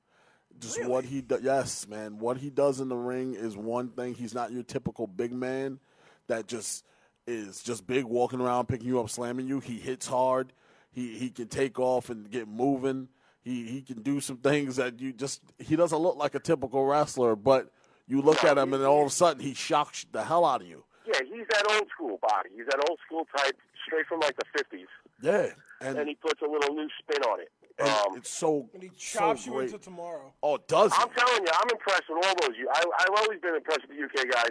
Just 0.60 0.84
what 0.86 1.04
he 1.04 1.20
does, 1.20 1.42
yes, 1.42 1.86
man. 1.86 2.18
What 2.18 2.36
he 2.36 2.50
does 2.50 2.80
in 2.80 2.88
the 2.88 2.96
ring 2.96 3.34
is 3.34 3.56
one 3.56 3.90
thing. 3.90 4.14
He's 4.14 4.34
not 4.34 4.50
your 4.50 4.64
typical 4.64 5.06
big 5.06 5.32
man 5.32 5.78
that 6.26 6.48
just 6.48 6.84
is 7.28 7.62
just 7.62 7.86
big, 7.86 8.04
walking 8.04 8.40
around, 8.40 8.66
picking 8.66 8.88
you 8.88 9.00
up, 9.00 9.10
slamming 9.10 9.46
you. 9.46 9.60
He 9.60 9.78
hits 9.78 10.06
hard. 10.06 10.52
He 10.90 11.16
he 11.16 11.30
can 11.30 11.48
take 11.48 11.78
off 11.78 12.08
and 12.10 12.30
get 12.30 12.48
moving. 12.48 13.08
He 13.42 13.64
he 13.66 13.82
can 13.82 14.02
do 14.02 14.20
some 14.20 14.38
things 14.38 14.76
that 14.76 14.98
you 15.00 15.12
just. 15.12 15.42
He 15.58 15.76
doesn't 15.76 15.98
look 15.98 16.16
like 16.16 16.34
a 16.34 16.40
typical 16.40 16.84
wrestler, 16.86 17.36
but 17.36 17.70
you 18.06 18.22
look 18.22 18.42
No, 18.42 18.50
at 18.50 18.58
him 18.58 18.70
he- 18.70 18.74
and 18.76 18.84
all 18.84 19.02
of 19.02 19.06
a 19.08 19.10
sudden 19.10 19.42
he 19.42 19.54
shocks 19.54 20.06
the 20.10 20.24
hell 20.24 20.44
out 20.44 20.62
of 20.62 20.66
you. 20.66 20.84
Yeah, 21.06 21.20
he's 21.24 21.46
that 21.50 21.64
old 21.70 21.88
school 21.94 22.18
body. 22.20 22.50
He's 22.56 22.66
that 22.66 22.80
old 22.88 22.98
school 23.06 23.26
type, 23.36 23.56
straight 23.86 24.06
from 24.06 24.20
like 24.20 24.36
the 24.36 24.44
50s, 24.58 24.84
Yeah, 25.22 25.46
and, 25.80 25.98
and 25.98 26.06
he 26.08 26.14
puts 26.16 26.42
a 26.42 26.46
little 26.46 26.74
new 26.74 26.88
spin 26.98 27.22
on 27.30 27.40
it. 27.40 27.48
and 27.78 27.88
Um, 27.88 28.16
it's 28.18 28.28
so 28.28 28.68
And 28.74 28.82
he 28.82 28.90
so 28.90 29.18
chops 29.18 29.46
you 29.46 29.58
into 29.60 29.78
tomorrow. 29.78 30.34
Oh, 30.42 30.58
does? 30.68 30.92
I'm 30.94 31.08
telling 31.16 31.42
you, 31.46 31.52
I'm 31.54 31.70
impressed 31.70 32.02
with 32.10 32.26
all 32.26 32.34
those. 32.42 32.56
You, 32.58 32.68
I, 32.70 32.82
I've 33.00 33.22
always 33.22 33.40
been 33.40 33.54
impressed 33.54 33.88
with 33.88 33.96
the 33.96 34.04
UK 34.04 34.28
guys, 34.30 34.50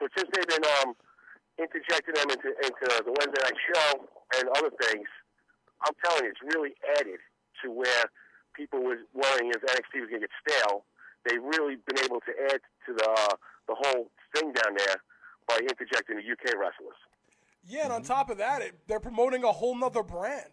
but 0.00 0.10
since 0.16 0.28
they've 0.34 0.48
been 0.48 0.64
um, 0.82 0.94
interjecting 1.58 2.14
them 2.14 2.30
into 2.30 2.48
into 2.62 2.84
the 3.04 3.12
Wednesday 3.12 3.42
night 3.42 3.60
show 3.74 4.08
and 4.38 4.48
other 4.56 4.70
things, 4.88 5.08
I'm 5.84 5.94
telling 6.04 6.24
you, 6.24 6.30
it's 6.30 6.54
really 6.54 6.72
added 6.98 7.20
to 7.64 7.70
where 7.70 8.04
people 8.54 8.80
was 8.82 8.98
worrying 9.14 9.50
if 9.54 9.62
NXT 9.62 10.00
was 10.00 10.10
going 10.10 10.22
to 10.22 10.28
get 10.28 10.30
stale. 10.40 10.84
They've 11.28 11.42
really 11.42 11.76
been 11.76 12.04
able 12.04 12.20
to 12.20 12.32
add 12.52 12.60
to 12.86 12.94
the 12.94 13.08
uh, 13.08 13.34
the 13.68 13.76
whole 13.78 14.10
thing 14.34 14.52
down 14.52 14.74
there 14.76 14.96
by 15.48 15.58
interjecting 15.58 16.16
the 16.16 16.22
UK 16.24 16.56
wrestlers. 16.58 16.98
Yeah, 17.64 17.84
and 17.84 17.92
on 17.92 18.02
top 18.02 18.28
of 18.30 18.38
that, 18.38 18.62
it, 18.62 18.74
they're 18.88 19.00
promoting 19.00 19.44
a 19.44 19.52
whole 19.52 19.76
nother 19.76 20.02
brand. 20.02 20.50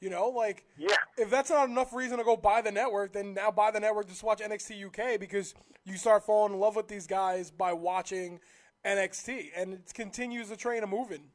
You 0.00 0.08
know, 0.08 0.28
like 0.28 0.64
Yeah. 0.78 0.96
if 1.18 1.28
that's 1.28 1.50
not 1.50 1.68
enough 1.68 1.92
reason 1.92 2.16
to 2.18 2.24
go 2.24 2.34
buy 2.36 2.62
the 2.62 2.72
network, 2.72 3.12
then 3.12 3.34
now 3.34 3.50
buy 3.50 3.70
the 3.70 3.80
network 3.80 4.08
just 4.08 4.22
watch 4.22 4.40
NXT 4.40 4.86
UK 4.86 5.20
because 5.20 5.54
you 5.84 5.96
start 5.98 6.24
falling 6.24 6.54
in 6.54 6.58
love 6.58 6.74
with 6.74 6.88
these 6.88 7.06
guys 7.06 7.50
by 7.50 7.74
watching 7.74 8.40
NXT, 8.84 9.50
and 9.56 9.74
it 9.74 9.92
continues 9.94 10.48
the 10.48 10.56
train 10.56 10.82
of 10.82 10.88
moving. 10.88 11.28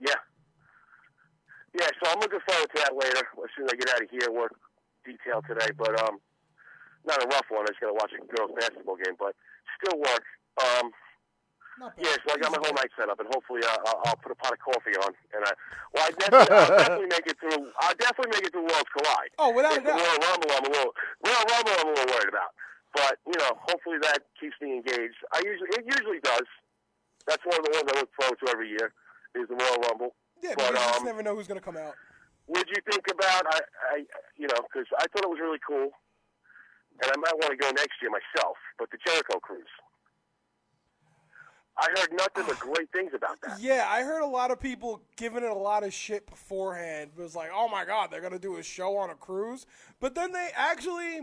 Yeah. 0.00 0.18
Yeah, 1.78 1.88
so 2.02 2.10
I'm 2.12 2.20
looking 2.20 2.40
forward 2.46 2.68
to 2.74 2.78
that 2.82 2.92
later 2.96 3.24
as 3.42 3.50
soon 3.56 3.64
as 3.66 3.72
I 3.72 3.76
get 3.76 3.88
out 3.94 4.02
of 4.02 4.10
here. 4.10 4.30
Work 4.30 4.52
detail 5.06 5.40
today, 5.48 5.70
but 5.76 5.98
um, 6.02 6.18
not 7.06 7.22
a 7.22 7.26
rough 7.28 7.46
one. 7.48 7.62
I 7.64 7.68
just 7.68 7.80
got 7.80 7.88
to 7.88 7.94
watch 7.94 8.12
a 8.12 8.20
girls' 8.36 8.50
basketball 8.58 8.96
game, 8.96 9.14
but 9.18 9.34
still 9.80 9.98
work. 9.98 10.24
Um, 10.60 10.90
yeah, 11.96 12.12
so 12.28 12.34
I 12.34 12.36
got 12.36 12.52
my 12.52 12.60
whole 12.60 12.74
night 12.76 12.92
set 12.98 13.08
up, 13.08 13.18
and 13.18 13.26
hopefully 13.32 13.62
uh, 13.64 13.76
I'll, 13.88 14.02
I'll 14.12 14.16
put 14.20 14.30
a 14.30 14.34
pot 14.36 14.52
of 14.52 14.60
coffee 14.60 14.92
on, 15.00 15.10
and 15.32 15.42
I 15.42 15.52
well, 15.96 16.04
I 16.04 16.10
definitely, 16.12 16.52
I'll 16.54 16.68
definitely 16.78 17.06
make 17.08 17.26
it 17.26 17.36
through. 17.40 17.72
I'll 17.80 17.96
definitely 17.96 18.32
make 18.36 18.44
it 18.46 18.52
through 18.52 18.68
Worlds 18.68 18.90
Collide. 18.92 19.32
Oh, 19.38 19.50
without 19.56 19.72
a 19.72 19.76
It's 19.80 19.86
the 19.88 19.96
doubt. 19.96 20.04
Royal 20.04 20.20
Rumble, 20.20 20.50
I'm 20.52 20.64
a 20.68 20.72
little 20.76 20.92
Royal 21.24 21.46
Rumble, 21.48 21.72
I'm 21.80 21.88
a 21.88 21.92
little 21.96 22.10
worried 22.12 22.28
about, 22.28 22.52
but 22.94 23.18
you 23.26 23.38
know, 23.38 23.56
hopefully 23.68 23.98
that 24.02 24.20
keeps 24.38 24.56
me 24.60 24.76
engaged. 24.76 25.18
I 25.32 25.42
usually 25.44 25.68
it 25.78 25.84
usually 25.86 26.20
does. 26.20 26.48
That's 27.26 27.44
one 27.44 27.58
of 27.58 27.64
the 27.64 27.72
ones 27.72 27.90
I 27.94 27.98
look 28.00 28.10
forward 28.18 28.38
to 28.44 28.50
every 28.50 28.68
year 28.68 28.92
is 29.34 29.48
the 29.48 29.54
Royal 29.54 29.80
Rumble. 29.88 30.14
Yeah, 30.42 30.54
but 30.56 30.70
you 30.70 30.76
just 30.76 31.00
um, 31.00 31.06
never 31.06 31.22
know 31.22 31.36
who's 31.36 31.46
going 31.46 31.60
to 31.60 31.64
come 31.64 31.76
out. 31.76 31.94
would 32.48 32.66
you 32.68 32.82
think 32.90 33.06
about 33.10 33.46
I, 33.46 33.60
I 33.94 33.96
you 34.36 34.48
know 34.48 34.60
because 34.66 34.86
I 34.98 35.06
thought 35.08 35.24
it 35.24 35.30
was 35.30 35.38
really 35.40 35.60
cool, 35.66 35.90
and 37.02 37.10
I 37.10 37.16
might 37.16 37.36
want 37.38 37.50
to 37.52 37.56
go 37.56 37.70
next 37.70 38.02
year 38.02 38.10
myself. 38.10 38.56
But 38.78 38.90
the 38.90 38.98
Jericho 39.06 39.38
cruise, 39.38 39.70
I 41.78 41.88
heard 41.96 42.12
nothing 42.12 42.44
but 42.46 42.58
great 42.58 42.90
things 42.92 43.12
about 43.14 43.38
that. 43.42 43.58
Yeah, 43.60 43.86
I 43.88 44.02
heard 44.02 44.22
a 44.22 44.26
lot 44.26 44.50
of 44.50 44.60
people 44.60 45.02
giving 45.16 45.42
it 45.42 45.50
a 45.50 45.54
lot 45.54 45.84
of 45.84 45.94
shit 45.94 46.26
beforehand. 46.28 47.12
It 47.16 47.22
was 47.22 47.34
like, 47.34 47.50
oh 47.54 47.68
my 47.68 47.84
god, 47.84 48.10
they're 48.10 48.20
gonna 48.20 48.38
do 48.38 48.56
a 48.56 48.62
show 48.62 48.96
on 48.96 49.10
a 49.10 49.14
cruise. 49.14 49.66
But 50.00 50.14
then 50.14 50.32
they 50.32 50.50
actually, 50.54 51.20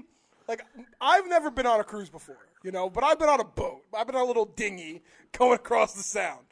like, 0.49 0.65
I've 0.99 1.27
never 1.27 1.51
been 1.51 1.67
on 1.67 1.79
a 1.79 1.83
cruise 1.83 2.09
before, 2.09 2.37
you 2.63 2.71
know, 2.71 2.89
but 2.89 3.03
I've 3.03 3.19
been 3.19 3.29
on 3.29 3.39
a 3.39 3.45
boat. 3.45 3.83
I've 3.95 4.07
been 4.07 4.15
on 4.15 4.23
a 4.23 4.25
little 4.25 4.45
dinghy 4.45 5.03
going 5.37 5.53
across 5.55 5.93
the 5.93 6.03
sound. 6.03 6.45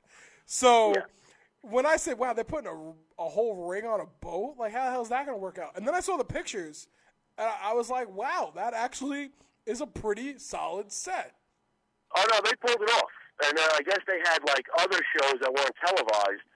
So 0.46 0.94
Yeah. 0.94 1.02
when 1.62 1.86
I 1.86 1.98
said, 1.98 2.18
wow, 2.20 2.34
they're 2.34 2.44
putting 2.46 2.68
a, 2.70 2.94
a 3.22 3.28
whole 3.28 3.68
ring 3.68 3.86
on 3.86 4.00
a 4.00 4.06
boat, 4.22 4.56
like, 4.58 4.72
how 4.72 4.86
the 4.86 4.92
hell 4.92 5.02
is 5.02 5.10
that 5.10 5.26
gonna 5.26 5.38
work 5.38 5.58
out? 5.58 5.76
And 5.76 5.86
then 5.86 5.96
I 5.96 6.00
saw 6.00 6.16
the 6.16 6.24
pictures, 6.24 6.88
and 7.38 7.48
I, 7.48 7.72
I 7.72 7.74
was 7.74 7.90
like, 7.90 8.08
wow, 8.10 8.52
that 8.56 8.74
actually 8.74 9.32
is 9.66 9.82
a 9.82 9.88
pretty 9.88 10.38
solid 10.38 10.92
set. 10.92 11.34
Oh 12.16 12.24
no, 12.32 12.40
they 12.46 12.56
pulled 12.66 12.82
it 12.82 12.90
off, 12.94 13.10
and 13.46 13.58
uh, 13.58 13.68
I 13.74 13.82
guess 13.82 14.00
they 14.08 14.20
had 14.24 14.40
like 14.48 14.66
other 14.80 15.00
shows 15.20 15.42
that 15.42 15.52
weren't 15.52 15.76
televised 15.86 16.48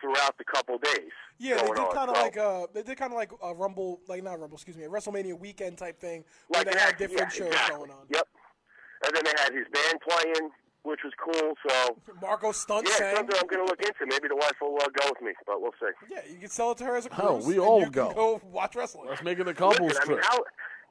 throughout 0.00 0.36
the 0.38 0.44
couple 0.44 0.78
days. 0.78 1.10
Yeah, 1.38 1.56
they 1.56 1.68
did 1.68 1.76
kind 1.92 2.10
of 2.10 2.16
So, 2.16 2.22
like 2.22 2.36
uh 2.36 2.66
they 2.72 2.82
did 2.82 2.96
kind 2.96 3.12
of 3.12 3.16
like 3.16 3.30
a 3.42 3.54
Rumble, 3.54 4.00
like 4.08 4.22
not 4.22 4.40
Rumble, 4.40 4.56
excuse 4.56 4.76
me, 4.76 4.84
a 4.84 4.88
WrestleMania 4.88 5.38
weekend 5.38 5.78
type 5.78 6.00
thing 6.00 6.24
where 6.48 6.60
like 6.60 6.66
they 6.68 6.72
that, 6.74 6.80
had 6.80 6.96
different 6.96 7.32
yeah, 7.32 7.38
shows 7.38 7.48
exactly. 7.48 7.76
going 7.76 7.90
on. 7.90 8.06
Yep. 8.10 8.28
And 9.06 9.16
then 9.16 9.22
they 9.24 9.34
had 9.42 9.52
his 9.52 9.66
band 9.72 10.00
playing, 10.08 10.50
which 10.82 11.00
was 11.04 11.12
cool. 11.20 11.52
So 11.68 11.96
Marko 12.22 12.52
Stunt 12.52 12.88
yeah, 12.88 12.96
sang. 12.96 13.16
something 13.16 13.36
I'm 13.38 13.46
going 13.46 13.64
to 13.64 13.68
look 13.70 13.82
into. 13.82 14.06
Maybe 14.08 14.28
the 14.28 14.36
wife 14.36 14.56
will 14.60 14.78
uh, 14.80 14.88
go 14.88 15.10
with 15.12 15.20
me, 15.20 15.32
but 15.46 15.60
we'll 15.60 15.76
see. 15.78 15.92
Yeah, 16.10 16.20
you 16.30 16.38
can 16.38 16.48
sell 16.48 16.72
it 16.72 16.78
to 16.78 16.84
her 16.84 16.96
as 16.96 17.06
a 17.06 17.12
Hell, 17.12 17.36
cruise. 17.36 17.46
we 17.46 17.54
and 17.54 17.62
all 17.62 17.80
you 17.80 17.90
go. 17.90 18.06
Can 18.08 18.16
go 18.16 18.40
watch 18.50 18.74
wrestling. 18.74 19.08
Let's 19.08 19.22
make 19.22 19.38
it 19.38 19.46
a 19.46 19.52
couples 19.52 19.92
Listen, 19.92 20.02
I 20.02 20.08
mean, 20.08 20.22
trip. 20.22 20.44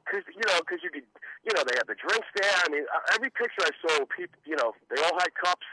Because 0.05 0.23
you 0.30 0.45
know, 0.45 0.59
because 0.61 0.84
you 0.85 0.91
could, 0.93 1.07
you 1.41 1.51
know, 1.57 1.63
they 1.65 1.73
had 1.73 1.89
the 1.89 1.97
drinks 1.97 2.30
there. 2.38 2.53
I 2.61 2.69
mean, 2.69 2.85
uh, 2.93 3.15
every 3.17 3.31
picture 3.34 3.65
I 3.65 3.73
saw, 3.81 4.05
people, 4.05 4.38
you 4.45 4.55
know, 4.55 4.77
they 4.93 5.01
all 5.01 5.17
had 5.17 5.34
cups, 5.34 5.65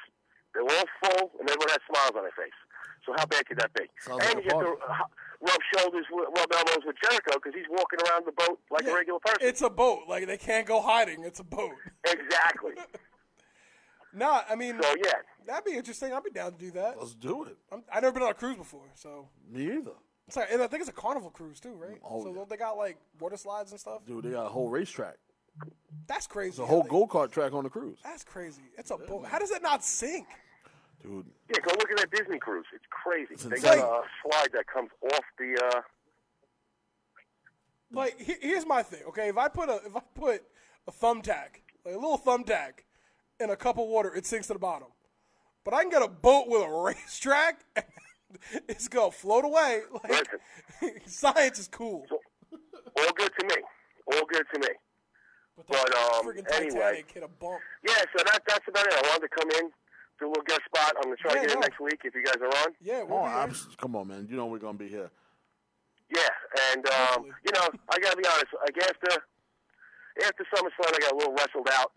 they 0.57 0.65
were 0.65 0.73
all 0.73 0.89
full, 1.05 1.37
and 1.37 1.45
everyone 1.45 1.69
had 1.69 1.85
smiles 1.85 2.17
on 2.17 2.25
their 2.25 2.33
face. 2.33 2.57
So 3.05 3.13
how 3.17 3.27
bad 3.27 3.47
could 3.47 3.59
that 3.59 3.73
be? 3.75 3.85
Sounds 4.01 4.25
and 4.25 4.35
like 4.37 4.45
a 4.45 4.47
you 4.47 4.51
get 4.51 4.61
to 4.61 4.77
uh, 4.89 4.95
rub 5.41 5.61
shoulders, 5.77 6.07
with, 6.11 6.29
rub 6.37 6.53
elbows 6.53 6.85
with 6.87 6.97
Jericho 7.03 7.33
because 7.35 7.53
he's 7.55 7.67
walking 7.69 7.99
around 8.09 8.27
the 8.27 8.33
boat 8.33 8.59
like 8.71 8.85
Yeah, 8.85 8.93
a 8.93 8.95
regular 8.95 9.19
person. 9.21 9.41
It's 9.49 9.63
a 9.63 9.71
boat. 9.71 10.03
Like 10.09 10.27
they 10.27 10.37
can't 10.37 10.67
go 10.67 10.81
hiding. 10.81 11.25
It's 11.25 11.41
a 11.41 11.45
boat. 11.45 11.73
exactly. 12.07 12.73
Nah, 14.15 14.43
I 14.49 14.57
mean 14.57 14.79
So 14.83 14.95
yeah, 15.03 15.13
that'd 15.47 15.65
be 15.65 15.73
interesting. 15.73 16.13
I'd 16.13 16.23
be 16.23 16.31
down 16.31 16.53
to 16.53 16.59
do 16.59 16.71
that. 16.73 16.97
Let's 16.99 17.15
do 17.15 17.45
it. 17.45 17.57
I'm, 17.73 17.83
I've 17.91 18.03
never 18.03 18.13
been 18.13 18.23
on 18.25 18.31
a 18.31 18.35
cruise 18.35 18.57
before, 18.57 18.85
so 18.95 19.29
Me 19.51 19.65
either. 19.65 19.93
sorry. 20.29 20.49
And 20.53 20.63
I 20.63 20.67
think 20.67 20.83
it's 20.83 20.91
a 20.91 20.93
carnival 20.93 21.31
cruise 21.31 21.61
too, 21.61 21.73
right? 21.73 21.99
Oh, 22.05 22.23
so 22.23 22.29
yeah. 22.29 22.35
don't 22.35 22.49
they 22.51 22.59
got 22.59 22.77
like 22.77 22.99
water 23.19 23.39
slides 23.39 23.71
and 23.71 23.81
stuff. 23.81 24.05
Dude, 24.07 24.25
they 24.25 24.31
got 24.33 24.45
a 24.45 24.51
whole 24.51 24.69
racetrack. 24.69 25.17
That's 26.07 26.27
crazy. 26.27 26.51
It's 26.51 26.59
a 26.59 26.67
whole 26.67 26.83
go 26.83 27.07
kart 27.07 27.31
track 27.31 27.55
on 27.55 27.65
the 27.65 27.71
cruise. 27.71 27.99
That's 28.05 28.25
crazy. 28.25 28.63
It's 28.77 28.91
a 28.91 28.97
boat. 28.99 29.27
How 29.27 29.39
does 29.39 29.51
it 29.51 29.63
not 29.63 29.83
sink? 29.85 30.27
Dude, 31.03 31.27
yeah. 31.49 31.59
Go 31.65 31.71
look 31.73 31.91
at 31.91 31.97
that 31.99 32.11
Disney 32.11 32.39
cruise. 32.39 32.67
It's 32.75 32.85
crazy. 32.91 33.35
they 33.49 33.57
insane. 33.57 33.79
got 33.81 34.05
a 34.05 34.09
slide 34.23 34.49
that 34.53 34.67
comes 34.73 34.91
off 35.13 35.25
the. 35.39 35.61
uh 35.75 35.81
like 37.95 38.19
here's 38.19 38.65
my 38.67 38.83
thing 38.83 39.01
okay 39.07 39.29
if 39.29 39.37
i 39.37 39.49
put 39.49 39.69
a 39.69 39.75
if 39.85 39.95
i 39.95 40.01
put 40.15 40.43
a 40.89 40.91
thumbtack 40.93 41.61
like 41.85 41.95
a 41.95 41.99
little 41.99 42.17
thumbtack 42.19 42.85
in 43.39 43.51
a 43.51 43.57
cup 43.57 43.77
of 43.79 43.87
water 43.87 44.15
it 44.15 44.25
sinks 44.25 44.47
to 44.47 44.55
the 44.55 44.59
bottom 44.59 44.89
but 45.63 45.75
i 45.75 45.83
can 45.83 45.91
get 45.91 46.01
a 46.03 46.09
boat 46.09 46.47
with 46.49 46.63
a 46.63 46.71
racetrack 46.83 47.61
and 47.77 47.85
it's 48.69 48.89
gonna 48.89 49.11
float 49.11 49.45
away 49.45 49.81
like 50.11 50.27
science 51.05 51.59
is 51.59 51.69
cool 51.69 52.07
All 52.97 53.13
good 53.15 53.31
to 53.41 53.47
me. 53.47 53.57
All 54.13 54.25
good 54.27 54.45
to 54.55 54.59
me. 54.61 54.69
but 55.57 55.67
But, 55.69 55.95
um, 55.95 56.33
anyway. 56.55 57.05
hit 57.13 57.23
a 57.23 57.29
bump 57.29 57.61
Yeah, 57.87 57.95
so 58.17 58.25
that 58.25 58.41
that's 58.49 58.67
about 58.69 58.87
it. 58.87 58.95
I 58.95 59.03
wanted 59.09 59.29
to 59.29 59.35
come 59.39 59.51
in, 59.51 59.71
do 60.23 60.29
a 60.29 60.33
little 60.33 60.47
guest 60.47 60.63
spot. 60.67 60.95
I'm 60.97 61.11
gonna 61.11 61.17
try 61.17 61.35
Yeah, 61.35 61.43
to 61.43 61.47
get 61.49 61.55
no. 61.55 61.61
it 61.61 61.67
next 61.67 61.81
week 61.81 62.01
if 62.05 62.15
you 62.15 62.23
guys 62.25 62.39
are 62.39 62.55
on. 62.63 62.75
yeah 62.81 63.03
we'll 63.03 63.19
oh, 63.19 63.27
be. 63.27 63.35
I'm, 63.35 63.55
come 63.77 63.97
on, 63.97 64.09
man. 64.09 64.27
You 64.31 64.37
know 64.37 64.47
we're 64.47 64.63
gonna 64.63 64.79
be 64.79 64.89
here. 64.89 65.11
Yeah, 66.15 66.29
and 66.73 66.85
um, 66.87 67.25
you 67.43 67.53
know, 67.53 67.67
I 67.91 67.99
gotta 67.99 68.17
be 68.17 68.27
honest. 68.27 68.53
Like 68.63 68.79
after 68.79 69.11
after 70.23 70.45
SummerSlam, 70.55 70.95
I 70.95 70.99
got 71.01 71.13
a 71.13 71.17
little 71.17 71.35
wrestled 71.35 71.69
out 71.73 71.93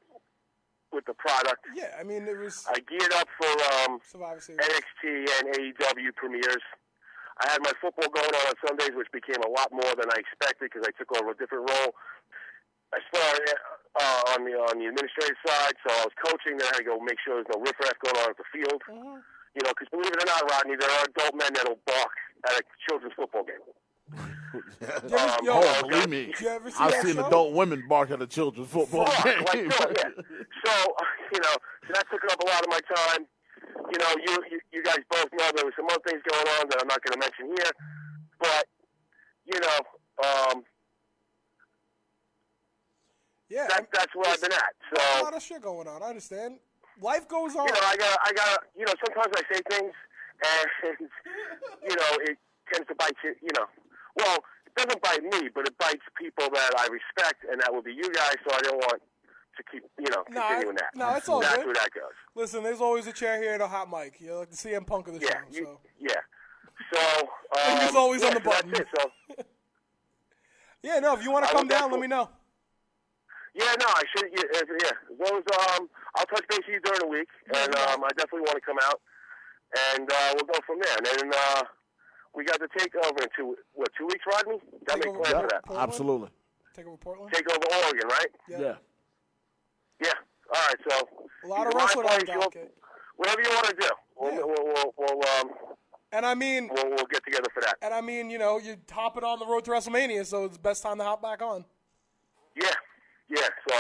with 0.91 1.05
the 1.05 1.13
product. 1.13 1.67
Yeah, 1.75 1.93
I 1.99 2.03
mean 2.03 2.25
it 2.27 2.37
was 2.37 2.65
I 2.67 2.79
geared 2.79 3.13
up 3.13 3.27
for 3.37 3.51
um, 3.85 3.99
NXT 4.01 5.03
and 5.03 5.53
AEW 5.53 6.15
premieres. 6.15 6.63
I 7.37 7.51
had 7.51 7.59
my 7.59 7.73
football 7.81 8.07
going 8.07 8.31
on 8.31 8.45
on 8.47 8.55
Sundays, 8.65 8.95
which 8.95 9.11
became 9.11 9.43
a 9.43 9.51
lot 9.51 9.67
more 9.69 9.91
than 9.99 10.07
I 10.07 10.23
expected 10.23 10.71
because 10.71 10.87
I 10.87 10.95
took 10.95 11.11
over 11.19 11.31
a 11.31 11.35
different 11.35 11.69
role. 11.69 11.91
I 12.95 12.99
started 13.11 13.47
uh, 13.99 14.21
on 14.33 14.39
the 14.47 14.53
on 14.71 14.79
the 14.79 14.87
administrative 14.87 15.35
side, 15.45 15.75
so 15.83 15.91
I 15.91 16.01
was 16.07 16.15
coaching. 16.23 16.55
Then 16.57 16.67
I 16.71 16.79
had 16.79 16.87
to 16.87 16.87
go 16.87 16.99
make 17.03 17.19
sure 17.19 17.35
there's 17.43 17.51
no 17.51 17.59
riffraff 17.59 17.99
going 17.99 18.15
on 18.23 18.29
at 18.31 18.37
the 18.39 18.47
field. 18.55 18.79
You 18.87 19.61
know, 19.63 19.71
because 19.75 19.87
believe 19.91 20.11
it 20.11 20.19
or 20.23 20.27
not, 20.27 20.43
Rodney, 20.51 20.75
there 20.79 20.89
are 20.91 21.03
adult 21.07 21.35
men 21.35 21.51
that'll 21.55 21.79
balk 21.87 22.11
at 22.47 22.59
a 22.59 22.63
children's 22.87 23.13
football 23.15 23.43
game. 23.43 23.63
Um, 24.55 25.43
Yo, 25.43 25.51
Oh, 25.59 25.81
believe 25.89 26.07
me, 26.07 26.25
Did 26.27 26.39
you 26.39 26.47
ever 26.47 26.71
see 26.71 26.77
I've 26.79 26.93
seen 27.03 27.15
show? 27.15 27.27
adult 27.27 27.51
women 27.53 27.83
bark 27.89 28.09
at 28.11 28.21
a 28.21 28.27
children's 28.27 28.69
football 28.69 29.05
Fuck, 29.05 29.25
like, 29.25 29.51
game. 29.51 29.67
no, 29.67 29.91
yeah. 29.91 30.09
So, 30.63 30.71
you 31.33 31.39
know, 31.43 31.55
so 31.83 31.91
that 31.91 32.05
took 32.09 32.23
up 32.31 32.39
a 32.39 32.47
lot 32.47 32.63
of 32.63 32.69
my 32.69 32.79
time. 32.95 33.27
You 33.91 33.99
know, 33.99 34.11
you, 34.25 34.31
you 34.51 34.59
you 34.71 34.83
guys 34.83 34.99
both 35.11 35.27
know 35.33 35.51
there 35.55 35.65
were 35.65 35.73
some 35.75 35.87
other 35.91 35.99
things 36.07 36.21
going 36.31 36.47
on 36.59 36.69
that 36.69 36.77
I'm 36.79 36.87
not 36.87 37.01
going 37.03 37.19
to 37.19 37.19
mention 37.19 37.47
here, 37.51 37.71
but 38.39 38.63
you 39.45 39.59
know, 39.59 39.77
um, 40.23 40.63
yeah, 43.49 43.67
that, 43.69 43.87
that's 43.93 44.13
where 44.15 44.31
I've 44.31 44.41
been 44.41 44.51
at. 44.53 44.73
So 44.93 45.21
a 45.21 45.23
lot 45.23 45.33
of 45.35 45.41
shit 45.41 45.61
going 45.61 45.87
on. 45.87 46.01
I 46.03 46.07
understand. 46.07 46.57
Life 47.01 47.27
goes 47.27 47.55
on. 47.55 47.67
you 47.67 47.73
know, 47.73 47.79
I 47.83 47.95
got 47.97 48.17
I 48.23 48.31
got 48.33 48.59
you 48.77 48.85
know, 48.85 48.93
sometimes 49.05 49.33
I 49.35 49.43
say 49.53 49.61
things 49.69 49.93
and 50.85 51.09
you 51.83 51.95
know 51.95 52.11
it 52.21 52.37
tends 52.71 52.87
to 52.87 52.95
bite 52.95 53.15
you. 53.23 53.35
You 53.41 53.51
know, 53.57 53.65
well, 54.15 54.37
it 54.65 54.73
doesn't 54.75 55.01
bite 55.01 55.23
me, 55.23 55.49
but 55.53 55.67
it 55.67 55.77
bites 55.77 56.03
people 56.17 56.47
that 56.53 56.71
I 56.77 56.87
respect, 56.87 57.43
and 57.51 57.59
that 57.61 57.73
would 57.73 57.83
be 57.83 57.93
you 57.93 58.09
guys. 58.13 58.35
So 58.47 58.55
I 58.55 58.61
don't 58.61 58.77
want 58.77 59.01
to 59.57 59.63
keep 59.71 59.83
you 59.99 60.09
know 60.09 60.23
No, 60.29 60.41
I- 60.41 60.47
continuing 60.47 60.75
that. 60.77 60.91
no, 60.95 61.15
it's 61.15 61.27
all 61.29 61.41
that's 61.41 61.57
good. 61.57 61.65
where 61.65 61.73
that 61.75 61.89
goes. 61.93 62.11
Listen, 62.33 62.63
there's 62.63 62.81
always 62.81 63.07
a 63.07 63.13
chair 63.13 63.41
here 63.41 63.53
and 63.53 63.61
a 63.61 63.67
hot 63.67 63.89
mic. 63.89 64.15
You're 64.19 64.39
like 64.39 64.49
the 64.51 64.57
CM 64.57 64.85
Punk 64.87 65.07
of 65.07 65.13
the 65.15 65.19
Yeah, 65.21 65.39
show. 65.51 65.57
you, 65.57 65.63
So 65.65 65.79
yeah. 65.99 66.13
So 66.93 67.29
um, 67.71 67.79
he's 67.85 67.95
always 67.95 68.21
yeah, 68.21 68.27
on 68.29 68.33
the 68.35 68.41
so 68.43 68.49
that's 68.49 68.63
button. 68.63 68.81
it. 68.81 68.87
So 68.97 69.43
yeah, 70.83 70.99
no. 70.99 71.13
If 71.15 71.23
you 71.23 71.31
want 71.31 71.45
to 71.45 71.51
come 71.51 71.67
down, 71.67 71.91
let 71.91 71.99
me 71.99 72.07
know. 72.07 72.29
Yeah, 73.55 73.73
no, 73.79 73.87
I 73.87 74.03
should. 74.11 74.27
Yeah, 74.35 74.59
if, 74.61 74.67
yeah. 74.83 74.95
as 75.09 75.17
long 75.17 75.39
as 75.41 75.45
um, 75.79 75.89
I'll 76.15 76.25
touch 76.27 76.43
base 76.49 76.59
with 76.67 76.75
you 76.75 76.81
during 76.83 76.99
the 77.01 77.07
week, 77.07 77.29
and 77.55 77.71
um, 77.87 78.03
I 78.03 78.09
definitely 78.19 78.45
want 78.45 78.59
to 78.59 78.65
come 78.67 78.77
out, 78.83 78.99
and 79.95 80.05
uh, 80.11 80.29
we'll 80.35 80.45
go 80.51 80.59
from 80.67 80.79
there. 80.83 80.95
And 80.97 81.05
then 81.07 81.31
uh, 81.33 81.63
we 82.35 82.43
got 82.43 82.59
the 82.59 82.67
takeover 82.77 83.23
in 83.23 83.29
two 83.35 83.55
what 83.73 83.89
two 83.97 84.05
weeks, 84.07 84.23
Rodney? 84.27 84.59
Got 84.85 85.01
to 85.01 85.07
make 85.07 85.15
Takeover, 85.15 85.23
plans 85.23 85.41
for 85.41 85.47
that. 85.49 85.63
Portland? 85.65 85.89
Absolutely. 85.89 86.29
Take 86.75 86.87
over 86.87 86.97
Portland. 86.97 87.31
Take 87.33 87.49
over 87.49 87.65
Oregon, 87.85 88.07
right? 88.09 88.27
Yeah. 88.49 88.59
Yeah. 88.59 88.75
Yeah. 90.03 90.11
All 90.53 90.61
right. 90.67 90.75
So 90.89 91.09
A 91.45 91.47
lot 91.47 91.67
of 91.67 91.73
wrestling 91.73 92.05
on 92.05 92.11
line 92.11 92.19
the 92.19 92.25
plays, 92.25 92.33
you'll- 92.35 92.41
docket. 92.43 92.73
Whatever 93.17 93.41
you 93.43 93.49
want 93.49 93.65
to 93.67 93.75
do, 93.79 93.89
we'll, 94.17 94.33
Yeah. 94.33 94.39
we'll, 94.43 94.65
we'll, 94.65 94.93
we'll, 94.97 95.29
um, 95.39 95.49
And 96.11 96.25
I 96.25 96.35
mean, 96.35 96.69
we'll, 96.69 96.89
we'll 96.89 97.05
get 97.05 97.23
together 97.23 97.47
for 97.53 97.61
that. 97.61 97.75
and 97.81 97.93
I 97.93 98.01
mean, 98.01 98.29
you 98.29 98.37
know, 98.37 98.57
you're 98.59 98.75
hopping 98.91 99.23
on 99.23 99.39
the 99.39 99.45
road 99.45 99.63
to 99.63 99.71
WrestleMania, 99.71 100.25
so 100.25 100.43
it's 100.43 100.57
the 100.57 100.61
best 100.61 100.83
time 100.83 100.97
to 100.97 101.05
hop 101.05 101.21
back 101.21 101.41
on. 101.41 101.63
Yeah, 102.57 102.73
yeah. 103.29 103.49
So, 103.69 103.75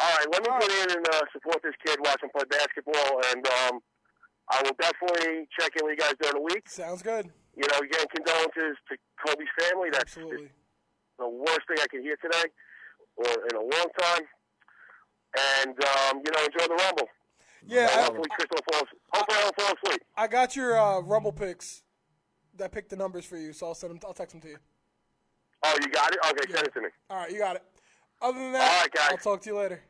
all 0.00 0.10
right, 0.16 0.26
let 0.32 0.42
me 0.42 0.50
get 0.60 0.70
in 0.84 0.96
and 0.98 1.06
uh, 1.08 1.22
support 1.32 1.58
this 1.62 1.74
kid, 1.84 1.98
watch 2.00 2.22
him 2.22 2.30
play 2.34 2.44
basketball, 2.50 3.20
and 3.32 3.46
um, 3.46 3.80
I 4.50 4.62
will 4.62 4.76
definitely 4.80 5.48
check 5.58 5.72
in 5.76 5.84
with 5.84 5.98
you 5.98 6.04
guys 6.04 6.14
during 6.20 6.36
the 6.36 6.46
week. 6.54 6.68
Sounds 6.68 7.02
good. 7.02 7.30
You 7.56 7.66
know, 7.66 7.78
again, 7.78 8.06
condolences 8.14 8.78
to 8.88 8.96
Kobe's 9.24 9.50
family. 9.58 9.90
That's 9.90 10.16
Absolutely. 10.16 10.50
the 11.18 11.28
worst 11.28 11.66
thing 11.66 11.78
I 11.82 11.86
can 11.90 12.02
hear 12.02 12.16
today, 12.22 12.46
or 13.16 13.30
in 13.50 13.56
a 13.56 13.62
long 13.62 13.88
time. 13.98 14.24
And 15.64 15.76
um, 15.84 16.22
you 16.24 16.30
know, 16.32 16.44
enjoy 16.44 16.66
the 16.66 16.80
Rumble. 16.82 17.08
Yeah, 17.66 17.88
I, 17.90 18.02
Hopefully, 18.02 18.28
Chris 18.30 18.48
will 18.50 18.64
fall. 18.72 18.88
Hopefully, 19.12 19.38
I 19.38 19.42
don't 19.42 19.60
fall 19.60 19.74
asleep. 19.82 20.02
I 20.16 20.26
got 20.26 20.56
your 20.56 20.78
uh, 20.78 21.00
Rumble 21.00 21.32
picks. 21.32 21.82
I 22.62 22.68
picked 22.68 22.90
the 22.90 22.96
numbers 22.96 23.24
for 23.24 23.36
you, 23.36 23.52
so 23.52 23.66
I'll 23.66 23.74
send 23.74 23.90
them. 23.92 24.00
I'll 24.06 24.14
text 24.14 24.32
them 24.32 24.40
to 24.42 24.48
you. 24.48 24.58
Oh, 25.64 25.76
you 25.80 25.88
got 25.88 26.12
it. 26.12 26.18
Okay, 26.24 26.52
send 26.52 26.66
it 26.66 26.74
to 26.74 26.80
me. 26.80 26.88
All 27.10 27.18
right, 27.18 27.30
you 27.30 27.38
got 27.38 27.56
it. 27.56 27.62
Other 28.20 28.38
than 28.38 28.52
that, 28.52 28.80
right, 28.82 28.92
guys. 28.92 29.08
I'll 29.10 29.18
talk 29.18 29.42
to 29.42 29.50
you 29.50 29.56
later. 29.56 29.80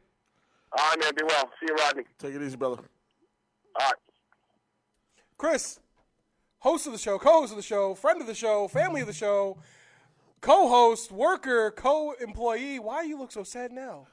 All 0.76 0.90
right, 0.90 0.98
man. 1.00 1.12
Be 1.16 1.22
well. 1.24 1.50
See 1.60 1.66
you, 1.68 1.74
Rodney. 1.74 2.04
Take 2.18 2.34
it 2.34 2.42
easy, 2.42 2.56
brother. 2.56 2.82
All 3.80 3.86
right. 3.86 3.94
Chris, 5.38 5.80
host 6.58 6.86
of 6.86 6.92
the 6.92 6.98
show, 6.98 7.18
co-host 7.18 7.52
of 7.52 7.56
the 7.56 7.62
show, 7.62 7.94
friend 7.94 8.20
of 8.20 8.26
the 8.26 8.34
show, 8.34 8.68
family 8.68 9.00
of 9.00 9.06
the 9.06 9.12
show, 9.12 9.56
co-host, 10.40 11.10
worker, 11.12 11.70
co-employee. 11.70 12.78
Why 12.80 13.02
you 13.02 13.18
look 13.18 13.32
so 13.32 13.44
sad 13.44 13.72
now? 13.72 14.08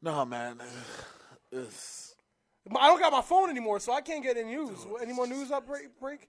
No, 0.00 0.24
man. 0.24 0.60
It's, 1.52 2.14
I 2.74 2.86
don't 2.86 3.00
got 3.00 3.12
my 3.12 3.22
phone 3.22 3.50
anymore, 3.50 3.80
so 3.80 3.92
I 3.92 4.00
can't 4.00 4.22
get 4.22 4.36
any 4.36 4.54
news. 4.54 4.86
Any 5.02 5.12
more 5.12 5.26
news 5.26 5.50
up 5.50 5.66
break? 5.66 5.98
break? 5.98 6.28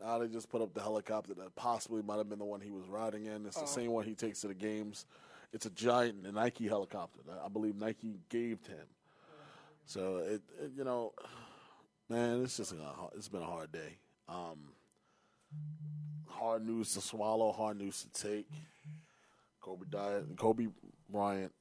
now 0.00 0.18
they 0.18 0.28
just 0.28 0.48
put 0.48 0.62
up 0.62 0.74
the 0.74 0.80
helicopter 0.80 1.34
that 1.34 1.54
possibly 1.56 2.02
might 2.02 2.18
have 2.18 2.28
been 2.28 2.38
the 2.38 2.44
one 2.44 2.60
he 2.60 2.70
was 2.70 2.86
riding 2.88 3.26
in. 3.26 3.46
It's 3.46 3.56
the 3.56 3.62
oh. 3.62 3.66
same 3.66 3.90
one 3.90 4.04
he 4.04 4.14
takes 4.14 4.40
to 4.42 4.48
the 4.48 4.54
games. 4.54 5.06
It's 5.52 5.66
a 5.66 5.70
giant 5.70 6.26
a 6.26 6.32
Nike 6.32 6.68
helicopter 6.68 7.20
that 7.26 7.40
I 7.44 7.48
believe 7.48 7.76
Nike 7.76 8.20
gave 8.28 8.62
to 8.64 8.70
him. 8.72 8.86
So 9.86 10.18
it, 10.18 10.42
it 10.62 10.72
you 10.76 10.84
know, 10.84 11.14
man, 12.10 12.42
it's 12.44 12.58
just 12.58 12.72
a, 12.72 12.76
it's 13.16 13.28
been 13.28 13.42
a 13.42 13.46
hard 13.46 13.72
day. 13.72 13.96
Um, 14.28 14.72
hard 16.26 16.66
news 16.66 16.92
to 16.94 17.00
swallow, 17.00 17.52
hard 17.52 17.78
news 17.78 18.02
to 18.04 18.22
take. 18.22 18.50
Kobe 19.60 19.86
died. 19.88 20.24
Kobe 20.36 20.66
Bryant 21.10 21.52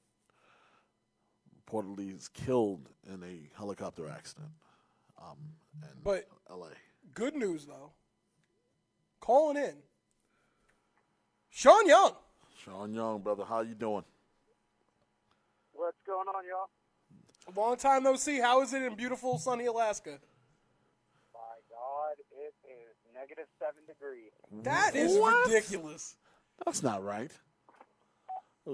reportedly 1.65 2.13
is 2.15 2.27
killed 2.27 2.89
in 3.11 3.23
a 3.23 3.49
helicopter 3.57 4.09
accident. 4.09 4.51
Um, 5.21 5.37
in 5.81 5.89
But- 6.03 6.27
L.A. 6.49 6.69
Good 7.13 7.35
news 7.35 7.65
though. 7.65 7.91
Calling 9.19 9.57
in, 9.57 9.73
Sean 11.49 11.87
Young. 11.87 12.13
Sean 12.67 12.93
Young, 12.93 13.21
brother, 13.21 13.45
how 13.47 13.61
you 13.61 13.75
doing? 13.75 14.03
What's 15.71 15.97
going 16.05 16.27
on, 16.27 16.43
y'all? 16.45 16.67
Long 17.55 17.77
time 17.77 18.03
no 18.03 18.15
see. 18.17 18.39
How 18.39 18.61
is 18.61 18.73
it 18.73 18.81
in 18.83 18.95
beautiful 18.95 19.37
sunny 19.39 19.67
Alaska? 19.67 20.19
My 21.33 21.55
God, 21.71 22.15
it 22.43 22.53
is 22.67 22.95
negative 23.15 23.45
seven 23.57 23.83
degrees. 23.87 24.31
That 24.63 24.95
is 24.95 25.15
What? 25.17 25.47
ridiculous. 25.47 26.17
That's 26.65 26.83
not 26.83 27.03
right. 27.03 27.31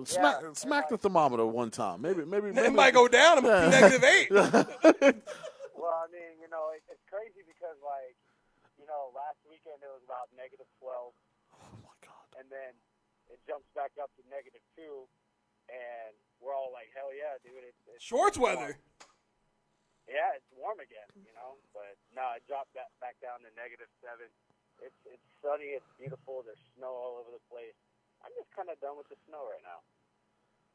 Smack, 0.06 0.42
Yeah, 0.42 0.54
smack 0.58 0.90
the 0.90 0.98
thermometer 0.98 1.46
one 1.46 1.70
time. 1.70 2.02
Maybe, 2.02 2.26
maybe, 2.26 2.50
maybe 2.50 2.66
It 2.66 2.74
might 2.74 2.96
go 2.98 3.08
down 3.08 3.44
to 3.44 3.48
Yeah. 3.48 3.70
negative 3.78 4.04
eight. 4.04 4.32
Well, 5.84 6.00
I 6.00 6.08
mean, 6.16 6.40
you 6.40 6.48
know, 6.48 6.72
it, 6.72 6.80
it's 6.88 7.04
crazy 7.12 7.44
because, 7.44 7.76
like, 7.84 8.16
you 8.80 8.88
know, 8.88 9.12
last 9.12 9.36
weekend 9.44 9.84
it 9.84 9.92
was 9.92 10.00
about 10.08 10.32
negative 10.32 10.64
12, 10.80 11.12
Oh 11.60 11.76
my 11.84 11.92
God! 12.00 12.24
and 12.40 12.48
then 12.48 12.72
it 13.34 13.42
jumps 13.50 13.68
back 13.74 13.92
up 13.98 14.14
to 14.16 14.22
negative 14.30 14.62
2, 14.78 14.86
and 15.74 16.14
we're 16.38 16.54
all 16.54 16.70
like, 16.70 16.94
hell 16.94 17.10
yeah, 17.10 17.36
dude. 17.42 17.66
It's, 17.66 17.82
it's 17.90 18.04
Shorts 18.06 18.38
weather. 18.38 18.78
Yeah, 20.06 20.36
it's 20.36 20.48
warm 20.54 20.84
again, 20.84 21.08
you 21.16 21.32
know, 21.34 21.58
but 21.72 21.96
no, 22.12 22.36
it 22.36 22.44
dropped 22.46 22.76
back, 22.76 22.92
back 23.00 23.16
down 23.24 23.40
to 23.48 23.50
negative 23.56 23.88
7. 24.04 24.20
It's, 24.84 25.00
it's 25.08 25.28
sunny, 25.40 25.80
it's 25.80 25.88
beautiful, 25.96 26.44
there's 26.44 26.60
snow 26.76 26.92
all 26.92 27.24
over 27.24 27.32
the 27.32 27.44
place. 27.48 27.76
I'm 28.20 28.32
just 28.36 28.52
kind 28.52 28.68
of 28.68 28.76
done 28.84 29.00
with 29.00 29.08
the 29.08 29.16
snow 29.28 29.48
right 29.48 29.64
now. 29.64 29.80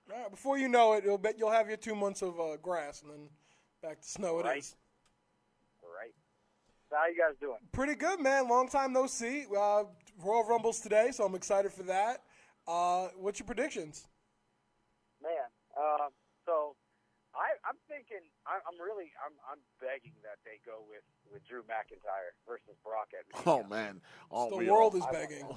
All 0.09 0.23
right, 0.23 0.31
before 0.31 0.57
you 0.57 0.69
know 0.69 0.95
it, 0.95 1.05
you'll 1.05 1.19
bet 1.21 1.37
you'll 1.39 1.51
have 1.51 1.69
your 1.69 1.77
two 1.77 1.95
months 1.95 2.23
of 2.23 2.41
uh, 2.41 2.57
grass, 2.57 3.03
and 3.03 3.11
then 3.11 3.29
back 3.83 4.01
to 4.01 4.09
snow. 4.09 4.41
It 4.41 4.47
is 4.47 4.47
Right. 4.47 4.75
Right. 5.85 6.15
So 6.89 6.97
how 6.97 7.07
you 7.07 7.17
guys 7.19 7.37
doing? 7.41 7.59
pretty 7.73 7.95
good, 7.95 8.21
man. 8.21 8.49
Long 8.49 8.69
time 8.69 8.93
no 8.93 9.07
see. 9.07 9.45
Uh, 9.55 9.85
Royal 10.25 10.45
Rumbles 10.45 10.81
today, 10.81 11.11
so 11.13 11.25
I'm 11.25 11.35
excited 11.35 11.73
for 11.73 11.83
that. 11.85 12.23
Uh, 12.69 13.09
what's 13.17 13.41
your 13.41 13.49
predictions? 13.49 14.05
Man, 15.25 15.49
um, 15.73 16.13
so 16.45 16.77
I, 17.33 17.57
I'm 17.65 17.81
thinking, 17.89 18.21
I, 18.45 18.61
I'm 18.69 18.77
really, 18.77 19.09
I'm, 19.25 19.33
I'm 19.49 19.59
begging 19.81 20.13
that 20.21 20.37
they 20.45 20.61
go 20.69 20.85
with, 20.85 21.03
with 21.33 21.41
Drew 21.49 21.65
McIntyre 21.65 22.37
versus 22.45 22.77
Brock 22.85 23.09
at 23.17 23.25
Oh 23.49 23.65
man! 23.65 24.05
Oh, 24.31 24.53
the 24.53 24.69
world 24.69 24.93
all- 24.93 25.01
is 25.01 25.07
begging. 25.11 25.49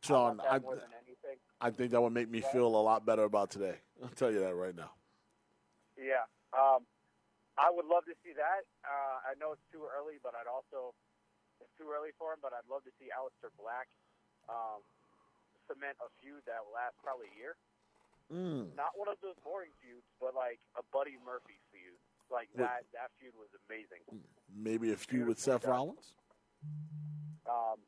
John, 0.00 0.38
want 0.38 0.48
I, 0.48 0.58
more 0.58 0.80
than 0.80 0.94
anything. 1.04 1.36
I 1.60 1.68
think 1.68 1.92
that 1.92 2.00
would 2.00 2.14
make 2.14 2.30
me 2.30 2.40
feel 2.40 2.66
a 2.66 2.80
lot 2.80 3.04
better 3.04 3.28
about 3.28 3.50
today. 3.50 3.76
I'll 4.02 4.14
tell 4.16 4.30
you 4.30 4.40
that 4.40 4.54
right 4.54 4.74
now. 4.74 4.94
Yeah. 5.98 6.24
Um, 6.54 6.86
I 7.58 7.68
would 7.68 7.84
love 7.84 8.06
to 8.06 8.14
see 8.22 8.30
that. 8.38 8.62
Uh, 8.86 9.18
I 9.26 9.34
know 9.42 9.52
it's 9.52 9.66
too 9.74 9.82
early, 9.82 10.22
but 10.22 10.38
I'd 10.38 10.46
also, 10.46 10.94
it's 11.58 11.74
too 11.74 11.90
early 11.90 12.14
for 12.14 12.30
him, 12.30 12.38
but 12.38 12.54
I'd 12.54 12.70
love 12.70 12.86
to 12.86 12.94
see 13.02 13.10
Aleister 13.10 13.50
Black 13.58 13.90
um, 14.48 14.80
cement 15.68 15.96
a 16.00 16.08
feud 16.20 16.40
that 16.48 16.64
will 16.64 16.72
last 16.74 16.96
probably 17.02 17.28
a 17.32 17.36
year. 17.38 17.54
Mm. 18.32 18.74
Not 18.76 18.92
one 18.96 19.08
of 19.08 19.16
those 19.22 19.36
boring 19.44 19.72
feuds, 19.80 20.04
but 20.20 20.34
like 20.34 20.60
a 20.76 20.82
Buddy 20.92 21.16
Murphy 21.24 21.60
feud. 21.72 21.96
Like 22.30 22.48
What- 22.52 22.68
that, 22.68 22.84
that 22.92 23.08
feud 23.20 23.32
was 23.36 23.48
amazing. 23.68 24.04
Maybe 24.52 24.92
a 24.92 24.96
feud 24.96 25.26
with 25.28 25.38
Seth 25.40 25.64
Rollins. 25.64 26.12
Um, 27.48 27.80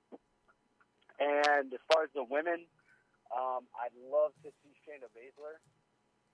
and 1.20 1.68
as 1.72 1.80
far 1.92 2.04
as 2.04 2.10
the 2.14 2.24
women, 2.24 2.66
Um, 3.30 3.68
I'd 3.78 3.94
love 3.94 4.32
to 4.42 4.50
see 4.58 4.74
Shayna 4.82 5.06
Baszler 5.14 5.60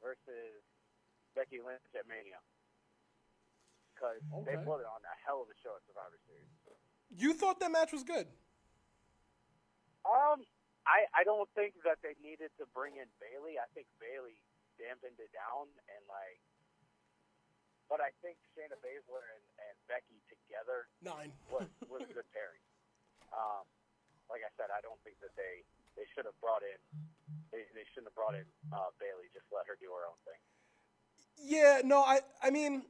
versus 0.01 0.65
Becky 1.35 1.61
Lynch 1.61 1.85
at 1.95 2.09
Mania 2.09 2.41
because 3.93 4.23
they 4.47 4.57
Okay. 4.57 4.65
put 4.65 4.81
it 4.81 4.87
on 4.87 5.05
a 5.05 5.15
hell 5.27 5.43
of 5.43 5.51
a 5.51 5.57
show 5.63 5.77
at 5.77 5.85
Survivor 5.85 6.17
Series. 6.27 6.49
You 7.11 7.35
thought 7.35 7.61
that 7.61 7.71
match 7.71 7.93
was 7.93 8.03
good. 8.03 8.33
Um, 10.07 10.47
I 10.87 11.11
I 11.11 11.23
don't 11.27 11.51
think 11.59 11.75
that 11.83 11.99
they 12.01 12.15
needed 12.23 12.55
to 12.63 12.65
bring 12.71 12.97
in 12.97 13.11
Bayley. 13.19 13.59
I 13.59 13.67
think 13.75 13.91
Bayley 13.99 14.39
dampened 14.79 15.19
it 15.19 15.33
down 15.35 15.67
and 15.91 16.03
like, 16.07 16.39
but 17.91 17.99
I 17.99 18.15
think 18.23 18.39
Shayna 18.55 18.79
Baszler 18.79 19.25
and, 19.25 19.45
and 19.67 19.75
Becky 19.91 20.23
together 20.31 20.87
Nine. 21.03 21.35
was 21.51 21.67
was 21.91 22.07
a 22.07 22.15
good 22.15 22.29
pairing. 22.31 22.63
Um, 23.35 23.67
like 24.31 24.47
I 24.47 24.51
said, 24.55 24.71
I 24.71 24.79
don't 24.79 24.99
think 25.03 25.19
that 25.27 25.35
they 25.35 25.67
they 25.99 26.07
should 26.15 26.25
have 26.25 26.39
brought 26.39 26.63
in 26.63 26.79
they, 27.53 27.67
they 27.75 27.87
shouldn't 27.91 28.13
have 28.13 28.19
brought 28.19 28.35
in 28.35 28.47
uh, 28.73 28.91
Bayley. 29.03 29.27
Just 29.35 29.47
let 29.51 29.67
her 29.67 29.77
do 29.81 29.91
her 29.91 30.05
own 30.07 30.19
thing. 30.23 30.41
Yeah, 31.39 31.83
no, 31.85 32.01
I 32.01 32.21
I 32.43 32.51
mean, 32.51 32.83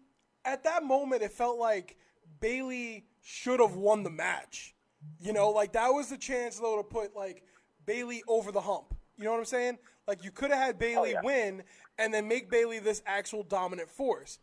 at 0.44 0.64
that 0.64 0.84
moment 0.84 1.22
it 1.22 1.32
felt 1.32 1.58
like 1.58 1.96
Bailey 2.40 3.06
should 3.22 3.60
have 3.60 3.74
won 3.74 4.02
the 4.02 4.10
match. 4.10 4.74
You 5.20 5.32
know, 5.32 5.50
like 5.50 5.72
that 5.72 5.88
was 5.88 6.08
the 6.08 6.18
chance 6.18 6.58
though 6.58 6.76
to 6.76 6.82
put 6.82 7.16
like 7.16 7.42
Bayley 7.86 8.22
over 8.28 8.52
the 8.52 8.60
hump. 8.60 8.94
You 9.16 9.24
know 9.24 9.32
what 9.32 9.38
I'm 9.38 9.44
saying? 9.46 9.78
Like 10.06 10.22
you 10.24 10.30
could 10.30 10.50
have 10.50 10.58
had 10.58 10.74
oh, 10.76 10.78
Bayley 10.78 11.12
yeah. 11.12 11.20
win 11.22 11.62
and 11.98 12.12
then 12.12 12.28
make 12.28 12.50
Bayley 12.50 12.78
this 12.78 13.02
actual 13.06 13.42
dominant 13.42 13.88
force. 13.90 14.38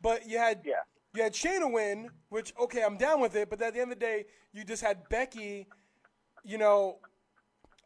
But 0.00 0.28
you 0.28 0.38
had 0.38 0.62
Yeah. 0.64 0.82
you 1.14 1.22
had 1.22 1.32
Shayna 1.32 1.72
win, 1.72 2.10
which 2.28 2.52
okay, 2.58 2.82
I'm 2.82 2.96
down 2.96 3.20
with 3.20 3.34
it, 3.36 3.48
but 3.50 3.60
at 3.62 3.74
the 3.74 3.80
end 3.80 3.92
of 3.92 3.98
the 3.98 4.04
day, 4.04 4.26
you 4.52 4.64
just 4.64 4.82
had 4.82 5.08
Becky, 5.08 5.66
you 6.44 6.58
know, 6.58 6.98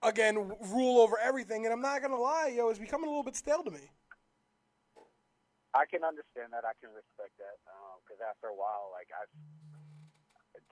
again 0.03 0.53
rule 0.73 1.01
over 1.01 1.19
everything 1.19 1.65
and 1.65 1.73
I'm 1.73 1.81
not 1.81 2.01
going 2.01 2.13
to 2.13 2.19
lie, 2.19 2.53
yo, 2.55 2.69
it's 2.69 2.79
becoming 2.79 3.07
a 3.07 3.11
little 3.11 3.25
bit 3.25 3.37
stale 3.37 3.63
to 3.65 3.71
me. 3.71 3.91
I 5.75 5.85
can 5.85 6.01
understand 6.05 6.57
that. 6.57 6.65
I 6.65 6.73
can 6.81 6.89
respect 6.97 7.37
that 7.37 7.61
um, 7.69 8.01
because 8.01 8.17
after 8.25 8.49
a 8.49 8.57
while, 8.57 8.89
like 8.97 9.13
I've 9.13 9.29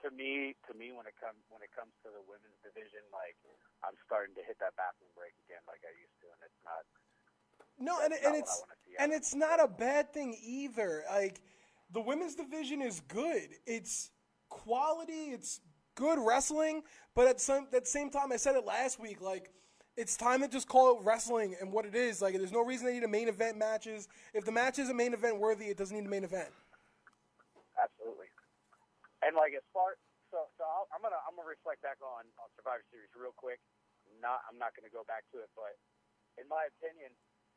to 0.03 0.11
me, 0.11 0.55
to 0.67 0.73
me, 0.75 0.91
when 0.91 1.07
it 1.07 1.15
comes 1.21 1.39
when 1.47 1.63
it 1.63 1.71
comes 1.71 1.93
to 2.03 2.09
the 2.11 2.23
women's 2.25 2.59
division, 2.65 3.03
like 3.13 3.37
I'm 3.83 3.95
starting 4.05 4.35
to 4.35 4.43
hit 4.43 4.59
that 4.59 4.75
bathroom 4.75 5.11
break 5.15 5.35
again, 5.47 5.61
like 5.69 5.83
I 5.85 5.93
used 5.95 6.17
to, 6.23 6.27
and 6.31 6.41
it's 6.43 6.61
not. 6.65 6.83
No, 7.77 7.99
and, 8.03 8.13
and 8.13 8.23
not 8.23 8.31
what 8.33 8.39
I 8.39 8.39
it's 8.39 8.55
and 8.99 9.09
it's 9.13 9.33
not 9.35 9.63
a 9.63 9.67
bad 9.67 10.13
thing 10.13 10.35
either. 10.43 11.03
Like 11.09 11.41
the 11.91 12.01
women's 12.01 12.35
division 12.35 12.81
is 12.81 13.01
good. 13.07 13.49
It's 13.65 14.11
quality. 14.49 15.31
It's 15.31 15.61
good 15.95 16.19
wrestling. 16.19 16.83
But 17.15 17.27
at 17.27 17.41
some 17.41 17.67
at 17.73 17.83
the 17.83 17.89
same 17.89 18.09
time, 18.09 18.31
I 18.31 18.37
said 18.37 18.55
it 18.55 18.65
last 18.65 18.99
week. 18.99 19.21
Like 19.21 19.51
it's 19.97 20.17
time 20.17 20.41
to 20.41 20.47
just 20.47 20.67
call 20.67 20.97
it 20.97 21.05
wrestling 21.05 21.55
and 21.59 21.71
what 21.71 21.85
it 21.85 21.95
is. 21.95 22.21
Like 22.21 22.35
there's 22.35 22.51
no 22.51 22.63
reason 22.63 22.85
they 22.85 22.93
need 22.93 23.03
a 23.03 23.07
main 23.07 23.27
event 23.27 23.57
matches. 23.57 24.07
If 24.33 24.45
the 24.45 24.51
match 24.51 24.79
is 24.79 24.89
a 24.89 24.93
main 24.93 25.13
event 25.13 25.39
worthy, 25.39 25.65
it 25.65 25.77
doesn't 25.77 25.95
need 25.95 26.05
a 26.05 26.09
main 26.09 26.23
event. 26.23 26.49
And 29.25 29.33
like 29.33 29.57
as 29.57 29.65
far 29.73 29.97
so 30.29 30.45
so 30.53 30.63
I'll, 30.69 30.85
I'm 30.93 31.01
gonna 31.01 31.17
I'm 31.25 31.33
gonna 31.33 31.49
reflect 31.49 31.81
back 31.81 31.97
on, 32.05 32.29
on 32.37 32.47
Survivor 32.53 32.85
Series 32.93 33.09
real 33.17 33.33
quick. 33.33 33.57
Not 34.21 34.45
I'm 34.45 34.61
not 34.61 34.77
gonna 34.77 34.93
go 34.93 35.01
back 35.09 35.25
to 35.33 35.41
it, 35.41 35.49
but 35.57 35.73
in 36.37 36.45
my 36.45 36.69
opinion, 36.77 37.09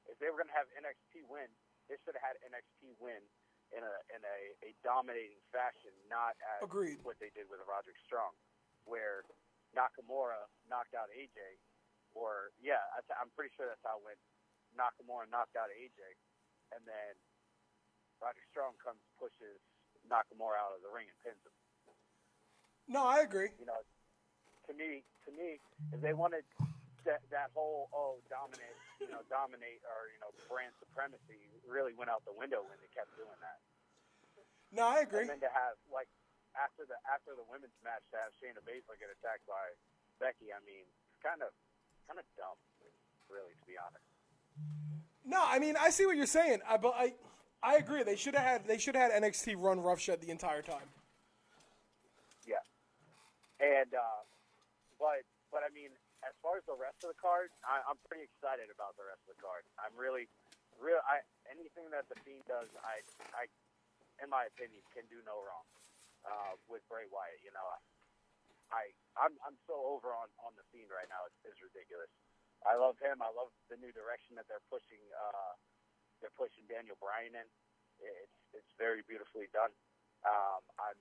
if 0.09 0.17
they 0.17 0.33
were 0.33 0.41
gonna 0.41 0.57
have 0.57 0.69
NXT 0.73 1.29
win, 1.29 1.53
they 1.93 2.01
should 2.01 2.17
have 2.17 2.25
had 2.25 2.37
NXT 2.41 2.97
win 2.97 3.21
in 3.77 3.85
a 3.85 3.95
in 4.17 4.21
a, 4.25 4.39
a 4.65 4.71
dominating 4.81 5.45
fashion, 5.53 5.93
not 6.09 6.33
as 6.57 6.65
Agreed. 6.65 7.05
what 7.05 7.21
they 7.21 7.29
did 7.37 7.45
with 7.53 7.61
Roderick 7.69 8.01
Strong, 8.09 8.33
where 8.89 9.29
Nakamura 9.77 10.49
knocked 10.73 10.97
out 10.97 11.13
AJ, 11.13 11.37
or 12.17 12.57
yeah, 12.57 12.81
that's, 12.97 13.13
I'm 13.21 13.29
pretty 13.37 13.53
sure 13.53 13.69
that's 13.69 13.85
how 13.85 14.01
it 14.01 14.05
went. 14.09 14.21
Nakamura 14.73 15.29
knocked 15.29 15.57
out 15.61 15.69
AJ, 15.69 16.01
and 16.73 16.81
then 16.89 17.13
Roderick 18.25 18.49
Strong 18.49 18.81
comes 18.81 19.05
pushes 19.21 19.61
Nakamura 20.09 20.57
out 20.57 20.73
of 20.73 20.81
the 20.81 20.89
ring 20.89 21.09
and 21.13 21.19
pins 21.21 21.43
him. 21.45 21.58
No, 22.89 23.05
I 23.05 23.21
agree. 23.21 23.53
You 23.61 23.69
know, 23.69 23.77
to 24.67 24.73
me, 24.73 25.05
to 25.29 25.31
me, 25.37 25.61
if 25.93 26.01
they 26.01 26.17
wanted 26.17 26.43
that 27.05 27.21
that 27.29 27.53
whole 27.53 27.93
oh 27.93 28.17
dominate, 28.33 28.77
you 28.97 29.13
know, 29.13 29.21
dominate 29.29 29.85
or 29.85 30.09
you 30.09 30.19
know 30.25 30.33
brand 30.49 30.73
supremacy, 30.81 31.37
really 31.69 31.93
went 31.93 32.09
out 32.09 32.25
the 32.25 32.33
window 32.33 32.65
when 32.65 32.81
they 32.81 32.89
kept 32.97 33.13
doing 33.21 33.39
that. 33.45 33.61
No, 34.73 34.89
I 34.89 35.05
agree. 35.05 35.29
And 35.29 35.37
then 35.37 35.45
to 35.45 35.53
have 35.53 35.77
like 35.93 36.09
after 36.57 36.89
the 36.89 36.97
after 37.05 37.37
the 37.37 37.45
women's 37.53 37.77
match 37.85 38.05
to 38.13 38.17
have 38.21 38.33
Shayna 38.41 38.65
Baszler 38.65 38.97
get 38.97 39.13
attacked 39.13 39.45
by 39.45 39.77
Becky, 40.17 40.49
I 40.49 40.61
mean, 40.65 40.89
it's 40.89 41.21
kind 41.21 41.45
of 41.45 41.53
kind 42.09 42.17
of 42.17 42.27
dumb, 42.41 42.57
really, 43.29 43.53
to 43.53 43.65
be 43.69 43.77
honest. 43.77 44.05
No, 45.29 45.45
I 45.45 45.61
mean 45.61 45.77
I 45.77 45.93
see 45.93 46.09
what 46.09 46.17
you're 46.17 46.25
saying. 46.25 46.65
I 46.65 46.81
but 46.81 46.97
I 46.97 47.13
I 47.61 47.77
agree. 47.77 48.03
They 48.03 48.17
should 48.17 48.35
have 48.35 48.45
had 48.45 48.61
they 48.65 48.81
should 48.81 48.97
have 48.97 49.13
had 49.13 49.23
NXT 49.23 49.57
run 49.61 49.81
roughshed 49.81 50.21
the 50.21 50.33
entire 50.33 50.65
time. 50.65 50.89
And 53.59 53.91
uh, 53.91 54.23
but 54.99 55.27
but 55.51 55.67
I 55.67 55.71
mean, 55.75 55.91
as 56.23 56.35
far 56.43 56.59
as 56.59 56.65
the 56.67 56.79
rest 56.79 57.03
of 57.03 57.11
the 57.11 57.19
card, 57.19 57.51
I, 57.67 57.83
I'm 57.87 57.99
pretty 58.07 58.27
excited 58.27 58.71
about 58.71 58.95
the 58.95 59.07
rest 59.07 59.23
of 59.27 59.35
the 59.35 59.43
card. 59.43 59.67
I'm 59.79 59.95
really, 59.99 60.31
real. 60.79 61.03
I 61.07 61.23
anything 61.51 61.91
that 61.91 62.07
the 62.07 62.19
Fiend 62.23 62.47
does, 62.47 62.71
I 62.87 63.03
I, 63.35 63.51
in 64.23 64.31
my 64.31 64.47
opinion, 64.47 64.83
can 64.95 65.07
do 65.11 65.19
no 65.27 65.43
wrong. 65.43 65.67
Uh, 66.27 66.59
with 66.67 66.83
Bray 66.91 67.07
Wyatt, 67.09 67.41
you 67.47 67.55
know, 67.55 67.63
I, 67.63 67.79
I 68.75 68.83
I'm 69.17 69.35
I'm 69.47 69.57
so 69.67 69.75
over 69.75 70.11
on 70.13 70.29
on 70.43 70.53
the 70.59 70.67
Fiend 70.75 70.91
right 70.91 71.07
now. 71.09 71.27
It's, 71.31 71.39
it's 71.47 71.63
ridiculous. 71.63 72.11
I 72.67 72.75
love 72.75 72.99
him. 72.99 73.23
I 73.23 73.31
love 73.35 73.55
the 73.71 73.79
new 73.79 73.95
direction 73.95 74.35
that 74.35 74.51
they're 74.51 74.65
pushing. 74.67 74.99
Uh, 75.15 75.55
they're 76.19 76.35
pushing 76.35 76.67
Daniel 76.67 76.99
Bryan 76.99 77.39
in. 77.39 77.49
It's 78.03 78.39
it's 78.55 78.73
very 78.79 79.07
beautifully 79.07 79.47
done. 79.55 79.71
Um, 80.27 80.63
I'm, 80.83 80.99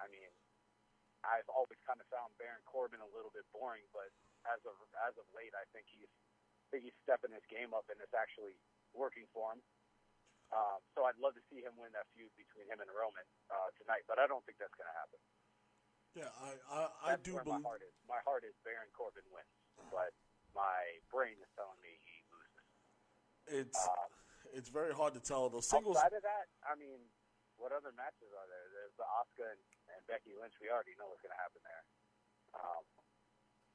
I 0.00 0.08
mean, 0.08 0.32
I've 1.24 1.48
always 1.48 1.80
kind 1.88 1.98
of 2.00 2.06
found 2.12 2.32
Baron 2.36 2.60
Corbin 2.68 3.00
a 3.00 3.10
little 3.16 3.32
bit 3.32 3.44
boring, 3.50 3.84
but 3.96 4.12
as 4.44 4.60
of 4.68 4.76
as 5.08 5.16
of 5.16 5.24
late, 5.32 5.52
I 5.56 5.64
think 5.72 5.88
he's 5.88 6.08
I 6.08 6.66
think 6.70 6.84
he's 6.88 6.98
stepping 7.04 7.32
his 7.32 7.44
game 7.48 7.72
up 7.72 7.88
and 7.88 7.96
it's 8.04 8.14
actually 8.16 8.56
working 8.92 9.24
for 9.32 9.52
him. 9.56 9.60
Um, 10.52 10.78
so 10.94 11.08
I'd 11.08 11.18
love 11.18 11.34
to 11.34 11.44
see 11.50 11.64
him 11.64 11.74
win 11.80 11.90
that 11.96 12.06
feud 12.14 12.30
between 12.38 12.68
him 12.70 12.78
and 12.78 12.86
Roman 12.92 13.24
uh, 13.50 13.72
tonight, 13.80 14.04
but 14.06 14.20
I 14.22 14.28
don't 14.28 14.44
think 14.46 14.60
that's 14.60 14.74
going 14.76 14.86
to 14.86 14.98
happen. 15.00 15.20
Yeah, 16.14 16.30
I 16.30 16.50
I, 16.70 16.80
I 17.10 17.12
do 17.18 17.34
where 17.34 17.42
believe. 17.42 17.64
my 17.64 17.68
heart 17.74 17.82
is. 17.82 17.94
My 18.06 18.20
heart 18.22 18.44
is 18.46 18.54
Baron 18.62 18.86
Corbin 18.94 19.26
wins, 19.34 19.50
but 19.90 20.14
my 20.54 21.00
brain 21.10 21.34
is 21.42 21.50
telling 21.58 21.80
me 21.82 21.98
he 22.06 22.22
loses. 22.30 22.68
It's 23.66 23.80
Um, 23.82 24.10
it's 24.54 24.70
very 24.70 24.94
hard 24.94 25.18
to 25.18 25.22
tell. 25.24 25.50
Those 25.50 25.66
singles. 25.66 25.98
Outside 25.98 26.14
of 26.14 26.22
that, 26.22 26.46
I 26.62 26.78
mean, 26.78 27.02
what 27.58 27.74
other 27.74 27.90
matches 27.98 28.30
are 28.30 28.46
there? 28.46 28.66
There's 28.78 28.94
the 28.94 29.06
Asuka 29.18 29.50
and, 29.58 29.62
and 30.04 30.12
Becky 30.12 30.36
Lynch. 30.36 30.52
We 30.60 30.68
already 30.68 30.92
know 31.00 31.08
what's 31.08 31.24
going 31.24 31.32
to 31.32 31.40
happen 31.40 31.64
there. 31.64 31.84
Um, 32.60 32.84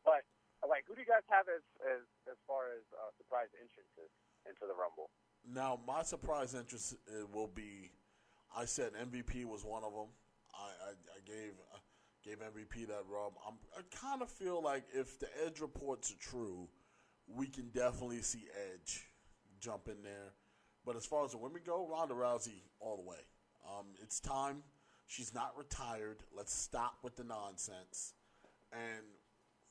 but 0.05 0.21
like, 0.69 0.85
who 0.85 0.93
do 0.93 1.01
you 1.01 1.09
guys 1.09 1.25
have 1.33 1.49
as 1.49 1.65
as 1.81 2.05
as 2.29 2.37
far 2.45 2.69
as 2.69 2.85
uh, 2.93 3.09
surprise 3.17 3.49
entrances 3.57 4.13
into 4.45 4.69
the 4.69 4.77
Rumble? 4.77 5.09
Now, 5.41 5.81
my 5.81 6.05
surprise 6.05 6.53
interest 6.53 6.93
uh, 7.09 7.25
will 7.33 7.49
be. 7.49 7.89
I 8.53 8.65
said 8.65 8.93
MVP 8.93 9.45
was 9.45 9.65
one 9.65 9.83
of 9.83 9.93
them. 9.93 10.09
I, 10.53 10.69
I, 10.89 10.91
I 10.93 11.19
gave 11.25 11.57
uh, 11.73 11.81
gave 12.23 12.37
MVP 12.39 12.87
that 12.87 13.03
rub. 13.09 13.33
I'm, 13.47 13.57
I 13.77 13.81
kind 13.95 14.21
of 14.21 14.29
feel 14.29 14.61
like 14.61 14.83
if 14.93 15.19
the 15.19 15.27
Edge 15.45 15.59
reports 15.59 16.11
are 16.11 16.19
true, 16.19 16.67
we 17.27 17.47
can 17.47 17.69
definitely 17.69 18.21
see 18.21 18.45
Edge 18.73 19.07
jump 19.59 19.87
in 19.87 20.03
there. 20.03 20.33
But 20.85 20.95
as 20.95 21.05
far 21.05 21.25
as 21.25 21.31
the 21.31 21.37
women 21.37 21.61
go, 21.65 21.87
Ronda 21.87 22.13
Rousey 22.13 22.63
all 22.79 22.97
the 22.97 23.03
way. 23.03 23.19
Um, 23.67 23.87
it's 24.01 24.19
time. 24.19 24.63
She's 25.09 25.33
not 25.33 25.57
retired. 25.57 26.17
Let's 26.37 26.53
stop 26.53 26.99
with 27.01 27.15
the 27.15 27.23
nonsense, 27.23 28.13
and 28.71 29.01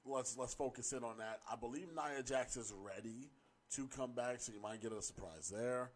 let's 0.05 0.37
let's 0.37 0.53
focus 0.53 0.93
in 0.93 1.05
on 1.05 1.19
that. 1.19 1.39
I 1.51 1.55
believe 1.55 1.87
Nia 1.95 2.25
Jax 2.25 2.57
is 2.57 2.75
ready 2.77 3.31
to 3.77 3.87
come 3.87 4.15
back, 4.15 4.41
so 4.41 4.51
you 4.53 4.61
might 4.61 4.83
get 4.83 4.91
a 4.91 5.01
surprise 5.01 5.49
there. 5.49 5.93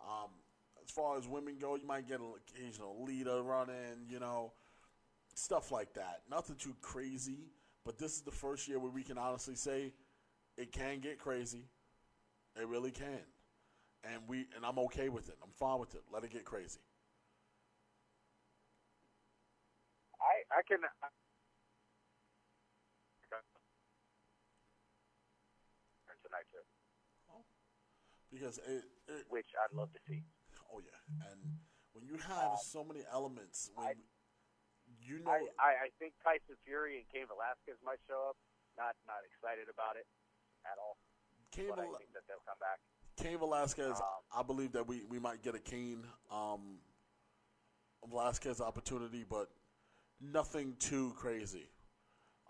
Um, 0.00 0.30
as 0.84 0.92
far 0.92 1.18
as 1.18 1.26
women 1.26 1.56
go, 1.60 1.74
you 1.74 1.88
might 1.88 2.06
get 2.06 2.20
an 2.20 2.34
occasional 2.36 3.04
leader 3.04 3.42
run 3.42 3.68
in, 3.68 4.08
you 4.08 4.20
know, 4.20 4.52
stuff 5.34 5.72
like 5.72 5.92
that. 5.94 6.20
Nothing 6.30 6.54
too 6.54 6.76
crazy, 6.80 7.50
but 7.84 7.98
this 7.98 8.12
is 8.12 8.20
the 8.20 8.30
first 8.30 8.68
year 8.68 8.78
where 8.78 8.92
we 8.92 9.02
can 9.02 9.18
honestly 9.18 9.56
say 9.56 9.92
it 10.56 10.70
can 10.70 11.00
get 11.00 11.18
crazy. 11.18 11.66
It 12.54 12.68
really 12.68 12.92
can, 12.92 13.26
and 14.04 14.22
we 14.28 14.46
and 14.54 14.64
I'm 14.64 14.78
okay 14.78 15.08
with 15.08 15.28
it. 15.28 15.36
I'm 15.42 15.50
fine 15.58 15.80
with 15.80 15.96
it. 15.96 16.02
Let 16.12 16.22
it 16.22 16.30
get 16.30 16.44
crazy. 16.44 16.78
I 20.54 20.62
can. 20.62 20.78
I, 21.02 21.08
tonight 26.24 26.46
too, 26.52 26.64
because 28.32 28.58
it, 28.64 28.84
it 29.08 29.24
which 29.28 29.50
I'd 29.58 29.74
love 29.76 29.92
to 29.92 30.00
see. 30.08 30.22
oh 30.72 30.80
yeah, 30.80 30.96
and 31.32 31.58
when 31.92 32.04
you 32.06 32.16
have 32.22 32.58
so 32.62 32.84
many 32.84 33.02
elements, 33.12 33.70
when 33.74 33.86
I- 33.88 33.94
you 35.00 35.18
know, 35.24 35.30
I, 35.32 35.40
I, 35.58 35.70
I 35.88 35.90
think 35.98 36.12
Tyson 36.22 36.56
Fury 36.64 37.00
and 37.00 37.06
Cain 37.08 37.24
Velasquez 37.26 37.80
might 37.84 37.98
show 38.06 38.28
up. 38.28 38.36
Not 38.76 38.92
not 39.08 39.24
excited 39.24 39.66
about 39.72 39.96
it. 39.96 40.04
at 40.66 40.76
all. 40.78 40.96
Cain, 41.52 41.68
but 41.70 41.78
I 41.80 41.88
think 41.98 42.12
that 42.12 42.22
they'll 42.28 42.44
come 42.44 42.58
back. 42.60 42.78
Cain 43.16 43.38
Velasquez, 43.38 43.96
Um, 43.96 44.20
I 44.34 44.42
believe 44.42 44.72
that 44.72 44.86
we, 44.86 45.02
we 45.08 45.18
might 45.18 45.42
get 45.42 45.54
a 45.54 45.58
Cain 45.58 46.04
um, 46.30 46.78
Velasquez 48.08 48.60
opportunity, 48.60 49.24
but 49.28 49.48
nothing 50.32 50.74
too 50.78 51.12
crazy. 51.16 51.68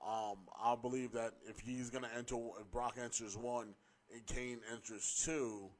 Um, 0.07 0.37
I 0.63 0.77
believe 0.81 1.13
that 1.13 1.33
if 1.49 1.61
he's 1.61 1.91
going 1.91 2.05
to 2.05 2.11
enter, 2.17 2.37
if 2.61 2.71
Brock 2.71 2.97
enters 3.03 3.37
one 3.37 3.75
and 4.13 4.27
Cain 4.27 4.59
enters 4.73 5.23
two, 5.25 5.71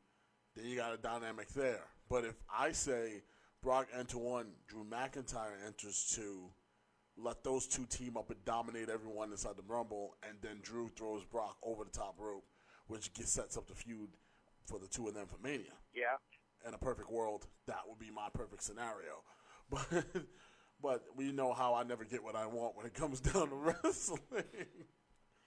then 0.57 0.65
you 0.67 0.77
got 0.77 0.95
a 0.95 0.97
dynamic 0.97 1.49
there. 1.49 1.83
But 2.09 2.25
if 2.25 2.35
I 2.53 2.73
say 2.73 3.23
Brock 3.63 3.89
enter 3.99 4.19
one, 4.19 4.47
Drew 4.67 4.85
McIntyre 4.85 5.53
enters 5.67 6.11
two, 6.15 6.51
let 7.17 7.45
those 7.45 7.67
two 7.67 7.85
team 7.87 8.17
up 8.17 8.31
and 8.31 8.43
dominate 8.45 8.89
everyone 8.89 9.31
inside 9.31 9.57
the 9.57 9.63
Rumble, 9.67 10.17
and 10.27 10.39
then 10.43 10.59
Drew 10.63 10.89
throws 10.89 11.25
Brock 11.25 11.57
over 11.63 11.85
the 11.85 11.91
top 11.91 12.15
rope, 12.19 12.45
which 12.87 13.13
gets, 13.15 13.33
sets 13.33 13.57
up 13.57 13.69
the 13.69 13.75
feud 13.75 14.09
for 14.67 14.79
the 14.79 14.89
two 14.89 15.07
of 15.07 15.15
them 15.15 15.27
for 15.27 15.39
Mania. 15.43 15.75
Yeah. 15.95 16.17
In 16.67 16.73
a 16.73 16.79
perfect 16.79 17.11
world, 17.11 17.47
that 17.67 17.81
would 17.87 17.99
be 17.99 18.11
my 18.11 18.29
perfect 18.33 18.63
scenario. 18.63 19.23
But 19.71 20.05
but 20.83 21.05
we 21.17 21.33
know 21.33 21.53
how 21.53 21.75
I 21.75 21.83
never 21.83 22.05
get 22.05 22.23
what 22.23 22.37
I 22.37 22.47
want 22.47 22.77
when 22.77 22.87
it 22.87 22.95
comes 22.95 23.21
down 23.33 23.51
to 23.51 23.57
wrestling. 23.57 24.69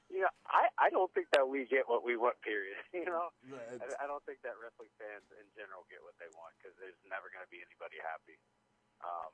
You 0.08 0.24
know, 0.24 0.34
I, 0.48 0.72
I 0.80 0.88
don't 0.90 1.12
think 1.12 1.28
that 1.36 1.44
we 1.46 1.68
get 1.68 1.86
what 1.86 2.02
we 2.02 2.16
want, 2.16 2.40
period. 2.42 2.80
You 2.96 3.06
know? 3.06 3.30
Yeah, 3.46 3.62
I, 3.78 4.04
I 4.04 4.06
don't 4.10 4.24
think 4.26 4.42
that 4.42 4.58
wrestling 4.58 4.90
fans 4.98 5.28
in 5.38 5.46
general 5.54 5.86
get 5.92 6.02
what 6.02 6.18
they 6.18 6.32
want 6.34 6.56
because 6.58 6.74
there's 6.82 6.98
never 7.06 7.30
going 7.30 7.46
to 7.46 7.52
be 7.52 7.62
anybody 7.62 8.02
happy. 8.02 8.40
Um, 9.06 9.32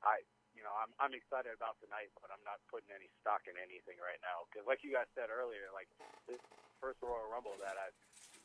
I, 0.00 0.24
you 0.56 0.64
know, 0.64 0.72
I'm, 0.72 0.92
I'm 0.96 1.12
excited 1.12 1.52
about 1.52 1.76
tonight, 1.84 2.08
but 2.24 2.32
I'm 2.32 2.40
not 2.46 2.62
putting 2.72 2.88
any 2.94 3.12
stock 3.20 3.44
in 3.44 3.54
anything 3.60 4.00
right 4.00 4.20
now 4.24 4.48
because, 4.48 4.64
like 4.64 4.80
you 4.80 4.92
guys 4.96 5.10
said 5.12 5.28
earlier, 5.28 5.68
like 5.76 5.88
this 6.24 6.40
first 6.80 7.04
Royal 7.04 7.28
Rumble 7.28 7.54
that 7.60 7.76
I, 7.76 7.92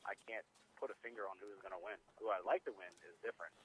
I 0.04 0.14
can't 0.28 0.46
put 0.76 0.92
a 0.92 0.98
finger 1.00 1.24
on 1.26 1.40
who's 1.40 1.60
going 1.64 1.74
to 1.74 1.82
win. 1.82 1.96
Who 2.20 2.30
I'd 2.30 2.44
like 2.44 2.68
to 2.68 2.74
win 2.76 2.92
is 3.08 3.16
different, 3.24 3.56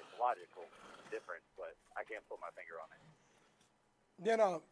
it's 0.00 0.14
logical, 0.20 0.64
different, 1.10 1.42
but 1.56 1.74
I 1.96 2.04
can't 2.04 2.24
put 2.28 2.38
my 2.40 2.52
finger 2.56 2.76
on 2.80 2.88
it. 2.92 3.02
Yeah, 4.20 4.36
no. 4.36 4.62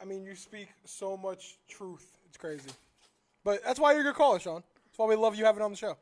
I 0.00 0.04
mean, 0.04 0.22
you 0.22 0.34
speak 0.34 0.68
so 0.84 1.16
much 1.16 1.58
truth. 1.68 2.06
It's 2.26 2.36
crazy. 2.36 2.70
But 3.44 3.64
that's 3.64 3.80
why 3.80 3.92
you're 3.92 4.02
a 4.02 4.10
good 4.12 4.18
caller, 4.18 4.38
Sean. 4.38 4.62
That's 4.86 4.98
why 4.98 5.06
we 5.06 5.16
love 5.16 5.34
you 5.34 5.44
having 5.44 5.62
on 5.62 5.70
the 5.70 5.76
show. 5.76 5.96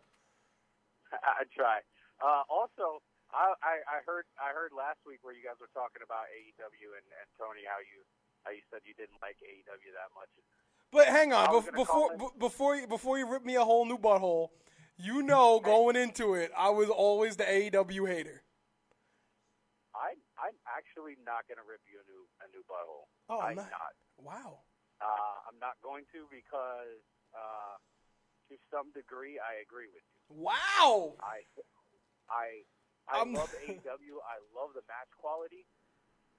I, 1.13 1.45
try. 1.55 1.81
Uh, 2.21 2.43
also, 2.49 3.01
I, 3.33 3.53
I, 3.63 3.75
I 3.85 3.99
heard 4.05 4.25
I 4.41 4.53
heard 4.53 4.73
last 4.77 4.99
week 5.07 5.21
where 5.23 5.35
you 5.35 5.45
guys 5.45 5.61
were 5.61 5.71
talking 5.73 6.03
about 6.05 6.29
AEW 6.33 6.89
and, 6.97 7.07
and 7.21 7.27
Tony 7.39 7.63
how 7.69 7.79
you 7.81 8.03
how 8.45 8.51
you 8.51 8.65
said 8.71 8.81
you 8.85 8.95
didn't 8.95 9.21
like 9.23 9.37
AEW 9.41 9.91
that 9.95 10.11
much. 10.17 10.29
But 10.93 11.09
hang 11.09 11.33
on, 11.33 11.49
bef- 11.49 11.75
before 11.75 12.17
b- 12.17 12.37
before 12.39 12.77
you, 12.77 12.87
before 12.87 13.19
you 13.19 13.31
rip 13.31 13.45
me 13.45 13.57
a 13.57 13.65
whole 13.65 13.85
new 13.85 13.99
butthole, 13.99 14.49
you 14.97 15.23
know 15.23 15.61
going 15.65 15.97
into 15.97 16.35
it, 16.35 16.51
I 16.57 16.71
was 16.71 16.89
always 16.89 17.37
the 17.37 17.45
AEW 17.45 18.09
hater. 18.09 18.43
I'm 20.47 20.55
actually 20.71 21.19
not 21.27 21.43
going 21.51 21.59
to 21.59 21.67
rip 21.67 21.83
you 21.91 21.99
a 21.99 22.07
new 22.07 22.23
a 22.39 22.47
new 22.55 22.63
butthole. 22.71 23.11
Oh, 23.27 23.43
I'm 23.43 23.59
man. 23.59 23.67
not. 23.67 23.95
Wow. 24.23 24.63
Uh, 25.03 25.37
I'm 25.51 25.59
not 25.59 25.75
going 25.83 26.07
to 26.15 26.31
because 26.31 27.03
uh, 27.35 27.75
to 28.49 28.55
some 28.71 28.95
degree 28.95 29.43
I 29.43 29.59
agree 29.59 29.91
with 29.91 30.07
you. 30.15 30.23
Wow. 30.31 31.19
I 31.19 31.43
I 32.31 32.63
I 33.11 33.27
I'm- 33.27 33.35
love 33.35 33.51
AEW. 33.67 34.15
I 34.23 34.37
love 34.55 34.71
the 34.79 34.87
match 34.87 35.11
quality 35.19 35.67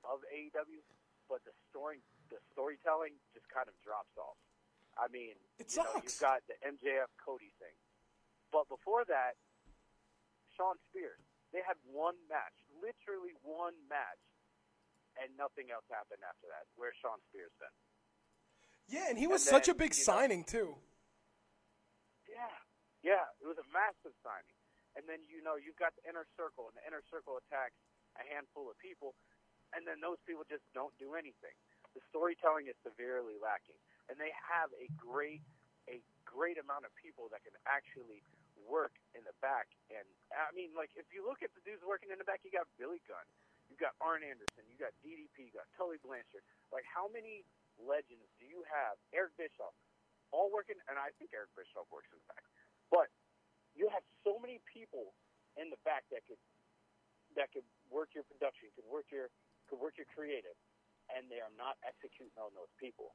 of 0.08 0.24
AEW, 0.32 0.80
but 1.28 1.44
the 1.44 1.52
story 1.68 2.00
the 2.32 2.40
storytelling 2.56 3.16
just 3.36 3.48
kind 3.52 3.68
of 3.68 3.76
drops 3.84 4.16
off. 4.16 4.40
I 4.96 5.12
mean, 5.12 5.36
It 5.60 5.68
you 5.76 5.84
know, 5.84 6.00
you've 6.00 6.16
got 6.24 6.42
the 6.48 6.56
MJF 6.64 7.12
Cody 7.22 7.52
thing, 7.60 7.76
but 8.56 8.66
before 8.72 9.04
that, 9.12 9.36
Shawn 10.56 10.80
Spears. 10.90 11.22
They 11.56 11.64
had 11.64 11.80
one 11.88 12.20
match, 12.28 12.58
literally 12.82 13.34
one 13.44 13.74
match, 13.90 14.22
and 15.22 15.30
nothing 15.38 15.70
else 15.74 15.86
happened 15.90 16.22
after 16.26 16.48
that. 16.52 16.66
Where's 16.78 16.95
Shawn 17.02 17.18
Spears 17.30 17.52
been? 17.58 17.74
Yeah, 18.88 19.10
and 19.10 19.18
he 19.18 19.28
was 19.28 19.44
And 19.44 19.52
such 19.58 19.68
a 19.68 19.76
big 19.76 19.94
you 19.94 19.99
know- 19.99 20.10
signing 20.14 20.44
too. 20.44 20.78
Yeah, 22.30 22.54
yeah, 23.04 23.26
it 23.41 23.48
was 23.48 23.58
a 23.58 23.68
massive 23.74 24.14
signing. 24.22 24.56
And 24.95 25.06
then 25.06 25.22
you 25.30 25.41
know 25.45 25.56
you've 25.56 25.78
got 25.78 25.94
the 25.95 26.04
inner 26.10 26.26
circle, 26.36 26.68
and 26.70 26.76
the 26.78 26.86
inner 26.88 27.04
circle 27.10 27.38
attacks 27.38 27.78
a 28.18 28.24
handful 28.34 28.70
of 28.70 28.78
people, 28.82 29.14
and 29.74 29.86
then 29.86 30.02
those 30.02 30.18
people 30.26 30.41
just 30.49 30.66
don't 30.74 30.94
do 30.98 31.14
anything. 31.14 31.54
The 31.94 32.02
storytelling 32.10 32.66
is 32.68 32.78
severely 32.82 33.38
lacking, 33.38 33.78
and 34.10 34.18
they 34.18 34.34
have 34.34 34.74
a 34.78 34.90
great, 34.98 35.41
a 35.90 36.02
great 36.26 36.58
amount 36.58 36.86
of 36.86 36.94
people 36.98 37.30
that 37.30 37.44
can 37.45 37.54
actually 37.70 38.22
work 38.66 38.98
in 39.14 39.22
the 39.28 39.36
back. 39.44 39.70
And 39.94 40.06
I 40.34 40.50
mean, 40.58 40.74
like 40.74 40.92
if 40.98 41.10
you 41.14 41.22
look 41.22 41.46
at 41.46 41.54
the 41.54 41.62
dudes 41.62 41.86
working 41.86 42.10
in 42.10 42.18
the 42.18 42.28
back, 42.28 42.42
you 42.42 42.50
got 42.50 42.66
Billy 42.82 43.02
Gunn, 43.06 43.28
you 43.70 43.78
got 43.78 43.94
Arn 44.02 44.26
Anderson, 44.26 44.66
you 44.68 44.78
got 44.80 44.96
DDP, 45.06 45.52
you 45.52 45.54
got 45.54 45.70
Tully 45.78 46.02
Blanchard. 46.02 46.42
Like 46.74 46.88
how 46.88 47.12
many 47.12 47.46
legends 47.78 48.26
do 48.42 48.46
you 48.50 48.66
have? 48.68 48.98
Eric 49.14 49.38
Bischoff, 49.38 49.76
all 50.34 50.50
working, 50.50 50.80
and 50.90 50.98
I 50.98 51.14
think 51.22 51.32
Eric 51.36 51.54
Bischoff 51.54 51.86
works 51.94 52.10
in 52.10 52.18
the 52.18 52.28
back. 52.32 52.44
But 52.90 53.12
you 53.78 53.92
have 53.94 54.04
so 54.26 54.42
many 54.42 54.58
people 54.66 55.14
in 55.60 55.70
the 55.70 55.80
back 55.86 56.06
that 56.10 56.26
could 56.26 56.42
that 57.38 57.54
could 57.54 57.68
work 57.94 58.18
your 58.18 58.26
production, 58.26 58.74
could 58.74 58.88
work 58.90 59.10
your 59.14 59.30
could 59.70 59.78
work 59.78 60.00
your 60.00 60.10
creative, 60.10 60.56
and 61.14 61.28
they 61.30 61.44
are 61.44 61.54
not 61.60 61.78
executing 61.86 62.34
on 62.40 62.50
those 62.58 62.72
people. 62.80 63.14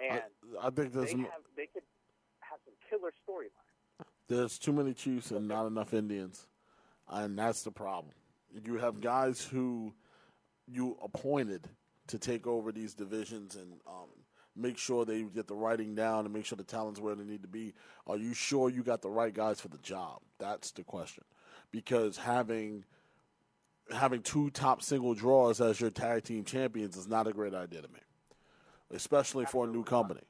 And 0.00 0.24
I 0.58 0.70
think 0.70 0.92
there's 0.94 1.12
they 1.12 1.26
have 1.28 1.44
they 1.54 1.68
could 1.68 1.86
have 2.40 2.60
some 2.64 2.74
killer 2.88 3.12
storylines. 3.22 3.71
There's 4.28 4.58
too 4.58 4.72
many 4.72 4.94
Chiefs 4.94 5.30
and 5.30 5.48
not 5.48 5.66
enough 5.66 5.94
Indians, 5.94 6.46
and 7.08 7.38
that's 7.38 7.62
the 7.62 7.70
problem. 7.70 8.14
You 8.64 8.76
have 8.78 9.00
guys 9.00 9.42
who 9.42 9.94
you 10.66 10.96
appointed 11.02 11.68
to 12.08 12.18
take 12.18 12.46
over 12.46 12.72
these 12.72 12.94
divisions 12.94 13.56
and 13.56 13.72
um, 13.86 14.08
make 14.54 14.78
sure 14.78 15.04
they 15.04 15.22
get 15.22 15.48
the 15.48 15.54
writing 15.54 15.94
down 15.94 16.24
and 16.24 16.34
make 16.34 16.44
sure 16.44 16.56
the 16.56 16.64
talent's 16.64 17.00
where 17.00 17.14
they 17.14 17.24
need 17.24 17.42
to 17.42 17.48
be. 17.48 17.74
Are 18.06 18.16
you 18.16 18.34
sure 18.34 18.68
you 18.68 18.82
got 18.82 19.02
the 19.02 19.10
right 19.10 19.32
guys 19.32 19.60
for 19.60 19.68
the 19.68 19.78
job? 19.78 20.20
That's 20.38 20.70
the 20.72 20.84
question. 20.84 21.24
Because 21.70 22.16
having 22.16 22.84
having 23.90 24.22
two 24.22 24.50
top 24.50 24.82
single 24.82 25.14
draws 25.14 25.60
as 25.60 25.80
your 25.80 25.90
tag 25.90 26.24
team 26.24 26.44
champions 26.44 26.96
is 26.96 27.08
not 27.08 27.26
a 27.26 27.32
great 27.32 27.54
idea 27.54 27.82
to 27.82 27.88
me, 27.88 28.00
especially 28.90 29.44
for 29.44 29.64
a 29.64 29.68
new 29.68 29.82
company 29.82 30.22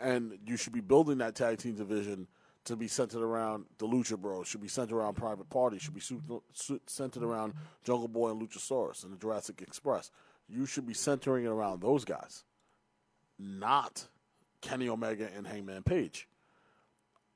and 0.00 0.38
you 0.46 0.56
should 0.56 0.72
be 0.72 0.80
building 0.80 1.18
that 1.18 1.34
tag 1.34 1.58
team 1.58 1.74
division 1.74 2.26
to 2.68 2.76
be 2.76 2.88
centered 2.88 3.22
around 3.22 3.66
the 3.78 3.86
Lucha 3.86 4.16
Bros, 4.16 4.46
should 4.46 4.60
be 4.60 4.68
centered 4.68 4.96
around 4.96 5.14
Private 5.14 5.50
Party, 5.50 5.78
should 5.78 5.94
be 5.94 6.00
su- 6.00 6.42
su- 6.52 6.80
centered 6.86 7.22
around 7.22 7.54
Jungle 7.84 8.08
Boy 8.08 8.30
and 8.30 8.40
Luchasaurus 8.40 9.04
and 9.04 9.12
the 9.12 9.16
Jurassic 9.16 9.60
Express. 9.60 10.10
You 10.48 10.64
should 10.66 10.86
be 10.86 10.94
centering 10.94 11.44
it 11.44 11.48
around 11.48 11.82
those 11.82 12.04
guys, 12.04 12.44
not 13.38 14.06
Kenny 14.60 14.88
Omega 14.88 15.28
and 15.36 15.46
Hangman 15.46 15.82
Page. 15.82 16.28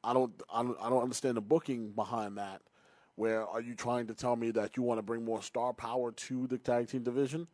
I 0.04 0.12
don't, 0.12 0.32
I 0.52 0.62
don't, 0.62 0.78
I 0.80 0.88
don't 0.88 1.02
understand 1.02 1.36
the 1.36 1.42
booking 1.42 1.90
behind 1.90 2.38
that. 2.38 2.62
Where 3.14 3.46
are 3.46 3.60
you 3.60 3.74
trying 3.74 4.06
to 4.06 4.14
tell 4.14 4.36
me 4.36 4.50
that 4.52 4.76
you 4.76 4.82
want 4.82 4.98
to 4.98 5.02
bring 5.02 5.24
more 5.24 5.42
star 5.42 5.72
power 5.72 6.12
to 6.12 6.46
the 6.46 6.58
tag 6.58 6.88
team 6.88 7.02
division? 7.02 7.46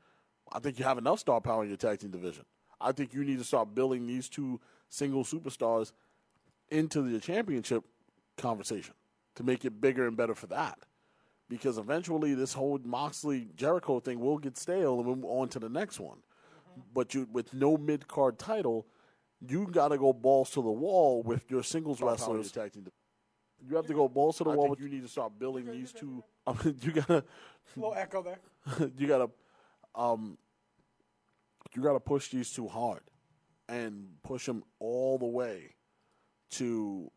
I 0.52 0.60
think 0.60 0.78
you 0.78 0.84
have 0.84 0.98
enough 0.98 1.18
star 1.18 1.40
power 1.40 1.62
in 1.62 1.68
your 1.68 1.76
tag 1.76 1.98
team 1.98 2.10
division. 2.10 2.44
I 2.80 2.92
think 2.92 3.12
you 3.12 3.24
need 3.24 3.38
to 3.38 3.44
start 3.44 3.74
building 3.74 4.06
these 4.06 4.28
two 4.28 4.60
single 4.88 5.24
superstars 5.24 5.92
into 6.70 7.02
the 7.02 7.20
championship 7.20 7.84
conversation 8.36 8.94
to 9.36 9.42
make 9.42 9.64
it 9.64 9.80
bigger 9.80 10.06
and 10.06 10.16
better 10.16 10.34
for 10.34 10.46
that. 10.48 10.78
Because 11.48 11.78
eventually, 11.78 12.34
this 12.34 12.52
whole 12.52 12.78
Moxley 12.84 13.48
Jericho 13.56 14.00
thing 14.00 14.20
will 14.20 14.38
get 14.38 14.58
stale 14.58 14.98
and 14.98 15.06
we'll 15.06 15.16
move 15.16 15.24
on 15.24 15.48
to 15.50 15.58
the 15.58 15.68
next 15.70 15.98
one. 15.98 16.18
But 16.92 17.14
you, 17.14 17.26
with 17.32 17.54
no 17.54 17.76
mid 17.78 18.06
card 18.06 18.38
title, 18.38 18.86
you 19.40 19.66
got 19.66 19.88
to 19.88 19.98
go 19.98 20.12
balls 20.12 20.50
to 20.50 20.62
the 20.62 20.70
wall 20.70 21.22
with 21.22 21.50
your 21.50 21.62
singles 21.62 22.02
wrestlers. 22.02 22.52
You 23.66 23.76
have 23.76 23.86
to 23.86 23.94
go 23.94 24.08
balls 24.08 24.38
to 24.38 24.44
the 24.44 24.50
wall. 24.50 24.68
With, 24.68 24.80
you 24.80 24.88
need 24.88 25.02
to 25.02 25.08
start 25.08 25.38
building 25.38 25.66
these 25.70 25.92
two. 25.92 26.22
you 26.64 26.92
gotta 26.92 27.24
A 27.76 27.80
little 27.80 27.94
echo 27.94 28.22
there. 28.22 28.38
you 28.96 29.06
gotta 29.06 29.30
um 29.94 30.38
you 31.74 31.82
gotta 31.82 32.00
push 32.00 32.28
these 32.30 32.52
two 32.52 32.68
hard 32.68 33.00
and 33.68 34.08
push 34.22 34.46
them 34.46 34.62
all 34.78 35.18
the 35.18 35.26
way 35.26 35.74
to 36.50 37.10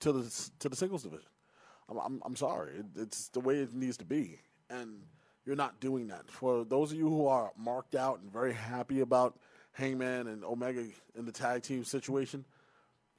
to 0.00 0.12
the 0.12 0.50
to 0.58 0.68
the 0.68 0.76
singles 0.76 1.02
division. 1.02 1.28
I'm 1.88 1.98
I'm, 1.98 2.22
I'm 2.24 2.36
sorry, 2.36 2.72
it, 2.76 2.86
it's 2.96 3.28
the 3.28 3.40
way 3.40 3.58
it 3.58 3.74
needs 3.74 3.96
to 3.98 4.04
be, 4.04 4.38
and 4.70 5.02
you're 5.44 5.56
not 5.56 5.80
doing 5.80 6.08
that. 6.08 6.30
For 6.30 6.64
those 6.64 6.92
of 6.92 6.98
you 6.98 7.08
who 7.08 7.26
are 7.26 7.52
marked 7.56 7.94
out 7.94 8.20
and 8.20 8.32
very 8.32 8.52
happy 8.52 9.00
about 9.00 9.36
Hangman 9.72 10.28
and 10.28 10.44
Omega 10.44 10.84
in 11.16 11.24
the 11.24 11.32
tag 11.32 11.62
team 11.62 11.84
situation, 11.84 12.44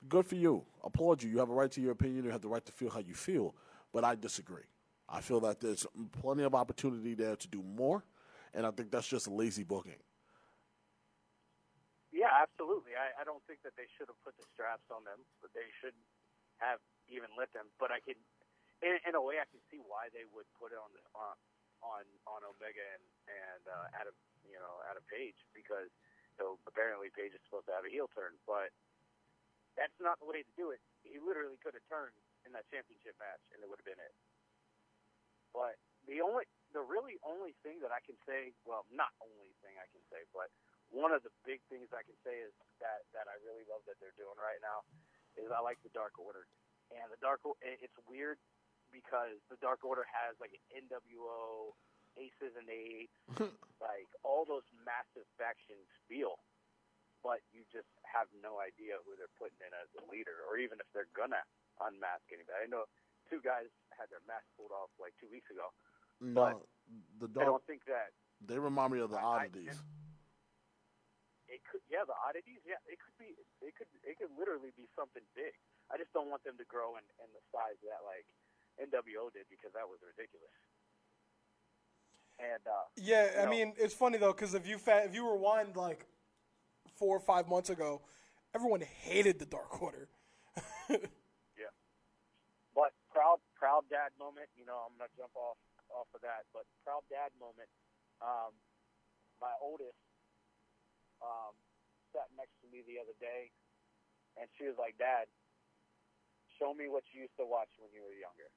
good 0.07 0.26
for 0.26 0.36
you. 0.36 0.64
Applaud 0.84 1.24
you. 1.24 1.30
You 1.30 1.40
have 1.40 1.49
a 1.49 1.53
right 1.53 1.72
to 1.72 1.82
your 1.82 1.91
opinion. 1.91 2.24
You 2.24 2.32
have 2.32 2.41
the 2.41 2.48
right 2.48 2.65
to 2.65 2.72
feel 2.72 2.90
how 2.90 2.99
you 2.99 3.14
feel. 3.14 3.56
But 3.91 4.03
I 4.03 4.15
disagree. 4.15 4.64
I 5.10 5.22
feel 5.22 5.40
that 5.41 5.60
there's 5.60 5.86
plenty 6.22 6.44
of 6.44 6.56
opportunity 6.56 7.14
there 7.14 7.36
to 7.36 7.48
do 7.48 7.61
more, 7.61 8.03
and 8.53 8.65
I 8.65 8.72
think 8.72 8.90
that's 8.90 9.07
just 9.07 9.28
lazy 9.28 9.64
booking. 9.64 9.94
Absolutely. 12.34 12.97
I, 12.97 13.14
I 13.22 13.23
don't 13.30 13.45
think 13.45 13.61
that 13.61 13.77
they 13.77 13.85
should 13.93 14.10
have 14.10 14.18
put 14.26 14.34
the 14.41 14.47
straps 14.57 14.89
on 14.89 15.05
them, 15.05 15.22
but 15.45 15.53
they 15.53 15.69
should 15.85 15.95
have 16.57 16.81
even 17.14 17.30
let 17.38 17.53
them. 17.53 17.69
But 17.77 17.93
I 17.93 18.01
can, 18.01 18.18
in, 18.81 18.97
in 19.05 19.14
a 19.14 19.22
way, 19.22 19.38
I 19.38 19.45
can 19.53 19.61
see 19.69 19.77
why 19.85 20.10
they 20.18 20.26
would 20.34 20.49
put 20.57 20.73
it 20.73 20.81
on 20.81 20.89
the 20.97 21.03
on 21.14 21.38
on, 21.85 22.03
on 22.26 22.41
Omega 22.47 22.81
and 22.97 23.05
and 23.30 23.64
uh, 23.69 23.88
Adam, 24.01 24.18
you 24.49 24.57
know, 24.57 24.81
Adam 24.89 25.05
Page 25.11 25.38
because 25.53 25.93
so 26.41 26.57
apparently 26.65 27.14
Page 27.14 27.38
is 27.38 27.43
supposed 27.45 27.69
to 27.69 27.76
have 27.77 27.85
a 27.85 27.93
heel 27.93 28.10
turn, 28.18 28.34
but 28.49 28.73
that's 29.77 29.95
not 30.01 30.19
the 30.22 30.27
way 30.30 30.41
to 30.43 30.53
do 30.57 30.72
it. 30.73 30.81
He 31.05 31.18
literally 31.22 31.57
could 31.61 31.77
have 31.77 31.85
turned 31.89 32.15
in 32.45 32.53
that 32.57 32.65
championship 32.73 33.15
match, 33.22 33.41
and 33.53 33.61
it 33.61 33.68
would 33.69 33.80
have 33.81 33.88
been 33.89 34.01
it. 34.01 34.15
But 35.53 35.77
the 36.10 36.22
only, 36.22 36.45
the 36.73 36.81
really 36.84 37.18
only 37.26 37.53
thing 37.65 37.81
that 37.85 37.93
I 37.93 38.01
can 38.05 38.18
say, 38.27 38.53
well, 38.65 38.85
not 38.93 39.14
only 39.22 39.53
thing 39.65 39.77
I 39.77 39.88
can 39.93 40.03
say, 40.14 40.26
but 40.34 40.49
one 40.94 41.10
of 41.11 41.26
the 41.26 41.34
big 41.44 41.57
things 41.74 41.90
I 41.90 42.06
can 42.06 42.15
say 42.22 42.38
is 42.45 42.53
that 42.78 43.02
that 43.18 43.26
I 43.26 43.36
really 43.41 43.65
love 43.65 43.82
that 43.90 43.98
they're 43.98 44.14
doing 44.15 44.38
right 44.38 44.61
now 44.61 44.86
is 45.36 45.49
I 45.49 45.57
like 45.65 45.82
the 45.82 45.90
Dark 45.98 46.14
Order, 46.22 46.45
and 46.94 47.10
the 47.10 47.18
Dark 47.18 47.41
it's 47.65 47.98
weird 48.06 48.38
because 48.94 49.41
the 49.49 49.57
Dark 49.57 49.82
Order 49.82 50.06
has 50.06 50.38
like 50.38 50.53
an 50.53 50.86
NWO, 50.86 51.74
Aces 52.14 52.53
and 52.53 52.70
Eights, 52.70 53.18
like 53.82 54.06
all 54.22 54.45
those 54.45 54.65
massive 54.86 55.26
factions 55.41 55.90
feel, 56.06 56.38
but 57.26 57.41
you 57.49 57.65
just 57.74 57.90
have 58.06 58.30
no 58.45 58.61
idea 58.61 59.02
who 59.02 59.18
they're 59.18 59.34
putting 59.41 59.57
in 59.65 59.74
as 59.74 59.90
a 59.98 60.03
leader, 60.14 60.45
or 60.45 60.61
even 60.61 60.78
if 60.78 60.86
they're 60.94 61.10
gonna 61.18 61.41
unmask 61.82 62.22
anybody. 62.30 62.53
I 62.61 62.70
know 62.70 62.86
two 63.34 63.41
guys 63.41 63.65
had 63.98 64.14
their 64.14 64.22
mask 64.30 64.45
pulled 64.53 64.70
off 64.70 64.94
like 65.02 65.18
two 65.18 65.28
weeks 65.34 65.49
ago. 65.49 65.74
No, 66.22 66.61
the 67.18 67.26
dark, 67.34 67.41
I 67.41 67.49
don't 67.49 67.65
think 67.65 67.82
that 67.90 68.14
They 68.45 68.61
remind 68.61 68.94
me 68.94 69.02
of 69.02 69.10
the 69.10 69.18
I- 69.18 69.49
I- 69.49 69.49
oddities. 69.49 69.82
It 71.53 71.61
could. 71.69 71.85
Yeah, 71.85 72.01
the 72.09 72.17
oddities. 72.17 72.65
Yeah, 72.65 72.81
it 72.89 72.97
could 72.97 73.13
be. 73.21 73.38
It 73.61 73.77
could. 73.77 73.89
It 74.01 74.17
could 74.17 74.34
literally 74.34 74.73
be 74.73 74.89
something 74.97 75.21
big. 75.38 75.53
I 75.93 76.01
just 76.01 76.09
don't 76.17 76.34
want 76.34 76.41
them 76.41 76.57
to 76.57 76.65
grow 76.65 76.97
in, 76.97 77.05
in 77.21 77.30
the 77.38 77.43
size 77.53 77.77
that 77.85 78.01
like 78.01 78.25
NWO 78.81 79.30
did 79.30 79.45
because 79.53 79.69
that 79.77 79.85
was 79.85 80.01
ridiculous. 80.01 80.49
And 82.41 82.63
uh, 82.65 82.89
Yeah, 82.97 83.30
I 83.38 83.45
No. 83.45 83.51
mean 83.53 83.77
it's 83.77 83.93
funny 83.93 84.17
though 84.17 84.34
because 84.34 84.57
if 84.57 84.65
you 84.65 84.81
fa- 84.81 85.05
if 85.05 85.13
you 85.13 85.30
rewind 85.30 85.77
like 85.77 86.09
four 86.97 87.15
or 87.15 87.21
five 87.21 87.47
months 87.47 87.69
ago, 87.69 88.01
everyone 88.57 88.81
hated 88.81 89.38
the 89.38 89.45
Dark 89.45 89.77
Order. 89.81 90.09
Yeah. 90.89 91.69
But 92.73 92.91
proud 93.13 93.38
proud 93.55 93.85
dad 93.89 94.09
moment, 94.17 94.49
you 94.57 94.65
know, 94.65 94.81
I'm 94.89 94.97
gonna 94.97 95.13
jump 95.15 95.34
off 95.38 95.57
off 95.93 96.09
of 96.17 96.21
that. 96.25 96.49
But 96.53 96.65
proud 96.84 97.05
dad 97.13 97.30
moment, 97.39 97.69
um, 98.21 98.57
my 99.41 99.53
oldest 99.61 99.97
um, 101.24 101.56
sat 102.12 102.30
next 102.36 102.54
to 102.62 102.68
me 102.70 102.84
the 102.86 103.00
other 103.00 103.16
day 103.18 103.50
and 104.38 104.50
she 104.58 104.68
was 104.68 104.78
like, 104.78 104.98
Dad, 104.98 105.30
show 106.58 106.74
me 106.74 106.90
what 106.90 107.06
you 107.14 107.26
used 107.26 107.38
to 107.41 107.45
watch 107.48 107.70
when 107.82 107.90
you 107.94 108.02
were 108.06 108.14
younger, 108.14 108.50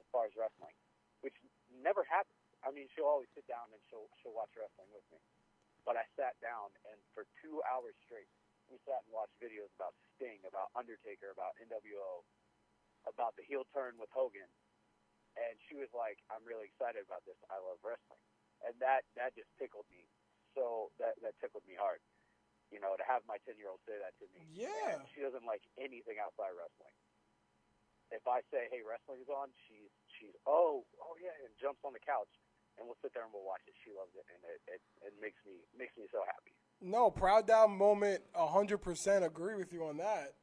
as 0.00 0.04
far 0.12 0.28
as 0.28 0.32
wrestling. 0.36 0.76
Which 1.20 1.36
never 1.70 2.02
happens. 2.08 2.40
I 2.62 2.70
mean 2.70 2.86
she'll 2.94 3.10
always 3.10 3.30
sit 3.34 3.46
down 3.50 3.66
and 3.74 3.82
she'll 3.90 4.06
she'll 4.22 4.34
watch 4.34 4.54
wrestling 4.54 4.90
with 4.94 5.06
me. 5.10 5.18
But 5.82 5.98
I 5.98 6.06
sat 6.14 6.38
down 6.38 6.70
and 6.86 6.98
for 7.14 7.26
two 7.42 7.58
hours 7.66 7.98
straight 8.06 8.30
we 8.70 8.78
sat 8.86 9.02
and 9.04 9.12
watched 9.12 9.34
videos 9.42 9.70
about 9.74 9.92
Sting, 10.14 10.38
about 10.46 10.70
Undertaker, 10.78 11.34
about 11.34 11.58
NWO, 11.58 12.22
about 13.04 13.34
the 13.34 13.44
heel 13.44 13.66
turn 13.74 13.98
with 13.98 14.08
Hogan, 14.14 14.48
and 15.36 15.58
she 15.66 15.74
was 15.74 15.90
like, 15.92 16.22
"I'm 16.30 16.44
really 16.46 16.70
excited 16.70 17.02
about 17.04 17.24
this. 17.26 17.36
I 17.50 17.58
love 17.58 17.82
wrestling," 17.82 18.22
and 18.62 18.72
that 18.80 19.04
that 19.18 19.34
just 19.34 19.50
tickled 19.58 19.84
me. 19.90 20.06
So 20.52 20.92
that 21.00 21.16
that 21.24 21.36
tickled 21.40 21.64
me 21.64 21.76
hard. 21.76 22.00
You 22.72 22.80
know, 22.80 22.96
to 22.96 23.04
have 23.04 23.20
my 23.28 23.36
ten 23.44 23.60
year 23.60 23.68
old 23.68 23.84
say 23.84 23.96
that 24.00 24.16
to 24.20 24.26
me. 24.32 24.48
Yeah. 24.48 24.96
And 24.96 25.04
she 25.12 25.20
doesn't 25.20 25.44
like 25.44 25.64
anything 25.76 26.16
outside 26.20 26.52
wrestling. 26.56 26.96
If 28.12 28.24
I 28.28 28.44
say, 28.52 28.68
"Hey, 28.68 28.84
wrestling's 28.84 29.28
on," 29.32 29.48
she's 29.68 29.92
she's 30.16 30.36
oh 30.44 30.84
oh 31.00 31.14
yeah, 31.20 31.32
and 31.44 31.52
jumps 31.56 31.80
on 31.84 31.96
the 31.96 32.04
couch, 32.04 32.28
and 32.76 32.84
we'll 32.84 33.00
sit 33.00 33.12
there 33.16 33.24
and 33.24 33.32
we'll 33.32 33.44
watch 33.44 33.64
it. 33.64 33.76
She 33.80 33.92
loves 33.92 34.12
it, 34.12 34.24
and 34.28 34.40
it 34.44 34.60
it, 34.68 34.82
it 35.04 35.14
makes 35.20 35.40
me 35.48 35.64
makes 35.72 35.96
me 35.96 36.04
so 36.12 36.20
happy. 36.28 36.52
No, 36.82 37.08
proud 37.08 37.46
dad 37.46 37.72
moment. 37.72 38.20
hundred 38.36 38.84
percent 38.84 39.24
agree 39.24 39.56
with 39.56 39.72
you 39.72 39.88
on 39.88 39.96
that. 40.02 40.36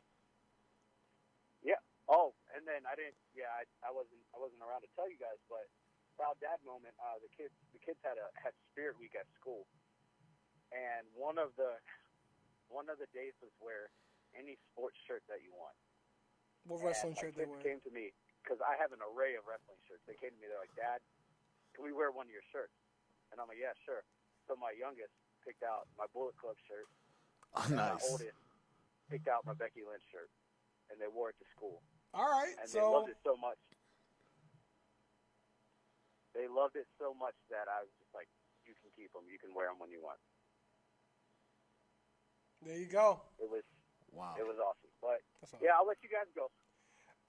Yeah. 1.61 1.81
Oh, 2.09 2.33
and 2.57 2.65
then 2.65 2.87
I 2.89 2.97
didn't. 2.97 3.17
Yeah, 3.37 3.53
I, 3.53 3.67
I 3.85 3.91
wasn't. 3.93 4.21
I 4.33 4.41
wasn't 4.41 4.65
around 4.65 4.81
to 4.81 4.91
tell 4.97 5.05
you 5.05 5.21
guys, 5.21 5.37
but 5.45 5.69
proud 6.17 6.39
dad 6.41 6.57
moment. 6.65 6.97
Uh, 6.97 7.21
the 7.21 7.29
kids. 7.33 7.53
The 7.75 7.81
kids 7.83 7.99
had 8.01 8.17
a 8.17 8.31
had 8.39 8.55
Spirit 8.71 8.97
Week 8.97 9.13
at 9.13 9.29
school, 9.37 9.69
and 10.73 11.05
one 11.17 11.37
of 11.37 11.53
the 11.57 11.77
one 12.69 12.85
of 12.89 13.01
the 13.01 13.09
days 13.15 13.33
was 13.41 13.49
wear 13.57 13.89
any 14.37 14.57
sports 14.69 14.97
shirt 15.09 15.25
that 15.25 15.41
you 15.41 15.49
want. 15.57 15.73
What 16.69 16.85
wrestling 16.85 17.17
shirt 17.17 17.33
they 17.33 17.49
wear? 17.49 17.57
came 17.65 17.81
to 17.81 17.91
me 17.91 18.13
because 18.45 18.61
I 18.61 18.77
have 18.77 18.93
an 18.93 19.01
array 19.01 19.33
of 19.33 19.45
wrestling 19.49 19.81
shirts. 19.89 20.05
They 20.05 20.17
came 20.21 20.29
to 20.35 20.39
me. 20.39 20.45
They're 20.45 20.61
like, 20.61 20.73
Dad, 20.77 21.01
can 21.73 21.81
we 21.81 21.89
wear 21.95 22.13
one 22.13 22.29
of 22.29 22.33
your 22.33 22.45
shirts? 22.53 22.75
And 23.33 23.41
I'm 23.41 23.49
like, 23.49 23.57
Yeah, 23.61 23.73
sure. 23.85 24.05
So 24.45 24.53
my 24.57 24.73
youngest 24.77 25.13
picked 25.41 25.65
out 25.65 25.89
my 25.97 26.05
Bullet 26.13 26.37
Club 26.37 26.57
shirt. 26.69 26.85
Oh, 27.57 27.65
and 27.65 27.73
My 27.81 27.97
nice. 27.97 28.05
oldest 28.05 28.37
picked 29.09 29.25
out 29.25 29.41
my 29.49 29.57
Becky 29.57 29.81
Lynch 29.81 30.05
shirt, 30.13 30.29
and 30.93 31.01
they 31.01 31.09
wore 31.09 31.33
it 31.33 31.37
to 31.41 31.47
school 31.49 31.81
All 32.13 32.29
right, 32.29 32.53
and 32.61 32.69
they 32.69 32.81
loved 32.85 33.09
it 33.09 33.17
so 33.25 33.33
much. 33.33 33.57
They 36.37 36.45
loved 36.45 36.77
it 36.77 36.85
so 37.01 37.17
much 37.17 37.33
that 37.49 37.65
I 37.65 37.81
was 37.81 37.89
just 37.97 38.13
like, 38.13 38.29
"You 38.69 38.77
can 38.77 38.93
keep 38.93 39.09
them. 39.17 39.25
You 39.25 39.41
can 39.41 39.49
wear 39.57 39.65
them 39.67 39.81
when 39.81 39.89
you 39.89 39.97
want." 40.01 40.21
There 42.65 42.77
you 42.77 42.85
go. 42.87 43.21
It 43.39 43.49
was 43.49 43.63
Wow. 44.11 44.35
it 44.39 44.43
was 44.45 44.57
awesome. 44.57 44.89
But 45.01 45.21
That's 45.41 45.53
all. 45.53 45.59
yeah, 45.63 45.71
I'll 45.79 45.87
let 45.87 45.97
you 46.03 46.09
guys 46.09 46.27
go. 46.35 46.47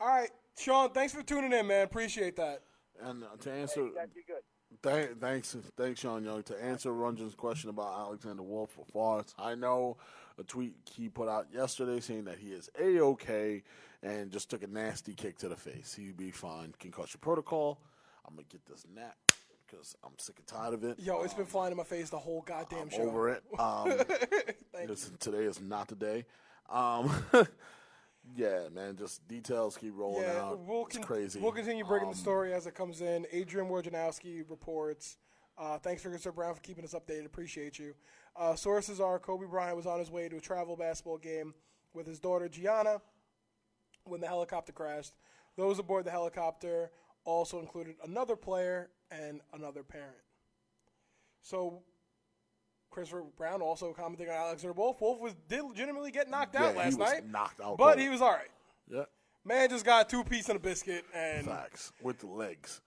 All 0.01 0.09
right, 0.09 0.31
Sean. 0.59 0.91
Thanks 0.93 1.13
for 1.13 1.23
tuning 1.23 1.53
in, 1.53 1.67
man. 1.67 1.85
Appreciate 1.85 2.37
that. 2.37 2.63
And 3.03 3.23
uh, 3.23 3.29
to 3.41 3.51
Hey, 3.51 3.61
answer, 3.63 3.81
you 3.83 3.95
guys 3.95 4.09
be 4.15 4.23
good. 4.27 4.43
th- 4.83 5.19
thanks, 5.21 5.57
thanks, 5.77 6.01
Sean 6.01 6.25
Young. 6.25 6.43
To 6.45 6.63
answer 6.63 6.91
Runjan's 6.91 7.35
question 7.35 7.71
about 7.71 7.99
Alexander 7.99 8.43
Wolfe 8.43 8.71
for 8.73 8.85
far 8.87 9.21
as 9.21 9.35
I 9.39 9.55
know, 9.55 9.99
a 10.39 10.43
tweet 10.43 10.75
he 10.91 11.09
put 11.09 11.29
out 11.29 11.47
yesterday 11.53 12.01
saying 12.01 12.25
that 12.25 12.39
he 12.39 12.49
is 12.53 12.69
a 12.81 12.99
okay 13.01 13.63
and 14.03 14.31
just 14.31 14.49
took 14.51 14.63
a 14.63 14.67
nasty 14.67 15.13
kick 15.15 15.39
to 15.39 15.49
the 15.49 15.57
face. 15.57 15.95
He'd 15.95 16.17
be 16.17 16.31
fine. 16.31 16.75
Concussion 16.79 17.21
protocol. 17.21 17.81
I'm 18.27 18.35
gonna 18.35 18.47
get 18.51 18.65
this 18.67 18.85
nap 18.95 19.17
because 19.71 19.95
I'm 20.05 20.13
sick 20.19 20.37
and 20.39 20.47
tired 20.47 20.75
of 20.75 20.85
it. 20.85 20.99
Yo, 20.99 21.23
it's 21.23 21.35
been 21.35 21.47
flying 21.47 21.71
in 21.73 21.77
my 21.77 21.85
face 21.85 22.11
the 22.11 22.19
whole 22.19 22.43
goddamn 22.43 22.83
I'm 22.83 22.91
show. 22.91 23.03
over 23.03 23.29
it. 23.31 23.43
Um, 23.59 23.93
listen, 24.89 25.17
today 25.19 25.45
is 25.45 25.61
not 25.61 25.89
the 25.89 25.95
day. 25.97 26.25
Um, 26.69 27.11
yeah, 28.37 28.69
man, 28.73 28.97
just 28.97 29.27
details 29.29 29.77
keep 29.77 29.93
rolling 29.97 30.23
Yeah, 30.23 30.43
out. 30.43 30.59
we'll 30.61 30.87
it's 30.87 30.97
con- 30.97 31.05
crazy. 31.07 31.41
We'll 31.41 31.53
continue 31.53 31.85
breaking 31.85 32.09
Um, 32.09 32.13
the 32.15 32.19
story 32.19 32.53
as 32.55 32.67
it 32.67 32.75
comes 32.75 33.01
in. 33.03 33.27
Adrian 33.33 33.69
Wojnarowski 33.69 34.45
reports. 34.49 35.19
Uh, 35.59 35.79
thanks, 35.79 36.03
Sir 36.03 36.33
Brown, 36.33 36.55
for 36.55 36.61
keeping 36.63 36.85
us 36.85 36.95
updated. 36.95 37.27
Appreciate 37.27 37.79
you. 37.79 37.95
Uh, 38.35 38.55
sources 38.55 39.01
are 39.01 39.19
Kobe 39.19 39.47
Bryant 39.47 39.77
was 39.77 39.87
on 39.87 39.99
his 39.99 40.11
way 40.11 40.29
to 40.29 40.37
a 40.37 40.41
travel 40.41 40.77
basketball 40.77 41.19
game 41.19 41.53
with 41.93 42.07
his 42.07 42.19
daughter 42.19 42.49
Gianna 42.49 43.03
when 44.05 44.21
the 44.21 44.27
helicopter 44.27 44.73
crashed. 44.73 45.13
Those 45.57 45.79
aboard 45.79 46.07
the 46.07 46.11
helicopter 46.11 46.91
also 47.25 47.61
included 47.61 47.97
another 48.05 48.37
player 48.37 48.91
and 49.11 49.41
another 49.53 49.83
parent. 49.83 50.17
So, 51.43 51.83
Christopher 52.91 53.25
Brown 53.37 53.63
also 53.63 53.93
commenting 53.93 54.29
on 54.29 54.35
Alexander 54.35 54.73
Wolfe. 54.73 55.01
Wolfe 55.01 55.21
was 55.21 55.35
did 55.49 55.63
legitimately 55.63 56.11
get 56.11 56.29
knocked 56.29 56.55
Yeah, 56.55 56.67
out 56.67 56.73
he 56.73 56.79
last 56.79 56.99
was 56.99 57.13
night, 57.13 57.27
knocked 57.29 57.61
out 57.61 57.79
but 57.79 57.99
he 57.99 58.09
was 58.09 58.21
all 58.21 58.33
right. 58.33 58.51
Yeah, 58.89 59.05
Man 59.45 59.69
just 59.71 59.85
got 59.85 60.09
two 60.09 60.25
piece 60.25 60.49
and 60.49 60.57
a 60.57 60.61
biscuit, 60.61 61.05
and 61.15 61.47
facts 61.47 61.93
with 62.03 62.19
the 62.19 62.27
legs. 62.27 62.81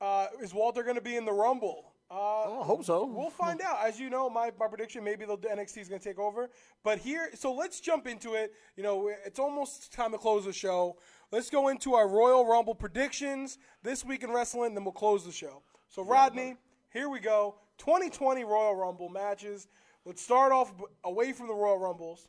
uh, 0.00 0.26
is 0.42 0.52
Walter 0.52 0.82
going 0.82 0.96
to 0.96 1.00
be 1.02 1.16
in 1.16 1.24
the 1.24 1.32
Rumble? 1.32 1.92
Uh, 2.14 2.44
Oh, 2.46 2.60
I 2.62 2.64
hope 2.64 2.84
so. 2.84 3.06
We'll 3.06 3.30
find 3.30 3.60
out. 3.62 3.78
As 3.82 3.98
you 3.98 4.08
know, 4.10 4.30
my, 4.30 4.52
my 4.58 4.68
prediction 4.68 5.02
maybe 5.02 5.24
the 5.24 5.36
NXT 5.36 5.78
is 5.78 5.88
going 5.88 6.00
to 6.00 6.08
take 6.08 6.18
over. 6.18 6.48
But 6.82 6.98
here, 6.98 7.30
so 7.34 7.52
let's 7.52 7.80
jump 7.80 8.06
into 8.06 8.34
it. 8.34 8.52
You 8.76 8.82
know, 8.82 9.10
it's 9.24 9.38
almost 9.38 9.92
time 9.92 10.12
to 10.12 10.18
close 10.18 10.44
the 10.44 10.52
show. 10.52 10.96
Let's 11.32 11.50
go 11.50 11.68
into 11.68 11.94
our 11.94 12.06
Royal 12.06 12.46
Rumble 12.46 12.74
predictions 12.74 13.58
this 13.82 14.04
week 14.04 14.22
in 14.22 14.30
wrestling, 14.30 14.74
then 14.74 14.84
we'll 14.84 14.92
close 14.92 15.24
the 15.24 15.32
show. 15.32 15.62
So, 15.88 16.04
Rodney, 16.04 16.56
here 16.92 17.08
we 17.08 17.18
go. 17.20 17.56
2020 17.78 18.44
Royal 18.44 18.76
Rumble 18.76 19.08
matches. 19.08 19.66
Let's 20.04 20.22
start 20.22 20.52
off 20.52 20.72
away 21.02 21.32
from 21.32 21.48
the 21.48 21.54
Royal 21.54 21.78
Rumbles 21.78 22.28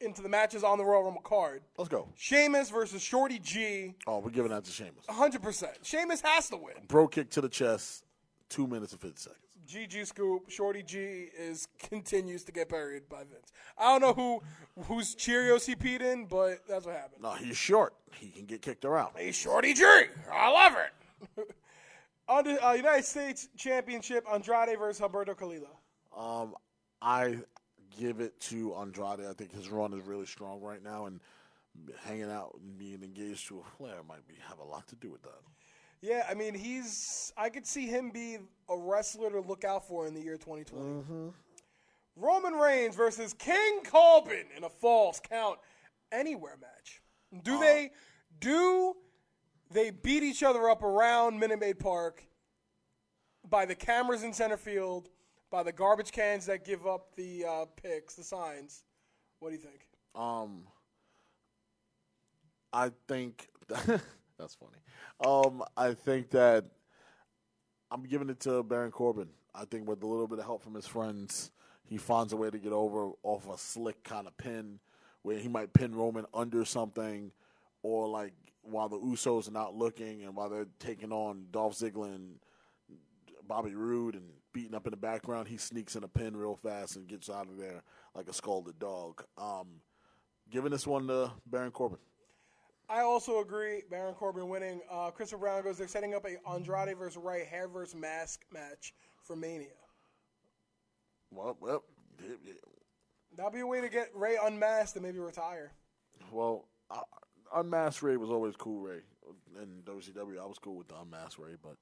into 0.00 0.22
the 0.22 0.28
matches 0.28 0.62
on 0.62 0.78
the 0.78 0.84
Royal 0.84 1.04
Rumble 1.04 1.22
card. 1.22 1.62
Let's 1.76 1.88
go. 1.88 2.08
Sheamus 2.16 2.70
versus 2.70 3.02
Shorty 3.02 3.38
G. 3.38 3.94
Oh, 4.06 4.18
we're 4.18 4.30
giving 4.30 4.50
that 4.50 4.64
to 4.64 4.70
Sheamus. 4.70 5.04
100%. 5.08 5.66
Sheamus 5.82 6.20
has 6.20 6.48
to 6.50 6.56
win. 6.56 6.74
Bro 6.88 7.08
kick 7.08 7.30
to 7.30 7.40
the 7.40 7.48
chest, 7.48 8.04
two 8.50 8.66
minutes 8.66 8.92
and 8.92 9.00
fifty 9.00 9.20
seconds. 9.20 9.38
GG 9.66 10.06
Scoop, 10.06 10.50
Shorty 10.50 10.82
G 10.82 11.28
is 11.38 11.68
continues 11.78 12.44
to 12.44 12.52
get 12.52 12.68
buried 12.68 13.08
by 13.08 13.18
Vince. 13.18 13.52
I 13.78 13.84
don't 13.84 14.00
know 14.00 14.12
who 14.12 14.82
whose 14.84 15.14
Cheerios 15.14 15.64
he 15.64 15.74
peed 15.74 16.02
in, 16.02 16.26
but 16.26 16.58
that's 16.68 16.84
what 16.84 16.96
happened. 16.96 17.22
No, 17.22 17.32
he's 17.32 17.56
short. 17.56 17.94
He 18.12 18.28
can 18.28 18.46
get 18.46 18.62
kicked 18.62 18.84
around. 18.84 19.12
He's 19.18 19.36
Shorty 19.36 19.72
G, 19.72 19.84
I 20.30 20.50
love 20.50 20.76
it. 20.76 21.56
The 22.44 22.64
uh, 22.64 22.74
United 22.74 23.04
States 23.04 23.48
Championship, 23.56 24.24
Andrade 24.32 24.78
versus 24.78 25.04
Humberto 25.04 25.36
Carrillo. 25.36 25.80
Um, 26.16 26.54
I 27.02 27.38
give 27.98 28.20
it 28.20 28.38
to 28.42 28.72
Andrade. 28.76 29.26
I 29.28 29.32
think 29.32 29.52
his 29.52 29.68
run 29.68 29.92
is 29.92 30.06
really 30.06 30.26
strong 30.26 30.60
right 30.60 30.82
now, 30.82 31.06
and 31.06 31.20
hanging 32.04 32.30
out 32.30 32.56
and 32.62 32.78
being 32.78 33.02
engaged 33.02 33.48
to 33.48 33.58
a 33.60 33.76
Flair 33.76 33.96
might 34.08 34.26
be 34.28 34.34
have 34.48 34.58
a 34.60 34.64
lot 34.64 34.86
to 34.88 34.96
do 34.96 35.10
with 35.10 35.22
that. 35.22 35.40
Yeah, 36.02 36.26
I 36.28 36.34
mean, 36.34 36.54
he's. 36.54 37.32
I 37.36 37.50
could 37.50 37.66
see 37.66 37.86
him 37.86 38.10
be 38.10 38.38
a 38.68 38.76
wrestler 38.76 39.30
to 39.30 39.40
look 39.40 39.64
out 39.64 39.86
for 39.86 40.06
in 40.06 40.14
the 40.14 40.20
year 40.20 40.36
2020. 40.36 41.32
Roman 42.16 42.54
Reigns 42.54 42.96
versus 42.96 43.34
King 43.34 43.80
Corbin 43.84 44.46
in 44.56 44.64
a 44.64 44.68
falls 44.68 45.20
count 45.20 45.58
anywhere 46.12 46.56
match. 46.60 47.00
Do 47.44 47.58
they 47.58 47.90
do 48.40 48.94
they 49.70 49.90
beat 49.90 50.22
each 50.22 50.42
other 50.42 50.68
up 50.68 50.82
around 50.82 51.38
Minute 51.38 51.60
Maid 51.60 51.78
Park 51.78 52.22
by 53.48 53.64
the 53.64 53.74
cameras 53.74 54.22
in 54.22 54.32
center 54.32 54.56
field, 54.56 55.08
by 55.50 55.62
the 55.62 55.72
garbage 55.72 56.12
cans 56.12 56.46
that 56.46 56.64
give 56.64 56.86
up 56.86 57.14
the 57.14 57.44
uh, 57.44 57.64
picks, 57.80 58.14
the 58.14 58.24
signs? 58.24 58.84
What 59.38 59.50
do 59.50 59.54
you 59.54 59.62
think? 59.62 59.86
Um, 60.14 60.66
I 62.72 62.90
think 63.08 63.48
that's 64.40 64.56
funny. 64.56 64.78
Um, 65.24 65.62
I 65.76 65.94
think 65.94 66.30
that 66.30 66.64
I'm 67.90 68.02
giving 68.04 68.30
it 68.30 68.40
to 68.40 68.62
Baron 68.62 68.90
Corbin. 68.90 69.28
I 69.54 69.64
think 69.64 69.88
with 69.88 70.02
a 70.02 70.06
little 70.06 70.28
bit 70.28 70.38
of 70.38 70.44
help 70.44 70.62
from 70.62 70.74
his 70.74 70.86
friends, 70.86 71.50
he 71.84 71.96
finds 71.96 72.32
a 72.32 72.36
way 72.36 72.50
to 72.50 72.58
get 72.58 72.72
over 72.72 73.10
off 73.22 73.48
a 73.48 73.58
slick 73.58 74.02
kind 74.04 74.26
of 74.26 74.36
pin, 74.38 74.78
where 75.22 75.38
he 75.38 75.48
might 75.48 75.72
pin 75.72 75.94
Roman 75.94 76.24
under 76.32 76.64
something, 76.64 77.32
or 77.82 78.08
like 78.08 78.32
while 78.62 78.88
the 78.88 78.98
Usos 78.98 79.48
are 79.48 79.52
not 79.52 79.74
looking 79.74 80.22
and 80.22 80.36
while 80.36 80.48
they're 80.48 80.68
taking 80.78 81.12
on 81.12 81.46
Dolph 81.50 81.74
Ziggler 81.74 82.14
and 82.14 82.36
Bobby 83.46 83.74
Roode 83.74 84.14
and 84.14 84.30
beating 84.52 84.74
up 84.74 84.86
in 84.86 84.90
the 84.92 84.96
background, 84.96 85.48
he 85.48 85.56
sneaks 85.56 85.96
in 85.96 86.04
a 86.04 86.08
pin 86.08 86.36
real 86.36 86.56
fast 86.56 86.96
and 86.96 87.08
gets 87.08 87.28
out 87.30 87.48
of 87.48 87.56
there 87.56 87.82
like 88.14 88.28
a 88.28 88.32
scalded 88.32 88.78
dog. 88.78 89.24
Um, 89.38 89.80
giving 90.50 90.70
this 90.70 90.86
one 90.86 91.06
to 91.08 91.32
Baron 91.46 91.70
Corbin. 91.70 91.98
I 92.90 93.02
also 93.02 93.40
agree. 93.40 93.82
Baron 93.88 94.14
Corbin 94.14 94.48
winning. 94.48 94.80
Uh, 94.90 95.10
Christopher 95.10 95.38
Brown 95.40 95.62
goes. 95.62 95.78
They're 95.78 95.86
setting 95.86 96.12
up 96.14 96.26
a 96.26 96.36
Andrade 96.50 96.98
versus 96.98 97.16
Rey 97.22 97.44
hair 97.44 97.68
versus 97.68 97.94
mask 97.94 98.44
match 98.52 98.94
for 99.22 99.36
Mania. 99.36 99.68
Well, 101.30 101.56
well. 101.60 101.84
That'll 103.36 103.52
be 103.52 103.60
a 103.60 103.66
way 103.66 103.80
to 103.80 103.88
get 103.88 104.08
Rey 104.14 104.36
unmasked 104.42 104.96
and 104.96 105.04
maybe 105.04 105.20
retire. 105.20 105.72
well, 106.32 106.66
uh, 106.90 107.02
Unmasked 107.54 108.02
Rey 108.02 108.16
was 108.16 108.28
always 108.30 108.56
cool. 108.56 108.80
Rey 108.80 109.00
in 109.62 109.82
WCW, 109.84 110.40
I 110.40 110.46
was 110.46 110.58
cool 110.58 110.76
with 110.76 110.88
the 110.88 110.96
Unmasked 111.00 111.38
Rey, 111.38 111.56
but 111.62 111.76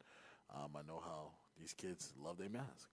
um, 0.55 0.71
I 0.77 0.83
know 0.87 1.01
how 1.05 1.31
these 1.59 1.73
kids 1.73 2.13
love 2.23 2.37
their 2.39 2.51
mask. 2.51 2.89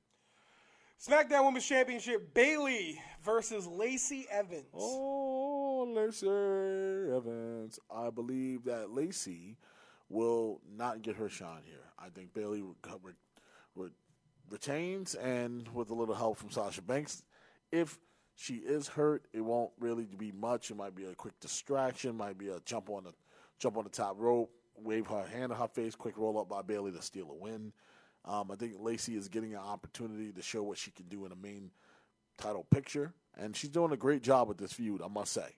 SmackDown 0.99 1.45
Women's 1.45 1.65
Championship: 1.65 2.33
Bayley 2.33 3.01
versus 3.23 3.67
Lacey 3.67 4.25
Evans. 4.31 4.65
Oh, 4.73 5.87
Lacey 5.93 6.27
Evans. 6.27 7.79
I 7.93 8.09
believe 8.09 8.63
that 8.65 8.91
Lacey 8.91 9.57
will 10.09 10.61
not 10.69 11.01
get 11.01 11.17
her 11.17 11.29
shine 11.29 11.63
here. 11.65 11.91
I 11.99 12.09
think 12.09 12.33
Bayley 12.33 12.61
re- 12.61 12.73
re- 13.03 13.13
re- 13.75 13.89
retains, 14.49 15.15
and 15.15 15.67
with 15.73 15.89
a 15.89 15.93
little 15.93 16.15
help 16.15 16.37
from 16.37 16.49
Sasha 16.49 16.81
Banks, 16.81 17.23
if 17.71 17.99
she 18.35 18.55
is 18.55 18.87
hurt, 18.87 19.25
it 19.33 19.41
won't 19.41 19.71
really 19.79 20.07
be 20.17 20.31
much. 20.31 20.71
It 20.71 20.77
might 20.77 20.95
be 20.95 21.05
a 21.05 21.15
quick 21.15 21.39
distraction, 21.39 22.15
might 22.15 22.37
be 22.37 22.49
a 22.49 22.59
jump 22.65 22.89
on 22.89 23.03
the 23.03 23.13
jump 23.59 23.77
on 23.77 23.83
the 23.83 23.89
top 23.89 24.15
rope, 24.17 24.51
wave 24.77 25.07
her 25.07 25.25
hand 25.25 25.51
in 25.51 25.57
her 25.57 25.67
face, 25.67 25.95
quick 25.95 26.17
roll 26.17 26.39
up 26.39 26.49
by 26.49 26.61
Bayley 26.61 26.91
to 26.91 27.01
steal 27.01 27.29
a 27.31 27.35
win. 27.35 27.73
Um, 28.25 28.49
I 28.51 28.55
think 28.55 28.73
Lacey 28.79 29.15
is 29.15 29.27
getting 29.27 29.53
an 29.53 29.59
opportunity 29.59 30.31
to 30.31 30.41
show 30.41 30.63
what 30.63 30.77
she 30.77 30.91
can 30.91 31.07
do 31.07 31.25
in 31.25 31.31
a 31.31 31.35
main 31.35 31.71
title 32.37 32.65
picture, 32.69 33.13
and 33.37 33.55
she's 33.55 33.69
doing 33.69 33.91
a 33.91 33.97
great 33.97 34.23
job 34.23 34.47
with 34.47 34.57
this 34.57 34.73
feud, 34.73 35.01
I 35.01 35.07
must 35.07 35.31
say. 35.31 35.55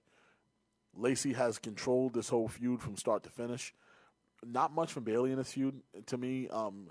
Lacey 0.96 1.34
has 1.34 1.58
controlled 1.58 2.14
this 2.14 2.30
whole 2.30 2.48
feud 2.48 2.82
from 2.82 2.98
start 2.98 3.24
to 3.24 3.30
finish. 3.30 3.74
Not 4.46 4.74
much 4.74 4.92
from 4.92 5.04
Bayley 5.04 5.32
in 5.32 5.38
this 5.38 5.54
feud 5.54 5.82
to 6.08 6.18
me. 6.18 6.48
Um, 6.50 6.90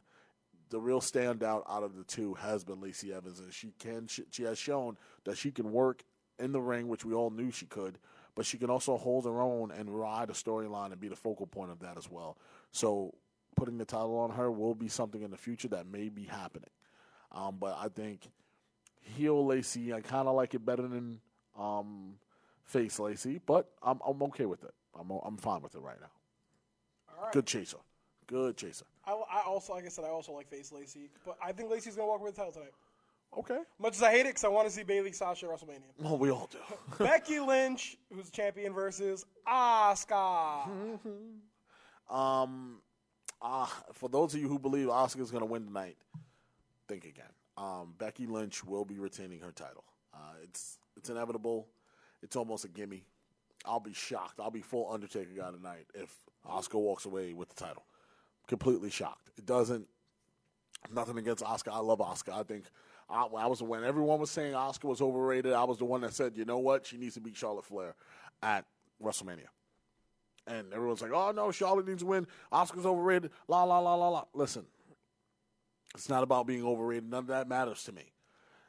the 0.70 0.80
real 0.80 1.00
standout 1.00 1.62
out 1.68 1.82
of 1.82 1.96
the 1.96 2.04
two 2.04 2.34
has 2.34 2.64
been 2.64 2.80
Lacey 2.80 3.12
Evans, 3.12 3.38
and 3.40 3.52
she 3.52 3.72
can 3.78 4.06
she, 4.06 4.24
she 4.30 4.42
has 4.44 4.58
shown 4.58 4.96
that 5.24 5.36
she 5.36 5.50
can 5.50 5.72
work 5.72 6.02
in 6.38 6.52
the 6.52 6.60
ring, 6.60 6.88
which 6.88 7.04
we 7.04 7.14
all 7.14 7.30
knew 7.30 7.50
she 7.50 7.66
could, 7.66 7.98
but 8.34 8.46
she 8.46 8.58
can 8.58 8.70
also 8.70 8.96
hold 8.96 9.24
her 9.24 9.40
own 9.40 9.70
and 9.70 9.90
ride 9.90 10.30
a 10.30 10.34
storyline 10.34 10.92
and 10.92 11.00
be 11.00 11.08
the 11.08 11.16
focal 11.16 11.46
point 11.46 11.70
of 11.70 11.80
that 11.80 11.96
as 11.96 12.10
well. 12.10 12.36
So 12.72 13.14
putting 13.56 13.78
the 13.78 13.84
title 13.84 14.18
on 14.18 14.30
her 14.30 14.50
will 14.50 14.74
be 14.74 14.88
something 14.88 15.22
in 15.22 15.30
the 15.30 15.36
future 15.36 15.68
that 15.68 15.86
may 15.86 16.08
be 16.08 16.24
happening. 16.24 16.70
Um, 17.32 17.56
but 17.58 17.76
I 17.80 17.88
think 17.88 18.20
heel 19.00 19.44
Lacey, 19.44 19.92
I 19.92 20.00
kind 20.00 20.28
of 20.28 20.34
like 20.34 20.54
it 20.54 20.64
better 20.64 20.86
than 20.86 21.20
um, 21.58 22.14
face 22.64 22.98
Lacey, 22.98 23.40
but 23.44 23.70
I'm 23.82 24.00
I'm 24.06 24.22
okay 24.24 24.46
with 24.46 24.62
it. 24.64 24.74
I'm 24.98 25.10
I'm 25.10 25.36
fine 25.36 25.62
with 25.62 25.74
it 25.74 25.80
right 25.80 26.00
now. 26.00 26.10
All 27.16 27.24
right. 27.24 27.32
Good 27.32 27.46
chaser, 27.46 27.78
good 28.26 28.56
chaser. 28.56 28.84
I, 29.04 29.12
I 29.12 29.42
also, 29.46 29.72
like 29.72 29.84
I 29.84 29.88
said, 29.88 30.04
I 30.04 30.08
also 30.08 30.32
like 30.32 30.48
face 30.48 30.72
Lacey, 30.72 31.10
but 31.24 31.36
I 31.42 31.52
think 31.52 31.70
Lacey's 31.70 31.96
gonna 31.96 32.08
walk 32.08 32.20
away 32.20 32.28
with 32.28 32.36
the 32.36 32.40
title 32.42 32.52
tonight. 32.52 32.72
Okay. 33.36 33.58
Much 33.78 33.96
as 33.96 34.02
I 34.02 34.12
hate 34.12 34.20
it, 34.20 34.28
because 34.28 34.44
I 34.44 34.48
want 34.48 34.66
to 34.68 34.72
see 34.72 34.82
Bayley 34.82 35.12
Sasha 35.12 35.46
at 35.46 35.52
WrestleMania. 35.52 35.82
Well, 35.98 36.16
we 36.16 36.30
all 36.30 36.48
do. 36.50 36.58
Becky 37.04 37.38
Lynch, 37.40 37.96
who's 38.12 38.30
champion, 38.30 38.72
versus 38.72 39.24
Asuka. 39.46 40.68
Um, 42.08 42.82
uh, 43.42 43.66
for 43.92 44.08
those 44.08 44.34
of 44.34 44.40
you 44.40 44.48
who 44.48 44.58
believe 44.58 44.88
Asuka's 44.88 45.30
going 45.30 45.42
to 45.42 45.46
win 45.50 45.66
tonight, 45.66 45.96
think 46.88 47.04
again. 47.04 47.24
Um, 47.56 47.94
Becky 47.98 48.26
Lynch 48.26 48.64
will 48.64 48.84
be 48.84 48.98
retaining 48.98 49.40
her 49.40 49.52
title. 49.52 49.84
Uh, 50.12 50.34
it's 50.42 50.78
it's 50.96 51.10
inevitable. 51.10 51.68
It's 52.22 52.36
almost 52.36 52.64
a 52.64 52.68
gimme. 52.68 53.04
I'll 53.64 53.80
be 53.80 53.92
shocked. 53.92 54.40
I'll 54.40 54.50
be 54.50 54.62
full 54.62 54.90
Undertaker 54.92 55.30
guy 55.36 55.50
tonight 55.50 55.86
if 55.94 56.14
Asuka 56.48 56.74
walks 56.74 57.04
away 57.04 57.32
with 57.32 57.48
the 57.48 57.54
title. 57.54 57.84
Completely 58.46 58.90
shocked. 58.90 59.30
It 59.36 59.46
doesn't. 59.46 59.86
Nothing 60.94 61.18
against 61.18 61.42
Asuka. 61.42 61.72
I 61.72 61.78
love 61.78 61.98
Asuka. 61.98 62.32
I 62.38 62.42
think 62.42 62.64
I, 63.08 63.24
I 63.24 63.46
was 63.46 63.62
when 63.62 63.84
everyone 63.84 64.20
was 64.20 64.30
saying 64.30 64.52
Asuka 64.52 64.84
was 64.84 65.00
overrated. 65.00 65.52
I 65.52 65.64
was 65.64 65.78
the 65.78 65.84
one 65.84 66.00
that 66.02 66.14
said, 66.14 66.36
you 66.36 66.44
know 66.44 66.58
what, 66.58 66.86
she 66.86 66.96
needs 66.96 67.14
to 67.14 67.20
beat 67.20 67.36
Charlotte 67.36 67.64
Flair 67.64 67.94
at 68.42 68.64
WrestleMania. 69.02 69.48
And 70.46 70.72
everyone's 70.72 71.02
like, 71.02 71.12
oh 71.12 71.32
no, 71.32 71.50
Charlotte 71.50 71.88
needs 71.88 72.02
to 72.02 72.06
win. 72.06 72.26
Asuka's 72.52 72.86
overrated. 72.86 73.30
La 73.48 73.64
la 73.64 73.78
la 73.78 73.94
la 73.94 74.08
la. 74.08 74.24
Listen, 74.32 74.64
it's 75.94 76.08
not 76.08 76.22
about 76.22 76.46
being 76.46 76.64
overrated. 76.64 77.10
None 77.10 77.20
of 77.20 77.26
that 77.28 77.48
matters 77.48 77.82
to 77.84 77.92
me. 77.92 78.12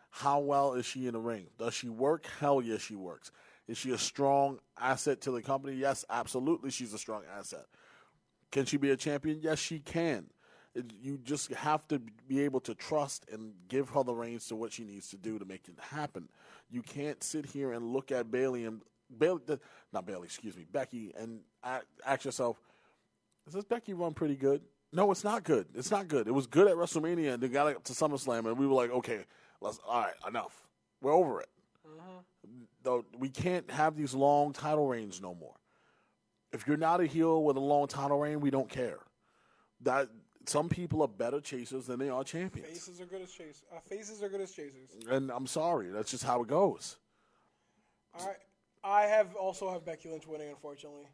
How 0.09 0.39
well 0.39 0.73
is 0.73 0.85
she 0.85 1.05
in 1.05 1.13
the 1.13 1.19
ring? 1.19 1.47
Does 1.59 1.73
she 1.73 1.89
work? 1.89 2.25
Hell 2.39 2.61
yes, 2.61 2.81
she 2.81 2.95
works. 2.95 3.31
Is 3.67 3.77
she 3.77 3.91
a 3.91 3.97
strong 3.97 4.59
asset 4.79 5.21
to 5.21 5.31
the 5.31 5.41
company? 5.41 5.75
Yes, 5.75 6.05
absolutely, 6.09 6.71
she's 6.71 6.93
a 6.93 6.97
strong 6.97 7.23
asset. 7.37 7.65
Can 8.51 8.65
she 8.65 8.77
be 8.77 8.91
a 8.91 8.97
champion? 8.97 9.39
Yes, 9.41 9.59
she 9.59 9.79
can. 9.79 10.27
You 11.01 11.17
just 11.17 11.51
have 11.53 11.87
to 11.89 11.99
be 12.27 12.41
able 12.41 12.61
to 12.61 12.73
trust 12.73 13.25
and 13.31 13.53
give 13.67 13.89
her 13.89 14.03
the 14.03 14.13
reins 14.13 14.47
to 14.47 14.55
what 14.55 14.71
she 14.71 14.83
needs 14.83 15.09
to 15.09 15.17
do 15.17 15.37
to 15.37 15.45
make 15.45 15.67
it 15.67 15.75
happen. 15.79 16.29
You 16.69 16.81
can't 16.81 17.21
sit 17.23 17.47
here 17.47 17.73
and 17.73 17.91
look 17.91 18.11
at 18.11 18.31
Bayley 18.31 18.63
and 18.65 18.81
Bayley, 19.15 19.41
not 19.93 20.05
Bayley, 20.05 20.25
excuse 20.25 20.55
me, 20.55 20.65
Becky, 20.71 21.13
and 21.17 21.39
ask 22.05 22.25
yourself, 22.25 22.61
does 23.45 23.53
this 23.53 23.65
Becky 23.65 23.93
run 23.93 24.13
pretty 24.13 24.35
good? 24.35 24.61
No, 24.93 25.11
it's 25.11 25.23
not 25.23 25.43
good. 25.43 25.67
It's 25.75 25.91
not 25.91 26.07
good. 26.07 26.27
It 26.27 26.31
was 26.31 26.47
good 26.47 26.67
at 26.67 26.75
WrestleMania, 26.75 27.33
and 27.33 27.43
they 27.43 27.47
got 27.47 27.67
up 27.67 27.83
to 27.85 27.93
SummerSlam, 27.93 28.47
and 28.47 28.57
we 28.57 28.67
were 28.67 28.73
like, 28.73 28.91
okay, 28.91 29.25
let's 29.61 29.79
all 29.87 30.01
right, 30.01 30.13
enough. 30.27 30.67
We're 31.01 31.13
over 31.13 31.41
it. 31.41 31.49
Though 32.83 33.05
we 33.17 33.29
can't 33.29 33.69
have 33.69 33.95
these 33.95 34.13
long 34.13 34.53
title 34.53 34.87
reigns 34.87 35.21
no 35.21 35.35
more. 35.35 35.55
If 36.53 36.65
you're 36.65 36.77
not 36.77 37.01
a 37.01 37.05
heel 37.05 37.43
with 37.43 37.57
a 37.57 37.61
long 37.61 37.87
title 37.87 38.19
reign, 38.19 38.39
we 38.39 38.49
don't 38.49 38.69
care. 38.69 38.99
That 39.81 40.09
some 40.45 40.69
people 40.69 41.01
are 41.01 41.07
better 41.07 41.41
chasers 41.41 41.85
than 41.85 41.99
they 41.99 42.09
are 42.09 42.23
champions, 42.23 42.69
Faces 42.69 43.01
are 43.01 43.05
good 43.05 43.21
as 43.21 43.31
chasers. 43.31 43.63
Uh, 43.71 43.79
faces 43.81 44.23
are 44.23 44.29
good 44.29 44.41
as 44.41 44.51
chasers. 44.51 44.89
and 45.09 45.29
I'm 45.31 45.47
sorry, 45.47 45.89
that's 45.89 46.11
just 46.11 46.23
how 46.23 46.41
it 46.41 46.47
goes. 46.47 46.97
All 48.17 48.25
right. 48.25 48.37
I 48.87 49.03
have 49.03 49.35
also 49.35 49.69
have 49.71 49.85
Becky 49.85 50.09
Lynch 50.09 50.25
winning, 50.27 50.49
unfortunately. 50.49 51.07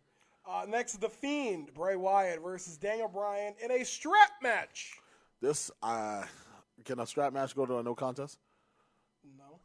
Uh, 0.47 0.65
next, 0.67 0.99
The 0.99 1.09
Fiend, 1.09 1.73
Bray 1.73 1.95
Wyatt 1.95 2.41
versus 2.41 2.77
Daniel 2.77 3.07
Bryan 3.07 3.53
in 3.63 3.71
a 3.71 3.83
strap 3.85 4.31
match. 4.41 4.93
This 5.41 5.71
uh, 5.81 6.23
can 6.85 6.99
a 6.99 7.07
strap 7.07 7.33
match 7.33 7.55
go 7.55 7.65
to 7.65 7.77
a 7.77 7.83
no 7.83 7.95
contest? 7.95 8.37
No. 9.37 9.59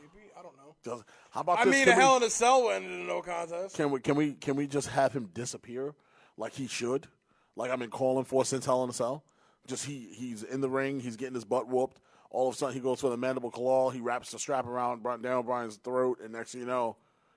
Maybe. 0.00 0.26
I 0.38 0.42
don't 0.42 0.56
know. 0.56 0.74
Does, 0.82 1.04
how 1.30 1.40
about 1.42 1.58
I 1.58 1.64
this? 1.64 1.74
mean, 1.74 1.84
Can 1.84 1.92
a 1.92 1.96
we- 1.96 2.02
Hell 2.02 2.16
in 2.16 2.22
a 2.22 2.30
Cell 2.30 2.64
went 2.66 2.84
into 2.84 2.96
no 3.04 3.20
contest. 3.22 3.76
Can 3.76 3.90
we 3.90 4.00
can 4.00 4.16
we 4.16 4.32
can 4.34 4.56
we 4.56 4.66
just 4.66 4.88
have 4.88 5.12
him 5.12 5.28
disappear 5.34 5.94
like 6.36 6.54
he 6.54 6.66
should? 6.66 7.06
Like 7.54 7.70
I've 7.70 7.78
been 7.78 7.90
calling 7.90 8.24
for 8.24 8.44
since 8.44 8.64
Hell 8.66 8.82
in 8.84 8.90
a 8.90 8.94
Cell. 8.94 9.22
Just 9.66 9.84
he 9.84 10.08
he's 10.14 10.42
in 10.42 10.60
the 10.60 10.68
ring, 10.70 11.00
he's 11.00 11.16
getting 11.16 11.34
his 11.34 11.44
butt 11.44 11.68
whooped. 11.68 12.00
All 12.30 12.48
of 12.48 12.54
a 12.54 12.58
sudden 12.58 12.74
he 12.74 12.80
goes 12.80 13.00
for 13.00 13.10
the 13.10 13.16
mandible 13.16 13.50
claw, 13.50 13.90
he 13.90 14.00
wraps 14.00 14.30
the 14.30 14.38
strap 14.38 14.66
around 14.66 15.02
Daniel 15.02 15.42
Bryan's 15.42 15.76
throat, 15.76 16.18
and 16.22 16.32
next 16.32 16.52
thing 16.52 16.60
you 16.62 16.66
know, 16.66 16.96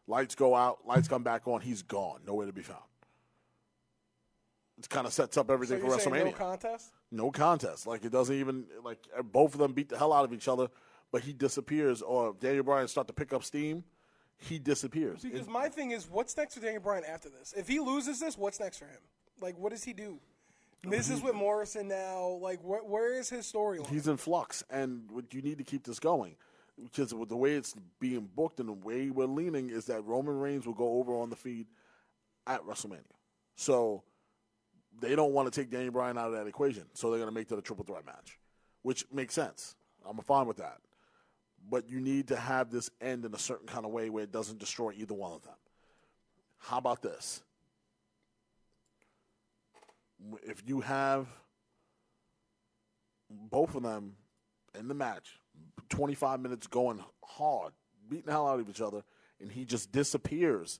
lights 0.10 0.36
go 0.36 0.56
out, 0.56 0.80
lights 0.86 1.07
come 1.07 1.23
back 1.23 1.48
on, 1.48 1.61
he's 1.61 1.81
gone, 1.84 2.19
nowhere 2.27 2.48
to 2.48 2.53
be 2.53 2.61
found. 2.64 2.84
It 4.77 4.90
kind 4.90 5.06
of 5.06 5.14
sets 5.14 5.38
up 5.38 5.52
everything 5.52 5.80
you're 5.80 5.98
for 5.99 6.10
WrestleMania. 6.10 6.26
no 6.26 6.31
contest? 6.31 6.91
no 7.11 7.31
contest. 7.31 7.86
Like 7.86 8.06
it 8.06 8.11
doesn't 8.11 8.36
even 8.36 8.65
like 8.84 8.99
both 9.31 9.53
of 9.53 9.60
them 9.60 9.73
beat 9.73 9.90
the 9.90 9.98
hell 9.98 10.14
out 10.14 10.26
of 10.26 10.34
each 10.34 10.48
other. 10.48 10.68
but 11.11 11.22
he 11.23 11.34
disappears, 11.34 12.02
or 12.03 12.36
Daniel 12.40 12.64
Bryan 12.64 12.88
start 12.88 13.07
to 13.07 13.14
pick 13.14 13.34
up 13.34 13.44
steam, 13.44 13.84
he 14.38 14.60
disappears. 14.60 15.23
Because 15.23 15.48
It- 15.48 15.49
my 15.49 15.68
thing 15.68 15.90
is, 15.91 16.07
what's 16.07 16.38
next 16.38 16.53
for 16.53 16.61
Daniel 16.61 16.81
Bryan 16.84 17.03
after 17.03 17.30
this? 17.30 17.52
If 17.57 17.68
he 17.68 17.80
loses 17.80 18.19
this, 18.19 18.38
what's 18.38 18.60
next 18.60 18.77
for 18.77 18.86
him? 18.86 19.02
Like, 19.41 19.57
what 19.57 19.72
does 19.72 19.84
he 19.84 19.91
do? 19.94 20.19
This 20.84 21.10
is 21.10 21.22
with 21.22 21.34
Morrison 21.34 21.88
now. 21.90 22.38
Like, 22.41 22.60
wh- 22.61 22.88
where 22.88 23.11
is 23.19 23.27
his 23.30 23.52
storyline? 23.52 23.88
he's 23.90 24.07
in 24.07 24.15
flux, 24.18 24.64
and 24.69 25.10
you 25.31 25.41
need 25.41 25.57
to 25.57 25.64
keep 25.65 25.84
this 25.84 25.99
going 25.99 26.36
because 26.84 27.10
the 27.10 27.38
way 27.38 27.53
it's 27.53 27.76
being 27.99 28.30
booked 28.35 28.60
and 28.60 28.69
the 28.69 28.73
way 28.73 29.10
we're 29.10 29.26
leaning 29.26 29.69
is 29.69 29.85
that 29.85 30.06
Roman 30.06 30.39
Reigns 30.39 30.65
will 30.65 30.73
go 30.73 30.99
over 30.99 31.14
on 31.14 31.30
the 31.30 31.35
Fiend 31.35 31.65
at 32.47 32.61
WrestleMania. 32.65 33.03
So 33.56 34.03
they 35.01 35.15
don't 35.15 35.34
want 35.34 35.51
to 35.51 35.61
take 35.61 35.69
Daniel 35.69 35.91
Bryan 35.91 36.18
out 36.18 36.27
of 36.27 36.34
that 36.34 36.47
equation, 36.47 36.85
so 36.93 37.10
they're 37.10 37.19
going 37.19 37.30
to 37.30 37.35
make 37.35 37.47
that 37.49 37.60
a 37.60 37.61
triple 37.61 37.85
threat 37.85 38.06
match, 38.06 38.39
which 38.81 39.06
makes 39.11 39.34
sense. 39.34 39.76
I'm 40.07 40.18
fine 40.19 40.47
with 40.47 40.57
that, 40.57 40.77
but 41.69 41.89
you 41.89 41.99
need 41.99 42.30
to 42.30 42.35
have 42.35 42.72
this 42.72 42.89
end 43.01 43.26
in 43.26 43.34
a 43.34 43.39
certain 43.39 43.68
kind 43.68 43.85
of 43.85 43.91
way 43.91 44.10
where 44.10 44.23
it 44.23 44.31
doesn't 44.31 44.60
destroy 44.60 44.93
either 44.95 45.14
one 45.14 45.34
of 45.34 45.43
them. 45.43 45.56
How 46.57 46.77
about 46.77 47.01
this? 47.01 47.41
If 50.43 50.64
you 50.65 50.81
have 50.81 51.27
both 53.30 53.76
of 53.76 53.84
them 53.84 54.15
in 54.77 54.88
the 54.88 54.93
match, 54.93 55.39
25 55.90 56.40
minutes 56.40 56.68
going 56.68 57.03
hard, 57.24 57.74
beating 58.07 58.26
the 58.26 58.32
hell 58.32 58.48
out 58.48 58.60
of 58.60 58.70
each 58.70 58.82
other, 58.82 59.03
and 59.40 59.52
he 59.52 59.66
just 59.66 59.91
disappears 59.91 60.80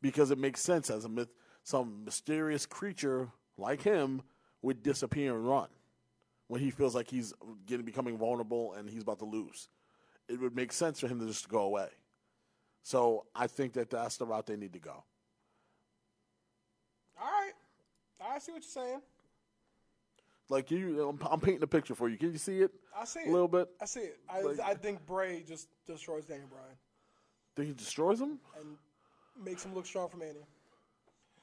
because 0.00 0.30
it 0.30 0.38
makes 0.38 0.60
sense 0.60 0.90
as 0.90 1.04
a 1.04 1.08
myth. 1.08 1.28
Some 1.62 2.04
mysterious 2.04 2.66
creature 2.66 3.30
like 3.56 3.82
him 3.82 4.22
would 4.62 4.82
disappear 4.82 5.34
and 5.34 5.48
run 5.48 5.68
when 6.48 6.60
he 6.60 6.70
feels 6.70 6.94
like 6.94 7.10
he's 7.10 7.32
getting 7.66 7.86
becoming 7.86 8.18
vulnerable 8.18 8.74
and 8.74 8.88
he's 8.88 9.02
about 9.02 9.18
to 9.20 9.24
lose. 9.24 9.68
It 10.28 10.40
would 10.40 10.54
make 10.54 10.72
sense 10.72 11.00
for 11.00 11.08
him 11.08 11.20
to 11.20 11.26
just 11.26 11.48
go 11.48 11.62
away. 11.62 11.88
So 12.82 13.24
I 13.34 13.46
think 13.46 13.72
that 13.74 13.90
that's 13.90 14.18
the 14.18 14.26
route 14.26 14.46
they 14.46 14.56
need 14.56 14.74
to 14.74 14.78
go. 14.78 15.04
All 17.20 17.26
right. 17.26 17.52
I 18.20 18.38
see 18.38 18.52
what 18.52 18.62
you're 18.62 18.84
saying. 18.84 19.00
Like 20.50 20.70
you, 20.70 21.08
I'm, 21.08 21.18
I'm 21.30 21.40
painting 21.40 21.62
a 21.62 21.66
picture 21.66 21.94
for 21.94 22.08
you. 22.08 22.16
Can 22.18 22.32
you 22.32 22.38
see 22.38 22.60
it? 22.60 22.70
I 22.96 23.04
see 23.04 23.20
it 23.20 23.26
a 23.26 23.28
it. 23.28 23.32
little 23.32 23.48
bit. 23.48 23.68
I 23.80 23.86
see 23.86 24.00
it. 24.00 24.18
I, 24.28 24.42
Like- 24.42 24.60
I 24.60 24.74
think 24.74 25.04
Bray 25.06 25.42
just 25.46 25.68
destroys 25.86 26.26
Daniel 26.26 26.48
Bryan 26.48 26.76
Think 27.56 27.68
he 27.68 27.74
destroys 27.74 28.20
him? 28.20 28.38
and 28.60 28.76
makes 29.42 29.64
him 29.64 29.74
look 29.74 29.86
strong 29.86 30.08
for 30.08 30.16
Mania. 30.18 30.42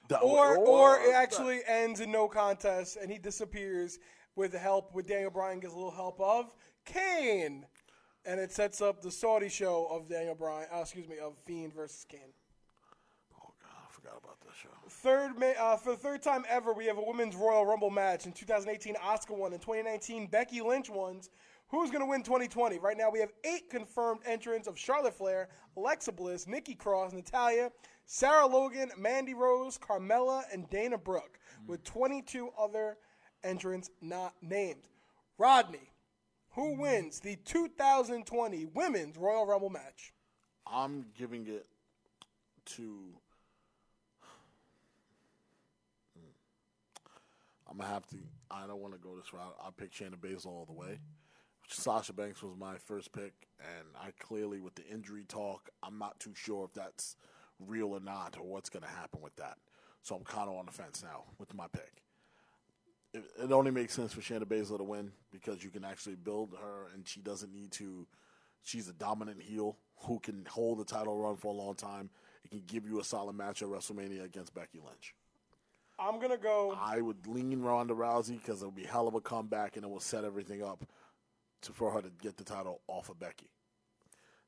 That- 0.10 0.20
Or, 0.22 0.58
or 0.58 1.00
it 1.00 1.14
actually 1.16 1.62
ends 1.68 2.00
in 2.00 2.12
no 2.12 2.28
contest 2.28 2.98
and 3.02 3.12
he 3.12 3.18
disappears 3.18 3.98
with 4.36 4.52
the 4.52 4.60
help, 4.60 4.94
with 4.94 5.08
Daniel 5.08 5.32
Bryan 5.32 5.60
gets 5.60 5.74
a 5.74 5.76
little 5.76 5.92
help 5.92 6.20
of 6.22 6.54
Kane. 6.86 7.66
And 8.24 8.40
it 8.40 8.52
sets 8.52 8.82
up 8.82 9.02
the 9.02 9.10
Saudi 9.12 9.50
show 9.50 9.88
of 9.90 10.08
Daniel 10.08 10.36
Bryan, 10.36 10.68
uh, 10.72 10.82
excuse 10.82 11.08
me, 11.08 11.18
of 11.18 11.38
Fiend 11.40 11.74
versus 11.74 12.06
Kane. 12.08 12.20
Oh 13.36 13.52
God, 13.60 13.72
I 13.90 13.92
forgot 13.92 14.12
about 14.12 14.22
that 14.22 14.30
show. 14.30 14.40
Third, 14.90 15.32
uh, 15.60 15.78
for 15.78 15.92
the 15.92 15.98
third 15.98 16.22
time 16.22 16.44
ever, 16.50 16.74
we 16.74 16.86
have 16.86 16.98
a 16.98 17.04
women's 17.04 17.36
Royal 17.36 17.66
Rumble 17.66 17.90
match. 17.90 18.26
In 18.26 18.32
2018, 18.32 18.96
Asuka 18.96 19.38
won. 19.38 19.54
In 19.54 19.60
2019, 19.60 20.28
Becky 20.28 20.62
Lynch 20.62 20.90
won. 20.90 21.22
Who's 21.70 21.90
going 21.90 22.02
to 22.02 22.06
win 22.06 22.22
2020? 22.22 22.80
Right 22.80 22.98
now, 22.98 23.10
we 23.10 23.20
have 23.20 23.32
eight 23.46 23.70
confirmed 23.70 24.20
entrants 24.26 24.68
of 24.68 24.78
Charlotte 24.78 25.14
Flair, 25.14 25.48
Alexa 25.78 26.12
Bliss, 26.12 26.46
Nikki 26.46 26.76
Cross, 26.76 27.14
Natalya, 27.14 27.72
Sarah 28.06 28.46
Logan, 28.46 28.92
Mandy 28.98 29.34
Rose, 29.34 29.78
Carmella, 29.78 30.44
and 30.52 30.70
Dana 30.70 30.98
Brooke, 30.98 31.40
with 31.68 31.84
22 31.86 32.50
other 32.60 32.98
entrants 33.44 33.90
not 34.02 34.34
named. 34.42 34.90
Rodney, 35.38 35.94
who 36.50 36.78
wins 36.78 37.22
the 37.22 37.38
2020 37.38 38.66
Women's 38.74 39.18
Royal 39.18 39.46
Rumble 39.46 39.70
match? 39.70 40.12
I'm 40.68 41.06
giving 41.18 41.48
it 41.48 41.66
to. 42.66 43.21
I'm 47.72 47.78
gonna 47.78 47.90
have 47.90 48.06
to. 48.08 48.18
I 48.50 48.68
don't 48.68 48.82
want 48.82 48.94
to 48.94 49.00
go 49.00 49.16
this 49.16 49.34
route. 49.34 49.56
I 49.66 49.70
pick 49.76 49.94
Shayna 49.94 50.18
Baszler 50.18 50.48
all 50.48 50.66
the 50.66 50.74
way. 50.74 51.00
Sasha 51.70 52.12
Banks 52.12 52.44
was 52.44 52.54
my 52.60 52.76
first 52.76 53.14
pick, 53.14 53.34
and 53.60 53.88
I 53.98 54.12
clearly, 54.20 54.60
with 54.60 54.76
the 54.76 54.86
injury 54.86 55.24
talk, 55.26 55.70
I'm 55.82 55.98
not 55.98 56.20
too 56.20 56.34
sure 56.36 56.66
if 56.66 56.74
that's 56.74 57.16
real 57.60 57.94
or 57.94 58.02
not, 58.02 58.36
or 58.38 58.44
what's 58.46 58.70
gonna 58.70 58.88
happen 58.88 59.22
with 59.22 59.36
that. 59.38 59.58
So 60.02 60.16
I'm 60.16 60.26
kind 60.26 60.50
of 60.50 60.56
on 60.56 60.66
the 60.66 60.72
fence 60.74 61.02
now 61.02 61.24
with 61.40 61.54
my 61.54 61.68
pick. 61.72 62.04
It, 63.14 63.24
it 63.42 63.52
only 63.54 63.72
makes 63.72 63.94
sense 63.94 64.12
for 64.12 64.20
Shayna 64.20 64.44
Baszler 64.44 64.78
to 64.78 64.84
win 64.84 65.14
because 65.32 65.64
you 65.64 65.70
can 65.70 65.86
actually 65.86 66.16
build 66.16 66.54
her, 66.62 66.88
and 66.94 67.08
she 67.08 67.22
doesn't 67.22 67.54
need 67.54 67.72
to. 67.74 68.06
She's 68.64 68.90
a 68.90 68.94
dominant 68.94 69.42
heel 69.42 69.78
who 69.96 70.20
can 70.20 70.46
hold 70.46 70.80
the 70.80 70.86
title 70.86 71.16
run 71.18 71.38
for 71.38 71.54
a 71.54 71.58
long 71.58 71.76
time. 71.76 72.10
It 72.44 72.50
can 72.50 72.64
give 72.68 72.86
you 72.86 73.00
a 73.00 73.04
solid 73.04 73.36
match 73.36 73.62
at 73.62 73.70
WrestleMania 73.70 74.26
against 74.26 74.54
Becky 74.54 74.80
Lynch. 74.80 75.16
I'm 76.02 76.18
going 76.18 76.32
to 76.32 76.38
go. 76.38 76.78
I 76.80 77.02
would 77.02 77.28
lean 77.28 77.62
Ronda 77.62 77.94
Rousey 77.94 78.40
because 78.42 78.62
it'll 78.62 78.72
be 78.72 78.84
hell 78.84 79.08
of 79.08 79.14
a 79.14 79.22
comeback 79.22 79.76
and 79.76 79.86
it 79.86 79.90
will 79.90 80.00
set 80.00 80.24
everything 80.24 80.64
up 80.64 80.84
to, 81.62 81.72
for 81.72 81.92
her 81.92 82.02
to 82.02 82.10
get 82.22 82.38
the 82.38 82.44
title 82.44 82.82
off 82.88 83.10
of 83.10 83.20
Becky. 83.20 83.50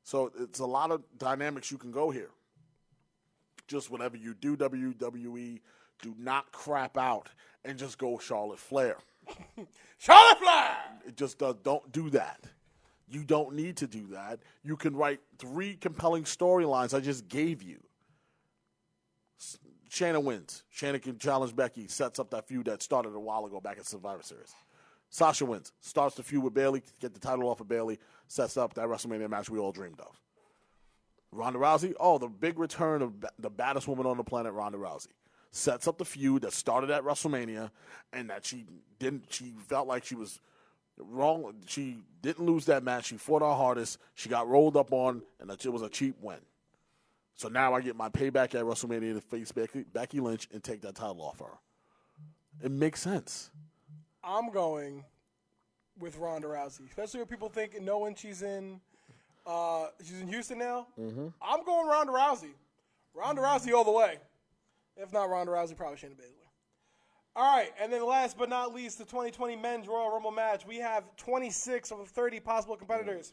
So 0.02 0.32
it's 0.38 0.58
a 0.58 0.66
lot 0.66 0.90
of 0.90 1.02
dynamics 1.18 1.70
you 1.70 1.78
can 1.78 1.90
go 1.90 2.10
here. 2.10 2.30
Just 3.66 3.90
whatever 3.90 4.16
you 4.16 4.34
do, 4.34 4.56
WWE, 4.56 5.60
do 6.02 6.14
not 6.18 6.52
crap 6.52 6.98
out 6.98 7.30
and 7.64 7.78
just 7.78 7.96
go 7.96 8.18
Charlotte 8.18 8.58
Flair. 8.58 8.96
Charlotte 9.98 10.38
Flair! 10.38 10.76
It 11.06 11.16
just 11.16 11.38
does. 11.38 11.54
Don't 11.62 11.90
do 11.92 12.10
that. 12.10 12.40
You 13.08 13.24
don't 13.24 13.54
need 13.54 13.78
to 13.78 13.86
do 13.86 14.08
that. 14.08 14.40
You 14.62 14.76
can 14.76 14.96
write 14.96 15.20
three 15.38 15.76
compelling 15.76 16.24
storylines 16.24 16.94
I 16.94 17.00
just 17.00 17.28
gave 17.28 17.62
you. 17.62 17.78
S- 19.94 20.00
Shayna 20.00 20.22
wins. 20.22 20.64
Shayna 20.74 21.00
can 21.00 21.18
challenge 21.18 21.54
Becky, 21.54 21.88
sets 21.88 22.18
up 22.18 22.30
that 22.30 22.48
feud 22.48 22.66
that 22.66 22.82
started 22.82 23.14
a 23.14 23.20
while 23.20 23.46
ago 23.46 23.60
back 23.60 23.78
at 23.78 23.86
Survivor 23.86 24.22
Series. 24.22 24.54
Sasha 25.10 25.46
wins, 25.46 25.72
starts 25.80 26.16
the 26.16 26.22
feud 26.24 26.42
with 26.42 26.54
Bayley, 26.54 26.82
get 27.00 27.14
the 27.14 27.20
title 27.20 27.48
off 27.48 27.60
of 27.60 27.68
Bayley, 27.68 28.00
sets 28.26 28.56
up 28.56 28.74
that 28.74 28.86
WrestleMania 28.86 29.30
match 29.30 29.48
we 29.48 29.60
all 29.60 29.70
dreamed 29.70 30.00
of. 30.00 30.20
Ronda 31.30 31.58
Rousey, 31.58 31.94
oh, 32.00 32.18
the 32.18 32.28
big 32.28 32.58
return 32.58 33.02
of 33.02 33.12
the 33.38 33.50
baddest 33.50 33.86
woman 33.86 34.06
on 34.06 34.16
the 34.16 34.24
planet, 34.24 34.52
Ronda 34.52 34.78
Rousey. 34.78 35.08
Sets 35.52 35.86
up 35.86 35.98
the 35.98 36.04
feud 36.04 36.42
that 36.42 36.52
started 36.52 36.90
at 36.90 37.04
WrestleMania 37.04 37.70
and 38.12 38.30
that 38.30 38.44
she 38.44 38.66
didn't, 38.98 39.32
she 39.32 39.54
felt 39.68 39.86
like 39.86 40.04
she 40.04 40.16
was 40.16 40.40
wrong. 40.98 41.54
She 41.66 41.98
didn't 42.22 42.44
lose 42.44 42.66
that 42.66 42.82
match. 42.82 43.06
She 43.06 43.16
fought 43.16 43.42
her 43.42 43.54
hardest. 43.54 43.98
She 44.14 44.28
got 44.28 44.48
rolled 44.48 44.76
up 44.76 44.92
on, 44.92 45.22
and 45.40 45.50
it 45.50 45.72
was 45.72 45.82
a 45.82 45.88
cheap 45.88 46.16
win. 46.20 46.38
So 47.36 47.48
now 47.48 47.74
I 47.74 47.80
get 47.80 47.96
my 47.96 48.08
payback 48.08 48.54
at 48.54 48.64
WrestleMania 48.64 49.14
to 49.14 49.20
face 49.20 49.50
Becky, 49.52 49.84
Becky 49.92 50.20
Lynch 50.20 50.48
and 50.52 50.62
take 50.62 50.80
that 50.82 50.94
title 50.94 51.22
off 51.22 51.40
her. 51.40 51.58
It 52.62 52.70
makes 52.70 53.00
sense. 53.00 53.50
I'm 54.22 54.50
going 54.52 55.04
with 55.98 56.16
Ronda 56.18 56.48
Rousey, 56.48 56.88
especially 56.88 57.20
when 57.20 57.26
people 57.26 57.48
think 57.48 57.80
knowing 57.80 58.14
she's 58.14 58.42
in 58.42 58.80
uh, 59.46 59.86
she's 60.02 60.20
in 60.20 60.28
Houston 60.28 60.58
now. 60.58 60.86
Mm-hmm. 60.98 61.28
I'm 61.42 61.64
going 61.64 61.86
Ronda 61.86 62.12
Rousey. 62.12 62.54
Ronda 63.14 63.42
Rousey 63.42 63.74
all 63.74 63.84
the 63.84 63.92
way. 63.92 64.18
If 64.96 65.12
not 65.12 65.28
Ronda 65.28 65.52
Rousey, 65.52 65.76
probably 65.76 65.96
Shayna 65.98 66.14
Baszler. 66.14 66.44
All 67.36 67.56
right, 67.56 67.72
and 67.80 67.92
then 67.92 68.06
last 68.06 68.38
but 68.38 68.48
not 68.48 68.72
least, 68.72 68.98
the 68.98 69.04
2020 69.04 69.56
Men's 69.56 69.88
Royal 69.88 70.10
Rumble 70.10 70.30
match. 70.30 70.64
We 70.64 70.76
have 70.78 71.04
26 71.16 71.90
of 71.90 71.98
the 71.98 72.04
30 72.04 72.38
possible 72.40 72.76
competitors. 72.76 73.32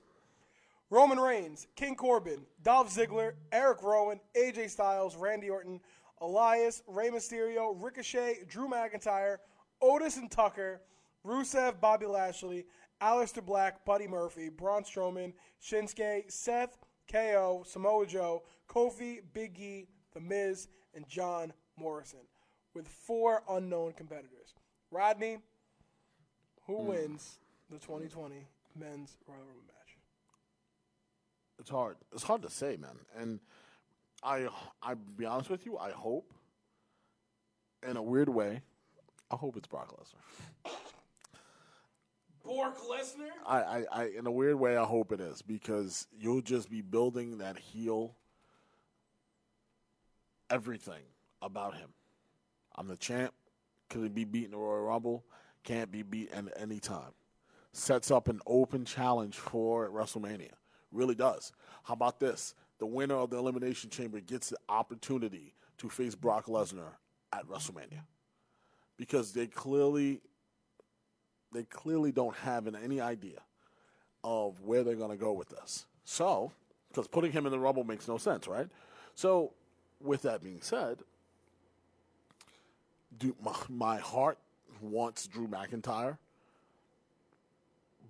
Roman 0.91 1.21
Reigns, 1.21 1.67
King 1.77 1.95
Corbin, 1.95 2.45
Dolph 2.61 2.93
Ziggler, 2.93 3.31
Eric 3.53 3.81
Rowan, 3.81 4.19
AJ 4.35 4.69
Styles, 4.69 5.15
Randy 5.15 5.49
Orton, 5.49 5.79
Elias, 6.19 6.83
Rey 6.85 7.09
Mysterio, 7.09 7.73
Ricochet, 7.81 8.43
Drew 8.49 8.67
McIntyre, 8.67 9.37
Otis 9.81 10.17
and 10.17 10.29
Tucker, 10.29 10.81
Rusev, 11.25 11.79
Bobby 11.79 12.07
Lashley, 12.07 12.65
Aleister 13.01 13.43
Black, 13.43 13.85
Buddy 13.85 14.05
Murphy, 14.05 14.49
Braun 14.49 14.83
Strowman, 14.83 15.31
Shinsuke, 15.63 16.29
Seth, 16.29 16.77
KO, 17.09 17.63
Samoa 17.65 18.05
Joe, 18.05 18.43
Kofi, 18.67 19.21
Big 19.33 19.57
E, 19.59 19.87
The 20.13 20.19
Miz, 20.19 20.67
and 20.93 21.07
John 21.07 21.53
Morrison, 21.77 22.19
with 22.75 22.87
four 22.87 23.43
unknown 23.49 23.93
competitors. 23.93 24.55
Rodney, 24.91 25.37
who 26.67 26.79
hmm. 26.79 26.87
wins 26.87 27.39
the 27.69 27.79
2020 27.79 28.45
Men's 28.77 29.15
Royal 29.25 29.39
Rumble 29.39 29.63
match? 29.67 29.80
It's 31.61 31.69
hard. 31.69 31.97
It's 32.11 32.23
hard 32.23 32.41
to 32.41 32.49
say, 32.49 32.75
man. 32.75 32.97
And 33.15 33.39
I, 34.23 34.47
I 34.81 34.95
be 34.95 35.25
honest 35.25 35.49
with 35.49 35.63
you, 35.65 35.77
I 35.77 35.91
hope, 35.91 36.33
in 37.87 37.97
a 37.97 38.01
weird 38.01 38.29
way, 38.29 38.61
I 39.29 39.35
hope 39.35 39.55
it's 39.55 39.67
Brock 39.67 39.93
Lesnar. 39.95 40.73
Bork 42.43 42.77
Lesnar? 42.79 43.29
I, 43.45 43.57
I, 43.61 43.85
I, 43.91 44.03
in 44.17 44.25
a 44.25 44.31
weird 44.31 44.55
way, 44.55 44.75
I 44.75 44.85
hope 44.85 45.11
it 45.11 45.19
is 45.21 45.43
because 45.43 46.07
you'll 46.17 46.41
just 46.41 46.69
be 46.69 46.81
building 46.81 47.37
that 47.37 47.59
heel. 47.59 48.15
Everything 50.49 51.03
about 51.43 51.75
him. 51.75 51.89
I'm 52.75 52.87
the 52.87 52.97
champ. 52.97 53.33
Could 53.89 54.01
he 54.01 54.09
be 54.09 54.25
beaten 54.25 54.51
the 54.51 54.57
Royal 54.57 54.81
Rumble? 54.81 55.25
Can't 55.63 55.91
be 55.91 56.01
beat 56.01 56.31
at 56.31 56.45
any 56.57 56.79
time. 56.79 57.13
sets 57.71 58.09
up 58.09 58.27
an 58.27 58.41
open 58.47 58.83
challenge 58.83 59.37
for 59.37 59.89
WrestleMania. 59.89 60.53
Really 60.91 61.15
does. 61.15 61.51
How 61.83 61.93
about 61.93 62.19
this? 62.19 62.53
The 62.79 62.85
winner 62.85 63.15
of 63.15 63.29
the 63.29 63.37
Elimination 63.37 63.89
Chamber 63.89 64.19
gets 64.19 64.49
the 64.49 64.57
opportunity 64.67 65.53
to 65.77 65.89
face 65.89 66.15
Brock 66.15 66.47
Lesnar 66.47 66.95
at 67.33 67.47
WrestleMania. 67.47 68.01
Because 68.97 69.33
they 69.33 69.47
clearly 69.47 70.21
they 71.51 71.63
clearly 71.63 72.11
don't 72.11 72.35
have 72.37 72.73
any 72.75 73.01
idea 73.01 73.39
of 74.23 74.61
where 74.61 74.83
they're 74.83 74.95
going 74.95 75.11
to 75.11 75.17
go 75.17 75.33
with 75.33 75.49
this. 75.49 75.85
So, 76.05 76.51
because 76.89 77.07
putting 77.07 77.31
him 77.31 77.45
in 77.45 77.51
the 77.51 77.59
Rumble 77.59 77.83
makes 77.83 78.07
no 78.07 78.17
sense, 78.17 78.47
right? 78.47 78.67
So, 79.15 79.51
with 79.99 80.21
that 80.23 80.41
being 80.41 80.61
said, 80.61 80.99
do 83.17 83.35
my, 83.43 83.53
my 83.69 83.97
heart 83.97 84.37
wants 84.79 85.27
Drew 85.27 85.47
McIntyre, 85.47 86.17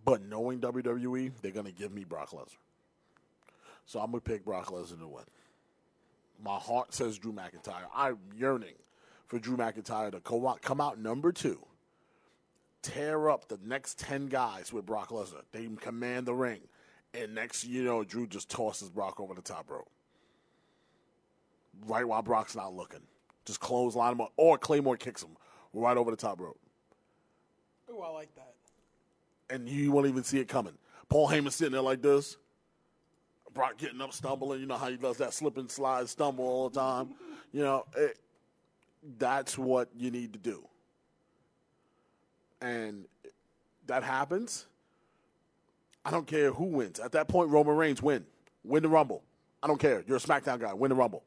but 0.06 0.22
knowing 0.24 0.60
WWE, 0.60 1.32
they're 1.42 1.52
going 1.52 1.66
to 1.66 1.72
give 1.72 1.92
me 1.92 2.04
Brock 2.04 2.32
Lesnar. 2.32 2.58
So 3.86 4.00
I'm 4.00 4.12
going 4.12 4.22
to 4.22 4.30
pick 4.30 4.46
Brock 4.46 4.68
Lesnar 4.68 5.00
to 5.00 5.08
win. 5.08 5.24
My 6.44 6.58
heart 6.58 6.94
says 6.94 7.18
Drew 7.18 7.34
McIntyre. 7.34 7.86
I'm 7.96 8.18
yearning 8.36 8.76
for 9.28 9.40
Drew 9.40 9.58
McIntyre 9.58 10.12
to 10.12 10.20
come 10.20 10.46
out, 10.46 10.62
come 10.62 10.82
out 10.82 11.00
number 11.00 11.32
two, 11.32 11.66
tear 12.82 13.30
up 13.30 13.48
the 13.48 13.60
next 13.64 14.00
10 14.00 14.28
guys 14.28 14.74
with 14.74 14.86
Brock 14.86 15.10
Lesnar. 15.10 15.44
They 15.52 15.68
command 15.80 16.26
the 16.26 16.34
ring. 16.34 16.62
And 17.14 17.36
next, 17.36 17.66
you 17.66 17.84
know, 17.84 18.04
Drew 18.04 18.26
just 18.26 18.50
tosses 18.50 18.90
Brock 18.90 19.20
over 19.20 19.34
the 19.34 19.42
top 19.42 19.70
rope. 19.70 19.90
Right 21.86 22.08
while 22.08 22.22
Brock's 22.22 22.56
not 22.56 22.74
looking. 22.74 23.02
Just 23.46 23.60
clothesline 23.60 24.14
him, 24.14 24.22
up, 24.22 24.34
or 24.38 24.58
Claymore 24.58 24.98
kicks 24.98 25.24
him 25.24 25.36
right 25.74 25.98
over 25.98 26.12
the 26.12 26.18
top 26.18 26.40
rope. 26.40 26.60
Ooh, 27.90 28.02
I 28.02 28.10
like 28.10 28.34
that. 28.36 28.54
And 29.50 29.68
you 29.68 29.92
won't 29.92 30.08
even 30.08 30.24
see 30.24 30.40
it 30.40 30.48
coming. 30.48 30.74
Paul 31.10 31.28
Heyman 31.28 31.52
sitting 31.52 31.74
there 31.74 31.82
like 31.82 32.02
this. 32.02 32.38
Brock 33.54 33.78
getting 33.78 34.02
up, 34.02 34.14
stumbling. 34.14 34.62
You 34.62 34.66
know 34.66 34.78
how 34.78 34.90
he 34.90 34.98
does 34.98 35.18
that 35.18 35.34
slip 35.34 35.58
and 35.58 35.70
slide, 35.70 36.08
stumble 36.10 36.46
all 36.46 36.70
the 36.70 36.80
time. 36.80 37.10
you 37.52 37.62
know, 37.62 37.86
it, 37.96 38.18
that's 39.18 39.58
what 39.58 39.90
you 39.96 40.12
need 40.12 40.34
to 40.34 40.40
do. 40.40 40.64
And 42.62 43.06
that 43.88 44.04
happens. 44.04 44.68
I 46.06 46.12
don't 46.12 46.28
care 46.28 46.52
who 46.52 46.66
wins. 46.66 47.00
At 47.00 47.12
that 47.14 47.28
point, 47.28 47.50
Roman 47.50 47.76
Reigns 47.76 48.02
win. 48.02 48.26
Win 48.64 48.84
the 48.84 48.90
Rumble. 48.90 49.24
I 49.62 49.68
don't 49.68 49.80
care. 49.80 50.04
You're 50.08 50.18
a 50.18 50.22
SmackDown 50.22 50.60
guy. 50.60 50.74
Win 50.74 50.90
the 50.90 50.96
Rumble. 50.96 51.24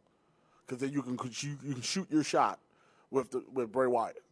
Because 0.66 0.80
then 0.80 0.92
you 0.92 1.02
can 1.02 1.18
you, 1.40 1.74
can 1.74 1.82
shoot 1.82 2.10
your 2.10 2.24
shot 2.24 2.58
with 3.10 3.30
the, 3.30 3.44
with 3.52 3.70
Bray 3.70 3.86
Wyatt. 3.86 4.22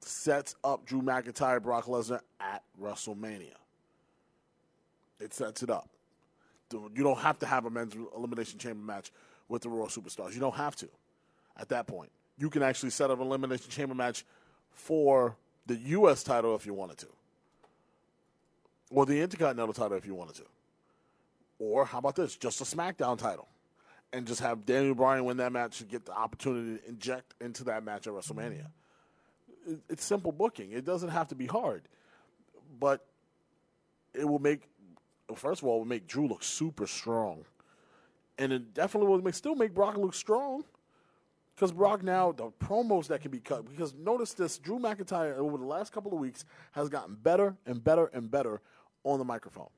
Sets 0.00 0.56
up 0.64 0.84
Drew 0.84 1.00
McIntyre, 1.00 1.62
Brock 1.62 1.86
Lesnar 1.86 2.20
at 2.40 2.62
WrestleMania. 2.80 3.54
It 5.20 5.32
sets 5.32 5.62
it 5.62 5.70
up. 5.70 5.88
You 6.72 7.02
don't 7.02 7.18
have 7.18 7.38
to 7.40 7.46
have 7.46 7.66
a 7.66 7.70
men's 7.70 7.94
elimination 8.16 8.58
chamber 8.58 8.84
match 8.84 9.10
with 9.48 9.62
the 9.62 9.68
Raw 9.68 9.86
superstars. 9.86 10.34
You 10.34 10.40
don't 10.40 10.54
have 10.54 10.76
to. 10.76 10.88
At 11.56 11.68
that 11.68 11.86
point, 11.86 12.10
you 12.38 12.48
can 12.48 12.62
actually 12.62 12.90
set 12.90 13.10
up 13.10 13.20
an 13.20 13.26
elimination 13.26 13.70
chamber 13.70 13.94
match 13.94 14.24
for 14.70 15.36
the 15.66 15.76
U.S. 15.76 16.22
title 16.22 16.54
if 16.56 16.64
you 16.66 16.74
wanted 16.74 16.98
to, 16.98 17.06
or 18.90 19.06
the 19.06 19.20
Intercontinental 19.20 19.74
title 19.74 19.96
if 19.96 20.06
you 20.06 20.14
wanted 20.14 20.36
to, 20.36 20.44
or 21.58 21.84
how 21.84 21.98
about 21.98 22.16
this? 22.16 22.36
Just 22.36 22.60
a 22.60 22.64
SmackDown 22.64 23.18
title, 23.18 23.48
and 24.12 24.26
just 24.26 24.40
have 24.40 24.64
Daniel 24.64 24.94
Bryan 24.94 25.24
win 25.24 25.36
that 25.36 25.52
match 25.52 25.82
and 25.82 25.90
get 25.90 26.06
the 26.06 26.12
opportunity 26.12 26.78
to 26.78 26.88
inject 26.88 27.34
into 27.40 27.64
that 27.64 27.84
match 27.84 28.06
at 28.06 28.14
WrestleMania. 28.14 28.66
It's 29.88 30.04
simple 30.04 30.32
booking. 30.32 30.72
It 30.72 30.84
doesn't 30.84 31.10
have 31.10 31.28
to 31.28 31.34
be 31.34 31.46
hard, 31.46 31.82
but 32.80 33.06
it 34.14 34.24
will 34.24 34.40
make 34.40 34.62
first 35.34 35.62
of 35.62 35.68
all, 35.68 35.76
it 35.76 35.78
will 35.80 35.86
make 35.86 36.06
Drew 36.06 36.26
look 36.26 36.42
super 36.42 36.86
strong, 36.86 37.44
and 38.38 38.52
it 38.52 38.74
definitely 38.74 39.10
would 39.10 39.24
make 39.24 39.34
still 39.34 39.54
make 39.54 39.74
Brock 39.74 39.96
look 39.96 40.14
strong. 40.14 40.64
Because 41.54 41.70
Brock 41.70 42.02
now 42.02 42.32
the 42.32 42.50
promos 42.50 43.08
that 43.08 43.20
can 43.20 43.30
be 43.30 43.38
cut. 43.38 43.68
Because 43.68 43.94
notice 43.94 44.32
this, 44.32 44.58
Drew 44.58 44.78
McIntyre 44.78 45.36
over 45.36 45.58
the 45.58 45.66
last 45.66 45.92
couple 45.92 46.12
of 46.12 46.18
weeks 46.18 46.46
has 46.72 46.88
gotten 46.88 47.14
better 47.14 47.56
and 47.66 47.84
better 47.84 48.06
and 48.06 48.30
better 48.30 48.62
on 49.04 49.18
the 49.18 49.24
microphone. 49.24 49.68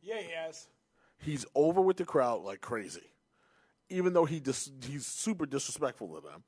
Yeah, 0.00 0.18
he 0.18 0.32
has. 0.32 0.68
He's 1.18 1.44
over 1.54 1.80
with 1.80 1.96
the 1.96 2.04
crowd 2.04 2.42
like 2.42 2.60
crazy, 2.60 3.10
even 3.88 4.12
though 4.12 4.24
he 4.24 4.40
dis- 4.40 4.70
he's 4.86 5.06
super 5.06 5.44
disrespectful 5.44 6.08
to 6.14 6.20
them. 6.20 6.44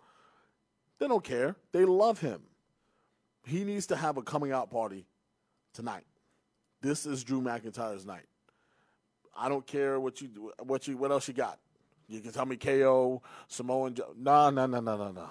They 0.98 1.08
don't 1.08 1.24
care. 1.24 1.56
They 1.72 1.84
love 1.84 2.20
him. 2.20 2.42
He 3.44 3.64
needs 3.64 3.88
to 3.88 3.96
have 3.96 4.16
a 4.16 4.22
coming 4.22 4.52
out 4.52 4.70
party 4.70 5.04
tonight. 5.74 6.04
This 6.82 7.06
is 7.06 7.22
Drew 7.22 7.40
McIntyre's 7.40 8.04
night. 8.04 8.26
I 9.36 9.48
don't 9.48 9.66
care 9.66 9.98
what 9.98 10.20
you 10.20 10.52
what 10.60 10.86
you 10.88 10.96
what 10.96 11.12
else 11.12 11.28
you 11.28 11.34
got. 11.34 11.58
You 12.08 12.20
can 12.20 12.32
tell 12.32 12.44
me 12.44 12.56
KO, 12.56 13.22
Samoan 13.48 13.94
Joe. 13.94 14.12
No, 14.18 14.50
no, 14.50 14.66
no, 14.66 14.80
no, 14.80 14.96
no, 14.96 15.12
no. 15.12 15.30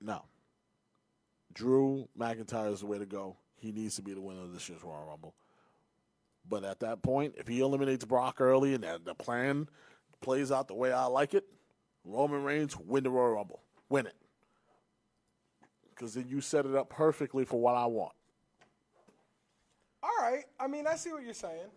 No. 0.00 0.22
Drew 1.54 2.08
McIntyre 2.18 2.72
is 2.72 2.80
the 2.80 2.86
way 2.86 2.98
to 2.98 3.06
go. 3.06 3.36
He 3.56 3.72
needs 3.72 3.96
to 3.96 4.02
be 4.02 4.12
the 4.12 4.20
winner 4.20 4.42
of 4.42 4.52
this 4.52 4.68
year's 4.68 4.82
Royal 4.82 5.06
Rumble. 5.08 5.34
But 6.46 6.64
at 6.64 6.80
that 6.80 7.00
point, 7.00 7.36
if 7.38 7.46
he 7.46 7.60
eliminates 7.60 8.04
Brock 8.04 8.40
early 8.40 8.74
and 8.74 8.84
the 9.04 9.14
plan 9.14 9.68
plays 10.20 10.52
out 10.52 10.68
the 10.68 10.74
way 10.74 10.92
I 10.92 11.06
like 11.06 11.32
it, 11.32 11.44
Roman 12.04 12.42
Reigns 12.42 12.76
win 12.76 13.04
the 13.04 13.10
Royal 13.10 13.36
Rumble. 13.36 13.62
Win 13.88 14.06
it. 14.06 14.16
Because 15.88 16.14
then 16.14 16.26
you 16.28 16.40
set 16.40 16.66
it 16.66 16.74
up 16.74 16.90
perfectly 16.90 17.44
for 17.44 17.58
what 17.60 17.76
I 17.76 17.86
want. 17.86 18.12
All 20.04 20.10
right. 20.20 20.44
I 20.60 20.66
mean, 20.66 20.86
I 20.86 20.96
see 20.96 21.12
what 21.12 21.22
you're 21.22 21.32
saying. 21.32 21.70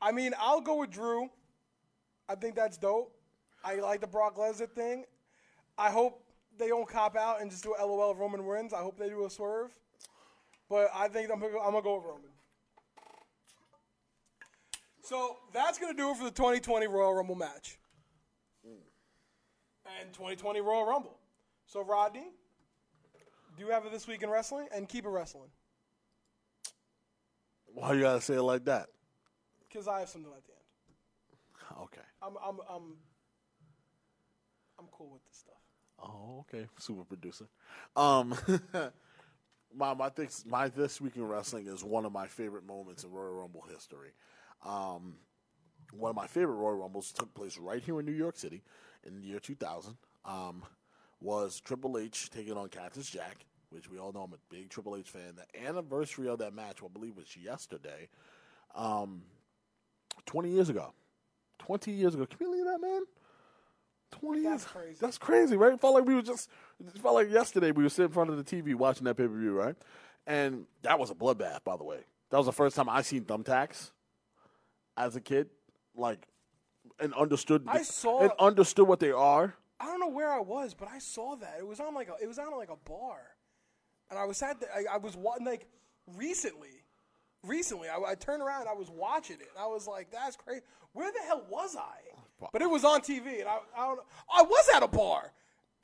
I 0.00 0.12
mean, 0.12 0.32
I'll 0.40 0.62
go 0.62 0.76
with 0.76 0.90
Drew. 0.90 1.28
I 2.26 2.36
think 2.36 2.54
that's 2.54 2.78
dope. 2.78 3.14
I 3.62 3.74
like 3.74 4.00
the 4.00 4.06
Brock 4.06 4.36
Lesnar 4.36 4.70
thing. 4.70 5.04
I 5.76 5.90
hope 5.90 6.24
they 6.56 6.68
don't 6.68 6.88
cop 6.88 7.16
out 7.16 7.42
and 7.42 7.50
just 7.50 7.62
do 7.64 7.74
LOL 7.78 8.14
Roman 8.14 8.46
wins. 8.46 8.72
I 8.72 8.80
hope 8.80 8.96
they 8.96 9.10
do 9.10 9.26
a 9.26 9.30
swerve. 9.30 9.70
But 10.70 10.88
I 10.94 11.08
think 11.08 11.30
I'm 11.30 11.42
I'm 11.42 11.50
gonna 11.50 11.82
go 11.82 11.96
with 11.96 12.06
Roman. 12.06 12.30
So 15.02 15.36
that's 15.52 15.78
gonna 15.78 15.92
do 15.92 16.10
it 16.12 16.16
for 16.16 16.24
the 16.24 16.30
2020 16.30 16.86
Royal 16.86 17.12
Rumble 17.12 17.34
match. 17.34 17.78
And 20.00 20.12
2020 20.14 20.60
Royal 20.60 20.86
Rumble. 20.86 21.18
So 21.66 21.82
Rodney, 21.82 22.28
do 23.58 23.64
you 23.64 23.70
have 23.70 23.84
it 23.84 23.92
this 23.92 24.06
week 24.06 24.22
in 24.22 24.30
wrestling? 24.30 24.68
And 24.74 24.88
keep 24.88 25.04
it 25.04 25.10
wrestling. 25.10 25.50
Why 27.74 27.94
you 27.94 28.02
gotta 28.02 28.20
say 28.20 28.34
it 28.34 28.42
like 28.42 28.64
that? 28.66 28.88
Because 29.68 29.86
I 29.88 30.00
have 30.00 30.08
something 30.08 30.32
at 30.32 30.44
the 30.46 30.52
end. 30.52 31.82
Okay. 31.82 32.06
I'm 32.22 32.34
I'm 32.44 32.58
I'm 32.68 32.82
I'm 34.78 34.86
cool 34.92 35.10
with 35.12 35.24
this 35.26 35.36
stuff. 35.36 35.54
Oh, 36.02 36.40
okay. 36.40 36.66
Super 36.78 37.04
producer. 37.04 37.46
Um, 37.96 38.34
my 39.74 39.94
my 39.94 40.10
this 40.10 40.44
my 40.46 40.68
this 40.68 41.00
week 41.00 41.16
in 41.16 41.26
wrestling 41.26 41.66
is 41.66 41.84
one 41.84 42.04
of 42.04 42.12
my 42.12 42.26
favorite 42.26 42.66
moments 42.66 43.04
in 43.04 43.10
Royal 43.10 43.34
Rumble 43.34 43.64
history. 43.70 44.12
Um, 44.64 45.16
one 45.92 46.10
of 46.10 46.16
my 46.16 46.26
favorite 46.26 46.56
Royal 46.56 46.76
Rumbles 46.76 47.12
took 47.12 47.32
place 47.34 47.58
right 47.58 47.82
here 47.82 47.98
in 48.00 48.06
New 48.06 48.12
York 48.12 48.36
City 48.36 48.62
in 49.04 49.20
the 49.20 49.26
year 49.26 49.40
2000. 49.40 49.96
Um, 50.24 50.62
was 51.20 51.60
Triple 51.60 51.98
H 51.98 52.30
taking 52.30 52.56
on 52.56 52.68
Cactus 52.68 53.08
Jack, 53.08 53.44
which 53.70 53.88
we 53.88 53.98
all 53.98 54.12
know 54.12 54.22
I'm 54.22 54.32
a 54.32 54.54
big 54.54 54.68
Triple 54.68 54.96
H 54.96 55.08
fan. 55.08 55.36
The 55.36 55.66
anniversary 55.66 56.28
of 56.28 56.38
that 56.38 56.54
match, 56.54 56.78
I 56.84 56.88
believe, 56.88 57.16
was 57.16 57.36
yesterday. 57.36 58.08
Um, 58.74 59.22
20 60.26 60.50
years 60.50 60.68
ago. 60.68 60.92
20 61.58 61.90
years 61.92 62.14
ago. 62.14 62.26
Can 62.26 62.38
you 62.40 62.46
believe 62.46 62.64
that, 62.66 62.80
man? 62.80 63.02
20 64.12 64.42
That's 64.42 64.62
years. 64.64 64.64
crazy. 64.64 64.98
That's 65.00 65.18
crazy, 65.18 65.56
right? 65.56 65.72
It 65.72 65.80
felt 65.80 65.94
like 65.94 66.04
we 66.04 66.14
were 66.14 66.22
just, 66.22 66.50
it 66.80 66.98
felt 67.00 67.14
like 67.14 67.30
yesterday 67.30 67.70
we 67.70 67.82
were 67.82 67.88
sitting 67.88 68.06
in 68.06 68.12
front 68.12 68.30
of 68.30 68.36
the 68.36 68.44
TV 68.44 68.74
watching 68.74 69.04
that 69.04 69.16
pay 69.16 69.26
per 69.26 69.36
view, 69.38 69.52
right? 69.52 69.76
And 70.26 70.66
that 70.82 70.98
was 70.98 71.10
a 71.10 71.14
bloodbath, 71.14 71.64
by 71.64 71.76
the 71.76 71.84
way. 71.84 72.00
That 72.30 72.36
was 72.36 72.46
the 72.46 72.52
first 72.52 72.76
time 72.76 72.88
I 72.88 73.02
seen 73.02 73.24
thumbtacks 73.24 73.90
as 74.96 75.16
a 75.16 75.20
kid, 75.20 75.48
like, 75.96 76.26
and 76.98 77.14
understood. 77.14 77.64
I 77.66 77.82
saw- 77.82 78.20
and 78.20 78.32
understood 78.38 78.86
what 78.86 79.00
they 79.00 79.10
are. 79.12 79.54
I 79.78 79.86
don't 79.86 80.00
know 80.00 80.08
where 80.08 80.30
I 80.30 80.40
was, 80.40 80.74
but 80.74 80.88
I 80.88 80.98
saw 80.98 81.36
that. 81.36 81.56
It 81.58 81.66
was 81.66 81.80
on 81.80 81.94
like 81.94 82.08
a 82.08 82.22
it 82.22 82.26
was 82.26 82.38
on 82.38 82.54
like 82.56 82.68
a 82.68 82.76
bar, 82.88 83.18
and 84.10 84.18
I 84.18 84.24
was 84.24 84.42
at 84.42 84.60
the, 84.60 84.66
I, 84.74 84.94
I 84.94 84.96
was 84.98 85.16
wa- 85.16 85.36
like 85.44 85.66
recently, 86.16 86.82
recently 87.44 87.88
I, 87.88 87.96
I 88.12 88.14
turned 88.14 88.42
around 88.42 88.62
and 88.62 88.70
I 88.70 88.74
was 88.74 88.90
watching 88.90 89.36
it. 89.36 89.48
And 89.54 89.62
I 89.62 89.66
was 89.66 89.86
like, 89.86 90.10
that's 90.10 90.36
crazy. 90.36 90.62
Where 90.92 91.10
the 91.12 91.20
hell 91.26 91.44
was 91.48 91.76
I? 91.76 92.46
But 92.52 92.62
it 92.62 92.70
was 92.70 92.84
on 92.84 93.00
TV, 93.02 93.40
and 93.40 93.48
I 93.48 93.58
I 93.76 93.86
don't. 93.86 94.00
I 94.34 94.42
was 94.42 94.68
at 94.74 94.82
a 94.82 94.88
bar, 94.88 95.30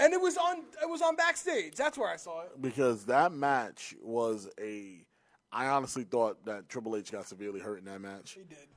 and 0.01 0.12
it 0.15 0.20
was 0.20 0.36
on 0.39 0.59
it 0.82 0.89
was 0.89 1.03
on 1.03 1.15
backstage. 1.15 1.74
That's 1.77 1.98
where 1.98 2.09
I 2.09 2.16
saw 2.16 2.43
it. 2.44 2.61
because 2.62 3.05
that 3.07 3.31
match 3.32 3.94
was 4.03 4.48
a. 4.59 5.05
I 5.53 5.69
honestly 5.69 6.05
thought 6.05 6.44
that 6.47 6.69
Triple 6.70 6.97
H 6.97 7.12
got 7.12 7.27
severely 7.28 7.61
hurt 7.61 7.78
in 7.78 7.85
that 7.85 8.01
match. 8.01 8.32
He 8.39 8.44
did. 8.44 8.69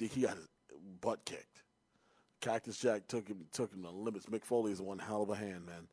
He 0.00 0.06
he 0.08 0.20
got 0.22 0.36
his 0.36 0.48
butt 1.00 1.24
kicked. 1.24 1.64
Cactus 2.40 2.78
Jack 2.78 3.08
took 3.08 3.26
him 3.26 3.46
took 3.52 3.72
him 3.72 3.82
to 3.82 3.90
limits. 3.90 4.26
Mick 4.26 4.44
Foley 4.44 4.70
is 4.70 4.80
one 4.80 5.00
hell 5.00 5.22
of 5.22 5.30
a 5.30 5.34
hand, 5.34 5.66
man, 5.66 5.88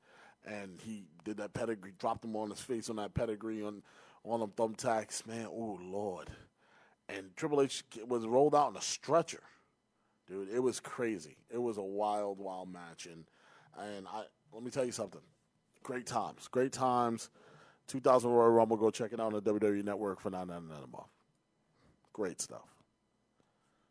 and 0.46 0.80
he 0.82 1.06
did 1.24 1.38
that 1.38 1.54
pedigree, 1.54 1.94
dropped 1.98 2.24
him 2.24 2.36
on 2.36 2.50
his 2.50 2.62
face 2.62 2.90
on 2.90 2.96
that 2.98 3.14
pedigree 3.14 3.64
on 3.64 3.82
on 4.24 4.40
them 4.40 4.52
thumbtacks, 4.52 5.26
man. 5.28 5.48
Oh 5.50 5.80
Lord! 5.82 6.30
And 7.10 7.36
Triple 7.36 7.62
H 7.62 7.84
was 8.08 8.26
rolled 8.26 8.56
out 8.56 8.72
in 8.72 8.78
a 8.78 8.82
stretcher, 8.82 9.44
dude. 10.28 10.50
It 10.54 10.60
was 10.60 10.80
crazy. 10.80 11.38
It 11.50 11.62
was 11.62 11.78
a 11.78 11.84
wild, 11.84 12.40
wild 12.40 12.72
match, 12.72 13.06
and 13.06 13.26
and 13.78 14.08
I 14.08 14.24
let 14.54 14.64
me 14.64 14.72
tell 14.72 14.86
you 14.86 14.92
something. 14.92 15.22
Great 15.84 16.06
times, 16.06 16.48
great 16.48 16.72
times. 16.72 17.30
2000 17.88 18.32
Royal 18.32 18.50
Rumble. 18.50 18.78
Go 18.78 18.90
check 18.90 19.14
it 19.14 19.20
out 19.20 19.34
on 19.34 19.44
the 19.44 19.54
WWE 19.54 19.84
Network 19.84 20.20
for 20.20 20.32
nine 20.32 20.48
ninety 20.48 20.68
nine 20.68 20.84
a 20.84 20.88
month. 20.88 21.10
Great 22.14 22.42
stuff. 22.42 22.76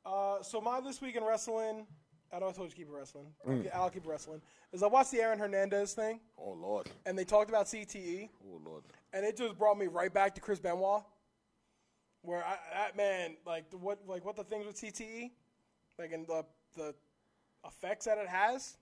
Uh, 0.04 0.42
so 0.42 0.60
my 0.60 0.80
this 0.80 1.00
week 1.00 1.16
in 1.16 1.24
wrestling, 1.24 1.86
I 2.32 2.38
know 2.40 2.48
I 2.48 2.52
told 2.52 2.66
you 2.66 2.70
to 2.70 2.76
keep 2.76 2.88
wrestling. 2.90 3.26
Mm. 3.46 3.68
I'll 3.74 3.90
keep 3.90 4.06
wrestling. 4.06 4.40
Is 4.72 4.82
I 4.82 4.86
watched 4.88 5.12
the 5.12 5.18
Aaron 5.20 5.38
Hernandez 5.38 5.92
thing, 5.94 6.20
Oh 6.38 6.52
Lord. 6.52 6.88
and 7.06 7.16
they 7.16 7.24
talked 7.24 7.48
about 7.48 7.66
CTE, 7.66 8.28
Oh 8.52 8.60
Lord. 8.64 8.82
and 9.12 9.24
it 9.24 9.36
just 9.36 9.56
brought 9.56 9.78
me 9.78 9.86
right 9.86 10.12
back 10.12 10.34
to 10.34 10.40
Chris 10.40 10.58
Benoit, 10.58 11.02
where 12.22 12.44
I, 12.44 12.56
that 12.72 12.96
man, 12.96 13.36
like 13.46 13.70
the, 13.70 13.76
what, 13.76 14.00
like 14.06 14.24
what 14.24 14.34
the 14.36 14.42
things 14.44 14.66
with 14.66 14.76
CTE, 14.80 15.30
like 15.98 16.12
and 16.12 16.26
the 16.26 16.44
the 16.76 16.94
effects 17.66 18.06
that 18.06 18.18
it 18.18 18.28
has. 18.28 18.76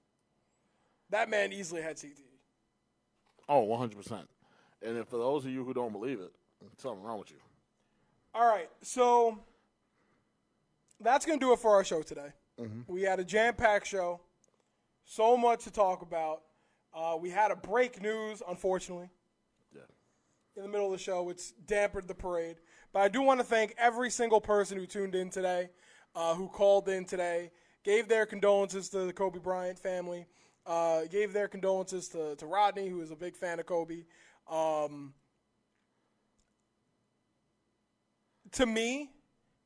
That 1.11 1.29
man 1.29 1.53
easily 1.53 1.83
had. 1.83 1.97
CTE. 1.97 2.23
Oh, 3.49 3.61
100 3.61 3.97
percent. 3.97 4.29
And 4.81 4.97
if 4.97 5.09
for 5.09 5.19
those 5.19 5.45
of 5.45 5.51
you 5.51 5.63
who 5.63 5.75
don't 5.75 5.93
believe 5.93 6.21
it, 6.21 6.33
something 6.79 7.03
wrong 7.05 7.19
with 7.19 7.31
you. 7.31 7.37
All 8.35 8.47
right, 8.51 8.71
so 8.81 9.39
that's 11.01 11.27
going 11.27 11.39
to 11.39 11.45
do 11.45 11.53
it 11.53 11.59
for 11.59 11.73
our 11.75 11.85
show 11.85 12.01
today. 12.01 12.29
We 12.87 13.03
had 13.03 13.19
a 13.19 13.25
jam 13.25 13.55
packed 13.55 13.87
show, 13.87 14.21
so 15.05 15.37
much 15.37 15.65
to 15.65 15.71
talk 15.71 16.03
about. 16.03 16.43
Uh, 16.95 17.17
we 17.21 17.31
had 17.31 17.51
a 17.51 17.57
break 17.57 18.01
news, 18.03 18.43
unfortunately, 18.47 19.09
Yeah. 19.75 19.83
in 20.57 20.63
the 20.63 20.69
middle 20.69 20.87
of 20.87 20.93
the 20.93 20.99
show, 20.99 21.23
which 21.23 21.41
dampened 21.67 22.09
the 22.09 22.15
parade. 22.15 22.59
But 22.93 23.01
I 23.03 23.09
do 23.09 23.23
want 23.23 23.41
to 23.41 23.45
thank 23.45 23.75
every 23.79 24.11
single 24.11 24.41
person 24.41 24.79
who 24.79 24.87
tuned 24.87 25.15
in 25.15 25.31
today, 25.31 25.71
uh, 26.15 26.35
who 26.35 26.49
called 26.49 26.89
in 26.89 27.05
today, 27.07 27.51
gave 27.83 28.07
their 28.09 28.27
condolences 28.27 28.89
to 28.91 29.07
the 29.07 29.13
Kobe 29.13 29.39
Bryant 29.39 29.79
family, 29.79 30.27
uh, 30.67 31.05
gave 31.07 31.33
their 31.33 31.49
condolences 31.49 32.09
to, 32.11 32.37
to 32.37 32.47
Rodney, 32.47 32.89
who 32.89 33.01
is 33.01 33.11
a 33.11 33.17
big 33.17 33.35
fan 33.35 33.59
of 33.59 33.67
Kobe. 33.67 34.05
Um, 34.49 35.15
to 38.53 38.67
me, 38.67 39.11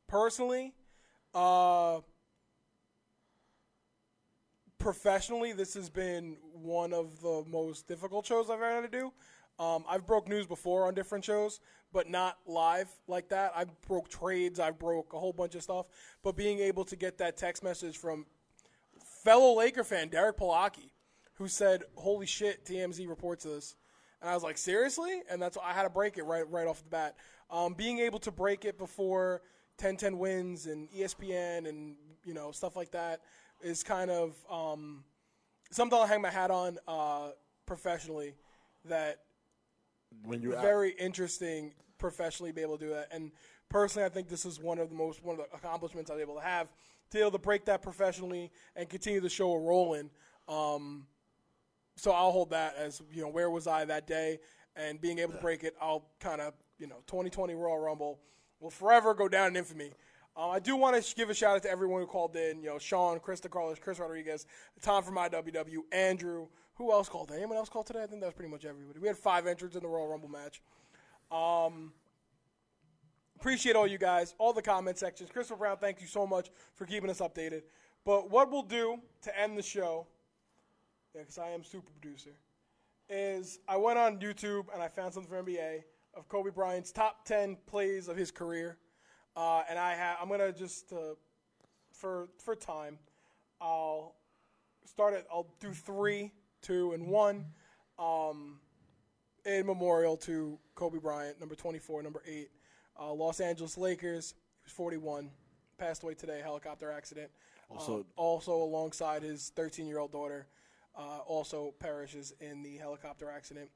personally, 0.07 0.73
uh, 1.35 2.01
professionally, 4.87 5.53
this 5.53 5.75
has 5.75 5.91
been 5.91 6.37
one 6.53 6.93
of 6.93 7.21
the 7.21 7.43
most 7.51 7.89
difficult 7.89 8.25
shows 8.25 8.49
I've 8.49 8.63
ever 8.63 8.83
had 8.83 8.93
to 8.93 8.99
do. 9.01 9.13
Um, 9.59 9.85
I've 9.89 10.07
broke 10.07 10.29
news 10.29 10.47
before 10.47 10.87
on 10.87 10.95
different 10.95 11.25
shows, 11.25 11.59
but 11.93 12.09
not 12.09 12.39
live 12.47 12.89
like 13.09 13.29
that. 13.31 13.51
I 13.57 13.65
broke 13.89 14.09
trades, 14.09 14.61
I 14.61 14.71
broke 14.71 15.13
a 15.13 15.19
whole 15.19 15.33
bunch 15.33 15.57
of 15.57 15.65
stuff. 15.65 15.87
But 16.23 16.37
being 16.37 16.61
able 16.61 16.85
to 16.85 16.95
get 16.95 17.19
that 17.19 17.37
text 17.37 17.65
message 17.65 17.99
from 17.99 18.27
fellow 19.25 19.57
Laker 19.57 19.83
fan 19.83 20.09
Derek 20.09 20.37
Palaki, 20.37 20.93
who 21.35 21.49
said, 21.49 21.83
"Holy 21.97 22.27
shit, 22.27 22.65
TMZ 22.65 23.09
reports 23.09 23.43
this," 23.43 23.75
and 24.21 24.31
I 24.31 24.35
was 24.35 24.45
like, 24.45 24.57
"Seriously?" 24.57 25.21
And 25.29 25.43
that's 25.43 25.57
why 25.57 25.65
I 25.65 25.73
had 25.73 25.83
to 25.83 25.91
break 25.91 26.17
it 26.17 26.23
right 26.23 26.49
right 26.49 26.69
off 26.69 26.85
the 26.85 26.91
bat. 26.91 27.17
Um, 27.51 27.75
being 27.75 27.99
able 27.99 28.21
to 28.21 28.31
break 28.31 28.65
it 28.65 28.79
before 28.79 29.43
10-10 29.79 30.19
wins 30.19 30.67
and 30.67 30.89
ESPN 30.93 31.69
and 31.69 31.97
you 32.25 32.35
know 32.35 32.53
stuff 32.53 32.77
like 32.77 32.93
that 32.93 33.21
is 33.63 33.83
kind 33.83 34.11
of 34.11 34.35
um, 34.51 35.05
something 35.71 35.99
I'll 35.99 36.07
hang 36.07 36.23
my 36.23 36.31
hat 36.31 36.51
on 36.51 36.79
uh, 36.87 37.31
professionally. 37.67 38.35
That 38.85 39.23
When 40.25 40.41
you 40.41 40.53
very 40.53 40.91
interesting 40.91 41.73
professionally 41.99 42.53
be 42.53 42.63
able 42.63 42.79
to 42.79 42.87
do 42.87 42.93
that. 42.93 43.09
And 43.11 43.33
personally, 43.69 44.07
I 44.07 44.09
think 44.09 44.29
this 44.29 44.45
is 44.45 44.61
one 44.61 44.79
of 44.79 44.89
the 44.89 44.95
most 44.95 45.25
one 45.25 45.39
of 45.39 45.47
the 45.51 45.57
accomplishments 45.57 46.11
I 46.11 46.15
was 46.15 46.23
able 46.23 46.37
to 46.37 46.41
have 46.41 46.69
to 47.11 47.19
be 47.19 47.21
able 47.21 47.33
to 47.33 47.39
break 47.39 47.65
that 47.67 47.83
professionally 47.83 48.51
and 48.75 48.89
continue 48.89 49.21
the 49.21 49.29
show 49.29 49.53
a 49.53 49.59
rolling. 49.59 50.11
Um, 50.49 51.07
so 51.97 52.13
I'll 52.13 52.33
hold 52.33 52.51
that 52.51 52.77
as 52.77 53.03
you 53.13 53.23
know 53.23 53.29
where 53.29 53.51
was 53.51 53.67
I 53.67 53.85
that 53.87 54.07
day 54.07 54.39
and 54.77 55.01
being 55.01 55.19
able 55.19 55.33
to 55.33 55.41
break 55.41 55.65
it. 55.65 55.75
I'll 55.81 56.05
kind 56.21 56.41
of 56.41 56.55
you 56.79 56.87
know 56.87 56.97
2020 57.07 57.55
Royal 57.55 57.79
Rumble 57.79 58.21
will 58.61 58.71
forever 58.71 59.15
go 59.15 59.29
down 59.29 59.49
in 59.49 59.57
infamy. 59.57 59.93
Um, 60.37 60.51
I 60.51 60.59
do 60.59 60.77
want 60.77 61.03
to 61.03 61.15
give 61.15 61.31
a 61.31 61.35
shout 61.35 61.57
out 61.57 61.63
to 61.63 61.71
everyone 61.71 62.01
who 62.01 62.07
called 62.07 62.37
in. 62.37 62.61
You 62.61 62.69
know, 62.71 62.79
Sean, 62.79 63.19
Krista 63.21 63.49
Carlos, 63.49 63.79
Chris 63.79 63.99
Rodriguez, 63.99 64.47
Tom 64.83 65.03
from 65.03 65.17
IWW, 65.17 65.79
Andrew. 65.93 66.49
Who 66.75 66.93
else 66.93 67.09
called? 67.09 67.31
in? 67.31 67.39
Anyone 67.39 67.57
else 67.57 67.71
called 67.71 67.87
today? 67.87 68.03
I 68.03 68.07
think 68.07 68.21
that 68.21 68.27
was 68.27 68.35
pretty 68.35 68.51
much 68.51 68.67
everybody. 68.67 68.99
We 68.99 69.09
had 69.09 69.17
five 69.17 69.47
entrants 69.47 69.77
in 69.77 69.83
the 69.83 69.89
Royal 69.89 70.09
Rumble 70.09 70.29
match. 70.29 70.61
Um, 71.31 71.93
appreciate 73.39 73.77
all 73.77 73.87
you 73.87 73.97
guys, 73.97 74.35
all 74.39 74.53
the 74.53 74.61
comment 74.61 74.99
sections. 74.99 75.31
Christopher 75.31 75.59
Brown, 75.59 75.79
thank 75.79 76.03
you 76.03 76.07
so 76.07 76.27
much 76.27 76.51
for 76.75 76.85
keeping 76.85 77.09
us 77.09 77.21
updated. 77.21 77.63
But 78.05 78.31
what 78.31 78.51
we'll 78.51 78.63
do 78.63 78.99
to 79.23 79.41
end 79.41 79.57
the 79.57 79.63
show, 79.63 80.07
because 81.15 81.39
I 81.39 81.49
am 81.49 81.65
super 81.65 81.91
producer, 81.99 82.37
is 83.09 83.59
I 83.67 83.77
went 83.79 83.99
on 83.99 84.19
YouTube 84.19 84.67
and 84.73 84.83
I 84.83 84.89
found 84.89 85.15
something 85.15 85.31
for 85.31 85.43
NBA 85.43 85.83
of 86.15 86.29
Kobe 86.29 86.51
Bryant's 86.51 86.93
top 86.93 87.25
ten 87.25 87.57
plays 87.67 88.09
of 88.09 88.17
his 88.17 88.31
career, 88.31 88.77
uh, 89.37 89.63
and 89.69 89.79
I 89.79 89.95
ha- 89.97 90.17
I'm 90.21 90.29
gonna 90.29 90.53
just 90.53 90.93
uh, 90.93 91.15
for 91.93 92.29
for 92.39 92.55
time, 92.55 92.99
I'll 93.61 94.15
start 94.85 95.15
it. 95.15 95.27
I'll 95.31 95.49
do 95.61 95.73
three, 95.73 96.33
two, 96.63 96.93
and 96.93 97.07
one. 97.09 97.47
Um, 97.99 98.61
in 99.47 99.65
memorial 99.65 100.17
to 100.19 100.59
Kobe 100.75 100.99
Bryant, 100.99 101.39
number 101.39 101.55
24, 101.55 102.03
number 102.03 102.21
8. 102.27 102.51
Uh, 102.99 103.13
Los 103.13 103.39
Angeles 103.41 103.79
Lakers, 103.79 104.33
he 104.33 104.65
was 104.65 104.73
41, 104.73 105.31
passed 105.79 106.03
away 106.03 106.15
today, 106.15 106.41
helicopter 106.43 106.91
accident. 106.91 107.31
Also- 107.71 107.99
Um, 108.01 108.07
also 108.17 108.53
alongside 108.57 109.23
his 109.23 109.51
13 109.51 109.87
year 109.87 109.99
old 110.01 110.11
daughter, 110.11 110.49
uh, 110.97 111.21
also 111.21 111.71
perishes 111.79 112.33
in 112.41 112.63
the 112.65 112.77
helicopter 112.77 113.31
accident. 113.31 113.71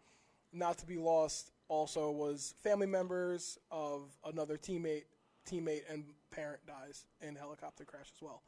Not 0.53 0.77
to 0.79 0.87
be 0.87 0.99
lost 0.99 1.53
also 1.69 2.11
was 2.11 2.53
family 2.65 2.87
members 2.89 3.57
of 3.71 4.19
another 4.25 4.59
teammate, 4.59 5.05
teammate 5.49 5.83
and 5.89 6.05
parent 6.31 6.61
dies 6.67 7.05
in 7.21 7.35
helicopter 7.35 7.85
crash 7.85 8.11
as 8.15 8.23
well. 8.23 8.43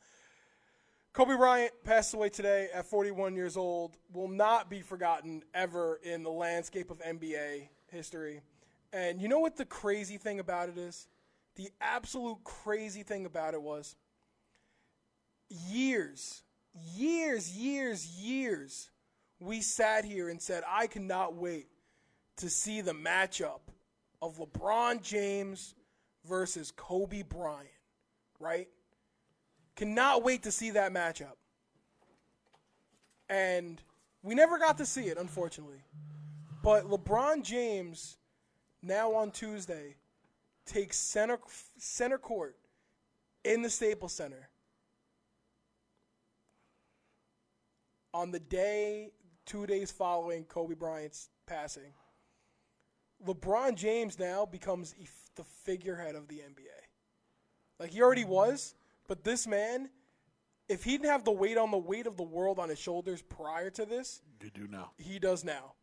Kobe 1.13 1.37
Bryant 1.37 1.73
passed 1.85 2.15
away 2.15 2.31
today 2.31 2.69
at 2.73 2.87
41 2.87 3.35
years 3.35 3.57
old. 3.57 3.99
Will 4.15 4.29
not 4.29 4.71
be 4.71 4.81
forgotten 4.81 5.43
ever 5.53 6.01
in 6.03 6.23
the 6.23 6.31
landscape 6.31 6.91
of 6.91 7.01
NBA 7.01 7.69
history. 7.89 8.41
And 8.95 9.21
you 9.21 9.29
know 9.29 9.39
what 9.39 9.57
the 9.57 9.67
crazy 9.67 10.17
thing 10.17 10.41
about 10.41 10.71
it 10.71 10.79
is? 10.79 11.09
The 11.57 11.69
absolute 11.83 12.43
crazy 12.45 13.03
thing 13.03 13.27
about 13.27 13.53
it 13.53 13.61
was 13.61 13.95
years, 15.51 16.43
years, 16.95 17.51
years, 17.51 18.07
years, 18.07 18.91
we 19.39 19.61
sat 19.61 20.05
here 20.05 20.29
and 20.29 20.41
said, 20.41 20.63
I 20.67 20.87
cannot 20.87 21.35
wait 21.35 21.67
to 22.37 22.49
see 22.49 22.81
the 22.81 22.95
matchup 22.95 23.61
of 24.23 24.39
LeBron 24.39 25.03
James 25.03 25.75
versus 26.29 26.73
Kobe 26.75 27.23
Bryant, 27.23 27.69
right? 28.39 28.69
Cannot 29.77 30.23
wait 30.23 30.43
to 30.45 30.51
see 30.51 30.71
that 30.71 30.93
matchup. 30.93 31.37
And 33.29 33.81
we 34.23 34.35
never 34.35 34.59
got 34.59 34.79
to 34.79 34.87
see 34.87 35.05
it, 35.05 35.19
unfortunately. 35.19 35.83
But 36.63 36.85
LeBron 36.85 37.43
James, 37.43 38.19
now 38.83 39.15
on 39.15 39.31
Tuesday, 39.31 39.97
takes 40.67 40.97
center 40.97 41.39
center 41.79 42.19
court 42.19 42.57
in 43.45 43.63
the 43.63 43.71
Staples 43.71 44.13
Center 44.13 44.49
on 48.15 48.31
the 48.31 48.39
day, 48.39 49.11
two 49.47 49.67
days 49.67 49.91
following 49.91 50.45
Kobe 50.45 50.75
Bryant's 50.75 51.31
passing. 51.47 51.93
LeBron 53.27 53.75
James 53.75 54.19
now 54.19 54.45
becomes 54.45 54.95
the 55.37 55.45
figurehead 55.45 56.15
of 56.15 56.29
the 56.29 56.37
NBA. 56.37 56.83
Like 57.79 57.91
he 57.91 58.03
already 58.03 58.23
mm-hmm. 58.23 58.33
was, 58.33 58.75
but 59.09 59.25
this 59.25 59.47
man, 59.47 59.91
if 60.69 60.85
he 60.85 60.93
didn't 60.93 61.11
have 61.11 61.25
the 61.25 61.33
weight 61.33 61.59
on 61.59 61.71
the 61.71 61.79
weight 61.79 62.07
of 62.07 62.17
the 62.17 62.23
world 62.23 62.59
on 62.59 62.69
his 62.69 62.79
shoulders 62.79 63.23
prior 63.23 63.71
to 63.71 63.85
this, 63.85 64.23
You 64.43 64.51
do 64.51 64.67
now. 64.69 64.93
he 64.99 65.19
does 65.19 65.45
now. 65.45 65.75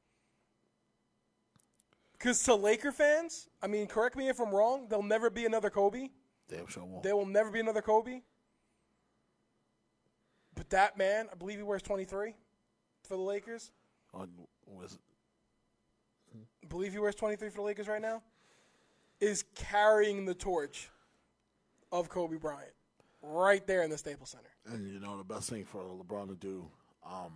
Because 2.14 2.42
to 2.44 2.56
Laker 2.56 2.92
fans, 2.92 3.48
I 3.62 3.68
mean, 3.68 3.88
correct 3.88 4.18
me 4.18 4.28
if 4.28 4.40
I'm 4.40 4.54
wrong, 4.54 4.88
there'll 4.90 5.04
never 5.04 5.30
be 5.30 5.46
another 5.46 5.70
Kobe. 5.70 6.10
Damn 6.50 6.68
sure 6.68 6.84
won't. 6.84 7.04
There 7.04 7.16
will 7.16 7.26
never 7.26 7.50
be 7.50 7.60
another 7.60 7.82
Kobe. 7.82 8.22
But 10.56 10.70
that 10.72 10.98
man, 10.98 11.28
I 11.32 11.36
believe 11.36 11.58
he 11.58 11.64
wears 11.64 11.82
23 11.82 12.34
for 13.04 13.16
the 13.16 13.22
Lakers. 13.22 13.72
On, 14.14 14.30
was 14.66 15.00
I 16.34 16.68
believe 16.68 16.92
he 16.92 17.00
wears 17.00 17.16
23 17.16 17.50
for 17.50 17.56
the 17.56 17.62
Lakers 17.62 17.88
right 17.88 18.02
now. 18.02 18.22
Is 19.22 19.44
carrying 19.56 20.26
the 20.26 20.34
torch 20.34 20.90
of 21.92 22.10
Kobe 22.10 22.38
Bryant 22.38 22.72
right 23.22 23.66
there 23.68 23.84
in 23.84 23.90
the 23.90 23.98
Staples 23.98 24.30
Center. 24.30 24.50
And 24.74 24.88
you 24.88 25.00
know 25.00 25.18
the 25.18 25.24
best 25.24 25.50
thing 25.50 25.66
for 25.66 25.82
LeBron 25.84 26.30
to 26.30 26.36
do, 26.36 26.66
um, 27.06 27.34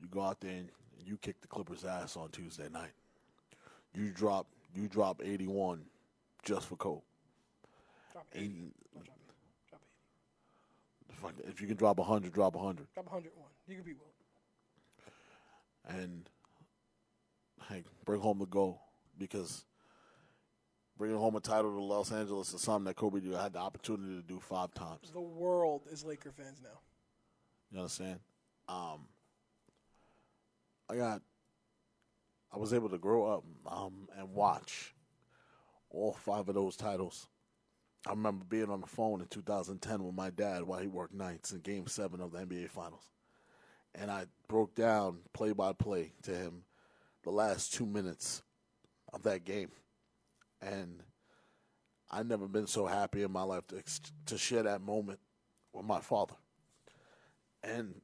you 0.00 0.08
go 0.08 0.22
out 0.22 0.40
there 0.40 0.52
and 0.52 0.68
you 1.04 1.18
kick 1.18 1.40
the 1.40 1.48
Clippers' 1.48 1.84
ass 1.84 2.16
on 2.16 2.30
Tuesday 2.30 2.68
night. 2.72 2.92
you 3.94 4.10
drop 4.10 4.46
you 4.74 4.88
drop 4.88 5.20
81 5.22 5.82
just 6.42 6.66
for 6.66 6.76
Kobe. 6.76 7.02
Drop 8.12 8.26
80. 8.34 8.44
And 8.46 8.72
drop 9.04 9.16
80. 9.70 9.78
Drop 11.20 11.32
80. 11.38 11.48
if 11.50 11.60
you 11.60 11.66
can 11.66 11.76
drop 11.76 11.98
100, 11.98 12.32
drop 12.32 12.54
100. 12.54 12.86
Drop 12.94 13.06
101. 13.06 13.48
You 13.68 13.76
could 13.76 13.84
be 13.84 13.92
Wilt. 13.92 14.12
and 15.88 16.28
hey, 17.68 17.84
bring 18.04 18.20
home 18.20 18.38
the 18.38 18.46
goal 18.46 18.80
because 19.18 19.64
bringing 20.96 21.18
home 21.18 21.36
a 21.36 21.40
title 21.40 21.72
to 21.72 21.80
Los 21.82 22.12
Angeles 22.12 22.52
is 22.52 22.60
something 22.60 22.84
that 22.84 22.96
Kobe 22.96 23.20
had 23.36 23.54
the 23.54 23.58
opportunity 23.58 24.16
to 24.16 24.22
do 24.22 24.40
five 24.40 24.72
times. 24.74 25.10
The 25.12 25.20
world 25.20 25.82
is 25.90 26.04
Laker 26.04 26.32
fans 26.32 26.60
now. 26.62 26.80
You 27.70 27.78
understand? 27.78 28.20
Um, 28.68 29.08
I 30.88 30.96
got, 30.96 31.22
I 32.52 32.58
was 32.58 32.72
able 32.72 32.90
to 32.90 32.98
grow 32.98 33.26
up 33.26 33.44
um, 33.66 34.08
and 34.18 34.32
watch 34.32 34.94
all 35.90 36.12
five 36.12 36.48
of 36.48 36.54
those 36.54 36.76
titles. 36.76 37.28
I 38.06 38.10
remember 38.10 38.44
being 38.48 38.70
on 38.70 38.80
the 38.80 38.86
phone 38.86 39.20
in 39.20 39.28
2010 39.28 40.02
with 40.04 40.14
my 40.14 40.30
dad 40.30 40.64
while 40.64 40.80
he 40.80 40.88
worked 40.88 41.14
nights 41.14 41.52
in 41.52 41.60
Game 41.60 41.86
Seven 41.86 42.20
of 42.20 42.32
the 42.32 42.38
NBA 42.38 42.68
Finals, 42.70 43.08
and 43.94 44.10
I 44.10 44.26
broke 44.48 44.74
down 44.74 45.18
play 45.32 45.52
by 45.52 45.72
play 45.72 46.12
to 46.22 46.32
him 46.32 46.64
the 47.22 47.30
last 47.30 47.72
two 47.72 47.86
minutes 47.86 48.42
of 49.12 49.22
that 49.22 49.44
game, 49.44 49.70
and 50.62 51.02
I've 52.10 52.26
never 52.26 52.46
been 52.46 52.66
so 52.66 52.86
happy 52.86 53.22
in 53.22 53.32
my 53.32 53.42
life 53.42 53.66
to 53.68 53.82
to 54.26 54.38
share 54.38 54.62
that 54.62 54.80
moment 54.80 55.18
with 55.72 55.84
my 55.84 56.00
father. 56.00 56.34
And 57.62 57.94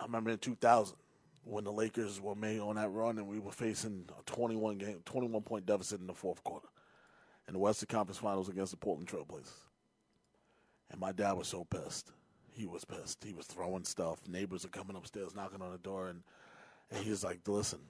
I 0.00 0.04
remember 0.04 0.30
in 0.30 0.38
2000 0.38 0.96
when 1.44 1.64
the 1.64 1.72
Lakers 1.72 2.20
were 2.20 2.34
made 2.34 2.60
on 2.60 2.76
that 2.76 2.90
run 2.90 3.18
and 3.18 3.26
we 3.26 3.38
were 3.38 3.52
facing 3.52 4.04
a 4.18 4.22
21 4.24 4.78
game, 4.78 5.00
21 5.04 5.42
point 5.42 5.66
deficit 5.66 6.00
in 6.00 6.06
the 6.06 6.14
fourth 6.14 6.42
quarter 6.44 6.68
in 7.46 7.54
the 7.54 7.58
Western 7.58 7.86
Conference 7.86 8.18
Finals 8.18 8.48
against 8.48 8.70
the 8.70 8.76
Portland 8.76 9.08
Trailblazers. 9.08 9.50
And 10.90 11.00
my 11.00 11.12
dad 11.12 11.32
was 11.32 11.48
so 11.48 11.64
pissed. 11.64 12.12
He 12.52 12.66
was 12.66 12.84
pissed. 12.84 13.24
He 13.24 13.32
was 13.32 13.46
throwing 13.46 13.84
stuff. 13.84 14.20
Neighbors 14.28 14.64
are 14.64 14.68
coming 14.68 14.96
upstairs, 14.96 15.34
knocking 15.34 15.62
on 15.62 15.72
the 15.72 15.78
door, 15.78 16.08
and, 16.08 16.22
and 16.90 17.02
he 17.02 17.10
was 17.10 17.24
like, 17.24 17.40
"Listen, 17.46 17.80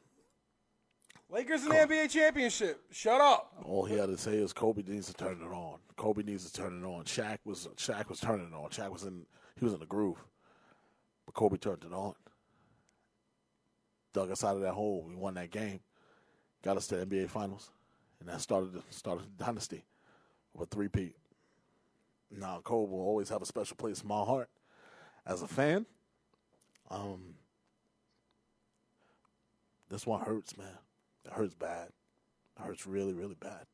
Lakers 1.31 1.63
in 1.63 1.69
the 1.69 1.75
NBA 1.75 2.11
championship. 2.11 2.83
Shut 2.91 3.21
up. 3.21 3.53
all 3.65 3.85
he 3.85 3.97
had 3.97 4.09
to 4.09 4.17
say 4.17 4.37
is 4.37 4.53
Kobe 4.55 4.83
needs 4.83 5.09
to 5.09 5.15
turn 5.15 5.39
it 5.43 5.55
on. 5.55 5.79
Kobe 5.97 6.23
needs 6.23 6.51
to 6.51 6.53
turn 6.53 6.83
it 6.83 6.87
on. 6.87 7.05
Shaq 7.05 7.39
was 7.45 7.69
Shaq 7.77 8.09
was 8.09 8.21
turning 8.21 8.47
it 8.47 8.55
on. 8.55 8.71
Shaq 8.71 8.91
was 8.91 9.05
in 9.05 9.27
he 9.59 9.65
was 9.65 9.75
in 9.75 9.81
the 9.81 9.87
groove, 9.87 10.25
but 11.27 11.35
Kobe 11.35 11.59
turned 11.59 11.85
it 11.85 11.93
on. 11.93 12.15
Dug 14.15 14.31
us 14.31 14.43
out 14.43 14.57
of 14.57 14.63
that 14.63 14.73
hole. 14.73 15.05
We 15.07 15.15
won 15.15 15.35
that 15.35 15.51
game. 15.51 15.81
Got 16.63 16.79
us 16.79 16.87
to 16.89 16.97
the 16.97 17.05
NBA 17.07 17.29
Finals, 17.29 17.71
and 18.21 18.29
that 18.29 18.41
started 18.41 18.73
the, 18.73 18.83
started 18.89 19.25
the 19.25 19.45
dynasty 19.45 19.85
of 20.55 20.63
a 20.63 20.67
three-peat. 20.67 21.15
Now 22.31 22.61
Kobe 22.65 22.91
will 22.91 23.01
always 23.01 23.29
have 23.29 23.43
a 23.43 23.47
special 23.47 23.77
place 23.77 24.01
in 24.01 24.09
my 24.09 24.25
heart 24.25 24.49
as 25.27 25.43
a 25.43 25.47
fan. 25.47 25.85
Um, 26.91 27.35
this 29.91 30.07
one 30.07 30.23
hurts, 30.23 30.57
man. 30.57 30.79
It 31.29 31.35
hurts 31.35 31.55
bad. 31.55 31.89
It 32.59 32.63
hurts 32.63 32.87
really, 32.87 33.13
really 33.13 33.37
bad. 33.39 33.67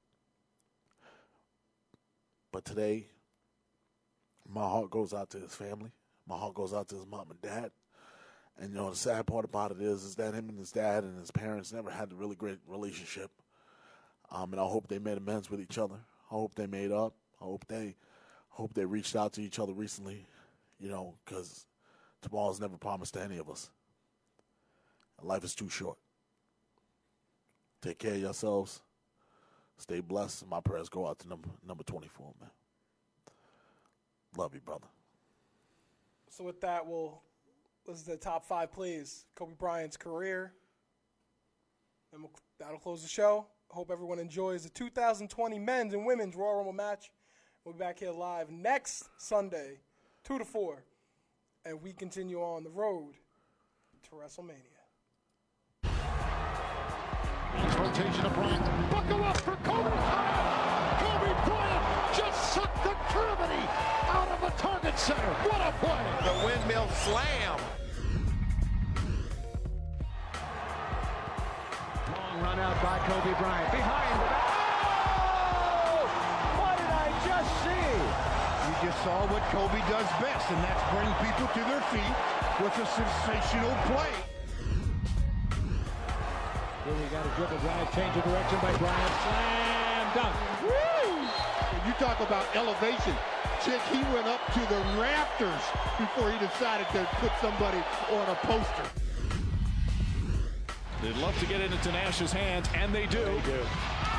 But 2.52 2.64
today, 2.64 3.06
my 4.48 4.62
heart 4.62 4.90
goes 4.90 5.14
out 5.14 5.31
to 5.31 5.39
his 5.39 5.55
family. 5.55 5.93
My 6.28 6.36
heart 6.36 6.55
goes 6.55 6.74
out 6.74 6.89
to 6.89 6.97
his 6.97 7.06
mom 7.06 7.31
and 7.31 7.40
dad. 7.40 7.70
And 8.59 8.70
you 8.70 8.76
know, 8.76 8.90
the 8.90 8.97
sad 8.97 9.26
part 9.26 9.44
about 9.44 9.72
it 9.72 9.81
is, 9.81 10.05
is 10.05 10.14
that 10.16 10.35
him 10.35 10.48
and 10.48 10.59
his 10.59 10.72
dad 10.72 11.05
and 11.05 11.18
his 11.18 11.31
parents 11.31 11.72
never 11.72 11.90
had 11.90 12.12
a 12.12 12.16
really 12.16 12.36
great 12.36 12.59
relationship. 12.66 13.31
Um, 14.31 14.52
and 14.52 14.60
I 14.60 14.64
hope 14.64 14.89
they 14.89 14.98
made 14.98 15.18
amends 15.18 15.51
with 15.51 15.60
each 15.60 15.78
other. 15.78 15.97
I 16.31 16.35
hope 16.35 16.55
they 16.55 16.66
made 16.66 16.93
up. 16.93 17.14
I 17.40 17.44
hope 17.44 17.64
they, 17.68 17.97
hope 18.51 18.74
they 18.74 18.85
reached 18.85 19.16
out 19.16 19.32
to 19.35 19.43
each 19.43 19.59
other 19.59 19.72
recently. 19.72 20.26
You 20.78 20.89
know, 20.89 21.14
because 21.24 21.66
tomorrow's 22.22 22.60
never 22.60 22.76
promised 22.76 23.14
to 23.14 23.22
any 23.22 23.39
of 23.39 23.48
us. 23.48 23.70
Life 25.22 25.44
is 25.44 25.55
too 25.55 25.68
short. 25.68 25.98
Take 27.85 27.98
care 27.98 28.15
of 28.15 28.20
yourselves. 28.20 28.81
Stay 29.77 30.01
blessed. 30.01 30.47
My 30.48 30.59
prayers 30.59 30.89
go 30.89 31.06
out 31.06 31.19
to 31.19 31.28
number 31.28 31.51
number 31.66 31.85
twenty 31.85 32.09
four, 32.09 32.32
man. 32.40 32.48
Love 34.39 34.55
you, 34.55 34.61
brother. 34.62 34.86
So 36.31 36.44
with 36.44 36.62
that, 36.62 36.86
we'll 36.86 37.20
the 38.06 38.16
top 38.16 38.47
five 38.47 38.73
plays 38.73 39.27
Kobe 39.35 39.52
Bryant's 39.59 39.98
career, 39.98 40.55
and 42.15 42.23
we'll, 42.23 42.32
that'll 42.59 42.78
close 42.78 43.02
the 43.02 43.09
show. 43.09 43.48
Hope 43.69 43.90
everyone 43.90 44.19
enjoys 44.19 44.62
the 44.62 44.70
2020 44.70 45.59
men's 45.59 45.93
and 45.93 46.06
women's 46.06 46.36
Royal 46.36 46.56
Rumble 46.56 46.73
match. 46.73 47.11
We'll 47.65 47.74
be 47.74 47.81
back 47.81 47.98
here 47.98 48.12
live 48.12 48.48
next 48.48 49.11
Sunday, 49.19 49.81
two 50.23 50.39
to 50.39 50.44
four, 50.47 50.85
and 51.66 51.82
we 51.82 51.93
continue 51.93 52.40
on 52.40 52.65
the 52.65 52.70
road 52.70 53.12
to 54.05 54.11
WrestleMania. 54.12 54.73
Rotation 57.94 58.26
of 58.26 58.34
Bryant. 58.34 58.90
Buckle 58.90 59.22
up 59.22 59.36
for 59.36 59.54
Kobe 59.62 59.86
Bryant. 59.86 60.98
Kobe 60.98 61.30
Bryant 61.46 61.84
just 62.16 62.52
sucked 62.52 62.82
the 62.82 62.90
gravity 63.12 63.62
out 64.10 64.26
of 64.34 64.40
the 64.40 64.50
target 64.60 64.98
center. 64.98 65.30
What 65.46 65.60
a 65.62 65.70
play. 65.78 66.02
The 66.26 66.34
windmill 66.44 66.88
slam. 67.06 67.54
Long 72.10 72.42
run 72.42 72.58
out 72.58 72.82
by 72.82 72.98
Kobe 73.06 73.30
Bryant. 73.38 73.70
Behind 73.70 74.18
the 74.18 74.26
back. 74.26 74.42
Oh! 75.86 76.10
What 76.58 76.74
did 76.74 76.90
I 76.90 77.14
just 77.30 77.50
see? 77.62 77.94
You 78.66 78.90
just 78.90 78.98
saw 79.04 79.22
what 79.30 79.42
Kobe 79.54 79.78
does 79.86 80.10
best, 80.18 80.50
and 80.50 80.58
that's 80.66 80.82
bring 80.90 81.14
people 81.22 81.46
to 81.46 81.62
their 81.62 81.84
feet 81.94 82.16
with 82.58 82.74
a 82.74 82.86
sensational 82.90 83.70
play. 83.86 84.34
Here 86.85 86.93
we 86.93 87.09
got 87.09 87.24
a 87.24 87.32
dribble 87.40 87.56
drive, 87.65 87.89
change 87.97 88.15
of 88.15 88.24
direction 88.24 88.59
by 88.61 88.77
Bryant. 88.77 89.15
Slam 89.24 90.05
dunk. 90.12 90.36
Woo! 90.69 91.16
You 91.89 91.93
talk 91.97 92.20
about 92.20 92.44
elevation. 92.55 93.16
Chick, 93.65 93.81
he 93.89 94.05
went 94.12 94.28
up 94.28 94.44
to 94.52 94.61
the 94.69 94.77
rafters 95.01 95.65
before 95.97 96.31
he 96.31 96.36
decided 96.44 96.86
to 96.93 97.09
put 97.24 97.32
somebody 97.40 97.81
on 98.12 98.28
a 98.28 98.36
poster. 98.44 98.85
They'd 101.01 101.16
love 101.24 101.32
to 101.40 101.47
get 101.47 101.62
it 101.62 101.73
into 101.73 101.90
Nash's 101.90 102.32
hands, 102.32 102.69
and 102.74 102.94
they 102.94 103.06
do. 103.06 103.24
They 103.24 103.40
do. 103.48 103.65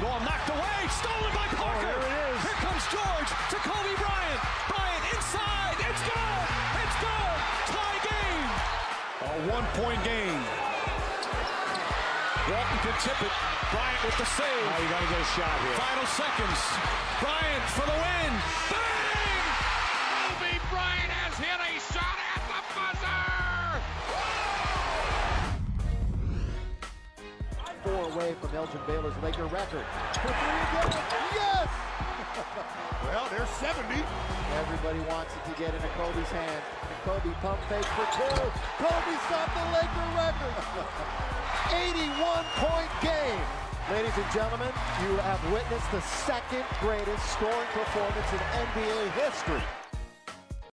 Ball 0.01 0.19
knocked 0.25 0.49
away, 0.49 0.89
stolen 0.89 1.33
by 1.37 1.45
oh, 1.45 1.61
Parker. 1.61 1.85
Oh, 1.85 2.01
here 2.01 2.01
it 2.01 2.33
is. 2.33 2.41
Here 2.49 2.59
comes 2.65 2.81
George 2.89 3.29
to 3.53 3.57
Kobe 3.61 3.93
Bryant. 4.01 4.41
Bryant 4.73 5.05
inside. 5.13 5.77
It's 5.85 6.01
good. 6.01 6.45
It's 6.81 6.97
good. 6.97 7.37
Tie 7.77 8.01
game. 8.09 8.49
A 9.21 9.53
one-point 9.53 10.03
game. 10.03 10.74
Walton 12.45 12.77
can 12.85 12.93
tip 13.01 13.17
it. 13.25 13.33
Bryant 13.73 14.05
with 14.05 14.17
the 14.21 14.25
save. 14.37 14.45
Oh, 14.45 14.77
you 14.77 14.85
got 14.93 15.01
to 15.01 15.09
get 15.09 15.17
a 15.17 15.29
shot 15.33 15.57
here. 15.65 15.73
Final 15.81 16.05
seconds. 16.13 16.61
Bryant 17.17 17.65
for 17.73 17.89
the 17.89 17.97
win. 17.97 18.31
Bang! 18.69 19.49
Kobe 20.13 20.53
Bryant 20.69 21.09
has 21.09 21.33
hit 21.41 21.57
a 21.57 21.73
shot 21.89 22.17
at 22.21 22.45
the 22.45 22.61
buzzer. 22.77 23.81
Four 27.81 28.13
away 28.13 28.37
from 28.37 28.53
Elgin 28.53 28.81
Baylor's 28.85 29.17
Laker 29.25 29.49
record. 29.49 29.85
For 30.21 30.29
three 30.29 30.61
again. 30.69 31.01
Yes! 31.33 31.65
well, 33.09 33.25
there's 33.33 33.49
70. 33.57 33.89
Everybody 34.53 35.01
wants 35.09 35.33
it 35.33 35.41
to 35.49 35.57
get 35.57 35.73
into 35.73 35.89
Kobe's 35.97 36.29
hand. 36.29 36.61
Kobe 37.05 37.29
pump 37.39 37.59
fake 37.69 37.85
for 37.85 38.07
two. 38.17 38.41
Kobe 38.81 39.15
stopped 39.29 39.53
the 39.53 39.65
Laker 39.77 40.09
record. 40.17 40.57
81-point 41.69 42.89
game. 42.99 43.45
Ladies 43.91 44.17
and 44.17 44.25
gentlemen, 44.33 44.73
you 45.05 45.15
have 45.17 45.39
witnessed 45.53 45.91
the 45.91 46.01
second 46.01 46.65
greatest 46.81 47.23
scoring 47.31 47.69
performance 47.73 48.33
in 48.33 48.39
NBA 48.73 49.11
history. 49.21 49.61